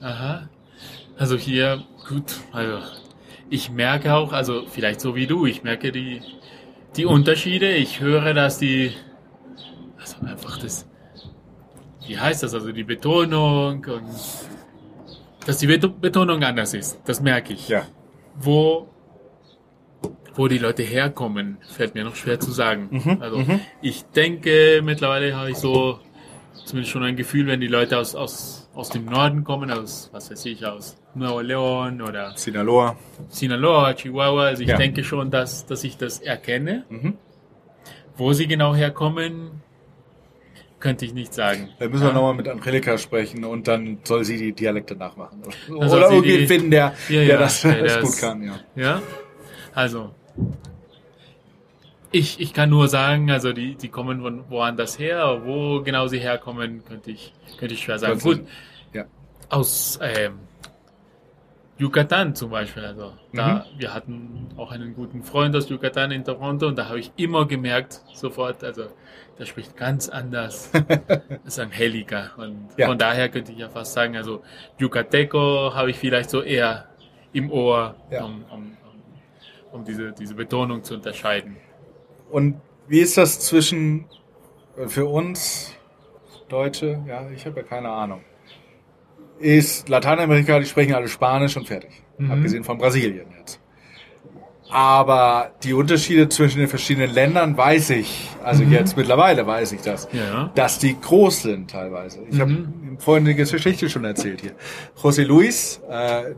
Aha. 0.00 0.48
Also 1.18 1.36
hier, 1.36 1.84
gut, 2.08 2.40
also 2.52 2.78
ich 3.50 3.70
merke 3.70 4.14
auch, 4.14 4.32
also 4.32 4.62
vielleicht 4.66 5.00
so 5.00 5.14
wie 5.16 5.26
du, 5.26 5.44
ich 5.46 5.62
merke 5.62 5.92
die, 5.92 6.22
die 6.96 7.04
Unterschiede. 7.04 7.72
Ich 7.72 8.00
höre, 8.00 8.32
dass 8.32 8.58
die, 8.58 8.92
also 9.98 10.24
einfach 10.24 10.58
das, 10.58 10.86
wie 12.06 12.18
heißt 12.18 12.42
das, 12.42 12.54
also 12.54 12.72
die 12.72 12.84
Betonung 12.84 13.84
und 13.84 14.04
dass 15.46 15.58
die 15.58 15.66
Beto- 15.68 15.88
Betonung 15.88 16.42
anders 16.42 16.74
ist. 16.74 17.00
Das 17.04 17.20
merke 17.20 17.52
ich. 17.54 17.68
ja. 17.68 17.82
Wo, 18.38 18.88
wo 20.34 20.48
die 20.48 20.58
Leute 20.58 20.82
herkommen, 20.82 21.58
fällt 21.68 21.94
mir 21.94 22.04
noch 22.04 22.14
schwer 22.16 22.38
zu 22.40 22.50
sagen. 22.52 22.88
Mhm, 22.90 23.18
Also 23.20 23.44
ich 23.82 24.04
denke, 24.04 24.80
mittlerweile 24.84 25.34
habe 25.36 25.50
ich 25.50 25.56
so 25.56 25.98
zumindest 26.64 26.92
schon 26.92 27.02
ein 27.02 27.16
Gefühl, 27.16 27.46
wenn 27.46 27.60
die 27.60 27.66
Leute 27.66 27.98
aus, 27.98 28.14
aus, 28.14 28.59
aus 28.74 28.88
dem 28.90 29.04
Norden 29.06 29.42
kommen, 29.44 29.70
aus, 29.70 30.08
was 30.12 30.30
weiß 30.30 30.44
ich, 30.46 30.64
aus 30.64 30.96
Nuevo 31.14 31.40
León 31.40 32.02
oder 32.06 32.32
Sinaloa. 32.36 32.96
Sinaloa, 33.28 33.94
Chihuahua. 33.94 34.44
Also 34.46 34.62
ich 34.62 34.68
Ja. 34.68 34.76
denke 34.76 35.02
schon, 35.04 35.30
dass, 35.30 35.66
dass 35.66 35.82
ich 35.84 35.96
das 35.96 36.20
erkenne. 36.20 36.84
Mhm. 36.88 37.14
Wo 38.16 38.32
sie 38.32 38.46
genau 38.46 38.74
herkommen, 38.74 39.62
könnte 40.78 41.04
ich 41.04 41.12
nicht 41.14 41.34
sagen. 41.34 41.70
Da 41.78 41.88
müssen 41.88 42.02
wir 42.02 42.08
Ja. 42.08 42.14
nochmal 42.14 42.34
mit 42.34 42.48
Angelika 42.48 42.96
sprechen 42.96 43.44
und 43.44 43.66
dann 43.68 43.98
soll 44.04 44.24
sie 44.24 44.36
die 44.38 44.52
Dialekte 44.52 44.94
nachmachen. 44.96 45.42
soll 45.66 45.76
Oder 45.76 46.10
irgendwie 46.10 46.38
die- 46.38 46.46
finden, 46.46 46.70
der, 46.70 46.94
Ja, 47.08 47.14
der 47.16 47.24
ja, 47.24 47.38
das, 47.38 47.62
der 47.62 47.82
das- 47.82 48.00
gut 48.02 48.18
kann. 48.18 48.42
Ja. 48.42 48.54
Ja, 48.76 49.02
also 49.74 50.14
ich, 52.12 52.40
ich 52.40 52.52
kann 52.52 52.70
nur 52.70 52.88
sagen, 52.88 53.30
also 53.30 53.52
die, 53.52 53.74
die 53.76 53.88
kommen 53.88 54.20
von 54.22 54.50
woanders 54.50 54.98
her, 54.98 55.42
wo 55.44 55.80
genau 55.82 56.06
sie 56.08 56.18
herkommen, 56.18 56.84
könnte 56.84 57.10
ich, 57.10 57.32
könnte 57.58 57.74
ich 57.74 57.82
schwer 57.82 57.98
sagen. 57.98 58.18
Gut, 58.20 58.46
ja. 58.92 59.04
aus 59.48 59.98
ähm, 60.02 60.40
Yucatan 61.78 62.34
zum 62.34 62.50
Beispiel. 62.50 62.84
Also 62.84 63.12
da, 63.32 63.66
Mhm. 63.72 63.78
wir 63.80 63.94
hatten 63.94 64.48
auch 64.56 64.70
einen 64.72 64.94
guten 64.94 65.22
Freund 65.22 65.54
aus 65.56 65.68
Yucatan 65.68 66.10
in 66.10 66.24
Toronto 66.24 66.66
und 66.66 66.76
da 66.76 66.88
habe 66.88 66.98
ich 67.00 67.12
immer 67.16 67.46
gemerkt, 67.46 68.02
sofort, 68.12 68.62
also 68.64 68.86
der 69.38 69.46
spricht 69.46 69.76
ganz 69.76 70.08
anders 70.08 70.70
als 71.44 71.58
Angelika. 71.58 72.32
Und 72.36 72.68
Ja. 72.76 72.86
von 72.86 72.98
daher 72.98 73.28
könnte 73.30 73.52
ich 73.52 73.58
ja 73.58 73.68
fast 73.70 73.92
sagen, 73.94 74.16
also 74.16 74.42
Yucateco 74.78 75.72
habe 75.74 75.90
ich 75.90 75.96
vielleicht 75.96 76.28
so 76.30 76.42
eher 76.42 76.86
im 77.32 77.50
Ohr, 77.50 77.94
Ja. 78.10 78.24
um, 78.24 78.44
um, 78.50 78.58
um, 78.58 79.78
um 79.80 79.84
diese, 79.84 80.12
diese 80.12 80.34
Betonung 80.34 80.82
zu 80.84 80.94
unterscheiden. 80.94 81.56
Und 82.30 82.56
wie 82.88 83.00
ist 83.00 83.16
das 83.16 83.40
zwischen 83.40 84.06
äh, 84.76 84.86
für 84.88 85.06
uns 85.06 85.72
Deutsche? 86.48 87.02
Ja, 87.06 87.28
ich 87.34 87.46
habe 87.46 87.60
ja 87.60 87.62
keine 87.66 87.90
Ahnung. 87.90 88.20
Ist 89.38 89.88
Lateinamerika, 89.88 90.58
die 90.58 90.66
sprechen 90.66 90.94
alle 90.94 91.08
Spanisch 91.08 91.56
und 91.56 91.66
fertig. 91.66 91.90
Mhm. 92.18 92.30
Abgesehen 92.30 92.64
von 92.64 92.78
Brasilien 92.78 93.26
jetzt. 93.38 93.60
Aber 94.72 95.50
die 95.64 95.72
Unterschiede 95.72 96.28
zwischen 96.28 96.60
den 96.60 96.68
verschiedenen 96.68 97.12
Ländern 97.12 97.56
weiß 97.56 97.90
ich, 97.90 98.28
also 98.44 98.62
Mhm. 98.62 98.72
jetzt 98.72 98.96
mittlerweile 98.96 99.44
weiß 99.44 99.72
ich 99.72 99.80
das, 99.80 100.08
Ja. 100.12 100.52
dass 100.54 100.78
die 100.78 100.96
groß 101.00 101.42
sind 101.42 101.70
teilweise. 101.72 102.20
Ich 102.30 102.38
habe 102.38 102.52
Mhm. 102.52 102.98
vorhin 103.00 103.24
die 103.24 103.34
Geschichte 103.34 103.90
schon 103.90 104.04
erzählt 104.04 104.42
hier. 104.42 104.52
José 105.02 105.24
Luis, 105.24 105.80
äh, 105.90 106.34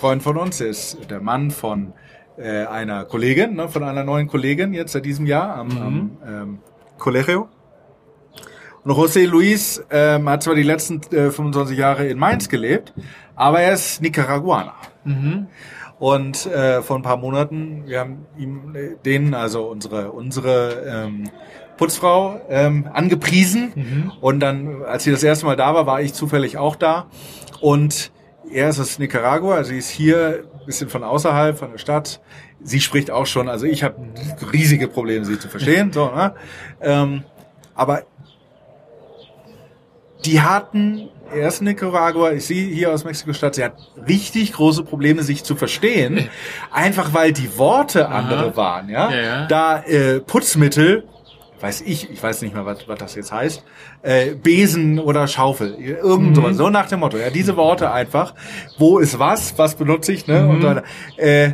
Freund 0.00 0.22
von 0.22 0.36
uns, 0.36 0.60
ist 0.60 0.98
der 1.10 1.20
Mann 1.20 1.52
von 1.52 1.92
äh, 2.38 2.66
einer 2.66 3.04
Kollegin, 3.04 3.54
ne, 3.54 3.68
von 3.68 3.82
einer 3.82 4.04
neuen 4.04 4.26
Kollegin 4.28 4.74
jetzt 4.74 4.92
seit 4.92 5.04
diesem 5.04 5.26
Jahr 5.26 5.56
am, 5.56 5.68
Mhm. 5.68 5.78
am 5.82 6.10
ähm, 6.26 6.58
Colegio. 6.98 7.48
Und 8.84 8.92
José 8.92 9.26
Luis 9.26 9.84
ähm, 9.90 10.28
hat 10.28 10.44
zwar 10.44 10.54
die 10.54 10.62
letzten 10.62 11.00
äh, 11.14 11.30
25 11.30 11.76
Jahre 11.76 12.06
in 12.06 12.18
Mainz 12.18 12.48
gelebt, 12.48 12.92
aber 13.34 13.60
er 13.60 13.72
ist 13.74 14.00
Nicaraguaner. 14.00 14.74
Mhm. 15.04 15.48
Und 15.98 16.46
äh, 16.46 16.82
vor 16.82 16.96
ein 16.96 17.02
paar 17.02 17.16
Monaten, 17.16 17.84
wir 17.86 18.00
haben 18.00 18.26
ihm 18.38 18.76
äh, 18.76 18.96
den, 19.04 19.34
also 19.34 19.64
unsere 19.64 20.12
unsere 20.12 20.84
ähm, 21.06 21.30
Putzfrau 21.78 22.40
ähm, 22.48 22.88
angepriesen. 22.92 23.72
Mhm. 23.74 24.12
Und 24.20 24.40
dann, 24.40 24.82
als 24.82 25.04
sie 25.04 25.10
das 25.10 25.22
erste 25.22 25.46
Mal 25.46 25.56
da 25.56 25.74
war, 25.74 25.86
war 25.86 26.00
ich 26.00 26.14
zufällig 26.14 26.56
auch 26.58 26.76
da. 26.76 27.06
Und 27.60 28.12
er 28.50 28.68
ist 28.68 28.78
aus 28.78 28.98
Nicaragua, 28.98 29.56
also 29.56 29.70
sie 29.70 29.78
ist 29.78 29.88
hier 29.90 30.44
bisschen 30.66 30.88
von 30.88 31.04
außerhalb, 31.04 31.58
von 31.58 31.72
der 31.72 31.78
Stadt. 31.78 32.20
Sie 32.62 32.80
spricht 32.80 33.10
auch 33.10 33.26
schon, 33.26 33.48
also 33.48 33.66
ich 33.66 33.82
habe 33.82 33.96
riesige 34.52 34.88
Probleme, 34.88 35.24
sie 35.24 35.38
zu 35.38 35.48
verstehen. 35.48 35.92
So, 35.92 36.06
ne? 36.06 36.34
ähm, 36.80 37.24
aber 37.74 38.02
die 40.24 40.40
hatten, 40.40 41.08
er 41.32 41.48
ist 41.48 41.62
Nicaragua, 41.62 42.32
ich 42.32 42.46
sehe 42.46 42.66
hier 42.68 42.92
aus 42.92 43.04
Mexiko-Stadt, 43.04 43.54
sie 43.54 43.64
hat 43.64 43.74
richtig 44.08 44.52
große 44.52 44.82
Probleme, 44.82 45.22
sich 45.22 45.44
zu 45.44 45.54
verstehen. 45.54 46.28
einfach 46.72 47.14
weil 47.14 47.32
die 47.32 47.56
Worte 47.58 48.08
andere 48.08 48.48
Aha. 48.48 48.56
waren, 48.56 48.88
ja. 48.88 49.10
Ja, 49.10 49.22
ja. 49.22 49.46
Da 49.46 49.82
äh, 49.84 50.20
Putzmittel, 50.20 51.04
weiß 51.60 51.82
ich, 51.82 52.10
ich 52.10 52.22
weiß 52.22 52.42
nicht 52.42 52.54
mehr, 52.54 52.66
was, 52.66 52.86
was 52.88 52.98
das 52.98 53.14
jetzt 53.14 53.32
heißt, 53.32 53.62
äh, 54.02 54.34
Besen 54.34 54.98
oder 54.98 55.26
Schaufel, 55.26 55.74
irgend 55.74 56.30
Mhm. 56.30 56.34
sowas, 56.34 56.56
so 56.56 56.70
nach 56.70 56.86
dem 56.86 57.00
Motto, 57.00 57.16
ja, 57.18 57.30
diese 57.30 57.56
Worte 57.56 57.90
einfach, 57.90 58.34
wo 58.76 58.98
ist 58.98 59.18
was, 59.18 59.58
was 59.58 59.74
benutze 59.76 60.12
ich, 60.12 60.26
ne, 60.26 60.46
und 60.48 60.58
Mhm. 60.58 60.62
so 60.62 60.68
weiter. 60.68 60.82
Äh, 61.16 61.52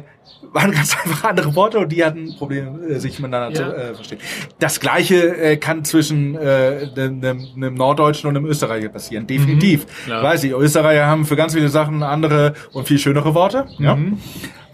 waren 0.55 0.73
ganz 0.73 0.95
einfach 1.03 1.25
andere 1.31 1.55
Worte 1.55 1.79
und 1.79 1.91
die 1.93 2.05
hatten 2.05 2.35
Probleme, 2.35 2.85
äh, 2.87 2.99
sich 2.99 3.19
miteinander 3.21 3.59
Ja. 3.59 3.69
zu 3.71 3.77
äh, 3.77 3.95
verstehen. 3.95 4.19
Das 4.59 4.81
Gleiche 4.81 5.37
äh, 5.37 5.57
kann 5.57 5.85
zwischen 5.85 6.35
äh, 6.35 6.89
einem, 6.97 7.25
einem, 7.25 7.49
einem 7.57 7.75
Norddeutschen 7.75 8.29
und 8.29 8.37
einem 8.37 8.45
Österreicher 8.47 8.89
passieren, 8.89 9.27
definitiv. 9.27 9.87
klar. 10.05 10.23
Weiß 10.23 10.43
ich, 10.45 10.53
Österreicher 10.53 11.07
haben 11.07 11.25
für 11.27 11.37
ganz 11.37 11.55
viele 11.55 11.69
Sachen 11.69 12.03
andere 12.03 12.55
und 12.73 12.87
viel 12.89 12.99
schönere 12.99 13.35
Worte. 13.35 13.67
Ja? 13.79 13.95
Mhm. 13.97 14.19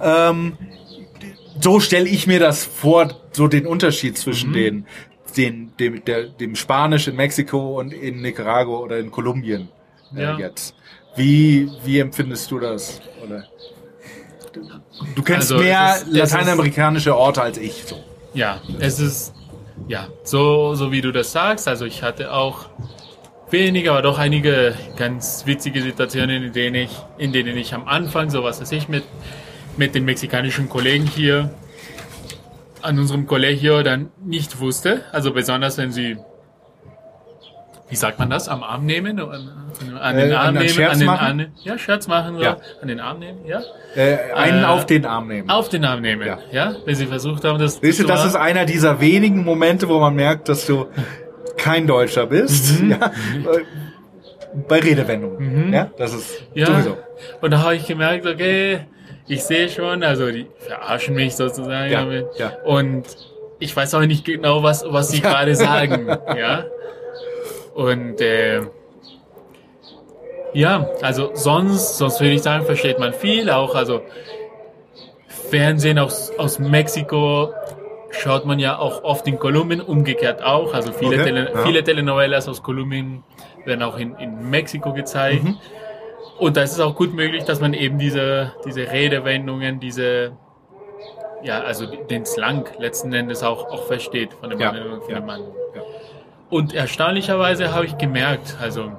Ähm, 0.01 0.53
so 1.61 1.81
stelle 1.81 2.09
ich 2.09 2.27
mir 2.27 2.39
das 2.41 2.65
vor, 2.65 3.09
so 3.33 3.47
den 3.49 3.67
Unterschied 3.67 4.17
zwischen 4.17 4.51
Mhm. 4.51 4.55
den, 4.55 4.87
den, 5.39 5.73
dem, 5.79 6.05
der, 6.05 6.25
dem 6.25 6.55
Spanisch 6.57 7.09
in 7.09 7.17
Mexiko 7.17 7.79
und 7.81 7.93
in 7.95 8.21
Nicaragua 8.21 8.79
oder 8.79 8.99
in 8.99 9.11
Kolumbien 9.11 9.69
äh, 10.17 10.23
Ja. 10.23 10.39
jetzt. 10.39 10.75
Wie, 11.17 11.71
wie 11.85 11.99
empfindest 12.01 12.51
du 12.51 12.59
das? 12.59 13.01
Oder? 13.25 13.45
Du 15.15 15.23
kennst 15.23 15.53
Also, 15.53 15.59
mehr 15.63 15.93
es 15.95 16.03
ist- 16.03 16.09
es 16.09 16.33
lateinamerikanische 16.33 17.17
Orte 17.17 17.43
als 17.43 17.59
ich. 17.59 17.85
So. 17.87 17.97
Ja, 18.35 18.61
es 18.81 18.99
ist 19.01 19.33
ja 19.89 20.09
so, 20.25 20.75
so 20.75 20.91
wie 20.93 21.01
du 21.01 21.13
das 21.13 21.33
sagst. 21.33 21.69
Also 21.69 21.85
ich 21.85 22.03
hatte 22.03 22.33
auch 22.33 22.67
wenige, 23.51 23.93
aber 23.93 24.03
doch 24.03 24.19
einige 24.19 24.75
ganz 24.97 25.45
witzige 25.47 25.81
Situationen, 25.83 26.43
in 26.45 26.53
denen 26.53 26.75
ich, 26.77 26.91
in 27.17 27.33
denen 27.33 27.57
ich 27.57 27.73
am 27.75 27.87
Anfang, 27.89 28.31
so 28.31 28.43
was 28.43 28.61
weiß 28.61 28.73
ich, 28.73 28.89
mit, 28.89 29.05
mit 29.77 29.95
den 29.95 30.05
mexikanischen 30.05 30.69
Kollegen 30.69 31.07
hier 31.07 31.51
an 32.83 32.99
unserem 32.99 33.27
Kollegio 33.27 33.83
dann 33.83 34.11
nicht 34.25 34.61
wusste. 34.61 35.03
Also 35.13 35.33
besonders 35.33 35.79
wenn 35.79 35.93
sie, 35.93 36.17
wie 37.89 37.97
sagt 37.97 38.19
man 38.19 38.29
das, 38.31 38.49
am 38.49 38.63
Arm 38.63 38.85
nehmen, 38.85 39.19
an, 39.19 39.31
an 40.01 40.17
den 40.17 40.31
Äh, 40.31 40.35
Arm 40.35 40.49
an- 40.49 40.49
an 40.49 40.55
nehmen, 40.55 40.69
Scherz 40.69 40.93
an 40.93 40.99
den 40.99 41.07
machen? 41.07 41.41
Arm, 41.41 41.47
ja, 41.65 41.79
Scherz 41.79 42.07
machen, 42.07 42.39
Ja. 42.39 42.57
an 42.83 42.89
den 42.89 43.01
Arm 43.01 43.19
nehmen, 43.19 43.39
ja, 43.47 43.61
Äh, 43.97 44.33
einen 44.35 44.63
Äh, 44.63 44.67
auf 44.67 44.85
den 44.87 45.07
Arm 45.07 45.29
nehmen. 45.29 45.49
auf 45.49 45.69
den 45.71 45.85
Arm 45.85 46.01
nehmen, 46.03 46.27
Ja. 46.27 46.39
ja, 46.53 46.75
wenn 46.85 46.95
sie 46.95 47.07
versucht 47.07 47.45
haben, 47.45 47.59
das 47.59 47.83
Weißt 47.83 48.01
du, 48.01 48.05
das 48.05 48.25
ist 48.27 48.37
einer 48.37 48.67
dieser 48.67 49.01
wenigen 49.01 49.43
Momente, 49.45 49.89
wo 49.89 49.99
man 50.01 50.15
merkt, 50.15 50.49
dass 50.49 50.67
du 50.67 50.87
kein 51.57 51.87
Deutscher 51.87 52.27
bist. 52.27 52.81
Mhm. 52.83 52.91
Ja? 52.91 52.97
Äh, 53.07 53.61
Bei 54.69 54.81
Redewendungen. 54.81 55.73
Ja, 55.73 55.91
das 55.99 56.15
ist 56.15 56.43
Ja, 56.55 56.67
sowieso. 56.67 56.97
und 57.43 57.51
da 57.53 57.63
habe 57.63 57.77
ich 57.77 57.87
gemerkt, 57.87 58.27
okay, 58.27 58.81
ich 59.29 59.45
sehe 59.45 59.69
schon, 59.69 60.03
also 60.03 60.31
die 60.31 60.47
verarschen 60.59 61.15
mich 61.15 61.37
sozusagen. 61.37 61.91
Ja, 61.93 62.01
damit. 62.01 62.27
ja. 62.39 62.53
Und 62.65 63.05
ich 63.59 63.75
weiß 63.75 63.95
auch 63.95 64.01
nicht 64.01 64.25
genau, 64.25 64.63
was, 64.63 64.85
was 64.89 65.11
sie 65.11 65.21
gerade 65.23 65.55
sagen. 65.55 66.09
ja. 66.37 66.65
Und 67.75 68.21
äh, 68.21 68.61
ja, 70.55 70.89
also 71.03 71.31
sonst, 71.35 71.99
sonst 71.99 72.21
würde 72.21 72.35
ich 72.35 72.43
sagen, 72.43 72.65
versteht 72.65 72.99
man 72.99 73.13
viel. 73.13 73.51
Auch 73.51 73.75
also 73.75 74.03
Fernsehen 75.29 75.99
aus, 75.99 76.33
aus 76.39 76.59
Mexiko 76.59 77.53
schaut 78.11 78.47
man 78.47 78.59
ja 78.59 78.79
auch 78.79 79.05
oft 79.05 79.27
in 79.27 79.39
Kolumbien, 79.39 79.81
umgekehrt 79.81 80.43
auch. 80.43 80.75
Also 80.75 80.93
viele, 80.93 81.17
Okay, 81.17 81.25
Tele 81.25 81.51
ja. 81.55 81.63
viele 81.65 81.85
Telenovelas 81.85 82.49
aus 82.49 82.63
Kolumbien 82.63 83.23
werden 83.65 83.83
auch 83.83 83.99
in, 83.99 84.17
in 84.17 84.49
Mexiko 84.51 84.93
gezeigt. 84.93 85.45
Mhm. 85.45 85.59
Und 86.39 86.57
da 86.57 86.63
ist 86.63 86.73
es 86.73 86.81
auch 86.81 86.95
gut 86.95 87.15
möglich, 87.15 87.45
dass 87.45 87.61
man 87.61 87.75
eben 87.75 87.99
diese, 87.99 88.53
diese 88.65 88.91
Redewendungen, 88.91 89.81
diese, 89.81 90.33
ja, 91.43 91.61
also 91.61 91.87
den 91.87 92.25
Slang 92.25 92.69
letzten 92.79 93.13
Endes 93.13 93.43
auch, 93.43 93.71
auch 93.71 93.87
versteht 93.87 94.33
von 94.35 94.51
dem 94.51 94.61
Ja, 94.61 94.73
Mann 94.73 94.83
und 94.93 95.03
von 95.05 95.11
ja, 95.15 95.21
dem 95.21 95.27
Mann. 95.27 95.41
ja. 95.75 95.83
Und 96.51 96.75
erstaunlicherweise 96.75 97.75
habe 97.75 97.87
ich 97.87 97.99
gemerkt, 97.99 98.57
also 98.61 98.93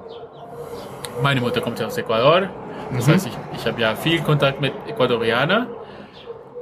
meine 1.22 1.40
Mutter 1.40 1.60
kommt 1.60 1.80
ja 1.80 1.86
aus 1.86 1.96
Ecuador, 1.98 2.48
das 2.92 3.06
Mhm. 3.06 3.12
heißt, 3.12 3.26
ich, 3.28 3.32
ich 3.58 3.66
habe 3.66 3.80
ja 3.80 3.94
viel 3.94 4.20
Kontakt 4.22 4.60
mit 4.60 4.72
Ecuadorianern 4.88 5.66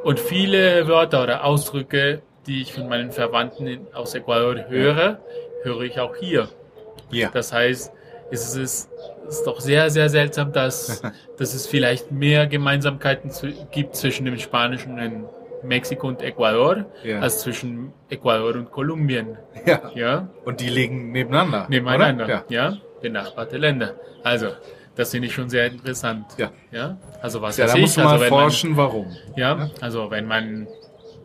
und 0.05 0.21
viele 0.21 0.87
Wörter 0.87 1.23
oder 1.25 1.45
Ausdrücke, 1.45 2.23
die 2.47 2.63
ich 2.63 2.73
von 2.73 2.89
meinen 2.89 3.11
Verwandten 3.13 3.87
aus 3.95 4.15
Ecuador 4.15 4.69
höre, 4.69 5.19
höre 5.63 5.81
ich 5.83 5.99
auch 6.01 6.15
hier. 6.17 6.49
Ja. 7.11 7.31
Das 7.33 7.53
heißt, 7.53 7.93
ist, 8.31 8.55
es 8.57 8.89
ist 9.29 9.45
doch 9.47 9.61
sehr, 9.61 9.91
sehr 9.91 10.09
seltsam, 10.09 10.53
dass, 10.53 11.03
dass 11.39 11.55
es 11.55 11.67
vielleicht 11.67 12.11
mehr 12.13 12.47
Gemeinsamkeiten 12.47 13.31
zu, 13.31 13.49
gibt 13.71 13.97
zwischen 13.97 14.25
dem 14.27 14.39
Spanischen 14.39 14.99
in 14.99 15.25
Mexiko 15.63 16.07
und 16.09 16.23
Ecuador 16.23 16.85
Ja. 17.05 17.21
als 17.21 17.41
zwischen 17.41 17.93
Ecuador 18.11 18.55
und 18.55 18.71
Kolumbien. 18.71 19.39
ja. 19.67 19.91
Ja, 19.95 20.29
Und 20.45 20.61
die 20.61 20.69
liegen 20.69 21.11
nebeneinander. 21.13 21.67
nebeneinander. 21.69 22.25
Oder? 22.25 22.45
Ja. 22.49 22.77
benachbarte 23.03 23.57
Länder. 23.59 23.95
Also, 24.25 24.49
das 24.97 25.11
finde 25.13 25.29
ich 25.29 25.35
schon 25.35 25.49
sehr 25.49 25.67
interessant. 25.67 26.27
Ja. 26.37 26.51
Ja, 26.73 26.97
also 27.23 27.41
was 27.43 27.57
Ja, 27.57 27.65
weiß 27.65 27.73
da 27.73 27.77
ich, 27.77 27.83
musst 27.83 27.97
du 27.97 28.01
also 28.03 28.21
wenn 28.21 28.29
forschen, 28.29 28.77
warum. 28.77 29.07
Man, 29.07 29.17
ja, 29.37 29.71
also 29.81 30.11
wenn 30.11 30.27
man 30.27 30.67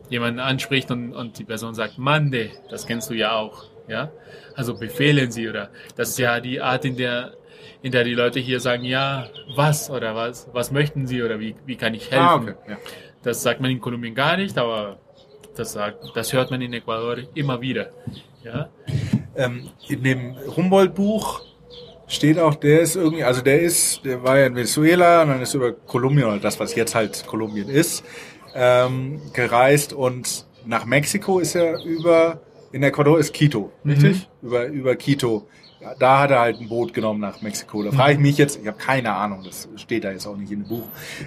jemanden 0.08 0.38
anspricht 0.40 0.90
und, 0.90 1.12
und 1.12 1.38
die 1.38 1.44
Person 1.44 1.74
sagt, 1.74 1.98
Mande, 1.98 2.50
das 2.70 2.86
kennst 2.86 3.10
du 3.10 3.14
ja 3.14 3.32
auch. 3.36 3.64
Ja, 3.88 4.10
also 4.54 4.74
befehlen 4.74 5.30
sie 5.30 5.48
oder 5.48 5.70
das 5.96 6.10
ist 6.10 6.18
ja 6.18 6.40
die 6.40 6.60
Art, 6.60 6.84
in 6.84 6.96
der 6.96 7.34
in 7.82 7.92
der 7.92 8.02
die 8.04 8.14
Leute 8.14 8.40
hier 8.40 8.60
sagen, 8.60 8.84
ja, 8.84 9.28
was 9.54 9.90
oder 9.90 10.14
was, 10.14 10.48
was 10.54 10.70
möchten 10.70 11.06
sie 11.06 11.22
oder 11.22 11.38
wie, 11.38 11.54
wie 11.66 11.76
kann 11.76 11.92
ich 11.92 12.10
helfen? 12.10 12.26
Ah, 12.26 12.36
okay. 12.36 12.54
Ja. 12.66 12.76
Das 13.22 13.42
sagt 13.42 13.60
man 13.60 13.70
in 13.70 13.78
Kolumbien 13.80 14.14
gar 14.14 14.38
nicht, 14.38 14.56
aber 14.56 14.96
das, 15.54 15.72
sagt, 15.72 15.98
das 16.14 16.32
hört 16.32 16.50
man 16.50 16.62
in 16.62 16.72
Ecuador 16.72 17.18
immer 17.34 17.60
wieder. 17.60 17.90
Ja, 18.42 18.68
Ähm, 19.36 19.68
in 19.88 20.02
dem 20.02 20.36
Humboldt-Buch 20.56 21.42
steht 22.06 22.38
auch, 22.38 22.54
der 22.54 22.80
ist 22.80 22.96
irgendwie, 22.96 23.24
also 23.24 23.42
der 23.42 23.60
ist, 23.60 24.04
der 24.04 24.22
war 24.22 24.38
ja 24.38 24.46
in 24.46 24.54
Venezuela 24.54 25.22
und 25.22 25.28
dann 25.28 25.42
ist 25.42 25.54
über 25.54 25.72
Kolumbien 25.72 26.26
oder 26.26 26.38
das, 26.38 26.58
was 26.60 26.74
jetzt 26.74 26.94
halt 26.94 27.26
Kolumbien 27.26 27.68
ist, 27.68 28.04
ähm, 28.54 29.20
gereist 29.32 29.92
und 29.92 30.46
nach 30.64 30.84
Mexiko 30.86 31.38
ist 31.38 31.54
er 31.54 31.82
über, 31.84 32.40
in 32.74 32.82
Ecuador 32.82 33.18
ist 33.18 33.32
Quito, 33.32 33.72
richtig? 33.86 34.28
Über, 34.42 34.66
über 34.66 34.96
Quito. 34.96 35.46
Ja, 35.80 35.94
da 35.98 36.18
hat 36.20 36.30
er 36.30 36.40
halt 36.40 36.60
ein 36.60 36.68
Boot 36.68 36.94
genommen 36.94 37.20
nach 37.20 37.40
Mexiko. 37.42 37.82
Da 37.82 37.92
frage 37.92 38.14
ich 38.14 38.18
mich 38.18 38.38
jetzt, 38.38 38.58
ich 38.60 38.66
habe 38.66 38.78
keine 38.78 39.12
Ahnung, 39.14 39.42
das 39.44 39.68
steht 39.76 40.04
da 40.04 40.10
jetzt 40.10 40.26
auch 40.26 40.36
nicht 40.36 40.50
in 40.50 40.60
dem 40.60 40.68
Buch, 40.68 40.84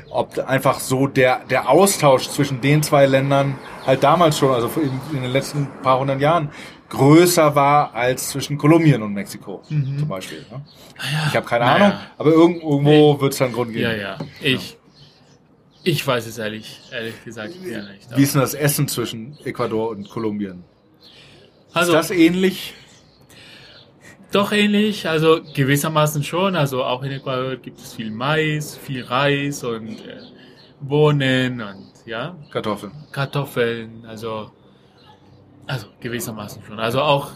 ob 0.09 0.37
einfach 0.47 0.79
so 0.79 1.05
der, 1.07 1.41
der 1.49 1.69
Austausch 1.69 2.27
zwischen 2.29 2.59
den 2.59 2.81
zwei 2.81 3.05
Ländern 3.05 3.55
halt 3.85 4.03
damals 4.03 4.37
schon, 4.37 4.51
also 4.53 4.67
in, 4.79 4.91
in 5.15 5.21
den 5.21 5.31
letzten 5.31 5.67
paar 5.83 5.99
hundert 5.99 6.19
Jahren, 6.21 6.49
größer 6.89 7.53
war 7.55 7.93
als 7.93 8.29
zwischen 8.29 8.57
Kolumbien 8.57 9.03
und 9.03 9.13
Mexiko 9.13 9.61
zum 9.67 10.07
Beispiel. 10.07 10.43
Ne? 10.51 10.65
Ich 11.29 11.35
habe 11.35 11.45
keine 11.45 11.65
Naja. 11.65 11.85
Ahnung, 11.85 11.99
aber 12.17 12.31
irgend, 12.31 12.63
irgendwo 12.63 13.21
wird 13.21 13.33
es 13.33 13.39
dann 13.39 13.53
Grund 13.53 13.71
geben. 13.73 13.83
ja, 13.83 13.93
ja. 13.93 14.17
Ich, 14.41 14.77
ich 15.83 16.05
weiß 16.07 16.25
es 16.25 16.37
ehrlich, 16.39 16.81
ehrlich 16.91 17.23
gesagt 17.23 17.53
ja 17.63 17.83
nicht. 17.83 18.07
Wie 18.17 18.23
ist 18.23 18.33
denn 18.33 18.41
das 18.41 18.53
Essen 18.55 18.87
zwischen 18.87 19.37
Ecuador 19.45 19.89
und 19.91 20.09
Kolumbien? 20.09 20.63
Also, 21.79 21.93
ist 21.93 22.09
das 22.09 22.11
ähnlich? 22.11 22.73
Doch 24.31 24.51
ähnlich, 24.51 25.07
also 25.07 25.39
gewissermaßen 25.53 26.21
schon. 26.23 26.55
Also 26.55 26.83
auch 26.83 27.01
in 27.03 27.11
Ecuador 27.11 27.55
gibt 27.55 27.79
es 27.79 27.93
viel 27.93 28.11
Mais, 28.11 28.75
viel 28.77 29.03
Reis 29.03 29.63
und 29.63 29.87
äh, 30.05 30.17
Bohnen 30.81 31.61
und 31.61 31.87
ja, 32.05 32.35
Kartoffeln. 32.51 32.91
Kartoffeln. 33.11 34.03
Also, 34.05 34.51
also 35.65 35.87
gewissermaßen 36.01 36.61
schon. 36.63 36.77
Also 36.79 37.01
auch, 37.01 37.31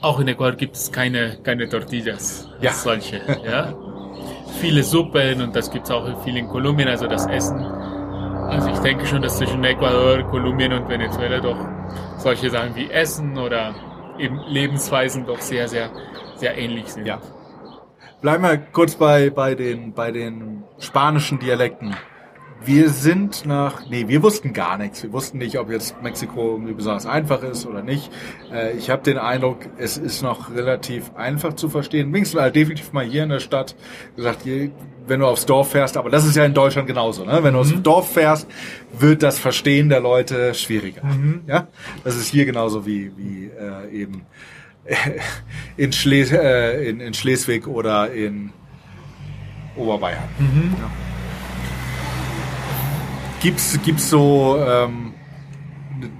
auch 0.00 0.18
in 0.20 0.28
Ecuador 0.28 0.56
gibt 0.56 0.76
es 0.76 0.90
keine, 0.90 1.38
keine 1.42 1.68
Tortillas 1.68 2.48
Ja. 2.60 2.70
als 2.70 2.82
solche. 2.84 3.20
Ja. 3.44 3.74
Viele 4.60 4.82
Suppen 4.82 5.42
und 5.42 5.54
das 5.54 5.70
gibt 5.70 5.84
es 5.84 5.90
auch 5.90 6.24
viel 6.24 6.36
in 6.36 6.48
Kolumbien, 6.48 6.88
also 6.88 7.06
das 7.06 7.26
Essen. 7.26 7.64
Also 8.48 8.70
ich 8.70 8.78
denke 8.78 9.06
schon, 9.06 9.20
dass 9.20 9.36
zwischen 9.36 9.62
Ecuador, 9.62 10.22
Kolumbien 10.30 10.72
und 10.72 10.88
Venezuela 10.88 11.38
doch 11.38 11.58
solche 12.16 12.48
Sachen 12.48 12.74
wie 12.74 12.90
Essen 12.90 13.36
oder 13.36 13.74
eben 14.18 14.40
Lebensweisen 14.48 15.26
doch 15.26 15.40
sehr, 15.40 15.68
sehr, 15.68 15.90
sehr 16.36 16.56
ähnlich 16.56 16.88
sind. 16.88 17.06
Ja. 17.06 17.20
Bleiben 18.22 18.42
wir 18.42 18.56
kurz 18.56 18.94
bei, 18.94 19.28
bei, 19.28 19.54
den, 19.54 19.92
bei 19.92 20.10
den 20.10 20.64
spanischen 20.78 21.38
Dialekten. 21.38 21.94
Wir 22.64 22.90
sind 22.90 23.46
nach, 23.46 23.88
nee, 23.88 24.08
wir 24.08 24.22
wussten 24.22 24.52
gar 24.52 24.78
nichts. 24.78 25.02
Wir 25.02 25.12
wussten 25.12 25.38
nicht, 25.38 25.58
ob 25.58 25.70
jetzt 25.70 26.02
Mexiko 26.02 26.52
irgendwie 26.52 26.74
besonders 26.74 27.06
einfach 27.06 27.42
ist 27.42 27.66
oder 27.66 27.82
nicht. 27.82 28.10
Äh, 28.52 28.76
ich 28.76 28.90
habe 28.90 29.02
den 29.02 29.16
Eindruck, 29.16 29.58
es 29.78 29.96
ist 29.96 30.22
noch 30.22 30.54
relativ 30.54 31.14
einfach 31.14 31.54
zu 31.54 31.68
verstehen. 31.68 32.12
Wenigstens 32.12 32.40
halt 32.40 32.56
definitiv 32.56 32.92
mal 32.92 33.04
hier 33.04 33.22
in 33.22 33.28
der 33.28 33.40
Stadt 33.40 33.76
gesagt, 34.16 34.42
hier, 34.42 34.70
wenn 35.06 35.20
du 35.20 35.26
aufs 35.26 35.46
Dorf 35.46 35.70
fährst, 35.70 35.96
aber 35.96 36.10
das 36.10 36.26
ist 36.26 36.36
ja 36.36 36.44
in 36.44 36.54
Deutschland 36.54 36.88
genauso. 36.88 37.24
Ne? 37.24 37.38
Wenn 37.42 37.54
du 37.54 37.60
aufs 37.60 37.72
Dorf 37.82 38.12
fährst, 38.12 38.48
wird 38.98 39.22
das 39.22 39.38
Verstehen 39.38 39.88
der 39.88 40.00
Leute 40.00 40.52
schwieriger. 40.54 41.02
Ja, 41.46 41.68
das 42.04 42.16
ist 42.16 42.28
hier 42.28 42.44
genauso 42.44 42.84
wie 42.84 43.12
wie 43.16 43.46
äh, 43.46 43.90
eben 43.90 44.26
in, 45.76 45.92
Schles 45.92 46.32
äh, 46.32 46.88
in, 46.88 47.00
in 47.00 47.14
Schleswig 47.14 47.66
oder 47.66 48.12
in 48.12 48.50
Oberbayern. 49.76 50.24
Ja. 50.78 50.90
Gibt's 53.40 53.78
gibt's 53.84 54.10
so 54.10 54.56
ähm, 54.58 55.14
eine 55.94 56.10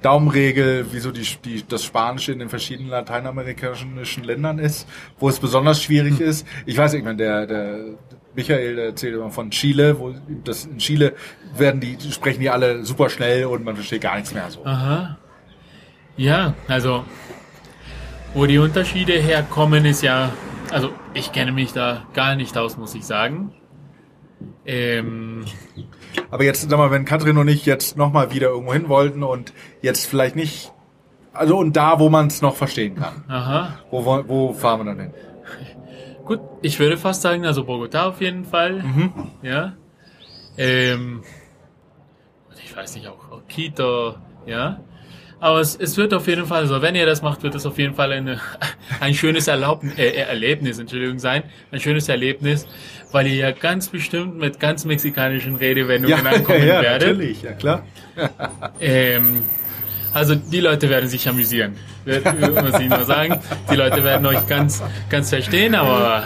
Daumenregel, 0.00 0.86
wieso 0.90 1.10
die, 1.10 1.26
die, 1.44 1.64
das 1.66 1.84
Spanische 1.84 2.32
in 2.32 2.38
den 2.38 2.48
verschiedenen 2.48 2.90
lateinamerikanischen 2.90 4.24
Ländern 4.24 4.58
ist, 4.58 4.86
wo 5.18 5.28
es 5.28 5.38
besonders 5.38 5.82
schwierig 5.82 6.20
ist? 6.20 6.46
Ich 6.66 6.76
weiß 6.76 6.94
meine, 6.94 7.16
der, 7.16 7.46
der 7.46 7.78
Michael 8.34 8.78
erzählt 8.78 9.14
immer 9.14 9.30
von 9.30 9.50
Chile, 9.50 9.98
wo 9.98 10.14
das 10.44 10.66
in 10.66 10.78
Chile 10.78 11.14
werden 11.56 11.80
die, 11.80 11.96
sprechen 12.10 12.40
die 12.40 12.50
alle 12.50 12.84
super 12.84 13.08
schnell 13.08 13.46
und 13.46 13.64
man 13.64 13.76
versteht 13.76 14.02
gar 14.02 14.16
nichts 14.16 14.34
mehr 14.34 14.50
so. 14.50 14.64
Aha. 14.64 15.18
Ja, 16.16 16.54
also 16.68 17.04
wo 18.34 18.46
die 18.46 18.58
Unterschiede 18.58 19.12
herkommen, 19.12 19.84
ist 19.84 20.02
ja, 20.02 20.32
also 20.70 20.90
ich 21.14 21.32
kenne 21.32 21.52
mich 21.52 21.72
da 21.72 22.04
gar 22.12 22.34
nicht 22.34 22.58
aus, 22.58 22.76
muss 22.76 22.94
ich 22.94 23.04
sagen. 23.04 23.52
Ähm, 24.66 25.44
Aber 26.30 26.44
jetzt, 26.44 26.68
sag 26.68 26.78
mal, 26.78 26.90
wenn 26.90 27.04
Katrin 27.04 27.38
und 27.38 27.48
ich 27.48 27.66
jetzt 27.66 27.96
nochmal 27.96 28.32
wieder 28.32 28.48
irgendwo 28.48 28.72
hin 28.72 28.88
wollten 28.88 29.22
und 29.22 29.52
jetzt 29.82 30.06
vielleicht 30.06 30.36
nicht, 30.36 30.72
also 31.32 31.58
und 31.58 31.76
da, 31.76 31.98
wo 31.98 32.08
man 32.08 32.26
es 32.28 32.42
noch 32.42 32.56
verstehen 32.56 32.96
kann, 32.96 33.24
aha. 33.28 33.78
wo, 33.90 34.04
wo, 34.26 34.52
fahren 34.52 34.80
wir 34.80 34.84
dann 34.84 35.00
hin? 35.00 35.14
Gut, 36.24 36.40
ich 36.62 36.78
würde 36.78 36.96
fast 36.96 37.22
sagen, 37.22 37.44
also 37.44 37.64
Bogota 37.64 38.06
auf 38.06 38.20
jeden 38.20 38.44
Fall. 38.44 38.82
Ja. 39.42 39.74
Ähm, 40.56 41.22
ich 42.64 42.74
weiß 42.74 42.94
nicht, 42.94 43.08
auch, 43.08 43.30
auch 43.30 43.42
Quito, 43.48 44.14
ja. 44.46 44.80
Aber 45.44 45.60
es, 45.60 45.76
es 45.76 45.98
wird 45.98 46.14
auf 46.14 46.26
jeden 46.26 46.46
Fall, 46.46 46.62
also 46.62 46.80
wenn 46.80 46.94
ihr 46.94 47.04
das 47.04 47.20
macht, 47.20 47.42
wird 47.42 47.54
es 47.54 47.66
auf 47.66 47.76
jeden 47.76 47.94
Fall 47.94 48.12
eine, 48.12 48.40
ein 49.00 49.12
schönes 49.12 49.46
Erlaubnis, 49.46 49.92
äh, 49.98 50.12
Erlebnis, 50.12 50.78
Entschuldigung, 50.78 51.18
sein. 51.18 51.42
Ein 51.70 51.80
schönes 51.80 52.08
Erlebnis, 52.08 52.66
weil 53.12 53.26
ihr 53.26 53.34
ja 53.34 53.50
ganz 53.50 53.88
bestimmt 53.88 54.38
mit 54.38 54.58
ganz 54.58 54.86
mexikanischen 54.86 55.56
Redewendungen 55.56 56.26
ankommen 56.26 56.66
ja, 56.66 56.80
werdet. 56.80 57.08
natürlich, 57.10 57.42
ja 57.42 57.52
klar. 57.52 57.84
Ähm, 58.80 59.44
also 60.14 60.34
die 60.34 60.60
Leute 60.60 60.88
werden 60.88 61.10
sich 61.10 61.28
amüsieren, 61.28 61.74
muss 62.06 62.80
ich 62.80 62.88
nur 62.88 63.04
sagen. 63.04 63.38
Die 63.70 63.76
Leute 63.76 64.02
werden 64.02 64.24
euch 64.24 64.46
ganz, 64.46 64.82
ganz 65.10 65.28
verstehen, 65.28 65.74
aber 65.74 66.24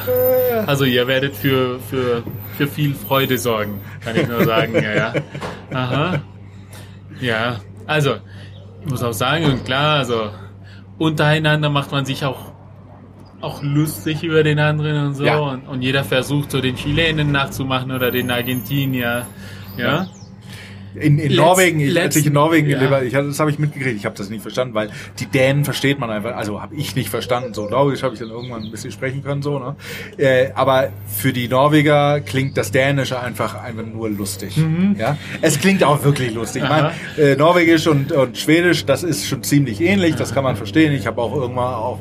also 0.69 0.85
ihr 0.85 1.09
werdet 1.09 1.35
für, 1.35 1.81
für, 1.91 2.23
für 2.57 2.69
viel 2.69 2.95
Freude 2.95 3.37
sorgen, 3.37 3.81
kann 4.05 4.15
ich 4.15 4.29
nur 4.29 4.45
sagen. 4.45 4.75
Ja, 4.75 4.95
ja. 4.95 5.15
Aha. 5.73 6.23
Ja, 7.21 7.61
also 7.85 8.19
muss 8.89 9.03
auch 9.03 9.13
sagen, 9.13 9.45
und 9.47 9.65
klar, 9.65 9.99
also 9.99 10.31
untereinander 10.99 11.71
macht 11.71 11.93
man 11.93 12.05
sich 12.05 12.25
auch 12.25 12.53
auch 13.41 13.63
lustig 13.63 14.25
über 14.25 14.43
den 14.43 14.59
anderen 14.59 15.07
und 15.07 15.15
so 15.15 15.25
Ja. 15.25 15.39
und, 15.39 15.69
und 15.69 15.83
jeder 15.83 16.03
versucht 16.03 16.51
so 16.51 16.61
den 16.61 16.75
Chilenen 16.75 17.31
nachzumachen 17.31 17.93
oder 17.93 18.11
den 18.11 18.31
Argentinier, 18.33 19.27
ja. 19.77 20.07
In, 20.95 21.19
in 21.19 21.33
Letz- 21.33 21.37
Norwegen, 21.37 21.81
ich, 21.81 22.01
als 22.01 22.17
ich 22.17 22.27
in 22.27 22.33
Norwegen 22.33 22.69
ja. 22.69 22.79
gelebt 22.79 23.15
habe, 23.15 23.27
das 23.29 23.39
habe 23.41 23.51
ich 23.51 23.59
mitgekriegt, 23.59 23.97
ich 23.97 24.05
habe 24.07 24.17
das 24.17 24.31
nicht 24.31 24.43
verstanden, 24.43 24.75
weil 24.75 24.91
die 25.19 25.27
Dänen 25.27 25.65
versteht 25.65 25.99
man 25.99 26.11
einfach, 26.11 26.35
also 26.37 26.61
habe 26.63 26.75
ich 26.77 26.95
nicht 26.97 27.09
verstanden. 27.11 27.55
So 27.55 27.69
Norwegisch 27.69 28.03
habe 28.03 28.15
ich 28.15 28.21
dann 28.21 28.31
irgendwann 28.31 28.63
ein 28.65 28.71
bisschen 28.71 28.91
sprechen 28.91 29.23
können, 29.23 29.43
so, 29.43 29.59
ne? 29.59 29.77
Äh, 30.17 30.51
aber 30.55 30.89
für 31.07 31.33
die 31.33 31.49
Norweger 31.49 32.21
klingt 32.21 32.57
das 32.57 32.71
Dänische 32.73 33.21
einfach 33.21 33.63
einfach 33.63 33.85
nur 33.85 34.09
lustig. 34.11 34.57
Ja? 34.99 35.17
Es 35.43 35.59
klingt 35.61 35.85
auch 35.85 36.03
wirklich 36.05 36.33
lustig. 36.35 36.63
Ich 36.63 36.69
meine, 36.69 36.89
Mhm. 37.17 37.23
Äh, 37.23 37.37
Norwegisch 37.37 37.87
und, 37.87 38.13
und 38.13 38.39
Schwedisch, 38.39 38.87
das 38.87 39.03
ist 39.03 39.27
schon 39.27 39.43
ziemlich 39.43 39.81
ähnlich, 39.81 40.15
das 40.17 40.33
kann 40.35 40.45
man 40.45 40.57
verstehen. 40.57 40.93
Ich 40.93 41.07
habe 41.07 41.21
auch 41.21 41.35
irgendwann 41.35 41.75
auch 41.75 41.99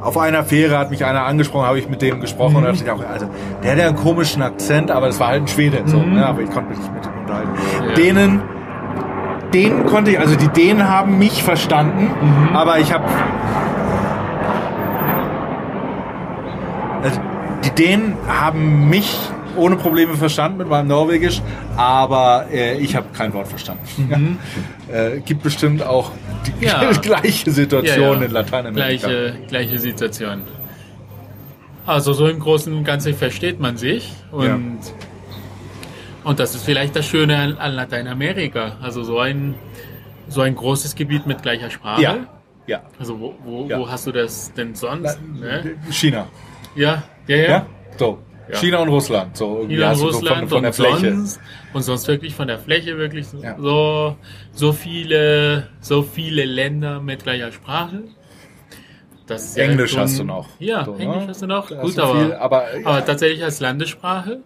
auf 0.00 0.16
einer 0.16 0.44
Fähre 0.44 0.78
hat 0.78 0.90
mich 0.90 1.04
einer 1.04 1.24
angesprochen, 1.24 1.66
habe 1.66 1.78
ich 1.78 1.88
mit 1.88 2.00
dem 2.02 2.20
gesprochen 2.20 2.56
und 2.56 2.62
da 2.64 2.70
dachte 2.72 2.84
ich 2.84 2.90
auch, 2.90 3.04
also 3.04 3.28
der 3.62 3.72
hat 3.72 3.78
ja 3.78 3.88
einen 3.88 3.96
komischen 3.96 4.42
Akzent, 4.42 4.90
aber 4.92 5.06
das 5.08 5.18
war 5.18 5.28
halt 5.28 5.42
ein 5.42 5.48
Schwede, 5.48 5.82
so, 5.86 6.00
ne? 6.00 6.24
aber 6.24 6.42
ich 6.42 6.50
konnte 6.50 6.70
mich 6.70 6.78
nicht 6.78 6.92
mit 6.94 7.04
Mhm. 7.34 7.88
Ja. 7.88 7.94
Denen 7.94 8.42
denen 9.54 9.86
konnte 9.86 10.10
ich, 10.10 10.20
also 10.20 10.36
die 10.36 10.48
Dänen 10.48 10.86
haben 10.88 11.16
mich 11.18 11.42
verstanden, 11.42 12.10
Mhm. 12.20 12.54
aber 12.54 12.78
ich 12.80 12.92
habe 12.92 13.04
also 17.02 17.20
die 17.64 17.70
Dänen 17.70 18.14
haben 18.28 18.88
mich 18.90 19.16
ohne 19.56 19.76
Probleme 19.76 20.14
verstanden 20.14 20.58
mit 20.58 20.68
meinem 20.68 20.86
Norwegisch, 20.88 21.42
aber 21.76 22.46
äh, 22.52 22.78
ich 22.78 22.94
habe 22.94 23.06
kein 23.16 23.32
Wort 23.32 23.48
verstanden. 23.48 24.38
Ja. 24.90 24.94
Äh, 24.94 25.20
gibt 25.20 25.42
bestimmt 25.42 25.82
auch 25.82 26.12
die 26.46 26.52
Mhm. 26.52 26.62
Ja. 26.70 26.90
gleiche 27.02 27.50
Situation 27.50 28.22
in 28.22 28.30
Lateinamerika. 28.30 29.08
Gleiche, 29.08 29.34
gleiche 29.48 29.78
Situation. 29.78 30.42
Also 31.86 32.12
so 32.12 32.26
im 32.28 32.38
Großen 32.38 32.72
und 32.74 32.84
Ganzen 32.84 33.14
versteht 33.14 33.60
man 33.60 33.76
sich 33.76 34.12
und, 34.30 34.78
und 36.24 36.38
das 36.40 36.54
ist 36.54 36.64
vielleicht 36.64 36.94
das 36.96 37.06
Schöne 37.06 37.36
an, 37.36 37.58
an 37.58 37.72
Lateinamerika. 37.74 38.76
Also 38.82 39.02
so 39.02 39.18
ein, 39.18 39.54
so 40.28 40.40
ein 40.42 40.54
großes 40.54 40.94
Gebiet 40.94 41.26
mit 41.26 41.42
gleicher 41.42 41.70
Sprache. 41.70 42.02
Ja, 42.02 42.16
ja. 42.66 42.82
Also 42.98 43.18
wo, 43.20 43.34
wo, 43.44 43.66
Ja. 43.66 43.78
wo 43.78 43.88
hast 43.88 44.06
du 44.06 44.12
das 44.12 44.52
denn 44.54 44.74
sonst? 44.74 45.18
Ne? 45.22 45.76
China. 45.90 46.26
Ja, 46.74 47.02
ja, 47.26 47.36
ja. 47.36 47.48
Ja, 47.50 47.66
so. 47.96 48.18
Ja. 48.50 48.56
China 48.58 48.78
und 48.78 48.88
Russland. 48.88 49.36
So 49.36 49.56
irgendwie 49.58 49.74
China 49.76 49.88
und 49.90 49.94
du 49.94 49.98
so 50.00 50.06
Russland 50.06 50.38
von, 50.38 50.48
von 50.48 50.62
der 50.62 50.70
und 50.70 50.74
Fläche. 50.74 51.14
sonst 51.16 51.40
und 51.74 51.82
sonst 51.82 52.08
wirklich 52.08 52.34
von 52.34 52.48
der 52.48 52.58
Fläche 52.58 52.96
wirklich 52.96 53.26
so, 53.28 53.42
Ja. 53.42 53.56
so 53.58 54.16
so 54.52 54.72
viele 54.72 55.68
so 55.80 56.02
viele 56.02 56.44
Länder 56.46 57.00
mit 57.00 57.24
gleicher 57.24 57.52
Sprache. 57.52 58.04
Das 59.26 59.44
ist 59.44 59.56
ja 59.58 59.64
Englisch 59.64 59.90
schon- 59.92 60.00
hast 60.00 60.18
du 60.18 60.24
noch. 60.24 60.48
Ja, 60.58 60.84
So, 60.86 60.94
ne? 60.94 61.00
Englisch 61.00 61.24
hast 61.28 61.42
du 61.42 61.46
noch. 61.46 61.68
Da 61.68 61.82
Gut, 61.82 61.98
aber, 61.98 62.14
viel, 62.20 62.32
aber, 62.34 62.64
aber 62.84 63.04
tatsächlich 63.04 63.44
als 63.44 63.60
Landessprache. 63.60 64.40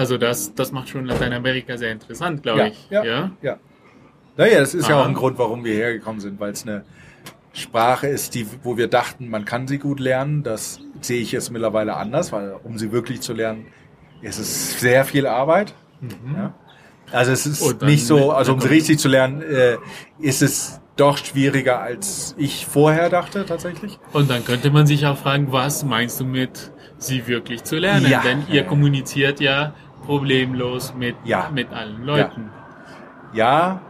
Also 0.00 0.16
das 0.16 0.54
das 0.54 0.72
macht 0.72 0.88
schon 0.88 1.04
Lateinamerika 1.04 1.76
sehr 1.76 1.92
interessant, 1.92 2.42
glaube 2.42 2.60
ja, 2.60 2.66
ich. 2.68 2.86
ja, 2.88 3.04
ja, 3.04 3.30
ja. 3.42 3.56
Naja, 4.38 4.60
das 4.60 4.72
ist 4.72 4.88
ja 4.88 4.94
Aha. 4.94 5.02
auch 5.02 5.08
ein 5.08 5.12
Grund, 5.12 5.36
warum 5.36 5.62
wir 5.62 5.74
hergekommen 5.74 6.22
sind, 6.22 6.40
weil 6.40 6.52
es 6.52 6.62
eine 6.66 6.84
Sprache 7.52 8.06
ist, 8.06 8.34
die, 8.34 8.46
wo 8.62 8.78
wir 8.78 8.88
dachten, 8.88 9.28
man 9.28 9.44
kann 9.44 9.68
sie 9.68 9.76
gut 9.76 10.00
lernen. 10.00 10.42
Das 10.42 10.80
sehe 11.02 11.20
ich 11.20 11.32
jetzt 11.32 11.50
mittlerweile 11.50 11.96
anders, 11.96 12.32
weil 12.32 12.54
um 12.64 12.78
sie 12.78 12.92
wirklich 12.92 13.20
zu 13.20 13.34
lernen, 13.34 13.66
ist 14.22 14.38
es 14.38 14.80
sehr 14.80 15.04
viel 15.04 15.26
Arbeit. 15.26 15.74
Ja. 16.34 16.54
Also 17.12 17.32
es 17.32 17.44
ist 17.44 17.82
Mhm. 17.82 17.86
nicht 17.86 18.06
so, 18.06 18.32
also 18.32 18.54
um 18.54 18.60
sie 18.62 18.68
richtig 18.68 18.98
zu 19.00 19.08
lernen, 19.08 19.42
äh, 19.42 19.76
ist 20.18 20.40
es 20.40 20.80
doch 20.96 21.18
schwieriger, 21.18 21.80
als 21.80 22.34
ich 22.38 22.64
vorher 22.64 23.10
dachte 23.10 23.44
tatsächlich. 23.44 23.98
Und 24.14 24.30
dann 24.30 24.46
könnte 24.46 24.70
man 24.70 24.86
sich 24.86 25.04
auch 25.04 25.18
fragen, 25.18 25.52
was 25.52 25.84
meinst 25.84 26.20
du 26.20 26.24
mit 26.24 26.72
sie 26.96 27.26
wirklich 27.26 27.64
zu 27.64 27.76
lernen? 27.76 28.08
Ja. 28.08 28.22
Denn 28.22 28.44
ihr 28.50 28.64
kommuniziert 28.64 29.40
ja 29.40 29.74
problemlos 30.04 30.94
mit 30.94 31.16
Ja. 31.24 31.50
mit 31.52 31.72
allen 31.72 32.04
Leuten. 32.04 32.50
Ja, 33.32 33.80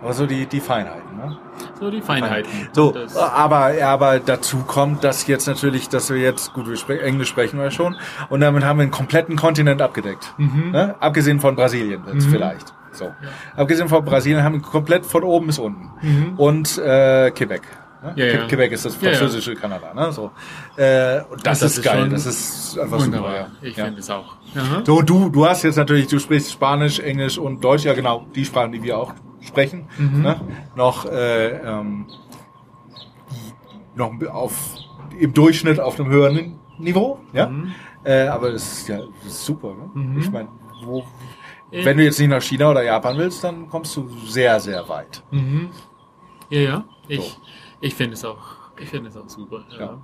aber 0.00 0.12
so 0.12 0.26
die, 0.26 0.46
die 0.46 0.60
Feinheiten. 0.60 1.16
Ne? 1.16 1.36
So 1.80 1.90
die 1.90 2.00
Feinheiten. 2.00 2.68
So, 2.72 2.94
aber, 3.16 3.72
aber 3.82 4.20
dazu 4.20 4.58
kommt, 4.58 5.02
dass 5.04 5.26
jetzt 5.26 5.46
natürlich, 5.46 5.88
dass 5.88 6.10
wir 6.10 6.18
jetzt, 6.18 6.52
gut, 6.52 6.68
wir 6.68 6.76
spre 6.76 7.00
Englisch 7.00 7.28
sprechen 7.28 7.58
wir 7.58 7.70
schon, 7.70 7.96
und 8.28 8.40
damit 8.40 8.64
haben 8.64 8.78
wir 8.78 8.84
einen 8.84 8.92
kompletten 8.92 9.36
Kontinent 9.36 9.82
abgedeckt. 9.82 10.34
Mhm. 10.38 10.70
Ne? 10.70 10.94
Abgesehen 11.00 11.40
von 11.40 11.56
Brasilien 11.56 12.02
jetzt 12.12 12.26
vielleicht. 12.26 12.72
So. 12.92 13.12
Abgesehen 13.56 13.88
von 13.88 14.04
Brasilien 14.04 14.42
haben 14.42 14.54
wir 14.54 14.62
komplett 14.62 15.04
von 15.04 15.22
oben 15.22 15.46
bis 15.46 15.58
unten. 15.58 15.90
Und 16.36 16.78
äh, 16.78 17.30
Quebec. 17.30 17.62
Ne? 18.02 18.12
Mhm. 18.12 18.18
Ja, 18.18 18.24
ja. 18.26 18.46
Quebec 18.46 18.72
ist 18.72 18.84
das 18.84 19.00
Ja, 19.00 19.10
ja. 19.10 19.16
französische 19.16 19.54
Kanada. 19.54 19.92
Ne? 19.94 20.12
So. 20.12 20.30
Äh, 20.76 21.20
und 21.30 21.46
das, 21.46 21.60
das 21.60 21.72
ist 21.72 21.78
ist 21.78 21.84
geil. 21.84 22.08
Das 22.08 22.26
ist 22.26 22.78
einfach 22.78 23.00
Wunderbar. 23.00 23.30
super. 23.30 23.50
Ja. 23.62 23.68
Ich 23.68 23.76
ja. 23.76 23.84
finde 23.86 24.00
es 24.00 24.10
auch. 24.10 24.36
Aha. 24.56 24.82
So, 24.84 25.02
du, 25.02 25.28
du 25.28 25.46
hast 25.46 25.62
jetzt 25.64 25.76
natürlich, 25.76 26.06
du 26.06 26.18
sprichst 26.18 26.52
Spanisch, 26.52 26.98
Englisch 27.00 27.38
und 27.38 27.62
Deutsch, 27.62 27.84
ja 27.84 27.94
genau, 27.94 28.26
die 28.34 28.44
Sprachen, 28.44 28.72
die 28.72 28.82
wir 28.82 28.98
auch 28.98 29.14
sprechen, 29.40 29.88
Mhm. 29.98 30.22
ne? 30.22 30.40
noch, 30.74 31.04
äh, 31.06 31.48
ähm, 31.58 32.06
noch 33.94 34.12
auf, 34.30 34.74
im 35.18 35.32
Durchschnitt 35.34 35.80
auf 35.80 35.98
einem 35.98 36.10
höheren 36.10 36.58
Niveau, 36.78 37.18
ja. 37.32 37.48
Mhm. 37.48 37.72
Äh, 38.04 38.26
aber 38.28 38.52
das 38.52 38.62
ist 38.72 38.88
ja 38.88 38.98
das 39.24 39.32
ist 39.32 39.44
super, 39.44 39.74
ne? 39.94 40.18
Ich 40.20 40.30
meine, 40.30 40.48
wo, 40.84 41.04
Äh, 41.70 41.84
wenn 41.84 41.98
du 41.98 42.04
jetzt 42.04 42.18
nicht 42.18 42.28
nach 42.30 42.40
China 42.40 42.70
oder 42.70 42.82
Japan 42.82 43.18
willst, 43.18 43.42
dann 43.44 43.68
kommst 43.68 43.94
du 43.96 44.08
sehr, 44.26 44.58
sehr 44.60 44.88
weit. 44.88 45.22
Mhm. 45.30 45.68
Ja, 46.48 46.60
ja. 46.60 46.84
Ich, 47.08 47.20
So. 47.20 47.40
Ich 47.80 47.94
finde 47.94 48.14
es 48.14 48.24
auch. 48.24 48.38
Ich 48.80 48.88
finde 48.88 49.08
es 49.08 49.16
auch 49.16 49.28
super. 49.28 49.64
Ja. 49.70 49.78
Ja. 49.80 49.90
Hm. 49.92 49.98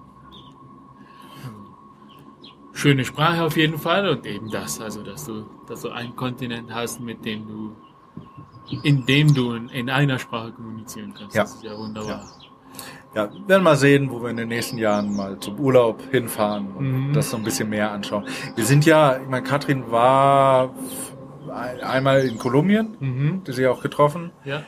Schöne 2.72 3.04
Sprache 3.04 3.42
auf 3.44 3.56
jeden 3.56 3.78
Fall 3.78 4.08
und 4.08 4.26
eben 4.26 4.50
das, 4.50 4.80
also 4.80 5.02
dass 5.02 5.26
du, 5.26 5.44
dass 5.66 5.82
du 5.82 5.90
einen 5.90 6.16
Kontinent 6.16 6.74
hast, 6.74 7.00
mit 7.00 7.24
dem 7.24 7.46
du, 7.46 7.76
in 8.82 9.06
dem 9.06 9.32
du 9.34 9.52
in, 9.52 9.68
in 9.68 9.90
einer 9.90 10.18
Sprache 10.18 10.52
kommunizieren 10.52 11.14
kannst. 11.16 11.36
Ja. 11.36 11.42
Das 11.42 11.54
ist 11.54 11.62
ja 11.64 11.76
wunderbar. 11.76 12.24
Ja, 13.14 13.32
wir 13.32 13.46
werden 13.48 13.62
mal 13.62 13.76
sehen, 13.76 14.10
wo 14.10 14.20
wir 14.20 14.30
in 14.30 14.36
den 14.36 14.48
nächsten 14.48 14.76
Jahren 14.76 15.14
mal 15.14 15.38
zum 15.38 15.60
Urlaub 15.60 16.02
hinfahren 16.10 16.72
und 16.72 17.08
Mhm. 17.10 17.12
das 17.12 17.30
so 17.30 17.36
ein 17.36 17.44
bisschen 17.44 17.68
mehr 17.70 17.92
anschauen. 17.92 18.24
Wir 18.56 18.64
sind 18.64 18.84
ja, 18.86 19.18
ich 19.18 19.28
meine, 19.28 19.44
Katrin 19.46 19.88
war 19.92 20.74
ein- 21.52 21.80
einmal 21.82 22.22
in 22.22 22.36
Kolumbien, 22.38 22.96
Mhm. 22.98 23.44
die 23.44 23.52
sie 23.52 23.68
auch 23.68 23.80
getroffen. 23.80 24.32
Ja. 24.44 24.64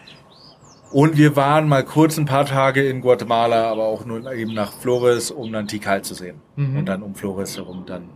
Und 0.93 1.17
wir 1.17 1.35
waren 1.37 1.69
mal 1.69 1.85
kurz 1.85 2.17
ein 2.17 2.27
paar 2.27 2.47
Tage 2.47 2.89
in 2.89 3.01
Guatemala, 3.01 3.71
aber 3.71 3.85
auch 3.85 4.05
nur 4.05 4.33
eben 4.33 4.55
nach 4.55 4.73
Flores, 4.73 5.31
um 5.31 5.53
dann 5.53 5.67
Tikal 5.67 6.03
zu 6.03 6.15
sehen. 6.15 6.41
Mhm. 6.57 6.79
Und 6.79 6.87
dann 6.87 7.03
um 7.03 7.15
Flores 7.15 7.57
herum 7.57 7.85
dann 7.87 8.09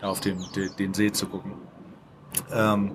da 0.00 0.08
auf 0.08 0.20
den, 0.20 0.38
den, 0.54 0.70
den 0.78 0.94
See 0.94 1.10
zu 1.10 1.26
gucken. 1.26 1.52
Ähm, 2.52 2.92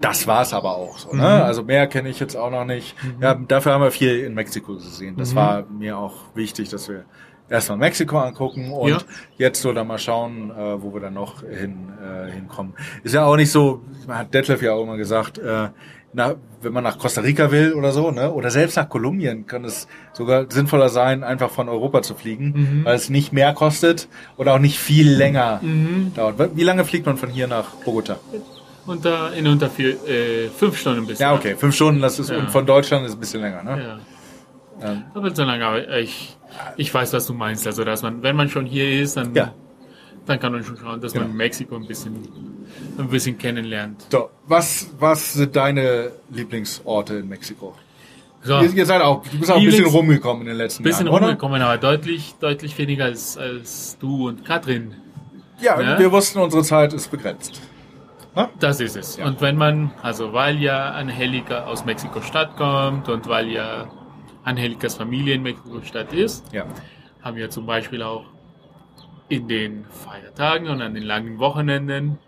das 0.00 0.26
war's 0.26 0.54
aber 0.54 0.76
auch 0.76 0.98
so. 0.98 1.10
Ne? 1.10 1.16
Mhm. 1.16 1.22
Also 1.22 1.62
mehr 1.62 1.86
kenne 1.86 2.08
ich 2.08 2.18
jetzt 2.20 2.34
auch 2.36 2.50
noch 2.50 2.64
nicht. 2.64 2.96
Ja, 3.20 3.34
dafür 3.34 3.72
haben 3.72 3.82
wir 3.82 3.90
viel 3.90 4.20
in 4.20 4.34
Mexiko 4.34 4.74
gesehen. 4.74 5.16
Das 5.16 5.32
Mhm. 5.32 5.36
war 5.36 5.62
mir 5.66 5.98
auch 5.98 6.14
wichtig, 6.34 6.70
dass 6.70 6.88
wir 6.88 7.04
erstmal 7.50 7.76
Mexiko 7.78 8.18
angucken 8.18 8.72
und 8.72 8.88
Ja. 8.88 8.98
jetzt 9.36 9.60
so 9.60 9.72
dann 9.72 9.86
mal 9.88 9.98
schauen, 9.98 10.50
äh, 10.50 10.82
wo 10.82 10.94
wir 10.94 11.00
dann 11.00 11.14
noch 11.14 11.42
hin, 11.42 11.92
äh, 12.02 12.30
hinkommen. 12.32 12.74
Ist 13.04 13.14
ja 13.14 13.24
auch 13.26 13.36
nicht 13.36 13.50
so, 13.52 13.82
hat 14.08 14.32
Detlef 14.32 14.62
ja 14.62 14.72
auch 14.72 14.82
immer 14.84 14.96
gesagt, 14.96 15.36
äh, 15.38 15.68
na, 16.12 16.34
wenn 16.62 16.72
man 16.72 16.82
nach 16.84 16.98
Costa 16.98 17.20
Rica 17.20 17.50
will 17.52 17.72
oder 17.74 17.92
so, 17.92 18.10
ne, 18.10 18.32
oder 18.32 18.50
selbst 18.50 18.76
nach 18.76 18.88
Kolumbien, 18.88 19.46
kann 19.46 19.64
es 19.64 19.86
sogar 20.12 20.46
sinnvoller 20.50 20.88
sein, 20.88 21.22
einfach 21.22 21.50
von 21.50 21.68
Europa 21.68 22.02
zu 22.02 22.14
fliegen, 22.14 22.80
weil 22.84 22.96
es 22.96 23.10
nicht 23.10 23.32
mehr 23.32 23.52
kostet 23.54 24.08
oder 24.36 24.54
auch 24.54 24.58
nicht 24.58 24.78
viel 24.78 25.08
länger 25.10 25.60
dauert. 26.16 26.56
Wie 26.56 26.64
lange 26.64 26.84
fliegt 26.84 27.06
man 27.06 27.16
von 27.16 27.28
hier 27.30 27.46
nach 27.46 27.70
Bogota? 27.84 28.16
Unter, 28.86 29.32
in 29.34 29.46
unter 29.46 29.70
vier, 29.70 29.90
äh, 30.08 30.48
fünf 30.48 30.78
Stunden 30.78 31.06
bis. 31.06 31.18
Ja, 31.20 31.34
okay, 31.34 31.54
fünf 31.54 31.74
Stunden, 31.76 32.00
das 32.00 32.18
ist, 32.18 32.30
Ja. 32.30 32.38
und 32.38 32.50
von 32.50 32.66
Deutschland 32.66 33.06
ist 33.06 33.12
ein 33.12 33.20
bisschen 33.20 33.42
länger, 33.42 33.62
ne? 33.62 33.98
Ja. 34.80 34.90
Ähm. 34.92 35.02
Aber 35.14 35.32
so 35.34 35.44
lange, 35.44 35.64
aber 35.64 35.98
ich, 35.98 36.36
ich 36.76 36.92
weiß, 36.92 37.12
was 37.12 37.26
du 37.26 37.34
meinst. 37.34 37.66
Also, 37.66 37.84
dass 37.84 38.02
man, 38.02 38.22
wenn 38.22 38.34
man 38.34 38.48
schon 38.48 38.64
hier 38.66 39.00
ist, 39.00 39.16
dann, 39.16 39.34
Ja. 39.34 39.52
Dann 40.30 40.40
kann 40.40 40.52
man 40.52 40.64
schon 40.64 40.76
schauen, 40.76 41.00
dass 41.00 41.12
Genau. 41.12 41.26
man 41.26 41.36
Mexiko 41.36 41.76
ein 41.76 41.86
bisschen, 41.86 42.14
ein 42.98 43.08
bisschen 43.08 43.36
kennenlernt. 43.36 44.06
So, 44.10 44.30
was, 44.46 44.90
was 44.98 45.34
sind 45.34 45.54
deine 45.56 46.12
Lieblingsorte 46.30 47.16
in 47.16 47.28
Mexiko? 47.28 47.74
So, 48.42 48.58
Ihr, 48.60 48.86
seid 48.86 49.02
auch, 49.02 49.22
du 49.26 49.38
bist 49.38 49.50
auch 49.50 49.56
ein 49.58 49.64
bisschen 49.66 49.84
rumgekommen 49.84 50.42
in 50.42 50.48
den 50.48 50.56
letzten 50.56 50.82
bisschen 50.82 51.06
Jahren, 51.06 51.16
oder? 51.16 51.26
rumgekommen, 51.26 51.60
aber 51.60 51.76
deutlich, 51.76 52.34
deutlich 52.40 52.78
weniger 52.78 53.04
als, 53.04 53.36
als 53.36 53.98
du 54.00 54.28
und 54.28 54.44
Katrin. 54.46 54.94
Ja, 55.60 55.76
Ne? 55.76 55.96
wir 55.98 56.10
wussten, 56.10 56.38
unsere 56.38 56.62
Zeit 56.62 56.94
ist 56.94 57.10
begrenzt. 57.10 57.60
Das 58.60 58.80
ist 58.80 58.96
es. 58.96 59.16
Ja. 59.18 59.26
Und 59.26 59.40
wenn 59.42 59.56
man, 59.56 59.90
also 60.02 60.32
weil 60.32 60.58
ja 60.62 60.90
Angelika 60.92 61.64
aus 61.64 61.84
Mexiko-Stadt 61.84 62.56
kommt 62.56 63.08
und 63.10 63.28
weil 63.28 63.48
ja 63.48 63.88
Angelikas 64.44 64.94
Familie 64.94 65.34
in 65.34 65.42
Mexiko-Stadt 65.42 66.12
ist, 66.14 66.50
Ja. 66.52 66.64
haben 67.22 67.36
wir 67.36 67.50
zum 67.50 67.66
Beispiel 67.66 68.02
auch 68.02 68.24
in 69.30 69.48
den 69.48 69.84
Feiertagen 69.88 70.68
und 70.68 70.82
an 70.82 70.92
den 70.92 71.04
langen 71.04 71.38
Wochenenden 71.38 72.18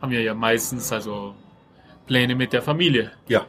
haben 0.00 0.12
wir 0.12 0.22
ja 0.22 0.34
meistens 0.34 0.92
also 0.92 1.34
Pläne 2.06 2.34
mit 2.34 2.52
der 2.52 2.62
Familie. 2.62 3.10
Ja. 3.28 3.46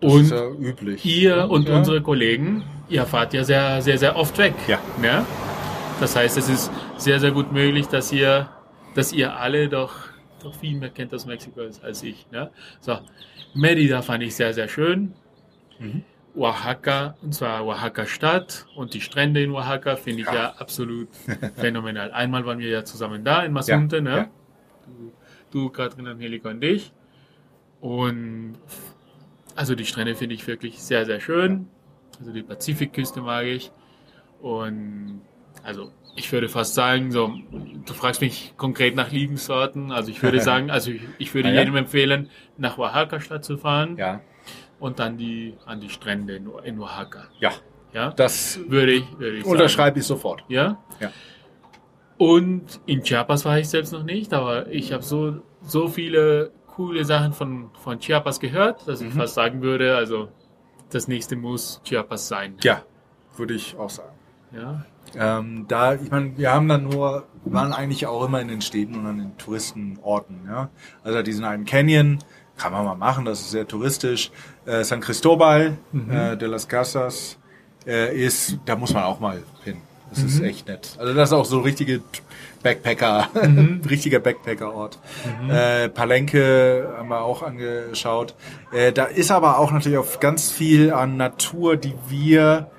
Das 0.00 0.12
Und 0.12 0.22
ist 0.22 0.30
ja 0.32 0.50
üblich. 0.50 1.04
ihr 1.06 1.48
und 1.48 1.68
ja. 1.68 1.76
unsere 1.78 2.02
Kollegen, 2.02 2.64
ihr 2.88 3.06
fahrt 3.06 3.32
ja 3.32 3.44
sehr, 3.44 3.80
sehr, 3.80 3.96
sehr 3.96 4.16
oft 4.16 4.36
weg. 4.38 4.54
Ja. 4.66 4.78
Ne? 5.00 5.24
Das 6.00 6.16
heißt, 6.16 6.36
es 6.36 6.48
ist 6.48 6.70
sehr, 6.98 7.20
sehr 7.20 7.30
gut 7.30 7.52
möglich, 7.52 7.86
dass 7.86 8.12
ihr, 8.12 8.50
dass 8.94 9.12
ihr 9.12 9.36
alle 9.36 9.68
doch, 9.68 9.94
doch 10.42 10.54
viel 10.54 10.76
mehr 10.76 10.90
kennt 10.90 11.14
aus 11.14 11.24
Mexiko 11.26 11.60
als, 11.60 11.82
als 11.82 12.02
ich. 12.02 12.26
Ne? 12.32 12.50
So, 12.80 12.98
Merida 13.54 14.02
fand 14.02 14.24
ich 14.24 14.34
sehr, 14.34 14.52
sehr 14.52 14.68
schön. 14.68 15.14
Mhm. 15.78 16.02
Oaxaca, 16.36 17.16
und 17.22 17.34
zwar 17.34 17.64
Oaxaca 17.66 18.06
Stadt 18.06 18.66
und 18.76 18.94
die 18.94 19.00
Strände 19.00 19.42
in 19.42 19.50
Oaxaca 19.52 19.96
finde 19.96 20.20
ich 20.22 20.26
Ja. 20.26 20.34
ja, 20.34 20.54
absolut 20.58 21.08
phänomenal. 21.56 22.12
Einmal 22.12 22.44
waren 22.46 22.58
wir 22.58 22.68
ja 22.68 22.84
zusammen 22.84 23.24
da 23.24 23.42
in 23.42 23.52
Mazunte, 23.52 23.96
Ja, 23.96 24.02
ne? 24.02 24.16
ja. 24.16 24.28
Du, 24.86 25.12
du, 25.50 25.70
Katrin, 25.70 26.06
Angelika 26.06 26.50
und 26.50 26.62
ich. 26.62 26.92
Und 27.80 28.56
also 29.54 29.74
die 29.74 29.86
Strände 29.86 30.14
finde 30.14 30.34
ich 30.34 30.46
wirklich 30.46 30.82
sehr, 30.82 31.06
sehr 31.06 31.20
schön. 31.20 31.68
Also 32.18 32.32
die 32.32 32.42
Pazifikküste 32.42 33.20
mag 33.20 33.46
ich. 33.46 33.70
Und 34.40 35.22
also 35.62 35.90
ich 36.16 36.30
würde 36.32 36.48
fast 36.48 36.74
sagen, 36.74 37.10
so, 37.12 37.34
du 37.84 37.92
fragst 37.92 38.20
mich 38.20 38.54
konkret 38.56 38.94
nach 38.96 39.10
Lieblingsorten. 39.10 39.92
Also 39.92 40.10
ich 40.10 40.22
würde 40.22 40.40
sagen, 40.50 40.70
also 40.70 40.90
ich, 40.90 41.02
ich 41.18 41.34
würde 41.34 41.48
Ah, 41.48 41.52
jedem 41.52 41.76
empfehlen, 41.76 42.30
nach 42.56 42.78
Oaxaca 42.78 43.20
Stadt 43.20 43.44
zu 43.44 43.56
fahren 43.58 43.96
Ja. 43.96 44.20
Und 44.78 44.98
dann 44.98 45.16
die 45.16 45.54
an 45.66 45.80
die 45.80 45.88
Strände 45.88 46.36
in, 46.36 46.50
in 46.64 46.78
Oaxaca. 46.80 47.24
Ja. 47.40 47.52
Ja, 47.92 48.10
Das 48.10 48.58
würde 48.68 48.92
ich, 48.92 49.18
würde 49.18 49.36
ich 49.38 49.44
sagen. 49.44 49.52
unterschreibe 49.52 49.98
ich 50.00 50.04
sofort. 50.06 50.44
Ja. 50.48 50.78
Ja. 51.00 51.10
Und 52.18 52.80
in 52.86 53.02
Chiapas 53.02 53.44
war 53.44 53.58
ich 53.58 53.68
selbst 53.68 53.92
noch 53.92 54.02
nicht, 54.02 54.32
aber 54.32 54.68
ich 54.68 54.92
habe 54.92 55.02
so, 55.02 55.42
so 55.62 55.88
viele 55.88 56.50
coole 56.66 57.04
Sachen 57.04 57.32
von, 57.32 57.70
von 57.82 57.98
Chiapas 57.98 58.40
gehört, 58.40 58.86
dass 58.88 59.00
ich 59.00 59.12
Mhm. 59.14 59.18
fast 59.18 59.34
sagen 59.34 59.62
würde, 59.62 59.96
also 59.96 60.28
das 60.90 61.08
nächste 61.08 61.36
muss 61.36 61.80
Chiapas 61.84 62.28
sein. 62.28 62.56
Ja, 62.62 62.82
würde 63.36 63.54
ich 63.54 63.76
auch 63.76 63.90
sagen. 63.90 64.14
Ja. 64.52 64.84
Ähm, 65.14 65.66
da, 65.68 65.94
ich 65.94 66.10
meine, 66.10 66.36
wir 66.36 66.52
haben 66.52 66.68
dann 66.68 66.84
nur, 66.84 67.26
waren 67.44 67.72
eigentlich 67.72 68.06
auch 68.06 68.24
immer 68.24 68.40
in 68.40 68.48
den 68.48 68.60
Städten 68.60 68.94
und 68.96 69.06
an 69.06 69.18
den 69.18 69.38
Touristenorten, 69.38 70.40
ja. 70.48 70.68
Also 71.02 71.22
diesen 71.22 71.44
einen 71.44 71.64
Canyon, 71.64 72.18
kann 72.56 72.72
man 72.72 72.84
mal 72.86 72.94
machen, 72.94 73.24
das 73.26 73.40
ist 73.40 73.50
sehr 73.50 73.68
touristisch. 73.68 74.30
Äh, 74.66 74.84
San 74.84 75.00
Cristobal 75.00 75.78
äh, 76.10 76.36
de 76.36 76.48
las 76.48 76.66
Casas 76.68 77.38
äh, 77.86 78.16
ist, 78.16 78.58
da 78.64 78.76
muss 78.76 78.92
man 78.92 79.04
auch 79.04 79.20
mal 79.20 79.42
hin. 79.64 79.76
Das 80.10 80.22
ist 80.22 80.40
echt 80.40 80.68
nett. 80.68 80.96
Also 80.98 81.14
das 81.14 81.30
ist 81.30 81.32
auch 81.32 81.44
so 81.44 81.60
richtige 81.60 82.00
Backpacker, 82.62 83.28
richtiger 83.90 84.20
Backpacker-Ort. 84.20 84.98
Äh, 85.48 85.88
Palenque 85.88 86.88
haben 86.96 87.08
wir 87.08 87.20
auch 87.22 87.42
angeschaut. 87.42 88.34
Äh, 88.72 88.92
da 88.92 89.04
ist 89.04 89.30
aber 89.30 89.58
auch 89.58 89.72
natürlich 89.72 89.98
auch 89.98 90.20
ganz 90.20 90.50
viel 90.50 90.92
an 90.92 91.16
Natur, 91.16 91.76
die 91.76 91.94
wir 92.08 92.70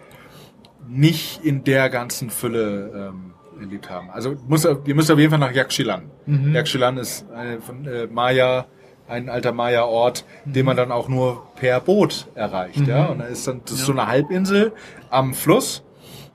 nicht 0.88 1.44
in 1.44 1.64
der 1.64 1.90
ganzen 1.90 2.30
Fülle 2.30 3.12
ähm, 3.12 3.34
erlebt 3.60 3.90
haben. 3.90 4.10
Also 4.10 4.36
muss, 4.48 4.66
ihr 4.66 4.96
müsst 4.96 5.12
auf 5.12 5.20
jeden 5.20 5.32
Fall 5.32 5.40
nach 5.40 5.54
Yaxchilan. 5.54 6.10
Yaxchilan 6.54 6.98
ist 6.98 7.30
eine 7.32 7.62
von 7.62 7.86
äh, 7.86 8.08
Maya, 8.08 8.66
ein 9.08 9.30
alter 9.30 9.52
Maya-Ort, 9.54 10.26
den 10.46 10.66
man 10.66 10.76
dann 10.78 10.92
auch 10.92 11.08
nur 11.08 11.48
per 11.56 11.80
Boot 11.80 12.28
erreicht. 12.36 12.86
Ja? 12.88 13.06
Und 13.06 13.20
da 13.20 13.26
ist 13.26 13.48
dann 13.48 13.62
das 13.66 13.74
ist 13.74 13.86
so 13.86 13.92
eine 13.94 14.08
Halbinsel 14.08 14.74
am 15.10 15.34
Fluss. 15.34 15.84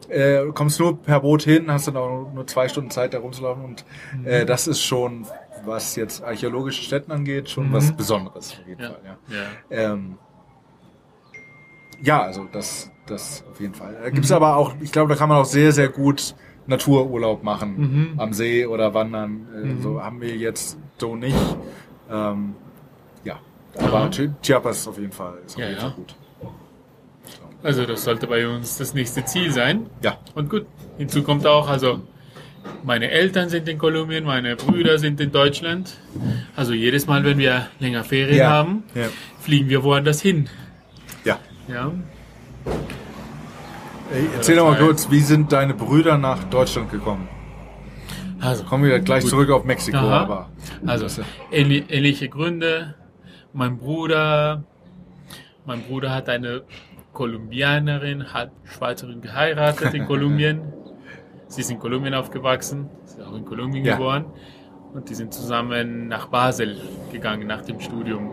Äh, 0.08 0.44
du 0.44 0.52
kommst 0.52 0.78
nur 0.80 0.98
per 1.00 1.20
Boot 1.20 1.42
hin, 1.42 1.70
hast 1.70 1.88
dann 1.88 1.96
auch 1.96 2.30
nur 2.32 2.46
zwei 2.46 2.68
Stunden 2.68 2.90
Zeit, 2.90 3.14
da 3.14 3.18
rumzulaufen. 3.18 3.64
Und 3.64 3.84
äh, 4.24 4.44
das 4.46 4.66
ist 4.66 4.82
schon, 4.82 5.26
was 5.64 5.96
jetzt 5.96 6.22
archäologische 6.24 6.82
Städten 6.82 7.12
angeht, 7.12 7.48
schon 7.50 7.72
was 7.72 7.92
Besonderes 7.92 8.52
auf 8.60 8.66
jeden 8.68 8.82
Ja. 8.82 8.88
Fall. 8.90 9.00
Ja. 9.04 9.36
Ja. 9.76 9.92
Ähm, 9.92 10.18
ja, 12.02 12.22
also 12.22 12.46
das, 12.50 12.90
das 13.06 13.44
auf 13.50 13.60
jeden 13.60 13.74
Fall. 13.74 13.96
Da 14.02 14.10
gibt's 14.10 14.32
aber 14.32 14.56
auch, 14.56 14.74
ich 14.80 14.90
glaube, 14.92 15.10
da 15.10 15.18
kann 15.18 15.28
man 15.28 15.38
auch 15.38 15.44
sehr, 15.44 15.72
sehr 15.72 15.88
gut 15.88 16.34
Natururlaub 16.66 17.42
machen. 17.42 18.10
Mhm. 18.12 18.20
Am 18.20 18.32
See 18.32 18.66
oder 18.66 18.94
wandern. 18.94 19.46
Äh, 19.78 19.82
So 19.82 20.02
haben 20.02 20.20
wir 20.20 20.36
jetzt 20.36 20.78
so 20.98 21.16
nicht. 21.16 21.36
Ähm, 22.12 22.54
ja, 23.24 23.38
aber. 23.78 24.10
Chi- 24.10 24.30
Chiapas 24.42 24.78
ist 24.78 24.88
auf 24.88 24.98
jeden 24.98 25.12
Fall, 25.12 25.38
ist 25.46 25.54
auf 25.54 25.60
Ja, 25.60 25.66
jeden 25.68 25.78
ja. 25.80 25.86
Fall 25.88 25.92
gut. 25.96 26.14
Also 27.62 27.86
das 27.86 28.02
sollte 28.02 28.26
bei 28.26 28.46
uns 28.48 28.76
das 28.78 28.92
nächste 28.92 29.24
Ziel 29.24 29.52
sein. 29.52 29.86
Ja, 30.02 30.18
Und 30.34 30.50
gut, 30.50 30.66
hinzu 30.98 31.22
kommt 31.22 31.46
auch, 31.46 31.68
also 31.68 32.00
meine 32.82 33.08
Eltern 33.10 33.48
sind 33.48 33.68
in 33.68 33.78
Kolumbien, 33.78 34.24
meine 34.24 34.56
Brüder 34.56 34.98
sind 34.98 35.20
in 35.20 35.30
Deutschland. 35.30 35.96
Also 36.56 36.72
jedes 36.72 37.06
Mal, 37.06 37.24
wenn 37.24 37.38
wir 37.38 37.68
länger 37.78 38.02
Ferien 38.02 38.38
Ja. 38.38 38.50
haben, 38.50 38.82
ja, 38.96 39.06
fliegen 39.40 39.68
wir 39.68 39.84
woanders 39.84 40.20
hin. 40.20 40.48
ja. 41.24 41.38
Ja. 41.68 41.92
Ey, 44.12 44.28
erzähl 44.34 44.56
doch 44.56 44.66
mal 44.66 44.74
heißt- 44.76 44.84
kurz, 44.84 45.10
wie 45.10 45.20
sind 45.20 45.52
deine 45.52 45.72
Brüder 45.74 46.18
nach 46.18 46.42
Deutschland 46.44 46.90
gekommen? 46.90 47.28
Also, 48.42 48.64
Kommen 48.64 48.84
wir 48.84 48.98
gleich 49.00 49.22
Gut. 49.22 49.30
zurück 49.30 49.50
auf 49.50 49.64
Mexiko, 49.64 49.98
Aha. 49.98 50.20
aber 50.22 50.48
Also 50.86 51.06
ähnli- 51.52 51.84
ähnliche 51.88 52.28
Gründe. 52.28 52.94
Mein 53.52 53.78
Bruder, 53.78 54.64
mein 55.64 55.82
Bruder 55.82 56.14
hat 56.14 56.28
eine 56.28 56.62
Kolumbianerin, 57.12 58.32
hat 58.32 58.50
Schweizerin 58.64 59.20
geheiratet 59.20 59.94
in 59.94 60.06
Kolumbien. 60.06 60.60
Sie 61.46 61.60
ist 61.60 61.70
in 61.70 61.78
Kolumbien 61.78 62.14
aufgewachsen, 62.14 62.88
ist 63.04 63.20
auch 63.20 63.34
in 63.36 63.44
Kolumbien 63.44 63.84
Ja. 63.84 63.96
geboren. 63.96 64.24
Und 64.94 65.08
die 65.08 65.14
sind 65.14 65.32
zusammen 65.32 66.08
nach 66.08 66.26
Basel 66.26 66.78
gegangen 67.12 67.46
nach 67.46 67.62
dem 67.62 67.78
Studium. 67.80 68.30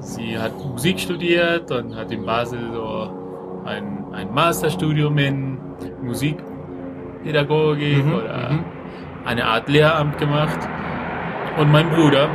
Sie 0.00 0.36
hat 0.38 0.52
Musik 0.64 1.00
studiert 1.00 1.70
und 1.70 1.96
hat 1.96 2.10
in 2.12 2.24
Basel 2.26 2.60
so 2.72 3.62
ein, 3.64 4.04
ein 4.12 4.32
Masterstudium 4.34 5.16
in 5.18 5.58
Musikpädagogik 7.24 8.04
Mhm, 8.04 8.14
oder 8.14 8.50
mhm. 8.50 8.64
eine 9.24 9.46
Art 9.46 9.68
Lehramt 9.68 10.18
gemacht. 10.18 10.58
Und 11.58 11.70
mein 11.70 11.88
Bruder 11.90 12.28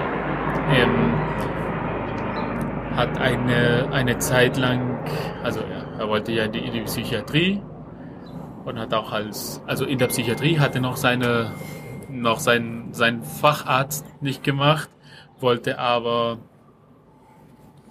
ähm, 0.71 1.13
hat 2.95 3.17
eine, 3.19 3.89
eine 3.91 4.17
Zeit 4.17 4.57
lang, 4.57 4.99
also 5.43 5.59
er, 5.59 5.99
er 5.99 6.09
wollte 6.09 6.31
ja 6.31 6.45
in 6.45 6.51
die, 6.51 6.59
in 6.59 6.73
die 6.73 6.81
Psychiatrie 6.81 7.61
und 8.65 8.79
hat 8.79 8.93
auch 8.93 9.11
als, 9.11 9.61
also 9.67 9.85
in 9.85 9.97
der 9.97 10.07
Psychiatrie 10.07 10.59
hatte 10.59 10.79
noch 10.79 10.97
seine, 10.97 11.51
noch 12.09 12.39
sein, 12.39 12.89
sein 12.91 13.23
Facharzt 13.23 14.05
nicht 14.21 14.43
gemacht, 14.43 14.89
wollte 15.39 15.79
aber, 15.79 16.39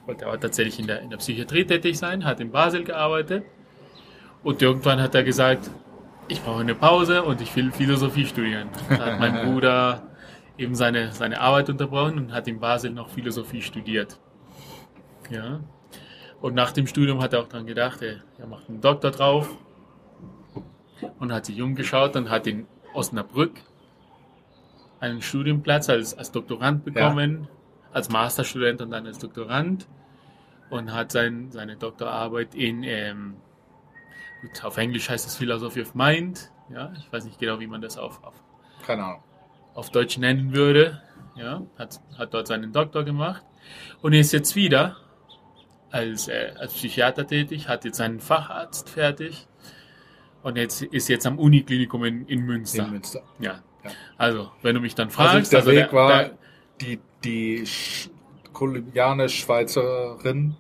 wollte 0.06 0.26
aber 0.26 0.40
tatsächlich 0.40 0.80
in 0.80 0.86
der, 0.86 1.00
in 1.02 1.10
der 1.10 1.18
Psychiatrie 1.18 1.64
tätig 1.64 1.98
sein, 1.98 2.24
hat 2.24 2.40
in 2.40 2.50
Basel 2.50 2.84
gearbeitet 2.84 3.44
und 4.42 4.62
irgendwann 4.62 5.00
hat 5.00 5.14
er 5.14 5.24
gesagt, 5.24 5.70
ich 6.28 6.42
brauche 6.42 6.60
eine 6.60 6.74
Pause 6.74 7.22
und 7.22 7.40
ich 7.40 7.54
will 7.56 7.72
Philosophie 7.72 8.26
studieren. 8.26 8.68
Da 8.88 8.98
hat 8.98 9.20
mein 9.20 9.46
Bruder 9.46 10.02
eben 10.56 10.74
seine, 10.74 11.12
seine 11.12 11.40
Arbeit 11.40 11.70
unterbrochen 11.70 12.18
und 12.18 12.32
hat 12.32 12.48
in 12.48 12.60
Basel 12.60 12.90
noch 12.90 13.08
Philosophie 13.08 13.62
studiert. 13.62 14.18
Ja. 15.30 15.60
Und 16.40 16.54
nach 16.54 16.72
dem 16.72 16.86
Studium 16.86 17.20
hat 17.20 17.32
er 17.32 17.40
auch 17.40 17.48
dran 17.48 17.66
gedacht, 17.66 18.02
er, 18.02 18.16
er 18.38 18.46
macht 18.46 18.68
einen 18.68 18.80
Doktor 18.80 19.10
drauf. 19.10 19.56
und 21.18 21.32
hat 21.32 21.46
sich 21.46 21.60
umgeschaut 21.62 22.16
und 22.16 22.30
hat 22.30 22.46
in 22.46 22.66
Osnabrück 22.92 23.52
einen 25.00 25.22
Studienplatz 25.22 25.88
als, 25.88 26.16
als 26.16 26.32
Doktorand 26.32 26.84
bekommen, 26.84 27.48
als 27.92 28.08
Masterstudent 28.08 28.80
und 28.80 28.90
dann 28.90 29.06
als 29.06 29.18
Doktorand 29.18 29.86
und 30.70 30.92
hat 30.92 31.12
sein, 31.12 31.50
seine 31.50 31.76
Doktorarbeit 31.76 32.54
in, 32.54 32.82
ähm, 32.82 33.36
gut, 34.40 34.64
auf 34.64 34.76
Englisch 34.76 35.08
heißt 35.10 35.26
es 35.26 35.36
Philosophy 35.36 35.82
of 35.82 35.94
Mind, 35.94 36.50
ja, 36.70 36.92
ich 36.96 37.12
weiß 37.12 37.24
nicht 37.24 37.38
genau, 37.38 37.60
wie 37.60 37.66
man 37.66 37.80
das 37.80 37.98
auf, 37.98 38.22
auf, 38.24 38.34
Keine 38.86 39.04
Ahnung. 39.04 39.22
auf 39.74 39.90
Deutsch 39.90 40.18
nennen 40.18 40.54
würde, 40.54 41.02
ja, 41.36 41.62
hat, 41.78 42.00
hat 42.16 42.34
dort 42.34 42.46
seinen 42.46 42.72
Doktor 42.72 43.04
gemacht 43.04 43.44
und 44.02 44.12
ist 44.12 44.32
jetzt 44.32 44.54
wieder 44.56 44.96
als, 45.90 46.28
äh, 46.28 46.52
als 46.58 46.74
Psychiater 46.74 47.26
tätig, 47.26 47.68
hat 47.68 47.84
jetzt 47.84 47.96
seinen 47.98 48.20
Facharzt 48.20 48.88
fertig 48.90 49.46
und 50.42 50.56
jetzt 50.56 50.82
ist 50.82 51.08
jetzt 51.08 51.26
am 51.26 51.38
Uniklinikum 51.38 52.04
in, 52.04 52.26
in 52.26 52.40
Münster. 52.44 52.84
In 52.84 52.90
Münster. 52.92 53.22
Ja. 53.38 53.62
Ja. 53.84 53.90
Also, 54.18 54.50
wenn 54.62 54.74
du 54.74 54.80
mich 54.80 54.94
dann 54.94 55.08
Also 55.08 55.16
fragst, 55.22 55.52
der 55.52 55.60
also 55.60 55.70
Weg 55.70 55.90
der- 55.90 55.92
war 55.92 56.24
der- 56.24 56.38
die, 56.80 57.00
die 57.24 57.62
Sch- 57.66 58.10
Kolumbianisch-Schweizerin. 58.52 60.56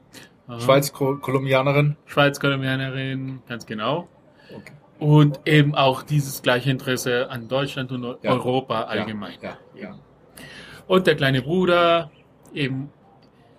Schweiz-Kolumbianerin. 0.56 1.96
Schweiz-Kolumbianerin, 2.06 3.42
ganz 3.46 3.66
genau. 3.66 4.08
Okay. 4.54 4.72
Und 4.98 5.40
eben 5.46 5.74
auch 5.74 6.02
dieses 6.02 6.42
gleiche 6.42 6.70
Interesse 6.70 7.30
an 7.30 7.48
Deutschland 7.48 7.92
und 7.92 8.02
Ja. 8.22 8.32
Europa 8.32 8.84
allgemein. 8.84 9.34
Ja, 9.42 9.58
ja. 9.74 9.98
Und 10.86 11.06
der 11.06 11.16
kleine 11.16 11.42
Bruder, 11.42 12.10
eben, 12.54 12.90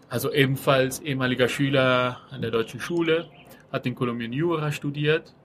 also 0.09 0.33
ebenfalls 0.33 0.99
ehemaliger 0.99 1.47
Schüler 1.47 2.17
an 2.31 2.41
der 2.41 2.49
deutschen 2.49 2.79
Schule, 2.79 3.29
hat 3.71 3.85
in 3.85 3.93
Kolumbien 3.93 4.33
Jura 4.33 4.71
studiert 4.71 5.35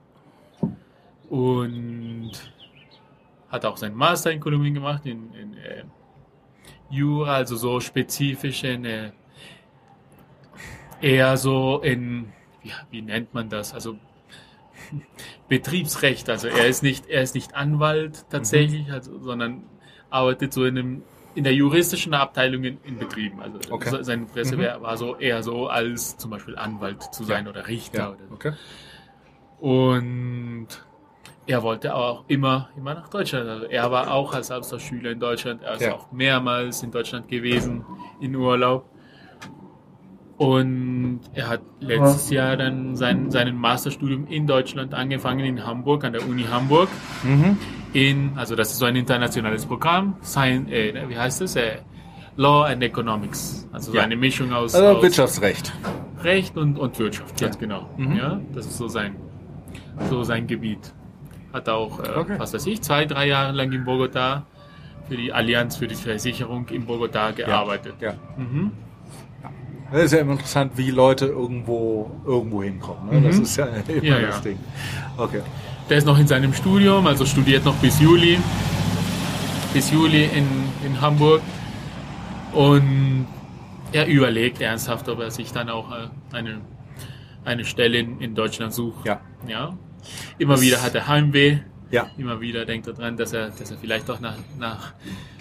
und 1.28 2.32
hat 3.50 3.66
auch 3.66 3.76
seinen 3.76 3.94
Master 3.94 4.32
in 4.32 4.40
Kolumbien 4.40 4.74
gemacht, 4.74 5.04
in, 5.04 5.32
in 5.34 5.54
äh, 5.58 5.84
Jura, 6.90 7.34
also 7.34 7.56
so 7.56 7.80
spezifisch 7.80 8.64
in, 8.64 8.84
äh, 8.86 9.12
eher 11.00 11.36
so 11.36 11.80
in, 11.82 12.32
wie, 12.62 12.72
wie 12.90 13.02
nennt 13.02 13.34
man 13.34 13.48
das, 13.48 13.74
also 13.74 13.96
Betriebsrecht, 15.48 16.28
also 16.30 16.48
er 16.48 16.66
ist 16.66 16.82
nicht, 16.82 17.06
er 17.06 17.22
ist 17.22 17.34
nicht 17.34 17.54
Anwalt 17.54 18.24
tatsächlich, 18.30 18.90
also, 18.90 19.18
sondern 19.20 19.64
arbeitet 20.10 20.52
so 20.52 20.64
in 20.64 20.78
einem 20.78 21.02
in 21.36 21.42
der 21.42 21.52
juristischen 21.54 22.14
Abteilung 22.14 22.62
in, 22.62 22.78
in 22.84 22.96
Betrieben. 22.96 23.40
Also 23.40 23.58
Okay. 23.70 23.90
so- 23.90 24.02
sein 24.04 24.20
Interesse 24.22 24.56
wär- 24.56 24.80
war 24.82 24.96
so 24.96 25.16
eher 25.16 25.42
so 25.42 25.66
als 25.66 26.16
zum 26.16 26.30
Beispiel 26.30 26.54
Anwalt 26.56 27.02
zu 27.12 27.24
sein 27.24 27.48
oder 27.48 27.66
Richter 27.66 27.98
Ja, 27.98 28.08
oder 28.10 28.28
so. 28.28 28.34
okay. 28.34 28.52
Und 29.58 30.68
er 31.46 31.62
wollte 31.64 31.94
auch 31.96 32.24
immer, 32.28 32.68
immer 32.76 32.94
nach 32.94 33.08
Deutschland. 33.08 33.48
Also 33.48 33.66
er 33.66 33.90
war 33.90 34.12
auch 34.12 34.32
als 34.32 34.52
Austauschschüler 34.52 35.10
in 35.10 35.18
Deutschland. 35.18 35.62
Er 35.64 35.74
ist 35.74 35.82
Ja. 35.82 35.94
auch 35.94 36.12
mehrmals 36.12 36.84
in 36.84 36.92
Deutschland 36.92 37.26
gewesen, 37.28 37.84
in 38.20 38.34
Urlaub. 38.36 38.88
Und 40.36 41.20
er 41.32 41.48
hat 41.48 41.60
letztes 41.80 42.30
Jahr 42.30 42.56
dann 42.56 42.96
sein, 42.96 43.30
seinen 43.30 43.56
Masterstudium 43.56 44.26
in 44.26 44.46
Deutschland 44.46 44.92
angefangen, 44.92 45.44
in 45.44 45.64
Hamburg, 45.64 46.04
an 46.04 46.12
der 46.12 46.26
Uni 46.28 46.42
Hamburg. 46.42 46.88
Mhm. 47.22 47.56
In, 47.92 48.32
also 48.36 48.56
das 48.56 48.72
ist 48.72 48.78
so 48.78 48.84
ein 48.86 48.96
internationales 48.96 49.64
Programm, 49.64 50.16
Science, 50.22 50.68
äh, 50.72 51.08
wie 51.08 51.16
heißt 51.16 51.40
es? 51.42 51.54
Äh, 51.54 51.76
Law 52.36 52.64
and 52.64 52.82
Economics. 52.82 53.68
Also 53.72 53.92
so 53.92 53.96
Ja. 53.98 54.02
eine 54.02 54.16
Mischung 54.16 54.52
aus, 54.52 54.74
Also 54.74 54.96
aus 54.96 55.02
Wirtschaftsrecht. 55.04 55.72
Recht 56.24 56.56
und, 56.56 56.78
und 56.80 56.98
Wirtschaft, 56.98 57.40
ganz 57.40 57.56
genau. 57.56 57.88
Mhm. 57.96 58.16
Ja, 58.16 58.40
das 58.54 58.66
ist 58.66 58.76
so 58.78 58.88
sein, 58.88 59.14
so 60.10 60.24
sein 60.24 60.48
Gebiet. 60.48 60.92
Hat 61.52 61.68
auch, 61.68 62.00
äh, 62.00 62.08
Okay. 62.16 62.34
was 62.38 62.52
weiß 62.52 62.66
ich, 62.66 62.82
zwei, 62.82 63.04
drei 63.04 63.28
Jahre 63.28 63.52
lang 63.52 63.70
in 63.70 63.84
Bogota 63.84 64.46
für 65.08 65.16
die 65.16 65.32
Allianz 65.32 65.76
für 65.76 65.86
die 65.86 65.94
Versicherung 65.94 66.66
in 66.70 66.86
Bogota 66.86 67.30
gearbeitet. 67.30 67.94
Ja. 68.00 68.14
Mhm. 68.36 68.72
Das 69.94 70.04
ist 70.06 70.12
ja 70.12 70.18
immer 70.18 70.32
interessant, 70.32 70.72
wie 70.76 70.90
Leute 70.90 71.26
irgendwo 71.26 72.10
irgendwo 72.26 72.62
hinkommen. 72.64 73.10
Ne? 73.22 73.28
Das 73.28 73.36
Mhm. 73.36 73.42
ist 73.44 73.56
ja 73.56 73.66
immer 73.88 74.02
Ja, 74.04 74.20
das 74.26 74.36
ja. 74.36 74.40
Ding. 74.42 74.58
Okay. 75.16 75.40
Der 75.88 75.98
ist 75.98 76.04
noch 76.06 76.18
in 76.18 76.26
seinem 76.26 76.52
Studium, 76.52 77.06
also 77.06 77.24
studiert 77.24 77.64
noch 77.64 77.76
bis 77.76 78.00
Juli. 78.00 78.38
Bis 79.72 79.92
Juli 79.92 80.24
in, 80.24 80.46
in 80.84 81.00
Hamburg. 81.00 81.42
Und 82.52 83.26
er 83.92 84.06
überlegt 84.06 84.60
ernsthaft, 84.60 85.08
ob 85.08 85.20
er 85.20 85.30
sich 85.30 85.52
dann 85.52 85.68
auch 85.68 85.90
äh, 85.92 86.08
eine, 86.36 86.60
eine 87.44 87.64
Stelle 87.64 87.98
in, 87.98 88.20
in 88.20 88.34
Deutschland 88.34 88.72
sucht. 88.72 89.06
Ja. 89.06 89.20
ja. 89.46 89.76
Immer 90.38 90.60
wieder 90.60 90.82
hat 90.82 90.94
er 90.96 91.06
Heimweh. 91.06 91.58
Ja. 91.90 92.06
Immer 92.18 92.40
wieder 92.40 92.64
denkt 92.64 92.88
er 92.88 92.94
dran, 92.94 93.16
dass 93.16 93.32
er, 93.32 93.50
dass 93.50 93.70
er 93.70 93.76
vielleicht 93.78 94.08
doch 94.08 94.18
nach, 94.18 94.34
nach, 94.58 94.94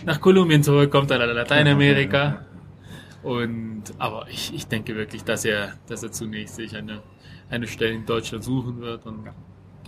nach 0.05 0.21
Kolumbien 0.21 0.61
zurückkommt 0.61 1.11
oder 1.11 1.25
Lateinamerika. 1.25 2.45
Und, 3.23 3.83
aber 3.99 4.27
ich, 4.29 4.53
ich 4.53 4.67
denke 4.67 4.95
wirklich, 4.95 5.23
dass 5.23 5.45
er, 5.45 5.73
dass 5.87 6.03
er 6.03 6.11
zunächst 6.11 6.55
sich 6.55 6.75
eine, 6.75 7.01
eine 7.49 7.67
Stelle 7.67 7.93
in 7.93 8.05
Deutschland 8.05 8.43
suchen 8.43 8.81
wird 8.81 9.05
und, 9.05 9.29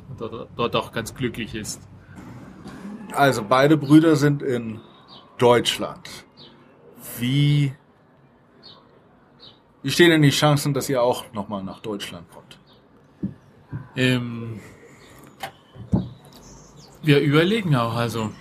und 0.10 0.22
dort, 0.22 0.50
dort 0.56 0.76
auch 0.76 0.92
ganz 0.94 1.14
glücklich 1.14 1.54
ist. 1.54 1.82
Also 3.12 3.44
beide 3.48 3.78
Brüder 3.78 4.16
sind 4.16 4.42
in 4.42 4.80
Deutschland. 5.38 6.10
Wie, 7.20 7.74
wie 9.84 9.92
stehen 9.92 10.10
denn 10.10 10.22
die 10.22 10.30
Chancen, 10.30 10.74
dass 10.74 10.90
ihr 10.90 11.02
auch 11.04 11.32
nochmal 11.34 11.64
nach 11.64 11.82
Deutschland 11.82 12.26
kommt? 12.32 12.58
Ähm, 13.98 14.60
wir 17.04 17.20
überlegen 17.20 17.76
auch, 17.76 17.96
also 17.96 18.32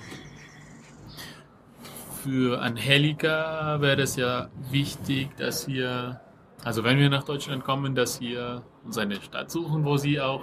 für 2.25 2.61
Angelika 2.63 3.81
wäre 3.81 4.01
es 4.03 4.17
ja 4.17 4.49
wichtig, 4.71 5.37
dass 5.37 5.69
wir, 5.69 6.21
also 6.65 6.83
wenn 6.83 6.99
wir 6.99 7.11
nach 7.11 7.25
Deutschland 7.25 7.65
kommen, 7.65 7.95
dass 7.95 8.21
wir 8.21 8.63
uns 8.85 8.97
eine 8.99 9.21
Stadt 9.21 9.51
suchen, 9.51 9.85
wo 9.85 9.99
sie 9.99 10.21
auch, 10.21 10.43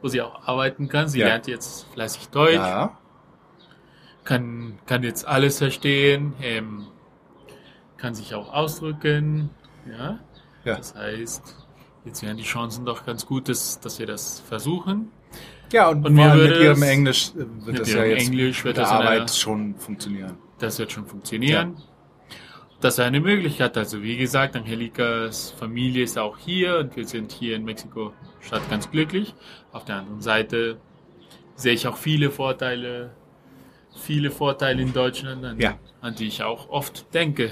wo 0.00 0.08
sie 0.08 0.22
auch 0.22 0.46
arbeiten 0.48 0.88
kann. 0.88 1.08
Sie 1.08 1.20
Ja. 1.20 1.26
lernt 1.28 1.46
jetzt 1.46 1.86
fleißig 1.92 2.28
Deutsch, 2.30 2.54
Ja. 2.54 2.98
kann, 4.24 4.78
kann 4.86 5.02
jetzt 5.02 5.26
alles 5.26 5.58
verstehen, 5.58 6.32
ähm, 6.40 6.86
kann 7.98 8.14
sich 8.14 8.34
auch 8.34 8.52
ausdrücken, 8.52 9.50
ja. 9.86 10.18
Ja. 10.64 10.76
Das 10.76 10.94
heißt, 10.94 11.54
jetzt 12.06 12.22
wären 12.22 12.36
die 12.38 12.44
Chancen 12.44 12.84
doch 12.86 13.04
ganz 13.04 13.26
gut, 13.26 13.48
dass, 13.48 13.78
dass 13.80 13.98
wir 13.98 14.06
das 14.06 14.40
versuchen. 14.40 15.10
Ja, 15.72 15.88
und, 15.88 16.04
Und 16.04 16.14
mir 16.14 16.34
mit 16.34 16.56
ihrem 16.56 16.82
es- 16.82 16.88
Englisch 16.88 17.30
äh, 17.36 17.66
wird 17.66 17.78
das 17.80 17.92
ja 17.92 18.04
jetzt 18.04 18.26
Englisch 18.28 18.64
wird 18.64 18.76
das 18.78 18.90
in 18.90 18.96
einer- 18.96 19.10
Arbeit 19.10 19.30
schon 19.30 19.74
funktionieren. 19.76 20.36
Das 20.58 20.78
wird 20.78 20.92
schon 20.92 21.06
funktionieren. 21.06 21.76
Das 22.80 22.94
ist 22.94 23.00
eine 23.00 23.20
Möglichkeit. 23.20 23.76
Also 23.76 24.02
wie 24.02 24.16
gesagt, 24.16 24.56
Angelikas 24.56 25.50
Familie 25.58 26.02
ist 26.04 26.18
auch 26.18 26.38
hier 26.38 26.78
und 26.78 26.96
wir 26.96 27.06
sind 27.06 27.30
hier 27.32 27.56
in 27.56 27.64
Mexiko-Stadt 27.64 28.68
ganz 28.70 28.90
glücklich. 28.90 29.34
Auf 29.72 29.84
der 29.84 29.96
anderen 29.96 30.20
Seite 30.22 30.78
sehe 31.56 31.74
ich 31.74 31.86
auch 31.86 31.96
viele 31.98 32.30
Vorteile, 32.30 33.10
viele 33.94 34.30
Vorteile 34.30 34.80
in 34.82 34.92
Deutschland, 34.92 35.44
an, 35.44 35.60
Ja. 35.60 35.74
an 36.00 36.14
die 36.14 36.26
ich 36.26 36.42
auch 36.42 36.68
oft 36.70 37.12
denke. 37.14 37.50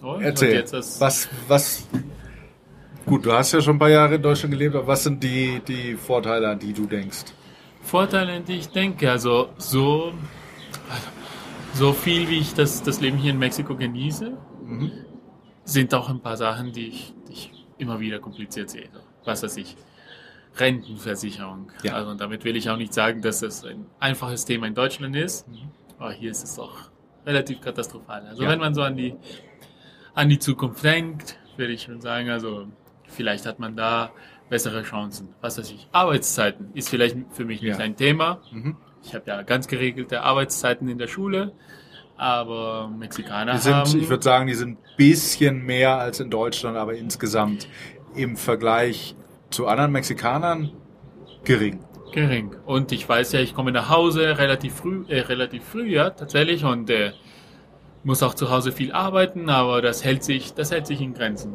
Und 0.00 0.22
Erzähl, 0.22 0.64
was, 0.72 1.28
was, 1.48 1.86
gut, 3.06 3.24
du 3.26 3.32
hast 3.32 3.52
ja 3.52 3.60
schon 3.60 3.76
ein 3.76 3.78
paar 3.78 3.90
Jahre 3.90 4.14
in 4.16 4.22
Deutschland 4.22 4.52
gelebt, 4.52 4.74
aber 4.74 4.86
was 4.86 5.04
sind 5.04 5.22
die, 5.22 5.60
die 5.68 5.94
Vorteile, 5.96 6.48
an 6.48 6.58
die 6.58 6.72
du 6.72 6.86
denkst? 6.86 7.24
Vorteile, 7.82 8.32
an 8.32 8.44
die 8.44 8.56
ich 8.56 8.68
denke. 8.70 9.10
Also 9.10 9.50
so, 9.58 10.12
so 11.74 11.92
viel 11.92 12.28
wie 12.28 12.38
ich 12.38 12.54
das, 12.54 12.82
das 12.82 13.00
Leben 13.00 13.18
hier 13.18 13.32
in 13.32 13.38
Mexiko 13.38 13.76
genieße, 13.76 14.36
sind 15.64 15.94
auch 15.94 16.08
ein 16.08 16.20
paar 16.20 16.36
Sachen, 16.36 16.72
die 16.72 16.88
ich, 16.88 17.14
die 17.28 17.32
ich 17.32 17.50
immer 17.78 18.00
wieder 18.00 18.18
kompliziert 18.18 18.70
sehe. 18.70 18.88
Was 19.24 19.42
weiß 19.42 19.56
ich. 19.58 19.76
Rentenversicherung. 20.56 21.70
Ja. 21.82 21.94
Also 21.94 22.10
und 22.10 22.20
damit 22.20 22.44
will 22.44 22.56
ich 22.56 22.68
auch 22.68 22.76
nicht 22.76 22.92
sagen, 22.92 23.22
dass 23.22 23.40
das 23.40 23.64
ein 23.64 23.86
einfaches 24.00 24.44
Thema 24.44 24.66
in 24.66 24.74
Deutschland 24.74 25.16
ist. 25.16 25.46
Aber 25.98 26.12
hier 26.12 26.30
ist 26.30 26.44
es 26.44 26.56
doch 26.56 26.90
relativ 27.24 27.60
katastrophal. 27.60 28.26
Also 28.26 28.42
Ja. 28.42 28.48
wenn 28.50 28.58
man 28.58 28.74
so 28.74 28.82
an 28.82 28.96
die, 28.96 29.14
an 30.14 30.28
die 30.28 30.38
Zukunft 30.38 30.84
denkt, 30.84 31.38
würde 31.56 31.72
ich 31.72 31.82
schon 31.82 32.00
sagen, 32.00 32.28
also 32.30 32.66
vielleicht 33.06 33.46
hat 33.46 33.58
man 33.58 33.76
da 33.76 34.10
bessere 34.52 34.82
Chancen. 34.82 35.30
Was 35.40 35.56
weiß 35.58 35.70
ich. 35.70 35.88
Arbeitszeiten 35.92 36.68
ist 36.74 36.90
vielleicht 36.90 37.16
für 37.30 37.46
mich 37.46 37.62
nicht 37.62 37.78
Ja. 37.78 37.84
ein 37.84 37.96
Thema. 37.96 38.40
Mhm. 38.52 38.76
Ich 39.02 39.14
habe 39.14 39.24
ja 39.26 39.40
ganz 39.42 39.66
geregelte 39.66 40.22
Arbeitszeiten 40.22 40.88
in 40.88 40.98
der 40.98 41.06
Schule, 41.08 41.52
aber 42.18 42.88
Mexikaner 42.88 43.52
Die 43.54 43.58
sind, 43.58 43.74
haben 43.74 43.98
ich 43.98 44.08
würde 44.10 44.22
sagen, 44.22 44.46
die 44.46 44.54
sind 44.54 44.72
ein 44.72 44.78
bisschen 44.98 45.64
mehr 45.64 45.96
als 45.98 46.20
in 46.20 46.28
Deutschland, 46.28 46.76
aber 46.76 46.94
insgesamt 46.94 47.66
im 48.14 48.36
Vergleich 48.36 49.16
zu 49.48 49.66
anderen 49.66 49.90
Mexikanern 49.92 50.70
gering. 51.44 51.80
gering. 52.12 52.54
Und 52.66 52.92
ich 52.92 53.08
weiß 53.08 53.32
ja, 53.32 53.40
ich 53.40 53.54
komme 53.54 53.72
nach 53.72 53.88
Hause 53.88 54.36
relativ 54.36 54.74
früh, 54.74 55.04
äh, 55.08 55.20
relativ 55.20 55.64
früh, 55.64 55.86
ja, 55.88 56.10
tatsächlich, 56.10 56.62
und 56.62 56.90
äh, 56.90 57.12
muss 58.04 58.22
auch 58.22 58.34
zu 58.34 58.50
Hause 58.50 58.70
viel 58.70 58.92
arbeiten, 58.92 59.48
aber 59.48 59.80
das 59.80 60.04
hält 60.04 60.22
sich, 60.24 60.52
das 60.52 60.70
hält 60.70 60.86
sich 60.86 61.00
in 61.00 61.14
Grenzen. 61.14 61.54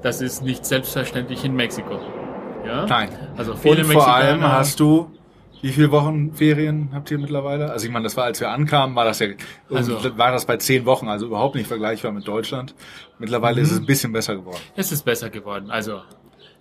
Das 0.00 0.22
ist 0.22 0.42
nicht 0.42 0.64
selbstverständlich 0.64 1.44
in 1.44 1.54
Mexiko. 1.54 2.00
Ja? 2.66 2.86
Nein. 2.86 3.08
Also 3.36 3.54
viele 3.56 3.84
Und 3.84 3.92
vor 3.92 4.06
allem 4.08 4.40
Mexikaner- 4.40 4.52
hast 4.58 4.80
du 4.80 5.10
Wie 5.60 5.70
viele 5.70 5.90
Wochen 5.90 6.32
Ferien 6.34 6.90
habt 6.92 7.10
ihr 7.10 7.18
mittlerweile? 7.18 7.72
Also 7.72 7.84
ich 7.86 7.92
meine, 7.92 8.04
das 8.04 8.16
war, 8.16 8.22
als 8.24 8.38
wir 8.38 8.48
ankamen, 8.50 8.94
war 8.94 9.04
das 9.04 9.18
ja, 9.18 9.26
Also- 9.74 10.16
war 10.16 10.30
das 10.30 10.46
bei 10.46 10.56
zehn 10.56 10.84
Wochen, 10.86 11.08
also 11.08 11.26
überhaupt 11.26 11.56
nicht 11.56 11.66
vergleichbar 11.66 12.12
mit 12.12 12.28
Deutschland. 12.28 12.76
Mittlerweile 13.18 13.56
Mhm. 13.56 13.62
ist 13.62 13.72
es 13.72 13.78
ein 13.80 13.86
bisschen 13.86 14.12
besser 14.12 14.36
geworden. 14.36 14.60
Es 14.76 14.92
ist 14.92 15.04
besser 15.04 15.30
geworden. 15.30 15.72
Also, 15.72 16.00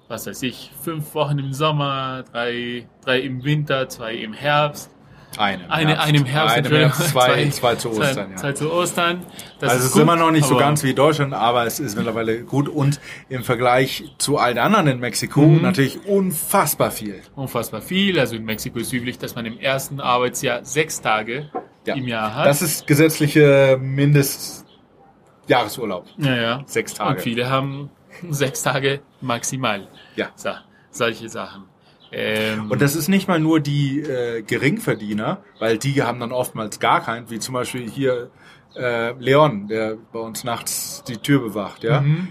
was 0.07 0.25
weiß 0.25 0.41
ich, 0.41 0.71
fünf 0.81 1.13
Wochen 1.13 1.37
im 1.37 1.53
Sommer, 1.53 2.23
drei, 2.31 2.87
drei 3.05 3.19
im 3.19 3.43
Winter, 3.43 3.87
zwei 3.87 4.15
im 4.15 4.33
Herbst. 4.33 4.89
Eine. 5.37 5.67
Herbst, 5.67 5.69
Eine 5.69 6.17
im 6.17 6.25
Entschuldigung. 6.25 6.79
Herbst, 6.91 7.09
zwei, 7.09 7.49
zwei 7.49 7.75
zu 7.75 7.91
zwei, 7.91 8.09
Ostern, 8.09 8.31
ja. 8.31 8.37
Zwei 8.37 8.53
zu 8.53 8.71
Ostern. 8.71 9.25
Das 9.59 9.69
also 9.71 9.85
es 9.85 9.91
ist 9.91 9.97
immer 10.01 10.15
noch 10.15 10.31
nicht 10.31 10.45
so 10.47 10.57
ganz 10.57 10.81
wie 10.83 10.93
Deutschland, 10.95 11.33
aber 11.33 11.65
es 11.65 11.79
ist 11.79 11.95
mittlerweile 11.95 12.41
gut 12.43 12.67
und 12.69 12.99
im 13.29 13.43
Vergleich 13.43 14.05
zu 14.17 14.37
allen 14.37 14.57
anderen 14.57 14.87
in 14.87 14.99
Mexiko 14.99 15.41
Mhm. 15.41 15.61
natürlich 15.61 16.05
unfassbar 16.07 16.89
viel. 16.91 17.21
unfassbar 17.35 17.81
viel. 17.81 18.19
Also 18.19 18.35
in 18.35 18.45
Mexiko 18.45 18.79
ist 18.79 18.91
üblich, 18.93 19.19
dass 19.19 19.35
man 19.35 19.45
im 19.45 19.59
ersten 19.59 19.99
Arbeitsjahr 19.99 20.63
sechs 20.65 21.01
Tage 21.01 21.49
Ja. 21.85 21.93
im 21.95 22.07
Jahr 22.07 22.33
hat. 22.33 22.47
Das 22.47 22.61
ist 22.63 22.87
gesetzliche 22.87 23.77
Mindestjahresurlaub. 23.79 26.05
ja, 26.17 26.35
ja. 26.35 26.63
Sechs 26.65 26.95
Tage. 26.95 27.11
Und 27.15 27.21
viele 27.21 27.47
haben 27.49 27.91
sechs 28.29 28.63
Tage 28.63 29.01
maximal. 29.21 29.87
Ja. 30.15 30.29
So, 30.35 30.49
solche 30.89 31.29
Sachen. 31.29 31.65
Ähm, 32.11 32.71
Und 32.71 32.81
das 32.81 32.95
ist 32.95 33.07
nicht 33.07 33.27
mal 33.27 33.39
nur 33.39 33.59
die 33.59 34.01
äh, 34.01 34.41
Geringverdiener, 34.41 35.39
weil 35.59 35.77
die 35.77 36.03
haben 36.03 36.19
dann 36.19 36.31
oftmals 36.31 36.79
gar 36.79 37.01
keinen, 37.01 37.29
wie 37.29 37.39
zum 37.39 37.53
Beispiel 37.53 37.89
hier 37.89 38.29
äh, 38.75 39.11
Leon, 39.13 39.67
der 39.67 39.97
bei 40.11 40.19
uns 40.19 40.43
nachts 40.43 41.03
die 41.07 41.17
Tür 41.17 41.39
bewacht, 41.41 41.83
ja. 41.83 42.01
Mhm. 42.01 42.29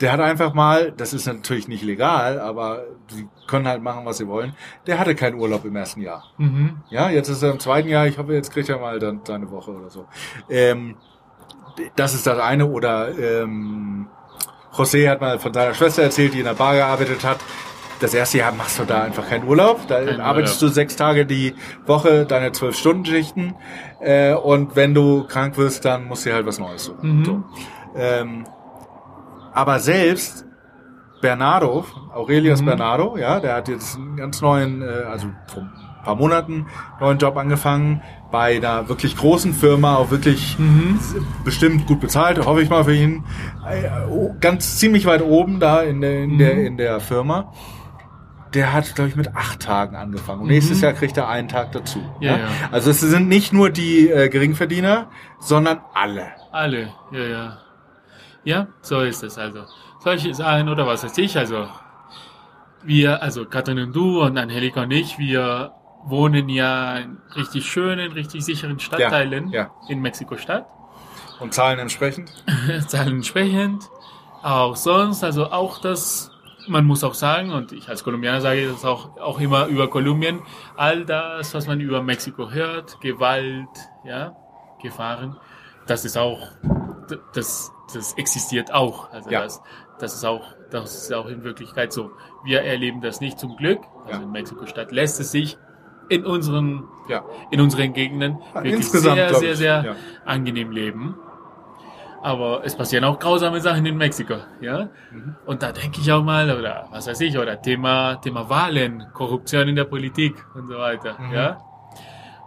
Der 0.00 0.12
hat 0.12 0.20
einfach 0.20 0.54
mal, 0.54 0.92
das 0.96 1.12
ist 1.12 1.26
natürlich 1.26 1.68
nicht 1.68 1.82
legal, 1.82 2.40
aber 2.40 2.84
die 3.10 3.28
können 3.46 3.68
halt 3.68 3.82
machen, 3.82 4.06
was 4.06 4.16
sie 4.16 4.26
wollen. 4.26 4.54
Der 4.86 4.98
hatte 4.98 5.14
keinen 5.14 5.38
Urlaub 5.38 5.66
im 5.66 5.76
ersten 5.76 6.00
Jahr. 6.00 6.24
Mhm. 6.38 6.78
Ja, 6.88 7.10
jetzt 7.10 7.28
ist 7.28 7.42
er 7.42 7.50
im 7.50 7.58
zweiten 7.58 7.88
Jahr. 7.90 8.06
Ich 8.06 8.16
hoffe, 8.16 8.32
jetzt 8.32 8.50
kriegt 8.50 8.70
er 8.70 8.78
mal 8.78 8.98
dann 8.98 9.20
seine 9.24 9.50
Woche 9.50 9.72
oder 9.72 9.90
so. 9.90 10.06
Ähm, 10.48 10.96
das 11.96 12.14
ist 12.14 12.26
das 12.26 12.38
eine. 12.38 12.66
Oder 12.66 13.10
ähm, 13.18 14.06
José 14.72 15.06
hat 15.10 15.20
mal 15.20 15.38
von 15.38 15.52
seiner 15.52 15.74
Schwester 15.74 16.02
erzählt, 16.04 16.32
die 16.32 16.38
in 16.38 16.46
der 16.46 16.54
Bar 16.54 16.76
gearbeitet 16.76 17.22
hat. 17.22 17.40
Das 18.00 18.14
erste 18.14 18.38
Jahr 18.38 18.52
machst 18.52 18.78
du 18.78 18.84
da 18.84 19.02
einfach 19.02 19.28
keinen 19.28 19.46
Urlaub. 19.46 19.86
Da 19.86 20.02
Kein 20.02 20.20
arbeitest 20.20 20.62
Urlaub. 20.62 20.70
du 20.70 20.74
sechs 20.74 20.96
Tage 20.96 21.26
die 21.26 21.54
Woche, 21.86 22.24
deine 22.24 22.50
zwölf 22.52 22.76
Stunden 22.76 23.04
Schichten. 23.04 23.54
Äh, 24.00 24.34
und 24.34 24.74
wenn 24.74 24.94
du 24.94 25.24
krank 25.24 25.56
wirst, 25.58 25.84
dann 25.84 26.06
musst 26.06 26.24
du 26.24 26.30
dir 26.30 26.36
halt 26.36 26.46
was 26.46 26.58
Neues 26.58 26.84
suchen. 26.86 27.18
Mhm. 27.18 27.24
So. 27.24 27.42
Ähm, 27.96 28.46
aber 29.52 29.78
selbst 29.80 30.46
Bernardo, 31.20 31.84
Aurelius 32.14 32.62
Mhm. 32.62 32.66
Bernardo, 32.66 33.16
ja, 33.18 33.40
der 33.40 33.54
hat 33.56 33.68
jetzt 33.68 33.96
einen 33.96 34.16
ganz 34.16 34.40
neuen, 34.40 34.80
äh, 34.80 34.86
also 35.10 35.26
vor 35.48 35.62
ein 35.64 36.04
paar 36.04 36.14
Monaten 36.16 36.66
neuen 37.00 37.18
Job 37.18 37.36
angefangen 37.36 38.00
bei 38.30 38.56
einer 38.56 38.88
wirklich 38.88 39.14
großen 39.16 39.52
Firma, 39.52 39.96
auch 39.96 40.10
wirklich 40.10 40.58
Mhm. 40.58 40.98
bestimmt 41.44 41.86
gut 41.86 42.00
bezahlt, 42.00 42.42
hoffe 42.46 42.62
ich 42.62 42.70
mal 42.70 42.84
für 42.84 42.94
ihn, 42.94 43.24
äh, 43.68 44.08
oh, 44.08 44.34
ganz 44.40 44.78
ziemlich 44.78 45.04
weit 45.04 45.20
oben 45.20 45.60
da 45.60 45.82
in 45.82 46.00
der, 46.00 46.22
in 46.22 46.38
der, 46.38 46.54
Mhm. 46.54 46.64
in 46.66 46.76
der 46.78 47.00
Firma. 47.00 47.52
Der 48.54 48.72
hat, 48.72 48.94
glaube 48.94 49.10
ich, 49.10 49.16
mit 49.16 49.34
acht 49.36 49.60
Tagen 49.60 49.96
angefangen. 49.96 50.42
Und 50.42 50.48
nächstes 50.48 50.80
Jahr 50.80 50.92
kriegt 50.92 51.16
er 51.16 51.28
einen 51.28 51.48
Tag 51.48 51.72
dazu. 51.72 51.98
Mhm. 51.98 52.04
Ja, 52.20 52.38
ja. 52.38 52.48
Also 52.72 52.90
es 52.90 53.00
sind 53.00 53.28
nicht 53.28 53.52
nur 53.52 53.70
die 53.70 54.08
äh, 54.08 54.28
Geringverdiener, 54.28 55.08
sondern 55.38 55.80
alle. 55.94 56.32
Alle, 56.50 56.92
ja, 57.12 57.24
ja. 57.26 57.58
Ja, 58.42 58.66
so 58.80 59.00
ist 59.00 59.22
es 59.22 59.38
also. 59.38 59.64
Solche 60.00 60.34
Sachen 60.34 60.68
oder 60.68 60.86
was 60.86 61.04
weiß 61.04 61.16
ich, 61.18 61.36
also 61.36 61.68
wir, 62.82 63.22
also 63.22 63.44
Katrin 63.44 63.78
und 63.78 63.94
du 63.94 64.22
und 64.22 64.38
Angelika 64.38 64.82
und 64.82 64.90
ich, 64.90 65.18
wir 65.18 65.72
wohnen 66.04 66.48
ja 66.48 66.96
in 66.96 67.18
richtig 67.36 67.66
schönen, 67.66 68.12
richtig 68.12 68.44
sicheren 68.44 68.80
Stadtteilen 68.80 69.50
ja. 69.50 69.70
in 69.88 70.00
Mexiko-Stadt. 70.00 70.66
Und 71.38 71.54
zahlen 71.54 71.78
entsprechend. 71.78 72.32
Zahlen 72.86 73.16
entsprechend. 73.16 73.88
Auch 74.42 74.76
sonst, 74.76 75.22
also 75.22 75.50
auch 75.50 75.80
das, 75.80 76.30
man 76.68 76.84
muss 76.84 77.04
auch 77.04 77.14
sagen, 77.14 77.52
und 77.52 77.72
ich 77.72 77.88
als 77.88 78.04
Kolumbianer 78.04 78.40
sage 78.40 78.68
das 78.68 78.84
auch, 78.84 79.16
auch 79.18 79.40
immer 79.40 79.66
über 79.66 79.88
Kolumbien, 79.88 80.40
all 80.76 81.04
das, 81.04 81.54
was 81.54 81.66
man 81.66 81.80
über 81.80 82.02
Mexiko 82.02 82.50
hört, 82.50 83.00
Gewalt, 83.00 83.68
ja, 84.04 84.34
Gefahren, 84.82 85.36
das 85.86 86.04
ist 86.04 86.16
auch, 86.16 86.48
das, 87.34 87.72
das 87.94 88.14
existiert 88.14 88.72
auch. 88.72 89.10
Also 89.12 89.30
Ja. 89.30 89.42
das, 89.42 89.62
das 89.98 90.14
ist 90.14 90.24
auch, 90.24 90.42
das 90.70 90.94
ist 90.94 91.12
auch 91.12 91.26
in 91.26 91.42
Wirklichkeit 91.44 91.92
so. 91.92 92.10
Wir 92.44 92.62
erleben 92.62 93.00
das 93.00 93.20
nicht 93.20 93.38
zum 93.38 93.56
Glück. 93.56 93.80
Also 94.06 94.18
Ja. 94.18 94.22
in 94.22 94.30
Mexiko-Stadt 94.30 94.92
lässt 94.92 95.20
es 95.20 95.30
sich 95.32 95.58
in 96.08 96.24
unseren, 96.24 96.84
Ja. 97.08 97.24
in 97.50 97.60
unseren 97.60 97.92
Gegenden 97.92 98.38
wirklich 98.54 98.74
insgesamt, 98.74 99.16
sehr, 99.16 99.34
sehr, 99.34 99.56
sehr 99.56 99.84
ja. 99.84 99.96
angenehm 100.24 100.70
leben. 100.70 101.16
Aber 102.22 102.62
es 102.64 102.76
passieren 102.76 103.04
auch 103.04 103.18
grausame 103.18 103.60
Sachen 103.60 103.86
in 103.86 103.96
Mexiko, 103.96 104.34
ja. 104.60 104.88
Mhm. 105.10 105.36
Und 105.46 105.62
da 105.62 105.72
denke 105.72 106.00
ich 106.00 106.12
auch 106.12 106.22
mal, 106.22 106.50
oder 106.50 106.86
was 106.90 107.06
weiß 107.06 107.20
ich, 107.22 107.38
oder 107.38 107.60
Thema, 107.60 108.16
Thema 108.16 108.48
Wahlen, 108.50 109.06
Korruption 109.14 109.68
in 109.68 109.76
der 109.76 109.84
Politik 109.84 110.34
und 110.54 110.68
so 110.68 110.76
weiter, 110.78 111.16
Mhm. 111.18 111.32
ja. 111.32 111.58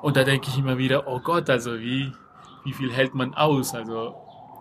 Und 0.02 0.16
da 0.18 0.24
denke 0.24 0.48
ich 0.50 0.60
immer 0.60 0.78
wieder, 0.78 1.08
oh 1.08 1.20
Gott, 1.20 1.50
also 1.50 1.80
wie, 1.80 2.12
wie 2.66 2.74
viel 2.74 2.92
hält 2.92 3.16
man 3.16 3.34
aus? 3.34 3.74
Also 3.74 4.16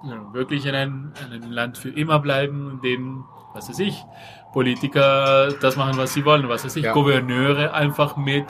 ja, 0.04 0.32
wirklich 0.32 0.64
in 0.66 0.74
einem, 0.74 1.12
in 1.26 1.32
einem 1.42 1.50
Land 1.52 1.78
für 1.78 1.90
immer 1.90 2.18
bleiben, 2.18 2.70
in 2.70 2.80
dem, 2.80 3.24
was 3.52 3.68
weiß 3.68 3.80
ich, 3.80 4.02
Politiker 4.52 5.48
das 5.60 5.76
machen, 5.76 5.96
was 5.98 6.14
sie 6.14 6.24
wollen, 6.24 6.48
was 6.48 6.64
weiß 6.64 6.76
ich, 6.76 6.84
Ja. 6.84 6.92
Gouverneure 6.92 7.74
einfach 7.74 8.16
mit 8.16 8.46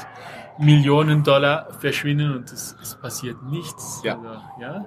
Millionen 0.58 1.24
Dollar 1.24 1.68
verschwinden 1.78 2.36
und 2.36 2.52
es, 2.52 2.76
es 2.80 2.94
passiert 2.94 3.42
nichts. 3.42 4.02
Ja. 4.04 4.16
Also, 4.16 4.28
ja 4.60 4.84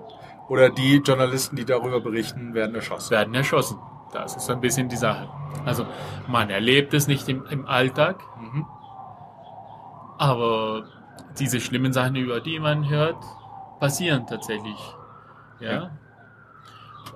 Oder 0.48 0.70
die 0.70 0.98
Journalisten, 0.98 1.56
die 1.56 1.66
darüber 1.66 2.00
berichten, 2.02 2.54
werden 2.54 2.76
erschossen. 2.76 3.12
werden 3.12 3.34
erschossen. 3.34 3.80
Das 4.14 4.36
ist 4.36 4.46
so 4.46 4.54
ein 4.54 4.62
bisschen 4.62 4.88
die 4.90 4.96
Sache. 4.96 5.28
Also 5.66 5.86
man 6.28 6.50
erlebt 6.50 6.94
es 6.94 7.08
nicht 7.08 7.28
im, 7.28 7.46
im 7.48 7.66
Alltag, 7.66 8.22
Mhm. 8.40 8.66
aber 10.18 10.84
diese 11.40 11.60
schlimmen 11.60 11.92
Sachen, 11.94 12.16
über 12.16 12.40
die 12.40 12.60
man 12.60 12.88
hört, 12.90 13.18
passieren 13.80 14.26
tatsächlich. 14.28 14.78
Ja. 15.60 15.72
Ja. 15.72 15.92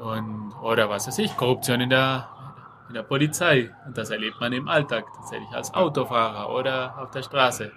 Und, 0.03 0.53
oder 0.61 0.89
was 0.89 1.07
weiß 1.07 1.19
ich, 1.19 1.35
Korruption 1.37 1.81
in 1.81 1.89
der, 1.89 2.27
in 2.87 2.93
der 2.95 3.03
Polizei. 3.03 3.71
Und 3.85 3.97
das 3.97 4.09
erlebt 4.09 4.39
man 4.39 4.53
im 4.53 4.67
Alltag 4.67 5.05
tatsächlich 5.15 5.49
als 5.53 5.73
Autofahrer 5.73 6.49
oder 6.53 6.97
auf 6.99 7.11
der 7.11 7.21
Straße. 7.23 7.71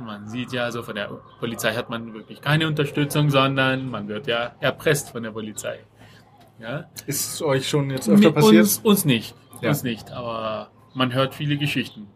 Man 0.00 0.28
sieht 0.28 0.52
ja, 0.52 0.64
also 0.64 0.82
von 0.82 0.94
der 0.94 1.08
Polizei 1.40 1.72
hat 1.74 1.90
man 1.90 2.14
wirklich 2.14 2.40
keine 2.40 2.66
Unterstützung, 2.66 3.30
sondern 3.30 3.90
man 3.90 4.08
wird 4.08 4.26
ja 4.26 4.52
erpresst 4.60 5.10
von 5.10 5.22
der 5.22 5.30
Polizei. 5.32 5.80
Ja. 6.60 6.86
Ist 7.06 7.34
es 7.34 7.42
euch 7.42 7.68
schon 7.68 7.90
jetzt 7.90 8.08
öfter 8.08 8.26
Mit 8.28 8.34
passiert? 8.34 8.62
Uns, 8.62 8.78
uns 8.78 9.04
nicht. 9.04 9.34
Ja. 9.60 9.70
Uns 9.70 9.82
nicht, 9.82 10.10
aber 10.12 10.70
man 10.94 11.12
hört 11.14 11.34
viele 11.34 11.56
Geschichten. 11.56 12.08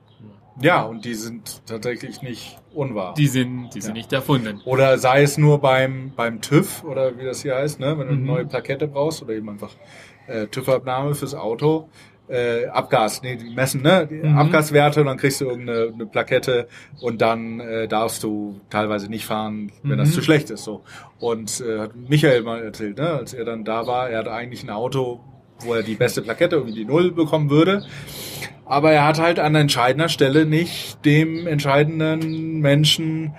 Ja, 0.60 0.82
und 0.82 1.04
die 1.06 1.14
sind 1.14 1.62
tatsächlich 1.66 2.20
nicht 2.22 2.58
unwahr. 2.74 3.14
Die 3.14 3.26
sind, 3.26 3.70
die 3.74 3.80
sind 3.80 3.92
Ja. 3.96 4.00
nicht 4.02 4.12
erfunden. 4.12 4.60
oder 4.66 4.98
sei 4.98 5.22
es 5.22 5.38
nur 5.38 5.60
beim, 5.60 6.12
beim 6.14 6.42
TÜV 6.42 6.84
oder 6.84 7.16
wie 7.18 7.24
das 7.24 7.40
hier 7.42 7.54
heißt, 7.56 7.80
ne? 7.80 7.98
wenn 7.98 8.06
du 8.06 8.12
eine 8.12 8.20
Mhm. 8.20 8.26
neue 8.26 8.46
Plakette 8.46 8.86
brauchst 8.86 9.22
oder 9.22 9.32
eben 9.32 9.48
einfach 9.48 9.70
äh, 10.28 10.46
TÜV-Abnahme 10.46 11.14
fürs 11.16 11.34
Auto. 11.34 11.88
Äh, 12.32 12.66
Abgas, 12.68 13.22
nee, 13.22 13.36
die 13.36 13.50
messen, 13.54 13.82
ne? 13.82 14.08
Die 14.10 14.26
Mhm. 14.26 14.38
Abgaswerte 14.38 15.00
und 15.00 15.06
dann 15.06 15.18
kriegst 15.18 15.40
du 15.42 15.44
irgendeine 15.44 15.92
eine 15.92 16.06
Plakette 16.06 16.66
und 17.00 17.20
dann 17.20 17.60
äh, 17.60 17.86
darfst 17.88 18.22
du 18.22 18.58
teilweise 18.70 19.08
nicht 19.10 19.26
fahren, 19.26 19.70
wenn 19.82 19.98
das 19.98 20.08
Mhm. 20.08 20.12
zu 20.14 20.22
schlecht 20.22 20.48
ist. 20.50 20.64
So. 20.64 20.82
Und 21.20 21.60
äh, 21.60 21.80
hat 21.80 21.90
Michael 21.94 22.42
mal 22.42 22.62
erzählt, 22.62 22.96
ne? 22.98 23.10
als 23.10 23.34
er 23.34 23.44
dann 23.44 23.64
da 23.64 23.86
war, 23.86 24.08
er 24.08 24.20
hatte 24.20 24.32
eigentlich 24.32 24.62
ein 24.62 24.70
Auto, 24.70 25.20
wo 25.60 25.74
er 25.74 25.82
die 25.82 25.94
beste 25.94 26.22
Plakette, 26.22 26.56
irgendwie 26.56 26.74
die 26.74 26.84
Null 26.86 27.12
bekommen 27.12 27.50
würde. 27.50 27.84
Aber 28.64 28.92
er 28.92 29.06
hat 29.06 29.18
halt 29.20 29.38
an 29.38 29.54
entscheidender 29.54 30.08
Stelle 30.08 30.46
nicht 30.46 31.04
dem 31.04 31.46
entscheidenden 31.46 32.60
Menschen 32.60 33.34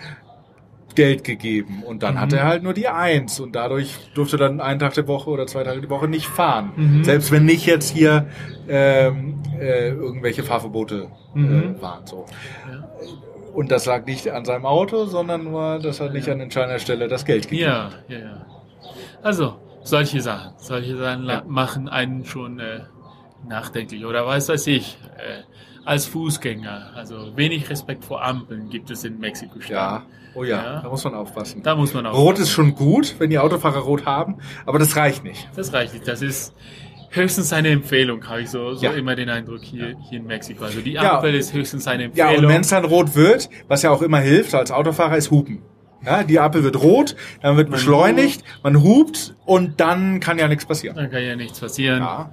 Geld 0.96 1.24
gegeben. 1.24 1.84
Und 1.84 2.04
dann 2.04 2.16
Mhm. 2.16 2.20
hatte 2.20 2.38
er 2.38 2.46
halt 2.46 2.64
nur 2.64 2.74
die 2.74 2.88
Eins. 2.88 3.40
Und 3.40 3.56
dadurch 3.56 3.96
durfte 4.14 4.38
dann 4.38 4.60
einen 4.62 4.80
Tag 4.80 4.94
die 4.94 5.08
Woche 5.08 5.30
oder 5.30 5.48
zwei 5.48 5.64
Tage 5.64 5.82
die 5.82 5.90
Woche 5.90 6.08
nicht 6.08 6.28
fahren. 6.28 6.72
Mhm. 6.76 7.04
Selbst 7.04 7.32
wenn 7.32 7.46
nicht 7.46 7.66
jetzt 7.66 7.90
hier 7.96 8.28
ähm, 8.68 9.42
äh, 9.60 9.90
irgendwelche 9.90 10.44
Fahrverbote 10.44 11.10
Mhm. 11.34 11.76
äh, 11.78 11.82
waren. 11.82 12.06
So. 12.08 12.26
Ja. 12.72 12.88
Und 13.54 13.72
das 13.72 13.86
lag 13.86 14.06
nicht 14.06 14.30
an 14.32 14.46
seinem 14.46 14.66
Auto, 14.66 15.06
sondern 15.06 15.44
nur, 15.44 15.80
dass 15.80 16.00
er 16.00 16.10
nicht 16.10 16.28
an 16.30 16.40
entscheidender 16.40 16.80
Stelle 16.80 17.08
das 17.08 17.24
Geld 17.26 17.44
gegeben 17.50 17.64
Ja, 17.70 17.90
ja, 18.08 18.18
ja. 18.20 18.46
Also, 19.22 19.56
solche 19.84 20.22
Sachen. 20.22 20.54
Solche 20.58 20.98
Sachen 20.98 21.26
Ja. 21.26 21.44
machen 21.46 21.88
einen 21.90 22.26
schon 22.26 22.60
äh, 22.60 22.80
nachdenklich. 23.48 24.06
Oder 24.06 24.26
weiß 24.26 24.50
weiß 24.50 24.68
ich, 24.68 24.98
äh, 25.18 25.44
als 25.86 26.06
Fußgänger. 26.06 26.92
Also 26.96 27.36
wenig 27.36 27.70
Respekt 27.70 28.06
vor 28.06 28.24
Ampeln 28.24 28.70
gibt 28.70 28.90
es 28.90 29.04
in 29.04 29.20
Mexiko-Stadt. 29.20 29.72
Ja. 29.76 30.04
Oh 30.36 30.44
ja, 30.44 30.64
Ja. 30.76 30.82
da 30.82 30.90
muss 30.90 31.04
man 31.04 31.14
aufpassen. 31.14 31.62
Da 31.64 31.76
muss 31.76 31.94
man 31.94 32.06
auch. 32.06 32.18
Rot 32.18 32.40
ist 32.40 32.50
schon 32.52 32.76
gut, 32.76 33.16
wenn 33.20 33.30
die 33.30 33.40
Autofahrer 33.40 33.80
rot 33.80 34.06
haben, 34.06 34.38
aber 34.66 34.80
das 34.80 34.96
reicht 34.96 35.24
nicht. 35.24 35.48
Das 35.56 35.74
reicht 35.74 35.94
nicht. 35.94 36.08
Das 36.08 36.22
ist, 36.22 36.54
höchstens 37.12 37.54
eine 37.54 37.70
Empfehlung, 37.70 38.28
habe 38.28 38.42
ich 38.42 38.50
so, 38.50 38.74
so 38.74 38.84
Ja. 38.86 38.92
immer 38.94 39.16
den 39.16 39.30
Eindruck 39.30 39.62
hier, 39.62 39.96
hier 40.10 40.20
in 40.20 40.26
Mexiko. 40.26 40.64
Also 40.64 40.82
die 40.82 40.94
Ja. 40.94 41.18
Ampel 41.18 41.36
ist 41.36 41.54
höchstens 41.54 41.88
eine 41.88 42.04
Ja, 42.16 42.26
Empfehlung. 42.30 42.46
und 42.46 42.50
wenn 42.56 42.62
es 42.62 42.70
dann 42.70 42.86
rot 42.86 43.16
wird, 43.16 43.50
was 43.68 43.84
ja 43.84 43.92
auch 43.92 44.02
immer 44.02 44.20
hilft 44.20 44.56
als 44.56 44.72
Autofahrer, 44.72 45.16
ist 45.18 45.30
Hupen. 45.30 45.62
Ja, 46.06 46.24
die 46.24 46.40
Ampel 46.40 46.64
wird 46.64 46.82
rot, 46.82 47.16
dann 47.42 47.56
wird 47.56 47.70
beschleunigt, 47.70 48.44
man 48.64 48.84
hupt 48.84 49.36
und 49.46 49.80
dann 49.80 50.20
kann 50.20 50.38
ja 50.40 50.48
nichts 50.48 50.66
passieren. 50.66 50.96
dann 50.98 51.10
kann 51.12 51.24
ja 51.24 51.36
nichts 51.36 51.60
passieren. 51.60 52.00
Ja. 52.02 52.32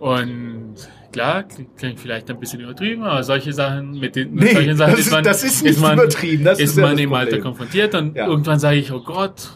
Und 0.00 0.76
klar, 1.12 1.42
klingt- 1.76 2.00
vielleicht 2.00 2.30
ein 2.30 2.40
bisschen 2.40 2.60
übertrieben, 2.60 3.02
aber 3.04 3.22
solche 3.22 3.52
Sachen, 3.52 4.00
mit 4.00 4.16
den 4.16 4.32
mit 4.34 4.44
Nee, 4.44 4.52
solchen 4.54 4.76
Sachen 4.76 4.92
das 4.92 5.00
ist- 5.00 5.12
das 5.26 5.44
ist 5.44 5.62
nicht 5.62 5.78
man, 5.80 5.98
übertrieben, 5.98 6.42
das 6.42 6.58
ist 6.58 6.70
ist 6.70 6.78
ja 6.78 6.86
man 6.86 6.96
im 6.98 7.12
Alter 7.12 7.38
konfrontiert 7.38 7.94
und 7.94 8.16
Ja. 8.16 8.26
irgendwann 8.26 8.58
sage 8.58 8.78
ich, 8.78 8.90
oh 8.92 9.02
Gott, 9.02 9.50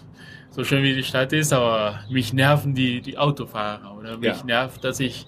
so 0.50 0.62
schön 0.62 0.82
wie 0.82 0.94
die 0.94 1.02
Stadt 1.02 1.32
ist, 1.32 1.50
aber 1.54 2.00
mich 2.10 2.34
nerven 2.34 2.74
die, 2.74 3.00
die 3.00 3.16
Autofahrer 3.16 3.96
oder 3.98 4.18
mich 4.18 4.36
Ja. 4.38 4.44
nervt, 4.44 4.84
dass 4.84 5.00
ich, 5.00 5.26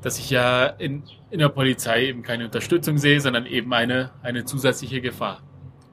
dass 0.00 0.16
ich 0.20 0.30
ja 0.30 0.66
in, 0.66 1.02
in 1.30 1.40
der 1.40 1.48
Polizei 1.48 2.06
eben 2.06 2.22
keine 2.22 2.44
Unterstützung 2.44 2.98
sehe, 2.98 3.20
sondern 3.20 3.46
eben 3.46 3.72
eine, 3.74 4.12
eine 4.22 4.44
zusätzliche 4.44 5.00
Gefahr. 5.00 5.40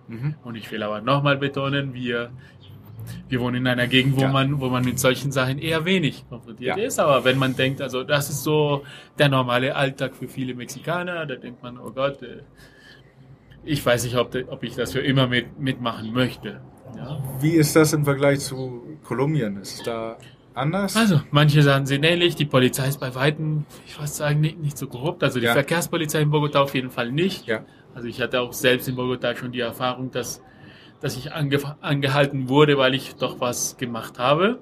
Mhm. 0.07 0.35
Und 0.43 0.53
ich 0.55 0.72
will 0.72 0.84
aber 0.84 1.01
nochmal 1.01 1.38
betonen, 1.38 1.95
wir, 1.95 2.30
wir 3.29 3.39
wohnen 3.41 3.57
in 3.57 3.67
einer 3.67 3.88
Gegend, 3.88 4.17
wo 4.17 4.21
Ja. 4.21 4.31
man, 4.31 4.59
wo 4.59 4.69
man 4.69 4.84
mit 4.85 4.99
solchen 4.99 5.31
Sachen 5.31 5.59
eher 5.59 5.85
wenig 5.85 6.25
konfrontiert 6.29 6.77
Ja. 6.77 6.84
ist. 6.84 6.99
Aber 6.99 7.23
wenn 7.25 7.38
man 7.38 7.55
denkt, 7.55 7.81
also 7.81 8.03
das 8.03 8.29
ist 8.29 8.43
so 8.43 8.84
der 9.19 9.29
normale 9.29 9.75
Alltag 9.75 10.15
für 10.15 10.27
viele 10.27 10.53
Mexikaner, 10.55 11.25
da 11.25 11.35
denkt 11.35 11.61
man, 11.63 11.77
oh 11.77 11.91
Gott, 11.91 12.21
äh, 12.23 12.41
ich 13.63 13.85
weiß 13.85 14.03
nicht, 14.05 14.15
ob, 14.15 14.35
ob 14.49 14.63
ich 14.63 14.75
das 14.75 14.93
für 14.93 14.99
immer 14.99 15.27
mit, 15.27 15.59
mitmachen 15.59 16.13
möchte. 16.13 16.61
Ja. 16.95 17.17
Wie 17.41 17.51
ist 17.51 17.75
das 17.75 17.93
im 17.93 18.05
Vergleich 18.05 18.39
zu 18.39 18.97
Kolumbien? 19.03 19.57
Ist 19.57 19.85
da 19.85 20.17
anders? 20.53 20.95
Also, 20.95 21.21
manche 21.31 21.61
Sachen 21.61 21.85
sind 21.85 22.03
ähnlich. 22.03 22.35
Die 22.35 22.45
Polizei 22.45 22.88
ist 22.88 22.99
bei 22.99 23.13
Weitem, 23.13 23.65
ich 23.85 23.97
würde 23.97 24.07
sagen, 24.07 24.39
nicht, 24.39 24.57
nicht 24.59 24.77
so 24.77 24.88
korrupt. 24.88 25.23
Also 25.23 25.39
die 25.39 25.45
Ja. 25.45 25.53
Verkehrspolizei 25.53 26.21
in 26.21 26.31
Bogotá 26.31 26.59
auf 26.59 26.73
jeden 26.75 26.89
Fall 26.91 27.11
nicht. 27.11 27.45
Ja. 27.45 27.65
Also 27.93 28.07
ich 28.07 28.21
hatte 28.21 28.39
auch 28.41 28.53
selbst 28.53 28.88
in 28.88 28.95
Bogotá 28.95 29.35
schon 29.35 29.51
die 29.51 29.59
Erfahrung, 29.59 30.11
dass, 30.11 30.41
dass 31.02 31.18
ich 31.18 31.34
ange, 31.34 31.60
angehalten 31.82 32.49
wurde, 32.49 32.78
weil 32.78 32.95
ich 32.95 33.15
doch 33.15 33.40
was 33.40 33.78
gemacht 33.78 34.19
habe. 34.19 34.60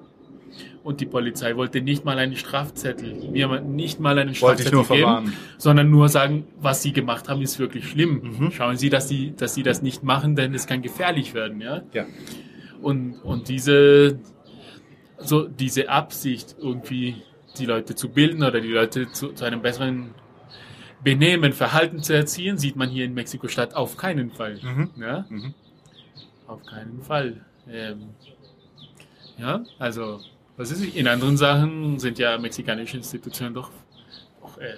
Und 0.82 1.00
die 1.00 1.06
Polizei 1.06 1.56
wollte 1.56 1.80
nicht 1.80 2.04
mal 2.04 2.18
einen 2.18 2.36
Strafzettel, 2.36 3.30
mir 3.30 3.60
nicht 3.60 3.98
mal 3.98 4.18
einen 4.18 4.40
Wollte 4.40 4.62
ich 4.62 4.68
Strafzettel 4.68 4.72
nur 4.72 4.84
geben, 4.84 5.00
verwarnen. 5.00 5.32
sondern 5.58 5.90
nur 5.90 6.08
sagen, 6.08 6.46
was 6.60 6.82
sie 6.82 6.92
gemacht 6.92 7.28
haben, 7.28 7.42
ist 7.42 7.58
wirklich 7.58 7.88
schlimm. 7.88 8.36
Mhm. 8.38 8.50
Schauen 8.52 8.76
Sie, 8.76 8.88
dass 8.88 9.08
Sie, 9.08 9.34
dass 9.36 9.54
Sie 9.54 9.64
das 9.64 9.82
nicht 9.82 10.04
machen, 10.04 10.36
denn 10.36 10.54
es 10.54 10.66
kann 10.68 10.82
gefährlich 10.82 11.34
werden, 11.34 11.60
ja. 11.60 11.82
Ja. 11.92 12.06
Und, 12.80 13.14
und 13.24 13.48
diese, 13.48 14.20
so 15.18 15.48
diese 15.48 15.88
Absicht, 15.88 16.54
irgendwie 16.60 17.16
die 17.58 17.66
Leute 17.66 17.96
zu 17.96 18.08
bilden 18.10 18.44
oder 18.44 18.60
die 18.60 18.68
Leute 18.68 19.10
zu, 19.10 19.32
zu 19.32 19.44
einem 19.44 19.62
besseren 19.62 20.14
Benehmen, 21.02 21.52
Verhalten 21.52 22.02
zu 22.02 22.14
erziehen, 22.14 22.58
sieht 22.58 22.76
man 22.76 22.88
hier 22.88 23.04
in 23.04 23.14
Mexiko-Stadt 23.14 23.74
auf 23.74 23.96
keinen 23.96 24.30
Fall. 24.30 24.60
Mhm. 24.62 24.90
Ja? 25.00 25.26
Mhm. 25.28 25.54
Auf 26.46 26.64
keinen 26.64 27.02
Fall. 27.02 27.40
Ähm, 27.68 28.10
ja, 29.38 29.64
also, 29.78 30.20
was 30.56 30.70
ist 30.70 30.82
ich? 30.82 30.96
In 30.96 31.08
anderen 31.08 31.36
Sachen 31.36 31.98
sind 31.98 32.18
ja 32.18 32.38
mexikanische 32.38 32.96
Institutionen 32.96 33.54
doch 33.54 33.70
auch, 34.42 34.56
äh, 34.58 34.74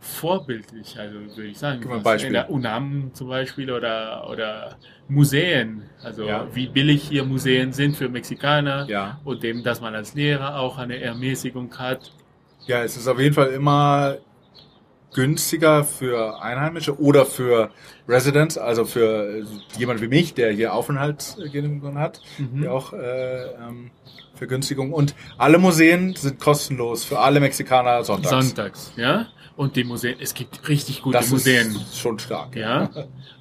vorbildlich, 0.00 0.98
also 0.98 1.18
würde 1.18 1.46
ich 1.46 1.58
sagen. 1.58 1.80
Gib 1.80 1.88
mal 1.88 1.94
ein 1.94 1.98
Was 2.00 2.04
Beispiel. 2.04 2.26
In 2.28 2.32
der 2.34 2.50
UNAM 2.50 3.10
zum 3.14 3.28
Beispiel 3.28 3.70
oder, 3.70 4.28
oder 4.28 4.76
Museen. 5.08 5.84
Also 6.02 6.24
Ja. 6.26 6.46
wie 6.54 6.66
billig 6.66 7.04
hier 7.08 7.24
Museen 7.24 7.72
sind 7.72 7.96
für 7.96 8.08
Mexikaner 8.08 8.86
Ja. 8.88 9.20
und 9.24 9.42
eben, 9.44 9.62
dass 9.62 9.80
man 9.80 9.94
als 9.94 10.14
Lehrer 10.14 10.58
auch 10.60 10.76
eine 10.76 11.00
Ermäßigung 11.00 11.74
hat. 11.78 12.12
Ja, 12.66 12.82
es 12.82 12.96
ist 12.96 13.08
auf 13.08 13.18
jeden 13.18 13.34
Fall 13.34 13.48
immer 13.52 14.16
günstiger 15.14 15.84
für 15.84 16.42
Einheimische 16.42 16.98
oder 17.00 17.24
für 17.24 17.70
Residents, 18.08 18.58
also 18.58 18.84
für 18.84 19.38
äh, 19.38 19.44
jemand 19.78 20.02
wie 20.02 20.08
mich, 20.08 20.34
der 20.34 20.52
hier 20.52 20.74
Aufenthaltsgenehmigung 20.74 21.98
hat, 21.98 22.20
Mhm. 22.38 22.62
der 22.62 22.72
auch 22.72 22.92
äh, 22.92 23.44
ähm, 23.54 23.90
Vergünstigung. 24.34 24.92
Und 24.92 25.14
alle 25.38 25.58
Museen 25.58 26.14
sind 26.16 26.38
kostenlos 26.40 27.04
für 27.04 27.20
alle 27.20 27.40
Mexikaner 27.40 28.02
sonntags. 28.04 28.30
Sonntags, 28.30 28.92
ja. 28.96 29.26
Und 29.56 29.76
die 29.76 29.84
Museen, 29.84 30.16
es 30.20 30.34
gibt 30.34 30.68
richtig 30.68 31.00
gute 31.02 31.18
das 31.18 31.30
Museen. 31.30 31.68
ist 31.76 31.96
schon 31.96 32.18
stark. 32.18 32.56
Ja, 32.56 32.90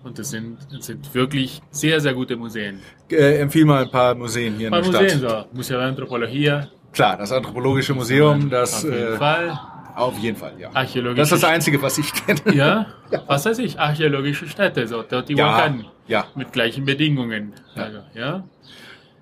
und 0.04 0.20
das 0.20 0.30
sind, 0.30 0.60
das 0.72 0.86
sind 0.86 1.12
wirklich 1.16 1.60
sehr, 1.72 2.00
sehr 2.00 2.14
gute 2.14 2.36
Museen. 2.38 2.80
Äh, 3.10 3.40
empfiehl 3.40 3.66
mal 3.66 3.84
ein 3.86 3.90
paar 3.90 4.14
Museen 4.14 4.56
hier 4.58 4.68
in 4.68 4.74
Ein 4.76 4.84
der 4.84 4.92
paar 4.92 5.02
Museen, 5.02 5.20
Stadt. 5.20 5.48
so 5.52 5.58
Museo 5.58 5.80
de 5.80 5.88
Antropología. 5.88 6.68
Klar, 6.92 7.18
das 7.18 7.32
Anthropologische 7.32 7.96
Museum, 7.96 8.48
das 8.52 8.86
Auf 8.86 8.92
jeden 8.92 9.14
äh, 9.16 9.18
Fall. 9.18 9.60
Auf 9.96 10.18
jeden 10.20 10.38
Fall, 10.38 10.54
ja. 10.60 10.70
Archäologische 10.74 11.22
Das 11.22 11.32
ist 11.32 11.44
das 11.44 11.50
Einzige, 11.50 11.82
was 11.82 11.98
ich 11.98 12.12
kenne. 12.14 12.40
Ja, 12.56 12.88
was 13.28 13.46
weiß 13.46 13.60
ich, 13.60 13.80
archäologische 13.80 14.48
Städte, 14.48 14.88
so 14.88 15.04
Teotihuacan, 15.04 15.86
ja. 16.08 16.26
mit 16.36 16.52
gleichen 16.52 16.86
Bedingungen. 16.86 17.54
Ja. 17.76 17.84
Also, 17.84 18.00
ja. 18.14 18.44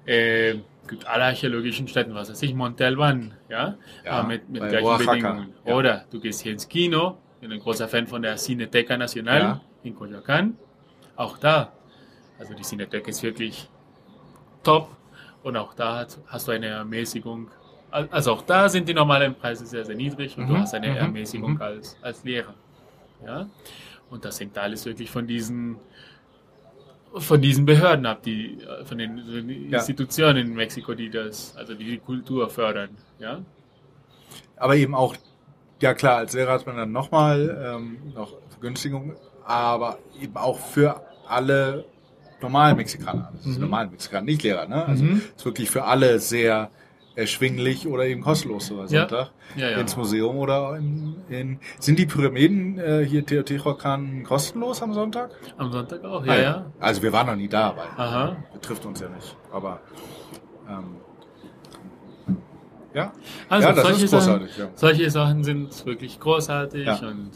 Äh, 0.06 0.56
gibt 0.88 1.08
alle 1.08 1.26
archäologischen 1.26 1.88
Städten, 1.88 2.14
was 2.14 2.30
weiß 2.30 2.42
ich, 2.44 2.54
Monte 2.54 2.86
Albán, 2.86 3.32
ja, 3.50 3.76
Ja, 4.04 4.12
aber 4.12 4.28
mit, 4.28 4.50
mit 4.50 4.62
bei 4.62 4.70
gleichen 4.70 4.86
Oaxaca, 4.88 5.12
Bedingungen. 5.14 5.54
ja. 5.66 5.74
Oder 5.76 6.06
du 6.12 6.20
gehst 6.20 6.42
hier 6.42 6.52
ins 6.52 6.68
Kino, 6.68 7.18
ich 7.36 7.42
bin 7.48 7.52
ein 7.52 7.60
großer 7.60 7.88
Fan 7.88 8.08
von 8.08 8.22
der 8.22 8.36
Cineteca 8.36 8.98
Nacional 8.98 9.40
Ja. 9.40 9.62
in 9.84 9.96
Coyoacán, 9.96 10.54
auch 11.16 11.38
da. 11.38 11.72
Also 12.40 12.54
die 12.56 12.64
Cineteca 12.64 13.08
ist 13.10 13.22
wirklich 13.24 13.70
top 14.64 14.90
und 15.44 15.56
auch 15.56 15.74
da 15.76 16.06
hast 16.28 16.48
du 16.48 16.52
eine 16.52 16.68
Ermäßigung. 16.68 17.50
Al- 17.92 18.10
Also 18.12 18.34
auch 18.34 18.42
da 18.44 18.70
sind 18.70 18.88
die 18.90 18.94
normalen 18.94 19.36
Preise 19.36 19.66
sehr, 19.66 19.86
sehr 19.86 19.96
niedrig 19.96 20.38
und 20.38 20.48
du 20.48 20.56
Mhm, 20.56 20.58
hast 20.58 20.74
eine 20.74 20.92
mhm, 20.92 20.96
Ermäßigung 20.96 21.54
mhm. 21.56 21.62
als, 21.62 21.98
als 22.02 22.24
Lehrer. 22.24 22.56
Ja? 23.26 23.50
Und 24.10 24.26
das 24.26 24.40
hängt 24.40 24.58
alles 24.58 24.86
wirklich 24.86 25.12
von 25.12 25.28
diesen 25.28 25.80
von 27.18 27.42
diesen 27.42 27.66
Behörden 27.66 28.06
ab, 28.06 28.24
die 28.24 28.62
äh, 28.62 28.86
von 28.86 28.98
den, 28.98 29.18
von 29.26 29.48
den 29.48 29.70
Ja. 29.70 29.80
Institutionen 29.80 30.48
in 30.48 30.54
Mexiko, 30.56 30.94
die 30.94 31.10
das, 31.10 31.56
also 31.58 31.74
die 31.74 31.86
die 31.86 32.00
Kultur 32.00 32.50
fördern. 32.50 32.98
Ja? 33.20 33.46
Aber 34.56 34.76
eben 34.76 34.96
auch, 34.96 35.16
ja 35.82 35.94
klar, 35.94 36.18
als 36.18 36.34
Lehrer 36.34 36.54
hat 36.54 36.66
man 36.66 36.78
dann 36.78 36.92
nochmal 36.92 37.76
ähm, 37.76 38.14
noch 38.14 38.34
Vergünstigung, 38.50 39.16
aber 39.46 40.00
eben 40.22 40.38
auch 40.38 40.60
für 40.60 41.02
alle 41.28 41.86
normalen 42.42 42.78
Mexikaner. 42.78 43.32
Das 43.36 43.46
ist 43.46 43.58
Mhm. 43.58 43.62
normalen 43.62 43.92
Mexikaner, 43.92 44.26
nicht 44.26 44.44
Lehrer, 44.44 44.68
ne? 44.68 44.86
Also 44.86 45.06
Mhm. 45.06 45.22
ist 45.36 45.46
wirklich 45.46 45.70
für 45.70 45.84
alle 45.86 46.20
sehr 46.20 46.72
erschwinglich 47.22 47.88
oder 47.88 48.06
eben 48.06 48.22
kostenlos 48.22 48.68
sogar 48.68 48.86
Ja. 48.90 49.02
Sonntag 49.08 49.32
Ja, 49.56 49.70
ja. 49.72 49.78
ins 49.80 49.96
Museum 49.96 50.38
oder 50.38 50.76
in, 50.78 51.16
in 51.30 51.60
sind 51.80 51.98
die 51.98 52.06
Pyramiden 52.06 52.78
äh, 52.80 53.06
hier 53.06 53.26
Teotihuacan 53.26 54.24
kostenlos 54.24 54.82
am 54.82 54.94
Sonntag? 54.94 55.32
Am 55.58 55.72
Sonntag 55.72 56.04
auch, 56.04 56.22
Ah, 56.24 56.36
ja, 56.36 56.42
ja. 56.42 56.72
Also 56.80 57.02
wir 57.02 57.14
waren 57.14 57.28
noch 57.28 57.36
nie 57.36 57.48
da, 57.48 57.76
weil 57.78 57.88
Aha. 58.06 58.36
betrifft 58.54 58.86
uns 58.86 59.00
ja 59.00 59.10
nicht. 59.10 59.36
Aber 59.52 59.80
ähm, 60.70 60.98
ja, 62.94 63.14
Also 63.50 63.68
ja, 63.70 63.74
das 63.74 63.86
solche, 63.86 64.04
ist 64.06 64.12
Sachen, 64.12 64.26
großartig. 64.40 64.58
Ja. 64.58 64.70
solche 64.76 65.10
Sachen 65.12 65.44
sind 65.44 65.86
wirklich 65.86 66.20
großartig 66.20 66.86
Ja. 66.86 66.96
und, 67.08 67.32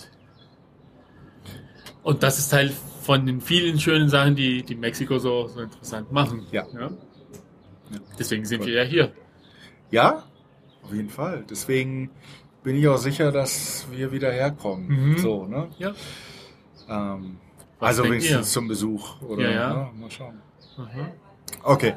und 2.03 2.23
das 2.23 2.39
ist 2.39 2.49
Teil 2.49 2.71
von 3.01 3.25
den 3.25 3.39
vielen 3.39 3.79
schönen 3.79 4.09
Sachen, 4.09 4.35
die, 4.35 4.63
die 4.63 4.75
Mexiko 4.75 5.17
so, 5.19 5.47
so 5.47 5.59
interessant 5.61 6.11
machen. 6.11 6.45
Ja. 6.51 6.65
Ja? 6.73 6.79
Ja. 6.81 6.89
Deswegen 8.19 8.45
sind 8.45 8.61
Cool. 8.61 8.67
wir 8.67 8.83
ja 8.83 8.83
hier. 8.83 9.11
Ja, 9.91 10.23
auf 10.83 10.93
jeden 10.93 11.09
Fall. 11.09 11.43
Deswegen 11.49 12.09
bin 12.63 12.75
ich 12.75 12.87
auch 12.87 12.97
sicher, 12.97 13.31
dass 13.31 13.87
wir 13.91 14.11
wieder 14.11 14.31
herkommen. 14.31 14.87
Mhm. 14.87 15.17
So, 15.19 15.45
ne? 15.45 15.67
Ja. 15.77 15.93
Ähm, 16.89 17.37
also 17.79 18.03
wenigstens 18.03 18.47
ihr? 18.47 18.53
zum 18.53 18.67
Besuch. 18.67 19.21
Oder, 19.21 19.43
Ja, 19.43 19.51
ja. 19.51 19.73
Ne? 19.73 19.89
Mal 20.01 20.11
schauen. 20.11 20.41
Aha. 20.77 21.07
Okay. 21.63 21.95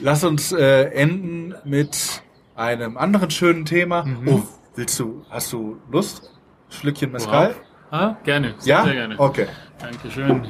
Lass 0.00 0.24
uns 0.24 0.52
äh, 0.52 0.84
enden 0.90 1.54
mit 1.64 2.22
einem 2.54 2.96
anderen 2.96 3.30
schönen 3.30 3.64
Thema. 3.64 4.04
Mhm. 4.04 4.28
Oh, 4.28 4.42
willst 4.74 4.98
du, 4.98 5.24
hast 5.30 5.52
du 5.52 5.78
Lust? 5.90 6.30
Schlückchen 6.70 7.12
Mescal? 7.12 7.48
Wow. 7.50 7.56
Ah, 7.90 8.16
gerne. 8.24 8.54
Sehr, 8.58 8.76
Ja? 8.76 8.84
sehr 8.84 8.94
gerne. 8.94 9.18
Okay. 9.20 9.46
Dankeschön. 9.78 10.46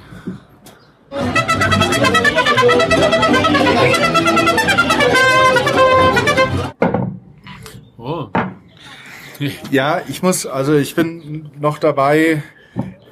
Oh. 8.02 8.28
Ja, 9.72 10.02
ich 10.06 10.22
muss, 10.22 10.46
also 10.46 10.76
ich 10.76 10.94
bin 10.94 11.50
noch 11.58 11.78
dabei, 11.78 12.44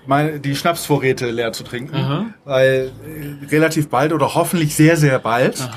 meine, 0.07 0.39
die 0.39 0.55
Schnapsvorräte 0.55 1.29
leer 1.31 1.53
zu 1.53 1.65
trinken, 1.65 1.97
Aha. 1.97 2.27
weil 2.45 2.93
äh, 3.05 3.47
relativ 3.47 3.89
bald 3.89 4.13
oder 4.13 4.35
hoffentlich 4.35 4.77
sehr, 4.77 4.97
sehr 4.97 5.19
bald. 5.19 5.69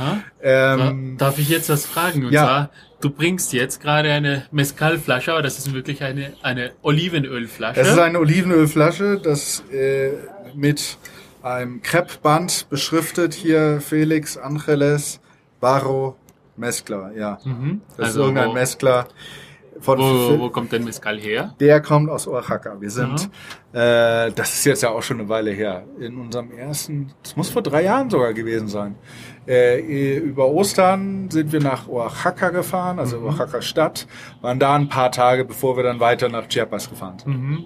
Ähm, 0.43 1.15
Darf 1.17 1.39
ich 1.39 1.49
jetzt 1.49 1.69
was 1.69 1.87
fragen? 1.87 2.25
Und 2.25 2.33
ja. 2.33 2.43
zwar, 2.43 2.69
du 3.01 3.09
bringst 3.09 3.53
jetzt 3.53 3.81
gerade 3.81 4.11
eine 4.11 4.45
Mezcal-Flasche, 4.51 5.31
aber 5.31 5.41
das 5.41 5.57
ist 5.57 5.73
wirklich 5.73 6.03
eine, 6.03 6.33
eine 6.43 6.71
Olivenölflasche. 6.83 7.79
Es 7.79 7.87
ist 7.87 7.97
eine 7.97 8.19
Olivenölflasche, 8.19 9.19
das 9.23 9.63
äh, 9.71 10.11
mit 10.53 10.97
einem 11.41 11.81
Kreppband 11.81 12.67
beschriftet 12.69 13.33
hier 13.33 13.81
Felix 13.81 14.37
Angeles 14.37 15.19
Barro 15.59 16.15
Mescla. 16.57 17.11
Ja, 17.15 17.39
mhm. 17.43 17.81
das 17.97 18.07
also, 18.07 18.19
ist 18.21 18.25
irgendein 18.27 18.49
wo- 18.49 18.53
Mescla. 18.53 19.07
von 19.79 19.97
Wo, 19.99 20.39
wo 20.39 20.49
kommt 20.49 20.71
denn 20.71 20.83
Mezcal 20.83 21.19
her? 21.19 21.55
Der 21.59 21.81
kommt 21.81 22.09
aus 22.09 22.27
Oaxaca. 22.27 22.79
Wir 22.79 22.89
sind, 22.91 23.29
äh, 23.73 24.31
das 24.31 24.53
ist 24.53 24.65
jetzt 24.65 24.83
ja 24.83 24.89
auch 24.89 25.01
schon 25.01 25.19
eine 25.19 25.27
Weile 25.29 25.51
her, 25.51 25.83
in 25.99 26.15
unserem 26.17 26.51
ersten, 26.51 27.11
das 27.23 27.35
muss 27.35 27.49
vor 27.49 27.63
drei 27.63 27.83
Jahren 27.83 28.09
sogar 28.09 28.33
gewesen 28.33 28.67
sein. 28.67 28.95
Äh, 29.47 29.79
über 30.19 30.47
Ostern 30.47 31.29
sind 31.31 31.51
wir 31.51 31.59
nach 31.59 31.87
Oaxaca 31.87 32.49
gefahren, 32.51 32.99
also 32.99 33.17
Mhm. 33.19 33.25
Oaxaca 33.25 33.61
Stadt, 33.61 34.07
waren 34.41 34.59
da 34.59 34.75
ein 34.75 34.87
paar 34.89 35.11
Tage, 35.11 35.43
bevor 35.43 35.75
wir 35.75 35.83
dann 35.83 35.99
weiter 35.99 36.29
nach 36.29 36.47
Chiapas 36.47 36.89
gefahren 36.89 37.17
sind. 37.19 37.35
Mhm. 37.37 37.63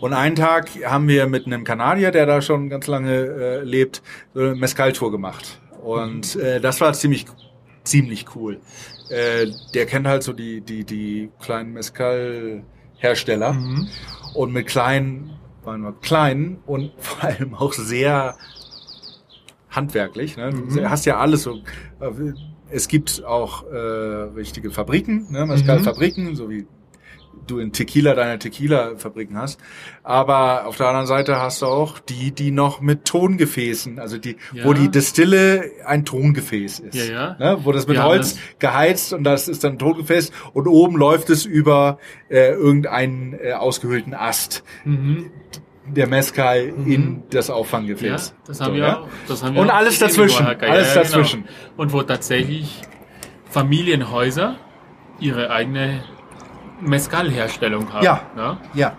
Und 0.00 0.14
einen 0.14 0.36
Tag 0.36 0.70
haben 0.86 1.06
wir 1.06 1.26
mit 1.26 1.44
einem 1.46 1.64
Kanadier, 1.64 2.10
der 2.12 2.24
da 2.24 2.40
schon 2.40 2.70
ganz 2.70 2.86
lange 2.86 3.12
äh, 3.14 3.60
lebt, 3.62 4.02
so 4.32 4.40
eine 4.40 4.54
Mescal-Tour 4.54 5.10
gemacht. 5.12 5.60
Und 5.82 6.34
äh, 6.36 6.60
das 6.60 6.80
war 6.80 6.92
ziemlich, 6.94 7.26
ziemlich 7.84 8.26
cool. 8.34 8.60
Äh, 9.08 9.46
der 9.74 9.86
kennt 9.86 10.06
halt 10.06 10.22
so 10.22 10.32
die, 10.32 10.60
die, 10.60 10.84
die 10.84 11.30
kleinen 11.40 11.72
Mescal-Hersteller. 11.72 13.52
Mhm. 13.54 13.88
Und 14.34 14.52
mit 14.52 14.66
kleinen, 14.66 15.32
waren 15.64 15.82
wir 15.82 15.92
klein 15.92 16.58
und 16.66 16.92
vor 16.98 17.24
allem 17.24 17.54
auch 17.54 17.72
sehr 17.72 18.36
handwerklich. 19.70 20.36
Ne? 20.36 20.50
Du 20.52 20.88
hast 20.88 21.04
ja 21.06 21.18
alles 21.18 21.42
so. 21.42 21.56
äh, 22.00 22.32
Es 22.70 22.86
gibt 22.88 23.24
auch 23.24 23.64
äh, 23.70 23.76
richtige 23.76 24.70
Fabriken, 24.70 25.26
ne? 25.30 25.44
Mescal-Fabriken, 25.46 26.36
so 26.36 26.48
wie 26.50 26.66
du 27.50 27.58
in 27.58 27.72
Tequila 27.72 28.14
deine 28.14 28.38
Tequila-Fabriken 28.38 29.36
hast. 29.38 29.60
Aber 30.02 30.66
auf 30.66 30.76
der 30.76 30.86
anderen 30.88 31.06
Seite 31.06 31.36
hast 31.40 31.62
du 31.62 31.66
auch 31.66 31.98
die, 31.98 32.30
die 32.32 32.50
noch 32.50 32.80
mit 32.80 33.04
Tongefäßen, 33.04 33.98
also 33.98 34.16
die, 34.18 34.36
Ja. 34.52 34.64
wo 34.64 34.72
die 34.72 34.88
Destille 34.90 35.70
ein 35.84 36.04
Tongefäß 36.04 36.78
ist. 36.80 36.94
Ja, 36.94 37.36
ja. 37.38 37.54
Ne? 37.54 37.58
Wo 37.64 37.72
das 37.72 37.86
mit 37.86 37.96
Ja, 37.96 38.04
Holz 38.04 38.34
das- 38.34 38.40
geheizt 38.58 39.12
und 39.12 39.24
das 39.24 39.48
ist 39.48 39.64
dann 39.64 39.72
ein 39.72 39.78
Tongefäß 39.78 40.32
und 40.52 40.66
oben 40.66 40.96
läuft 40.96 41.30
es 41.30 41.44
über 41.44 41.98
äh, 42.28 42.52
irgendeinen 42.52 43.34
äh, 43.34 43.52
ausgehöhlten 43.52 44.14
Ast. 44.14 44.62
Mhm. 44.84 45.30
Der 45.86 46.06
Mezcal 46.06 46.72
in 46.86 47.24
das 47.30 47.50
Auffanggefäß. 47.50 48.28
Ja, 48.28 48.36
das 48.46 48.58
So, 48.58 48.64
haben 48.64 48.74
wir 48.74 48.80
ja? 48.80 49.04
Das 49.26 49.42
haben 49.42 49.54
wir 49.56 49.62
Und 49.62 49.70
alles 49.70 49.98
dazwischen, 49.98 50.46
alles 50.46 50.92
genau. 50.92 51.02
dazwischen. 51.02 51.44
Und 51.76 51.92
wo 51.92 52.02
tatsächlich 52.02 52.82
Familienhäuser 53.50 54.56
ihre 55.18 55.50
eigene 55.50 56.02
Mezcal-Herstellung 56.80 57.92
haben. 57.92 58.04
Ja. 58.04 58.22
Ne? 58.36 58.58
Ja. 58.74 58.96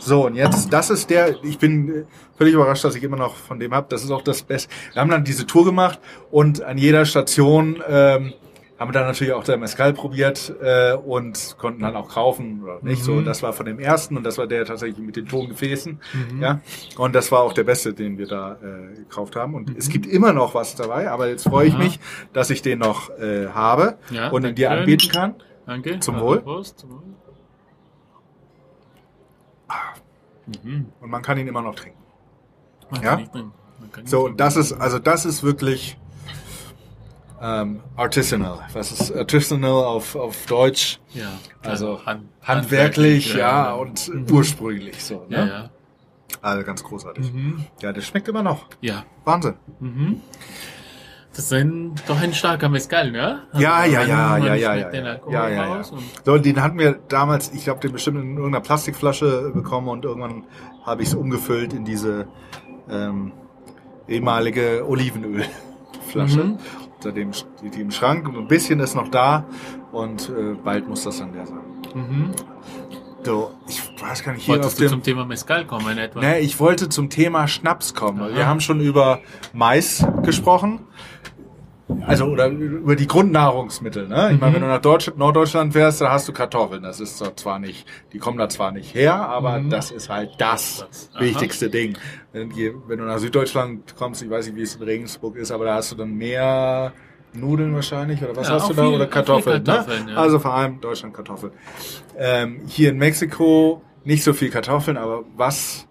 So, 0.00 0.26
und 0.26 0.36
jetzt, 0.36 0.72
das 0.72 0.90
ist 0.90 1.10
der, 1.10 1.42
ich 1.42 1.58
bin 1.58 1.88
äh, 1.88 2.04
völlig 2.36 2.54
überrascht, 2.54 2.84
dass 2.84 2.94
ich 2.94 3.02
immer 3.02 3.16
noch 3.16 3.34
von 3.34 3.58
dem 3.58 3.74
hab. 3.74 3.88
Das 3.90 4.04
ist 4.04 4.10
auch 4.10 4.22
das 4.22 4.42
Beste. 4.42 4.72
Wir 4.92 5.02
haben 5.02 5.10
dann 5.10 5.24
diese 5.24 5.44
Tour 5.46 5.64
gemacht 5.64 5.98
und 6.30 6.62
an 6.62 6.78
jeder 6.78 7.04
Station 7.04 7.82
ähm, 7.88 8.32
haben 8.78 8.88
wir 8.90 8.92
dann 8.92 9.06
natürlich 9.06 9.32
auch 9.32 9.42
der 9.42 9.56
Mescal 9.58 9.92
probiert 9.92 10.54
äh, 10.62 10.92
und 10.94 11.56
konnten 11.58 11.82
dann 11.82 11.96
auch 11.96 12.08
kaufen 12.08 12.62
oder 12.62 12.78
nicht. 12.82 13.02
So, 13.02 13.14
Mhm. 13.14 13.24
das 13.24 13.42
war 13.42 13.52
von 13.52 13.66
dem 13.66 13.80
ersten 13.80 14.16
und 14.16 14.22
das 14.22 14.38
war 14.38 14.46
der 14.46 14.64
tatsächlich 14.64 15.04
mit 15.04 15.16
den 15.16 15.26
Tongefäßen. 15.26 16.00
Mhm. 16.32 16.40
Ja, 16.42 16.60
und 16.96 17.12
das 17.16 17.32
war 17.32 17.40
auch 17.40 17.52
der 17.52 17.64
beste, 17.64 17.92
den 17.92 18.18
wir 18.18 18.28
da 18.28 18.52
äh, 18.62 18.94
gekauft 18.98 19.34
haben. 19.34 19.54
Und 19.56 19.70
Mhm. 19.70 19.76
es 19.76 19.88
gibt 19.88 20.06
immer 20.06 20.32
noch 20.32 20.54
was 20.54 20.76
dabei, 20.76 21.10
aber 21.10 21.28
jetzt 21.28 21.42
freue 21.42 21.66
ich 21.66 21.76
mich, 21.76 21.98
dass 22.32 22.50
ich 22.50 22.62
den 22.62 22.78
noch 22.78 23.10
äh, 23.18 23.48
habe 23.48 23.98
Ja, 24.10 24.28
und 24.28 24.44
ihn 24.46 24.54
dir 24.54 24.70
anbieten 24.70 25.08
kann. 25.10 25.34
Danke. 25.68 26.00
Zum 26.00 26.14
Also, 26.14 26.26
Wohl. 26.26 26.40
Prost, 26.40 26.78
zum 26.78 26.90
Wohl. 26.90 27.02
Mhm. 30.64 30.86
Und 31.00 31.10
man 31.10 31.20
kann 31.22 31.36
ihn 31.38 31.46
immer 31.46 31.60
noch 31.62 31.74
trinken. 31.74 31.98
Man 32.90 33.02
Ja? 33.02 33.10
kann 33.10 33.18
nicht 33.20 33.34
drin. 33.34 33.52
Man 33.80 33.92
kann 33.92 34.02
nicht 34.04 34.10
So, 34.10 34.24
und 34.24 34.40
das 34.40 34.56
ist, 34.56 34.72
also 34.72 34.98
das 34.98 35.26
ist 35.26 35.42
wirklich 35.42 35.98
ähm, 37.40 37.80
artisanal. 37.96 38.60
Was 38.72 38.90
ist 38.92 39.14
artisanal 39.14 39.84
auf, 39.84 40.16
auf 40.16 40.46
Deutsch? 40.46 40.98
ja, 41.12 41.28
Also 41.62 42.04
hand- 42.06 42.28
handwerklich, 42.42 43.34
ja, 43.34 43.64
genau. 43.64 43.82
und 43.82 44.10
ursprünglich 44.32 45.04
so. 45.04 45.26
Ne? 45.28 45.36
ja, 45.36 45.46
ja. 45.46 45.70
Also 46.40 46.64
ganz 46.64 46.82
großartig. 46.82 47.30
Mhm. 47.32 47.66
Ja, 47.82 47.92
der 47.92 48.00
schmeckt 48.00 48.26
immer 48.28 48.42
noch. 48.42 48.66
Ja. 48.80 49.04
Wahnsinn. 49.24 49.54
Mhm. 49.80 50.22
Das 51.38 51.44
ist 51.44 51.52
ein, 51.52 51.94
doch 52.08 52.20
ein 52.20 52.34
starker 52.34 52.68
Mezcal, 52.68 53.12
ne? 53.12 53.42
Also 53.52 53.62
Ja, 53.62 53.84
ja, 53.84 54.02
ja, 54.02 54.38
ja, 54.38 54.54
ja, 54.56 54.74
ja. 54.74 54.90
Ja, 55.30 55.48
ja, 55.48 55.48
ja. 55.48 55.82
So, 56.24 56.36
den 56.36 56.60
hatten 56.60 56.80
wir 56.80 56.98
damals, 57.08 57.52
ich 57.54 57.62
glaube, 57.62 57.78
den 57.78 57.92
bestimmt 57.92 58.18
in 58.18 58.30
irgendeiner 58.30 58.60
Plastikflasche 58.60 59.52
bekommen 59.54 59.86
und 59.86 60.04
irgendwann 60.04 60.46
habe 60.84 61.02
ich 61.02 61.10
es 61.10 61.14
umgefüllt 61.14 61.72
in 61.74 61.84
diese 61.84 62.26
ähm, 62.90 63.30
ehemalige 64.08 64.84
Olivenölflasche. 64.88 66.42
Mhm. 66.42 66.58
Seitdem 66.98 67.32
steht 67.32 67.76
die 67.76 67.82
im 67.82 67.92
Schrank 67.92 68.28
und 68.28 68.36
ein 68.36 68.48
bisschen 68.48 68.80
ist 68.80 68.96
noch 68.96 69.06
da 69.06 69.44
und 69.92 70.30
äh, 70.30 70.54
bald 70.54 70.88
muss 70.88 71.04
das 71.04 71.20
dann 71.20 71.32
leer 71.32 71.46
sein. 71.46 71.60
Mhm. 71.94 72.30
So, 73.22 73.52
ich 73.68 73.80
weiß 74.00 74.24
gar 74.24 74.32
nicht, 74.32 74.44
hier 74.44 74.56
auf 74.56 74.62
Wolltest 74.62 74.78
du 74.80 74.84
dem... 74.84 74.90
zum 74.90 75.02
Thema 75.04 75.24
Mezcal 75.24 75.66
kommen 75.66 75.98
etwa? 75.98 76.20
Ne, 76.20 76.40
ich 76.40 76.58
wollte 76.58 76.88
zum 76.88 77.10
Thema 77.10 77.46
Schnaps 77.46 77.94
kommen. 77.94 78.22
Aha. 78.22 78.34
Wir 78.34 78.46
haben 78.48 78.60
schon 78.60 78.80
über 78.80 79.20
Mais 79.52 80.04
gesprochen. 80.22 80.80
Also, 82.06 82.26
oder 82.26 82.48
über 82.48 82.96
die 82.96 83.06
Grundnahrungsmittel, 83.06 84.08
ne? 84.08 84.32
Ich 84.34 84.40
meine, 84.40 84.50
Mhm. 84.50 84.54
wenn 84.56 84.62
du 84.62 84.68
nach 84.68 84.80
Deutsch, 84.80 85.10
Norddeutschland 85.16 85.72
fährst, 85.72 86.00
da 86.02 86.10
hast 86.10 86.28
du 86.28 86.32
Kartoffeln. 86.32 86.82
Das 86.82 87.00
ist 87.00 87.18
zwar 87.36 87.58
nicht, 87.58 87.86
die 88.12 88.18
kommen 88.18 88.36
da 88.38 88.48
zwar 88.48 88.72
nicht 88.72 88.94
her, 88.94 89.14
aber 89.14 89.58
Mhm. 89.58 89.70
das 89.70 89.90
ist 89.90 90.08
halt 90.10 90.32
das 90.38 90.84
Das- 90.88 91.10
aha. 91.14 91.20
wichtigste 91.24 91.70
Ding. 91.70 91.96
Wenn, 92.32 92.52
wenn 92.86 92.98
du 92.98 93.04
nach 93.04 93.18
Süddeutschland 93.18 93.96
kommst, 93.96 94.22
ich 94.22 94.28
weiß 94.30 94.46
nicht, 94.46 94.56
wie 94.56 94.62
es 94.62 94.76
in 94.76 94.82
Regensburg 94.82 95.36
ist, 95.36 95.50
aber 95.50 95.64
da 95.64 95.74
hast 95.76 95.90
du 95.92 95.96
dann 95.96 96.14
mehr 96.14 96.92
Nudeln 97.32 97.74
wahrscheinlich, 97.74 98.22
oder 98.22 98.36
was 98.36 98.48
Ja, 98.48 98.54
hast 98.54 98.68
du 98.70 98.74
da? 98.74 98.82
viel- 98.84 98.94
oder 98.94 99.06
Kartoffeln, 99.06 99.64
Kartoffeln, 99.64 100.04
ne? 100.06 100.12
ja. 100.12 100.18
Also 100.18 100.38
vor 100.38 100.52
allem 100.54 100.80
Deutschland 100.80 101.14
Kartoffeln. 101.14 101.52
Ähm, 102.18 102.60
hier 102.66 102.90
in 102.90 102.98
Mexiko 102.98 103.82
nicht 104.04 104.22
so 104.24 104.34
viel 104.34 104.50
Kartoffeln, 104.50 104.96
aber 104.98 105.24
was 105.36 105.87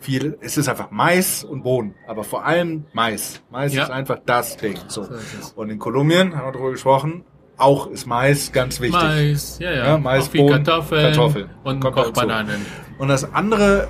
viel, 0.00 0.36
es 0.40 0.56
ist 0.56 0.68
einfach 0.68 0.90
Mais 0.90 1.44
und 1.44 1.62
Bohnen, 1.62 1.94
aber 2.06 2.24
vor 2.24 2.44
allem 2.44 2.86
Mais. 2.92 3.42
Mais 3.50 3.74
Ja. 3.74 3.84
ist 3.84 3.90
einfach 3.90 4.18
das 4.26 4.56
Ding. 4.56 4.76
So. 4.88 5.02
Ist. 5.02 5.56
Und 5.56 5.70
in 5.70 5.78
Kolumbien, 5.78 6.36
haben 6.36 6.46
wir 6.46 6.52
darüber 6.52 6.70
gesprochen, 6.72 7.24
auch 7.56 7.86
ist 7.88 8.06
Mais 8.06 8.50
ganz 8.52 8.80
wichtig. 8.80 9.00
Mais, 9.02 9.58
ja, 9.58 9.70
ja. 9.70 9.86
Ja, 9.88 9.98
Mais, 9.98 10.28
auch 10.28 10.32
Bohnen, 10.32 10.64
Kartoffeln, 10.64 11.02
Kartoffeln. 11.02 11.50
und 11.64 11.80
Kochbananen. 11.80 12.64
Und 12.98 13.08
das 13.08 13.32
andere, 13.34 13.88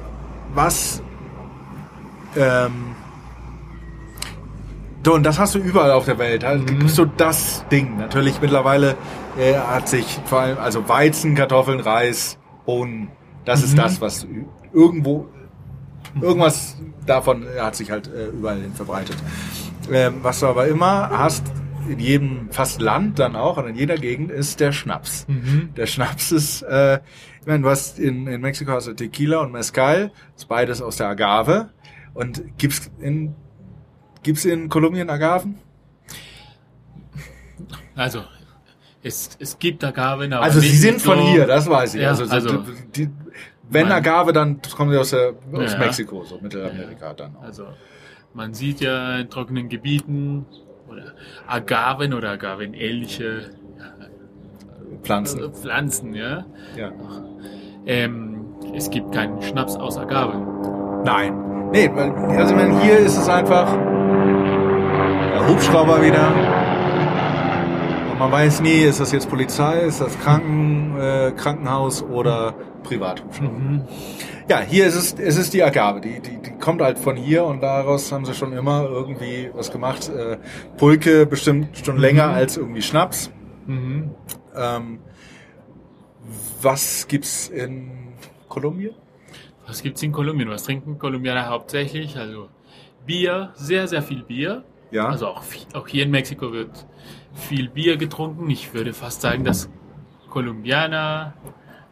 was 0.55 1.03
ähm, 2.37 2.95
so, 5.05 5.15
und 5.15 5.23
das 5.25 5.39
hast 5.39 5.55
du 5.55 5.59
überall 5.59 5.93
auf 5.93 6.05
der 6.05 6.19
Welt. 6.19 6.43
Da 6.43 6.55
Mhm. 6.55 6.87
so 6.89 7.05
das 7.07 7.65
Ding. 7.71 7.97
Natürlich 7.97 8.41
mittlerweile 8.41 8.97
äh, 9.39 9.55
hat 9.55 9.89
sich 9.89 10.05
vor 10.27 10.41
allem, 10.41 10.59
also 10.59 10.89
Weizen, 10.89 11.35
Kartoffeln, 11.35 11.81
Reis, 11.81 12.39
Bohnen, 12.67 13.09
das 13.45 13.63
ist 13.63 13.73
Mhm. 13.73 13.77
das, 13.79 14.01
was 14.01 14.27
irgendwo, 14.73 15.27
irgendwas 16.21 16.77
davon 17.07 17.47
hat 17.59 17.77
sich 17.77 17.91
halt 17.91 18.09
äh, 18.09 18.27
überall 18.29 18.61
hin 18.61 18.73
verbreitet. 18.75 19.17
Ähm, 19.91 20.17
was 20.23 20.41
du 20.41 20.47
aber 20.47 20.69
immer 20.69 21.11
hast, 21.11 21.45
in 21.89 21.99
jedem 21.99 22.51
fast 22.51 22.81
Land 22.81 23.19
dann 23.19 23.35
auch 23.37 23.57
und 23.57 23.67
in 23.69 23.75
jeder 23.75 23.97
Gegend, 23.97 24.31
ist 24.31 24.61
der 24.61 24.73
Schnaps. 24.73 25.27
Mhm. 25.29 25.71
Der 25.77 25.87
Schnaps 25.87 26.31
ist, 26.31 26.63
äh, 26.63 27.01
ich 27.41 27.47
meine, 27.47 27.63
du 27.63 27.71
hast 27.71 27.99
in, 27.99 28.27
in 28.27 28.41
Mexiko 28.41 28.73
hast 28.73 28.87
du 28.87 28.93
Tequila 28.93 29.39
und 29.41 29.51
Mezcal, 29.53 30.13
ist 30.37 30.47
beides 30.49 30.83
aus 30.83 30.97
der 30.97 31.09
Agave. 31.09 31.71
Und 32.13 32.43
gibt's 32.59 32.91
in, 33.01 33.35
gibt's 34.23 34.45
in 34.45 34.69
Kolumbien 34.69 35.09
Agaven? 35.11 35.59
Also, 37.95 38.25
es, 39.03 39.31
es 39.39 39.59
gibt 39.59 39.83
Agaven, 39.85 40.33
aber 40.33 40.45
Also 40.45 40.61
sie 40.61 40.69
sind 40.77 41.01
von 41.01 41.19
so- 41.19 41.29
hier, 41.29 41.47
das 41.47 41.69
weiß 41.69 41.95
ich. 41.95 42.03
Ja, 42.03 42.09
also, 42.11 42.25
so 42.27 42.33
also- 42.33 42.65
die, 42.95 43.09
wenn 43.71 43.89
Man- 43.89 43.93
Agave, 43.99 44.33
dann 44.33 44.61
kommen 44.77 44.91
sie 44.93 44.99
aus, 44.99 45.11
der, 45.11 45.35
aus 45.53 45.73
Ja. 45.73 45.79
Mexiko, 45.79 46.25
so 46.25 46.39
Mittelamerika 46.41 47.13
dann 47.15 47.37
auch. 47.37 47.43
Also, 47.43 47.65
man 48.35 48.53
sieht 48.55 48.81
ja 48.81 49.19
in 49.19 49.31
trockenen 49.31 49.69
Gebieten 49.69 50.47
oder 50.89 51.13
Agaven 51.47 52.15
oder 52.15 52.31
Agaven-ähnliche 52.31 53.51
Pflanzen. 55.03 55.41
ja, 55.41 55.49
Pflanzen, 55.49 56.15
ja. 56.15 56.45
Ja. 56.77 56.91
Ähm, 57.87 58.45
es 58.75 58.91
gibt 58.91 59.13
keinen 59.13 59.41
Schnaps 59.43 59.77
aus 59.77 59.97
Agaven. 59.99 61.03
Nein. 61.05 61.71
Nee, 61.73 61.91
weil, 61.95 62.11
also 62.37 62.55
ich 62.55 62.61
meine, 62.61 62.81
hier 62.83 62.99
ist 62.99 63.17
es 63.17 63.29
einfach 63.29 63.73
der 65.33 65.49
Hubschrauber 65.49 66.03
wieder. 66.03 66.29
Und 68.13 68.19
man 68.19 68.31
weiß 68.33 68.61
nie, 68.61 68.81
ist 68.83 69.01
das 69.01 69.13
jetzt 69.13 69.31
Polizei, 69.31 69.81
ist 69.81 70.01
das 70.01 70.19
Kranken, 70.19 70.97
äh, 71.01 71.33
Krankenhaus 71.37 72.03
oder 72.03 72.55
Privathubschrauber. 72.83 73.53
Mhm. 73.53 73.85
Ja, 74.49 74.61
hier 74.61 74.87
ist 74.87 74.97
es, 74.97 75.15
es 75.15 75.37
ist 75.37 75.55
die 75.55 75.63
Agave, 75.63 76.01
die, 76.01 76.21
die, 76.21 76.39
die 76.43 76.51
kommt 76.59 76.83
halt 76.83 76.99
von 76.99 77.17
hier 77.17 77.45
und 77.45 77.61
daraus 77.63 78.11
haben 78.13 78.25
sie 78.25 78.35
schon 78.35 78.53
immer 78.53 78.85
irgendwie 78.85 79.51
was 79.55 79.71
gemacht. 79.71 80.09
Äh, 80.09 80.39
Pulke 80.77 81.27
bestimmt 81.27 81.79
schon 81.85 81.99
länger 81.99 82.29
als 82.29 82.57
irgendwie 82.57 82.83
Schnaps. 82.83 83.31
Mhm. 83.67 84.11
Ähm, 84.57 84.99
was 86.63 87.07
gibt's 87.09 87.49
in 87.49 88.15
Kolumbien? 88.49 88.95
Was 89.67 89.83
gibt's 89.83 90.03
in 90.03 90.13
Kolumbien? 90.13 90.51
Was 90.51 90.65
trinken 90.65 90.99
Kolumbianer 90.99 91.49
hauptsächlich? 91.49 92.17
Also 92.17 92.49
Bier, 93.07 93.51
sehr, 93.55 93.87
sehr 93.89 94.03
viel 94.03 94.23
Bier. 94.23 94.65
Ja. 94.91 95.07
Also 95.09 95.29
auch, 95.29 95.43
auch 95.75 95.87
hier 95.87 96.03
in 96.03 96.11
Mexiko 96.11 96.53
wird 96.53 96.87
viel 97.35 97.69
Bier 97.69 97.97
getrunken. 97.97 98.51
Ich 98.51 98.75
würde 98.75 98.93
fast 98.93 99.21
sagen, 99.21 99.45
dass 99.45 99.71
Kolumbianer 100.29 101.35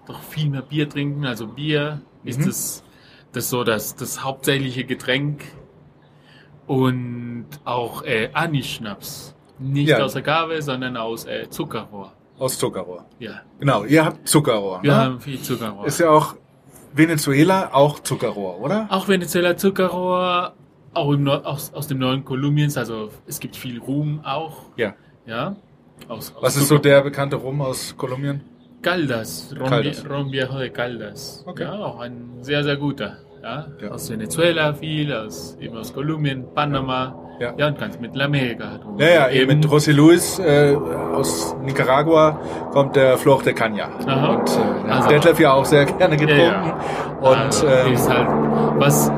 doch 0.08 0.20
viel 0.22 0.48
mehr 0.50 0.62
Bier 0.62 0.88
trinken. 0.88 1.24
Also 1.26 1.46
Bier 1.46 2.00
ist 2.24 2.40
Mhm. 2.40 2.46
das, 2.46 2.82
das 3.32 3.50
so 3.50 3.64
das, 3.64 3.94
das 3.96 4.24
hauptsächliche 4.24 4.84
Getränk. 4.84 5.42
Und 6.66 7.46
auch 7.64 8.02
äh, 8.02 8.30
Anis-Schnaps. 8.34 9.34
Nicht 9.58 9.88
Ja. 9.88 10.02
aus 10.04 10.14
Agave, 10.16 10.60
sondern 10.62 10.96
aus 10.96 11.24
äh, 11.24 11.48
Zuckerrohr. 11.48 12.12
Aus 12.38 12.58
Zuckerrohr. 12.58 13.06
Ja, 13.18 13.40
Genau, 13.58 13.84
ihr 13.84 14.04
habt 14.04 14.28
Zuckerrohr. 14.28 14.82
wir 14.82 14.92
ne? 14.92 14.96
haben 14.96 15.20
viel 15.20 15.40
Zuckerrohr. 15.40 15.86
Ist 15.86 15.98
ja 15.98 16.10
auch 16.10 16.36
Venezuela 16.92 17.70
auch 17.72 17.98
Zuckerrohr, 18.00 18.60
oder? 18.60 18.86
Auch 18.90 19.08
Venezuela 19.08 19.56
Zuckerrohr, 19.56 20.52
auch 20.94 21.10
im 21.12 21.24
Nord, 21.24 21.44
aus, 21.46 21.72
aus 21.74 21.88
dem 21.88 21.98
neuen 21.98 22.24
Kolumbiens, 22.24 22.76
also 22.76 23.10
es 23.26 23.40
gibt 23.40 23.56
viel 23.56 23.78
Ruhm 23.80 24.20
auch, 24.24 24.58
Ja. 24.76 24.94
ja. 25.26 25.56
Aus, 26.06 26.32
aus 26.36 26.42
Was 26.42 26.56
ist 26.56 26.68
so 26.68 26.76
Zucker- 26.76 26.82
der 26.88 27.02
bekannte 27.02 27.36
Rum 27.36 27.60
aus 27.60 27.94
Kolumbien? 27.96 28.42
Caldas, 28.82 29.54
Ron, 29.58 29.68
Caldas. 29.68 30.04
Ron 30.08 30.30
Viejo 30.30 30.58
de 30.58 30.70
Caldas. 30.70 31.42
Okay. 31.46 31.64
Ja, 31.64 31.72
auch 31.74 32.00
ein 32.00 32.30
sehr, 32.42 32.62
sehr 32.62 32.76
guter. 32.76 33.16
Ja. 33.42 33.66
Ja. 33.80 33.90
Aus 33.90 34.10
Venezuela 34.10 34.74
viel, 34.74 35.12
aus, 35.12 35.56
eben 35.60 35.76
aus 35.76 35.92
Kolumbien, 35.92 36.44
Panama, 36.54 37.14
Ja. 37.40 37.54
ja, 37.56 37.68
und 37.68 37.78
ganz 37.78 37.98
Mittelamerika. 38.00 38.80
Ja, 38.98 39.06
ja, 39.08 39.30
eben 39.30 39.60
mit 39.60 39.66
José 39.68 39.92
Luis 39.92 40.38
äh, 40.40 40.74
aus 41.14 41.54
Nicaragua 41.62 42.40
kommt 42.72 42.96
der 42.96 43.16
Flor 43.16 43.40
de 43.42 43.52
Caña. 43.54 43.88
Aha. 44.06 44.34
Und 44.34 44.48
äh, 44.50 44.90
Also- 44.90 45.08
Detlef 45.08 45.38
ja 45.40 45.52
auch 45.52 45.64
sehr 45.64 45.84
gerne 45.86 46.16
ja, 46.16 46.20
getrunken. 46.26 46.68
ja. 46.68 47.18
Und 47.20 47.36
also, 47.36 47.66
ähm, 47.66 47.92
ist 47.92 48.08
halt 48.10 48.28
was, 48.80 49.08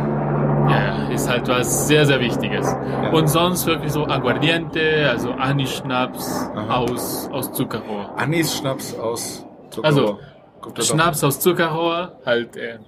ja, 0.68 1.08
ist 1.14 1.28
halt 1.30 1.48
was 1.48 1.88
sehr, 1.88 2.04
sehr 2.04 2.20
Wichtiges. 2.20 2.76
Und 3.12 3.28
sonst 3.28 3.66
wirklich 3.66 3.90
so 3.92 4.06
Aguardiente, 4.06 5.08
also 5.10 5.32
Anis-Schnaps 5.32 6.50
aus, 6.68 7.28
aus 7.32 7.52
Zuckerrohr. 7.52 8.10
Anis-Schnaps 8.16 8.98
aus 8.98 9.46
Zuckerrohr. 9.70 10.20
Also? 10.62 10.82
Schnaps 10.82 11.24
aus 11.24 11.40
Zuckerrohr, 11.40 12.18
halt 12.26 12.56
äh, 12.56 12.78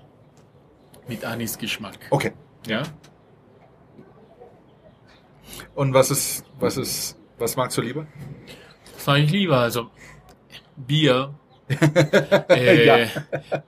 mit 1.09 1.24
Anis-Geschmack. 1.24 1.98
Okay. 2.10 2.32
Ja? 2.66 2.82
Und 5.74 5.94
was 5.94 6.10
ist, 6.10 6.44
was 6.59 6.76
ist, 6.76 7.18
was 7.38 7.56
magst 7.56 7.76
du 7.78 7.82
lieber? 7.82 8.06
Das 8.94 9.06
mache 9.06 9.20
ich 9.20 9.30
lieber. 9.30 9.59
Also 9.59 9.90
Bier. 10.76 11.34
äh, 12.48 12.86
Ja. 12.86 13.09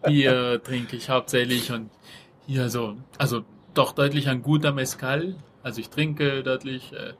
Bier 0.06 0.62
trinke 0.62 0.96
ich 0.96 1.08
hauptsächlich 1.08 1.72
und 1.72 1.90
hier 2.46 2.68
so, 2.68 2.96
also 3.18 3.44
doch 3.72 3.92
deutlich 3.92 4.28
ein 4.28 4.42
guter 4.42 4.72
Mezcal. 4.72 5.36
Also 5.62 5.80
ich 5.80 5.88
trinke 5.88 6.42
deutlich 6.42 6.92
äh, 6.92 7.14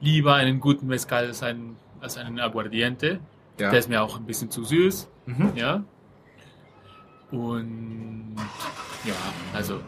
lieber 0.00 0.34
einen 0.34 0.60
guten 0.60 0.86
Mezcal 0.86 1.26
als 1.26 1.42
einen, 1.42 1.76
als 2.00 2.16
einen 2.16 2.40
Aguardiente. 2.40 3.20
Ja. 3.60 3.70
Der 3.70 3.78
ist 3.78 3.88
mir 3.88 4.02
auch 4.02 4.16
ein 4.16 4.26
bisschen 4.26 4.50
zu 4.50 4.64
süß. 4.64 5.08
Mhm. 5.26 5.52
Ja. 5.56 5.82
Und 7.30 8.36
ja, 9.04 9.14
also 9.52 9.80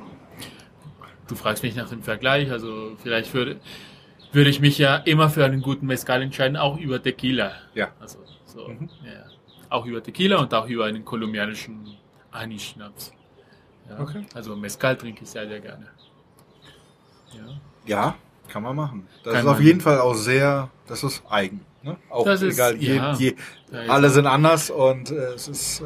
du 1.28 1.34
fragst 1.34 1.62
mich 1.62 1.76
nach 1.76 1.88
dem 1.88 2.02
Vergleich, 2.02 2.50
also 2.50 2.96
vielleicht 3.02 3.32
würde, 3.34 3.60
würde 4.32 4.50
ich 4.50 4.60
mich 4.60 4.78
ja 4.78 4.96
immer 4.96 5.30
für 5.30 5.44
einen 5.44 5.62
guten 5.62 5.86
Mezcal 5.86 6.22
entscheiden, 6.22 6.56
auch 6.56 6.78
über 6.78 7.02
Tequila. 7.02 7.52
Ja. 7.74 7.88
Also 8.00 8.18
so, 8.44 8.68
Mhm. 8.68 8.88
ja. 9.04 9.24
Auch 9.68 9.84
über 9.86 10.02
Tequila 10.02 10.38
und 10.38 10.52
auch 10.54 10.68
über 10.68 10.84
einen 10.86 11.04
kolumbianischen 11.04 11.96
Anis-Schnaps. 12.30 13.12
Ja. 13.88 14.00
Okay. 14.00 14.24
Also 14.34 14.56
Mezcal 14.56 14.96
trinke 14.96 15.24
ich 15.24 15.30
sehr, 15.30 15.46
sehr 15.48 15.60
gerne. 15.60 15.86
Ja. 17.32 17.60
Ja, 17.84 18.14
kann 18.48 18.62
man 18.62 18.74
machen. 18.74 19.06
Das 19.22 19.34
Kann 19.34 19.44
ist 19.44 19.48
auf 19.50 19.60
jeden 19.60 19.80
Fall 19.80 20.00
auch 20.00 20.14
sehr, 20.14 20.70
das 20.86 21.02
ist 21.04 21.22
eigen. 21.28 21.60
Ne? 21.86 21.96
Auch 22.10 22.24
Das 22.24 22.42
ist- 22.42 22.54
egal, 22.54 22.76
je, 22.76 22.96
ja. 22.96 23.14
je, 23.14 23.28
ist 23.28 23.88
alle 23.88 24.10
sind 24.10 24.26
anders 24.26 24.70
und 24.70 25.10
äh, 25.10 25.34
es 25.34 25.48
ist 25.48 25.80
äh, 25.80 25.84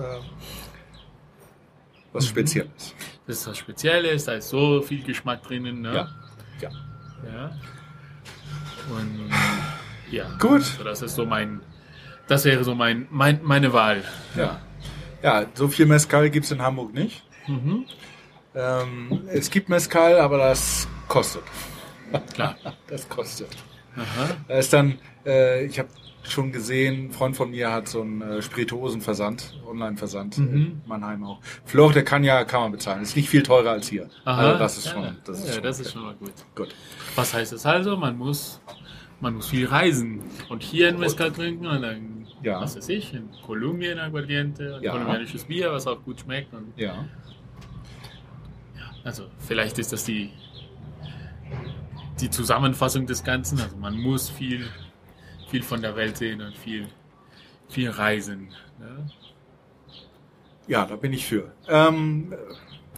was 2.13 2.25
Mhm. 2.25 2.29
Spezielles. 2.29 2.95
Das 3.27 3.37
ist 3.39 3.47
was 3.47 3.59
Spezielles, 3.59 4.25
da 4.25 4.33
ist 4.33 4.49
so 4.49 4.83
viel 4.83 5.03
Geschmack 5.05 5.43
drinnen. 5.43 5.83
Ne? 5.83 5.95
Ja. 5.95 6.09
ja. 6.61 6.71
Ja. 7.33 7.51
Und 8.91 9.31
ja. 10.11 10.25
Gut. 10.39 10.63
Also 10.63 10.85
das 10.85 11.03
ist 11.03 11.15
so 11.15 11.25
mein, 11.27 11.61
das 12.27 12.45
wäre 12.45 12.65
so 12.65 12.75
mein, 12.75 13.07
mein 13.11 13.41
meine 13.43 13.73
Wahl. 13.73 14.03
Ja. 14.37 14.61
Ja, 15.23 15.45
so 15.55 15.69
viel 15.69 15.85
Mezcal 15.87 16.31
gibt's 16.31 16.51
in 16.51 16.63
Hamburg 16.63 16.95
nicht. 16.95 17.23
Mhm. 17.47 17.85
Ähm, 18.55 19.23
es 19.29 19.51
gibt 19.51 19.69
Mezcal, 19.69 20.19
aber 20.19 20.39
das 20.39 20.89
kostet. 21.09 21.43
Klar. 22.33 22.57
Das 22.89 23.09
kostet. 23.09 23.49
Aha. 24.01 24.29
Da 24.49 24.55
ist 24.59 24.73
dann, 24.73 24.99
äh, 25.27 25.65
ich 25.67 25.79
habe 25.79 25.89
schon 26.23 26.53
gesehen, 26.53 27.07
ein 27.07 27.11
Freund 27.13 27.37
von 27.37 27.51
mir 27.51 27.73
hat 27.73 27.89
so 27.89 28.03
einen 28.03 28.21
äh, 28.23 28.43
Spirituosenversand, 28.43 29.61
Online-Versand, 29.67 30.39
Mhm. 30.39 30.55
in 30.55 30.83
Mannheim 30.87 31.25
auch. 31.25 31.41
Flor, 31.65 31.93
der 31.93 32.05
kann 32.05 32.25
ja, 32.25 32.45
kann 32.45 32.61
man 32.63 32.73
bezahlen. 32.73 33.03
Ist 33.03 33.17
nicht 33.17 33.29
viel 33.29 33.43
teurer 33.43 33.71
als 33.71 33.89
hier. 33.89 34.09
Aha. 34.25 34.41
Also 34.41 34.59
das 34.59 34.79
ist 34.79 34.87
ja, 34.87 34.93
schon, 34.93 35.17
das 35.25 35.39
ist 35.41 35.47
ja, 35.49 35.53
schon, 35.55 35.63
das 35.63 35.81
ist 35.81 35.87
okay. 35.87 35.93
schon 35.95 36.03
mal 36.03 36.15
gut. 36.15 36.33
gut. 36.55 36.75
Was 37.17 37.33
heißt 37.35 37.53
das 37.53 37.65
also? 37.67 37.97
Man 37.97 38.17
muss, 38.19 38.61
man 39.21 39.35
muss 39.35 39.49
viel 39.49 39.67
reisen 39.67 40.21
und 40.51 40.63
hier 40.63 40.89
ein 40.89 40.99
Mezcal 40.99 41.31
trinken 41.33 41.67
und 41.67 41.83
dann, 41.83 42.27
Ja. 42.43 42.61
was 42.61 42.77
weiß 42.77 42.89
ich, 42.91 43.13
in 43.15 43.29
Kolumbien 43.47 43.99
Aguardiente, 43.99 44.77
ein 44.77 44.83
Ja. 44.83 44.93
kolumbianisches 44.93 45.45
Bier, 45.45 45.73
was 45.73 45.87
auch 45.87 46.03
gut 46.05 46.21
schmeckt. 46.21 46.53
Und, 46.55 46.73
Ja. 46.77 47.07
also 49.05 49.25
vielleicht 49.39 49.79
ist 49.79 49.93
das 49.93 50.05
die, 50.05 50.31
die 52.21 52.31
Zusammenfassung 52.31 53.07
des 53.07 53.25
Ganzen. 53.25 53.61
Also 53.61 53.77
man 53.77 53.97
muss 53.99 54.29
viel, 54.29 54.69
viel 55.49 55.63
von 55.63 55.81
der 55.83 55.97
Welt 55.97 56.17
sehen 56.17 56.41
und 56.41 56.57
viel, 56.57 56.87
viel 57.69 57.91
reisen. 57.91 58.49
Ne? 58.79 59.11
Ja, 60.67 60.87
da 60.87 60.97
bin 60.97 61.13
ich 61.13 61.27
für. 61.27 61.53
Ähm, 61.69 62.33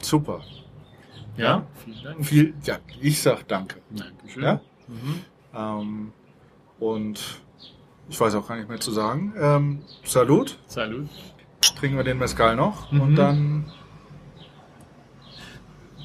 super. 0.00 0.42
Ja, 1.36 1.66
vielen 1.84 2.02
Dank. 2.04 2.26
Viel, 2.26 2.54
ja, 2.64 2.78
ich 3.00 3.22
sag 3.22 3.48
danke. 3.48 3.80
Dankeschön. 3.90 4.42
Ja? 4.42 4.60
Mhm. 4.88 5.20
Ähm, 5.54 6.12
und 6.78 7.40
ich 8.08 8.20
weiß 8.20 8.34
auch 8.34 8.46
gar 8.46 8.56
nicht 8.56 8.68
mehr 8.68 8.80
zu 8.80 8.90
sagen. 8.92 9.32
Ähm, 9.38 9.82
Salut. 10.04 10.58
Salut. 10.66 11.08
Trinken 11.78 11.96
wir 11.96 12.04
den 12.04 12.18
Mezcal 12.18 12.56
noch 12.56 12.92
Mhm. 12.92 13.00
und 13.00 13.14
dann 13.16 13.72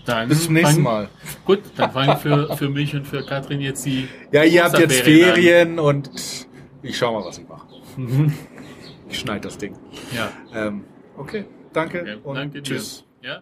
Dann 0.07 0.29
bis 0.29 0.45
zum 0.45 0.53
nächsten 0.53 0.81
Mal. 0.81 1.09
Gut, 1.45 1.59
dann 1.75 1.91
fangen 1.91 2.17
für, 2.17 2.55
für 2.55 2.69
mich 2.69 2.95
und 2.95 3.05
für 3.05 3.25
Katrin 3.25 3.59
jetzt 3.59 3.85
die. 3.85 4.07
Ja, 4.31 4.43
ihr 4.43 4.63
habt 4.63 4.79
jetzt 4.79 4.91
Osterferien 4.91 5.27
an. 5.29 5.35
Ferien 5.35 5.79
und 5.79 6.11
ich 6.81 6.97
schau 6.97 7.13
mal, 7.13 7.25
was 7.25 7.37
ich 7.37 7.47
mache. 7.47 7.67
Mhm. 7.97 8.33
Ich 9.09 9.19
schneide 9.19 9.41
das 9.41 9.57
Ding. 9.57 9.75
Ja, 10.15 10.31
Ähm, 10.53 10.85
okay, 11.17 11.45
danke 11.73 12.01
okay. 12.01 12.17
und 12.23 12.35
danke 12.35 12.61
dir. 12.61 12.63
tschüss. 12.63 13.05
Ja. 13.21 13.41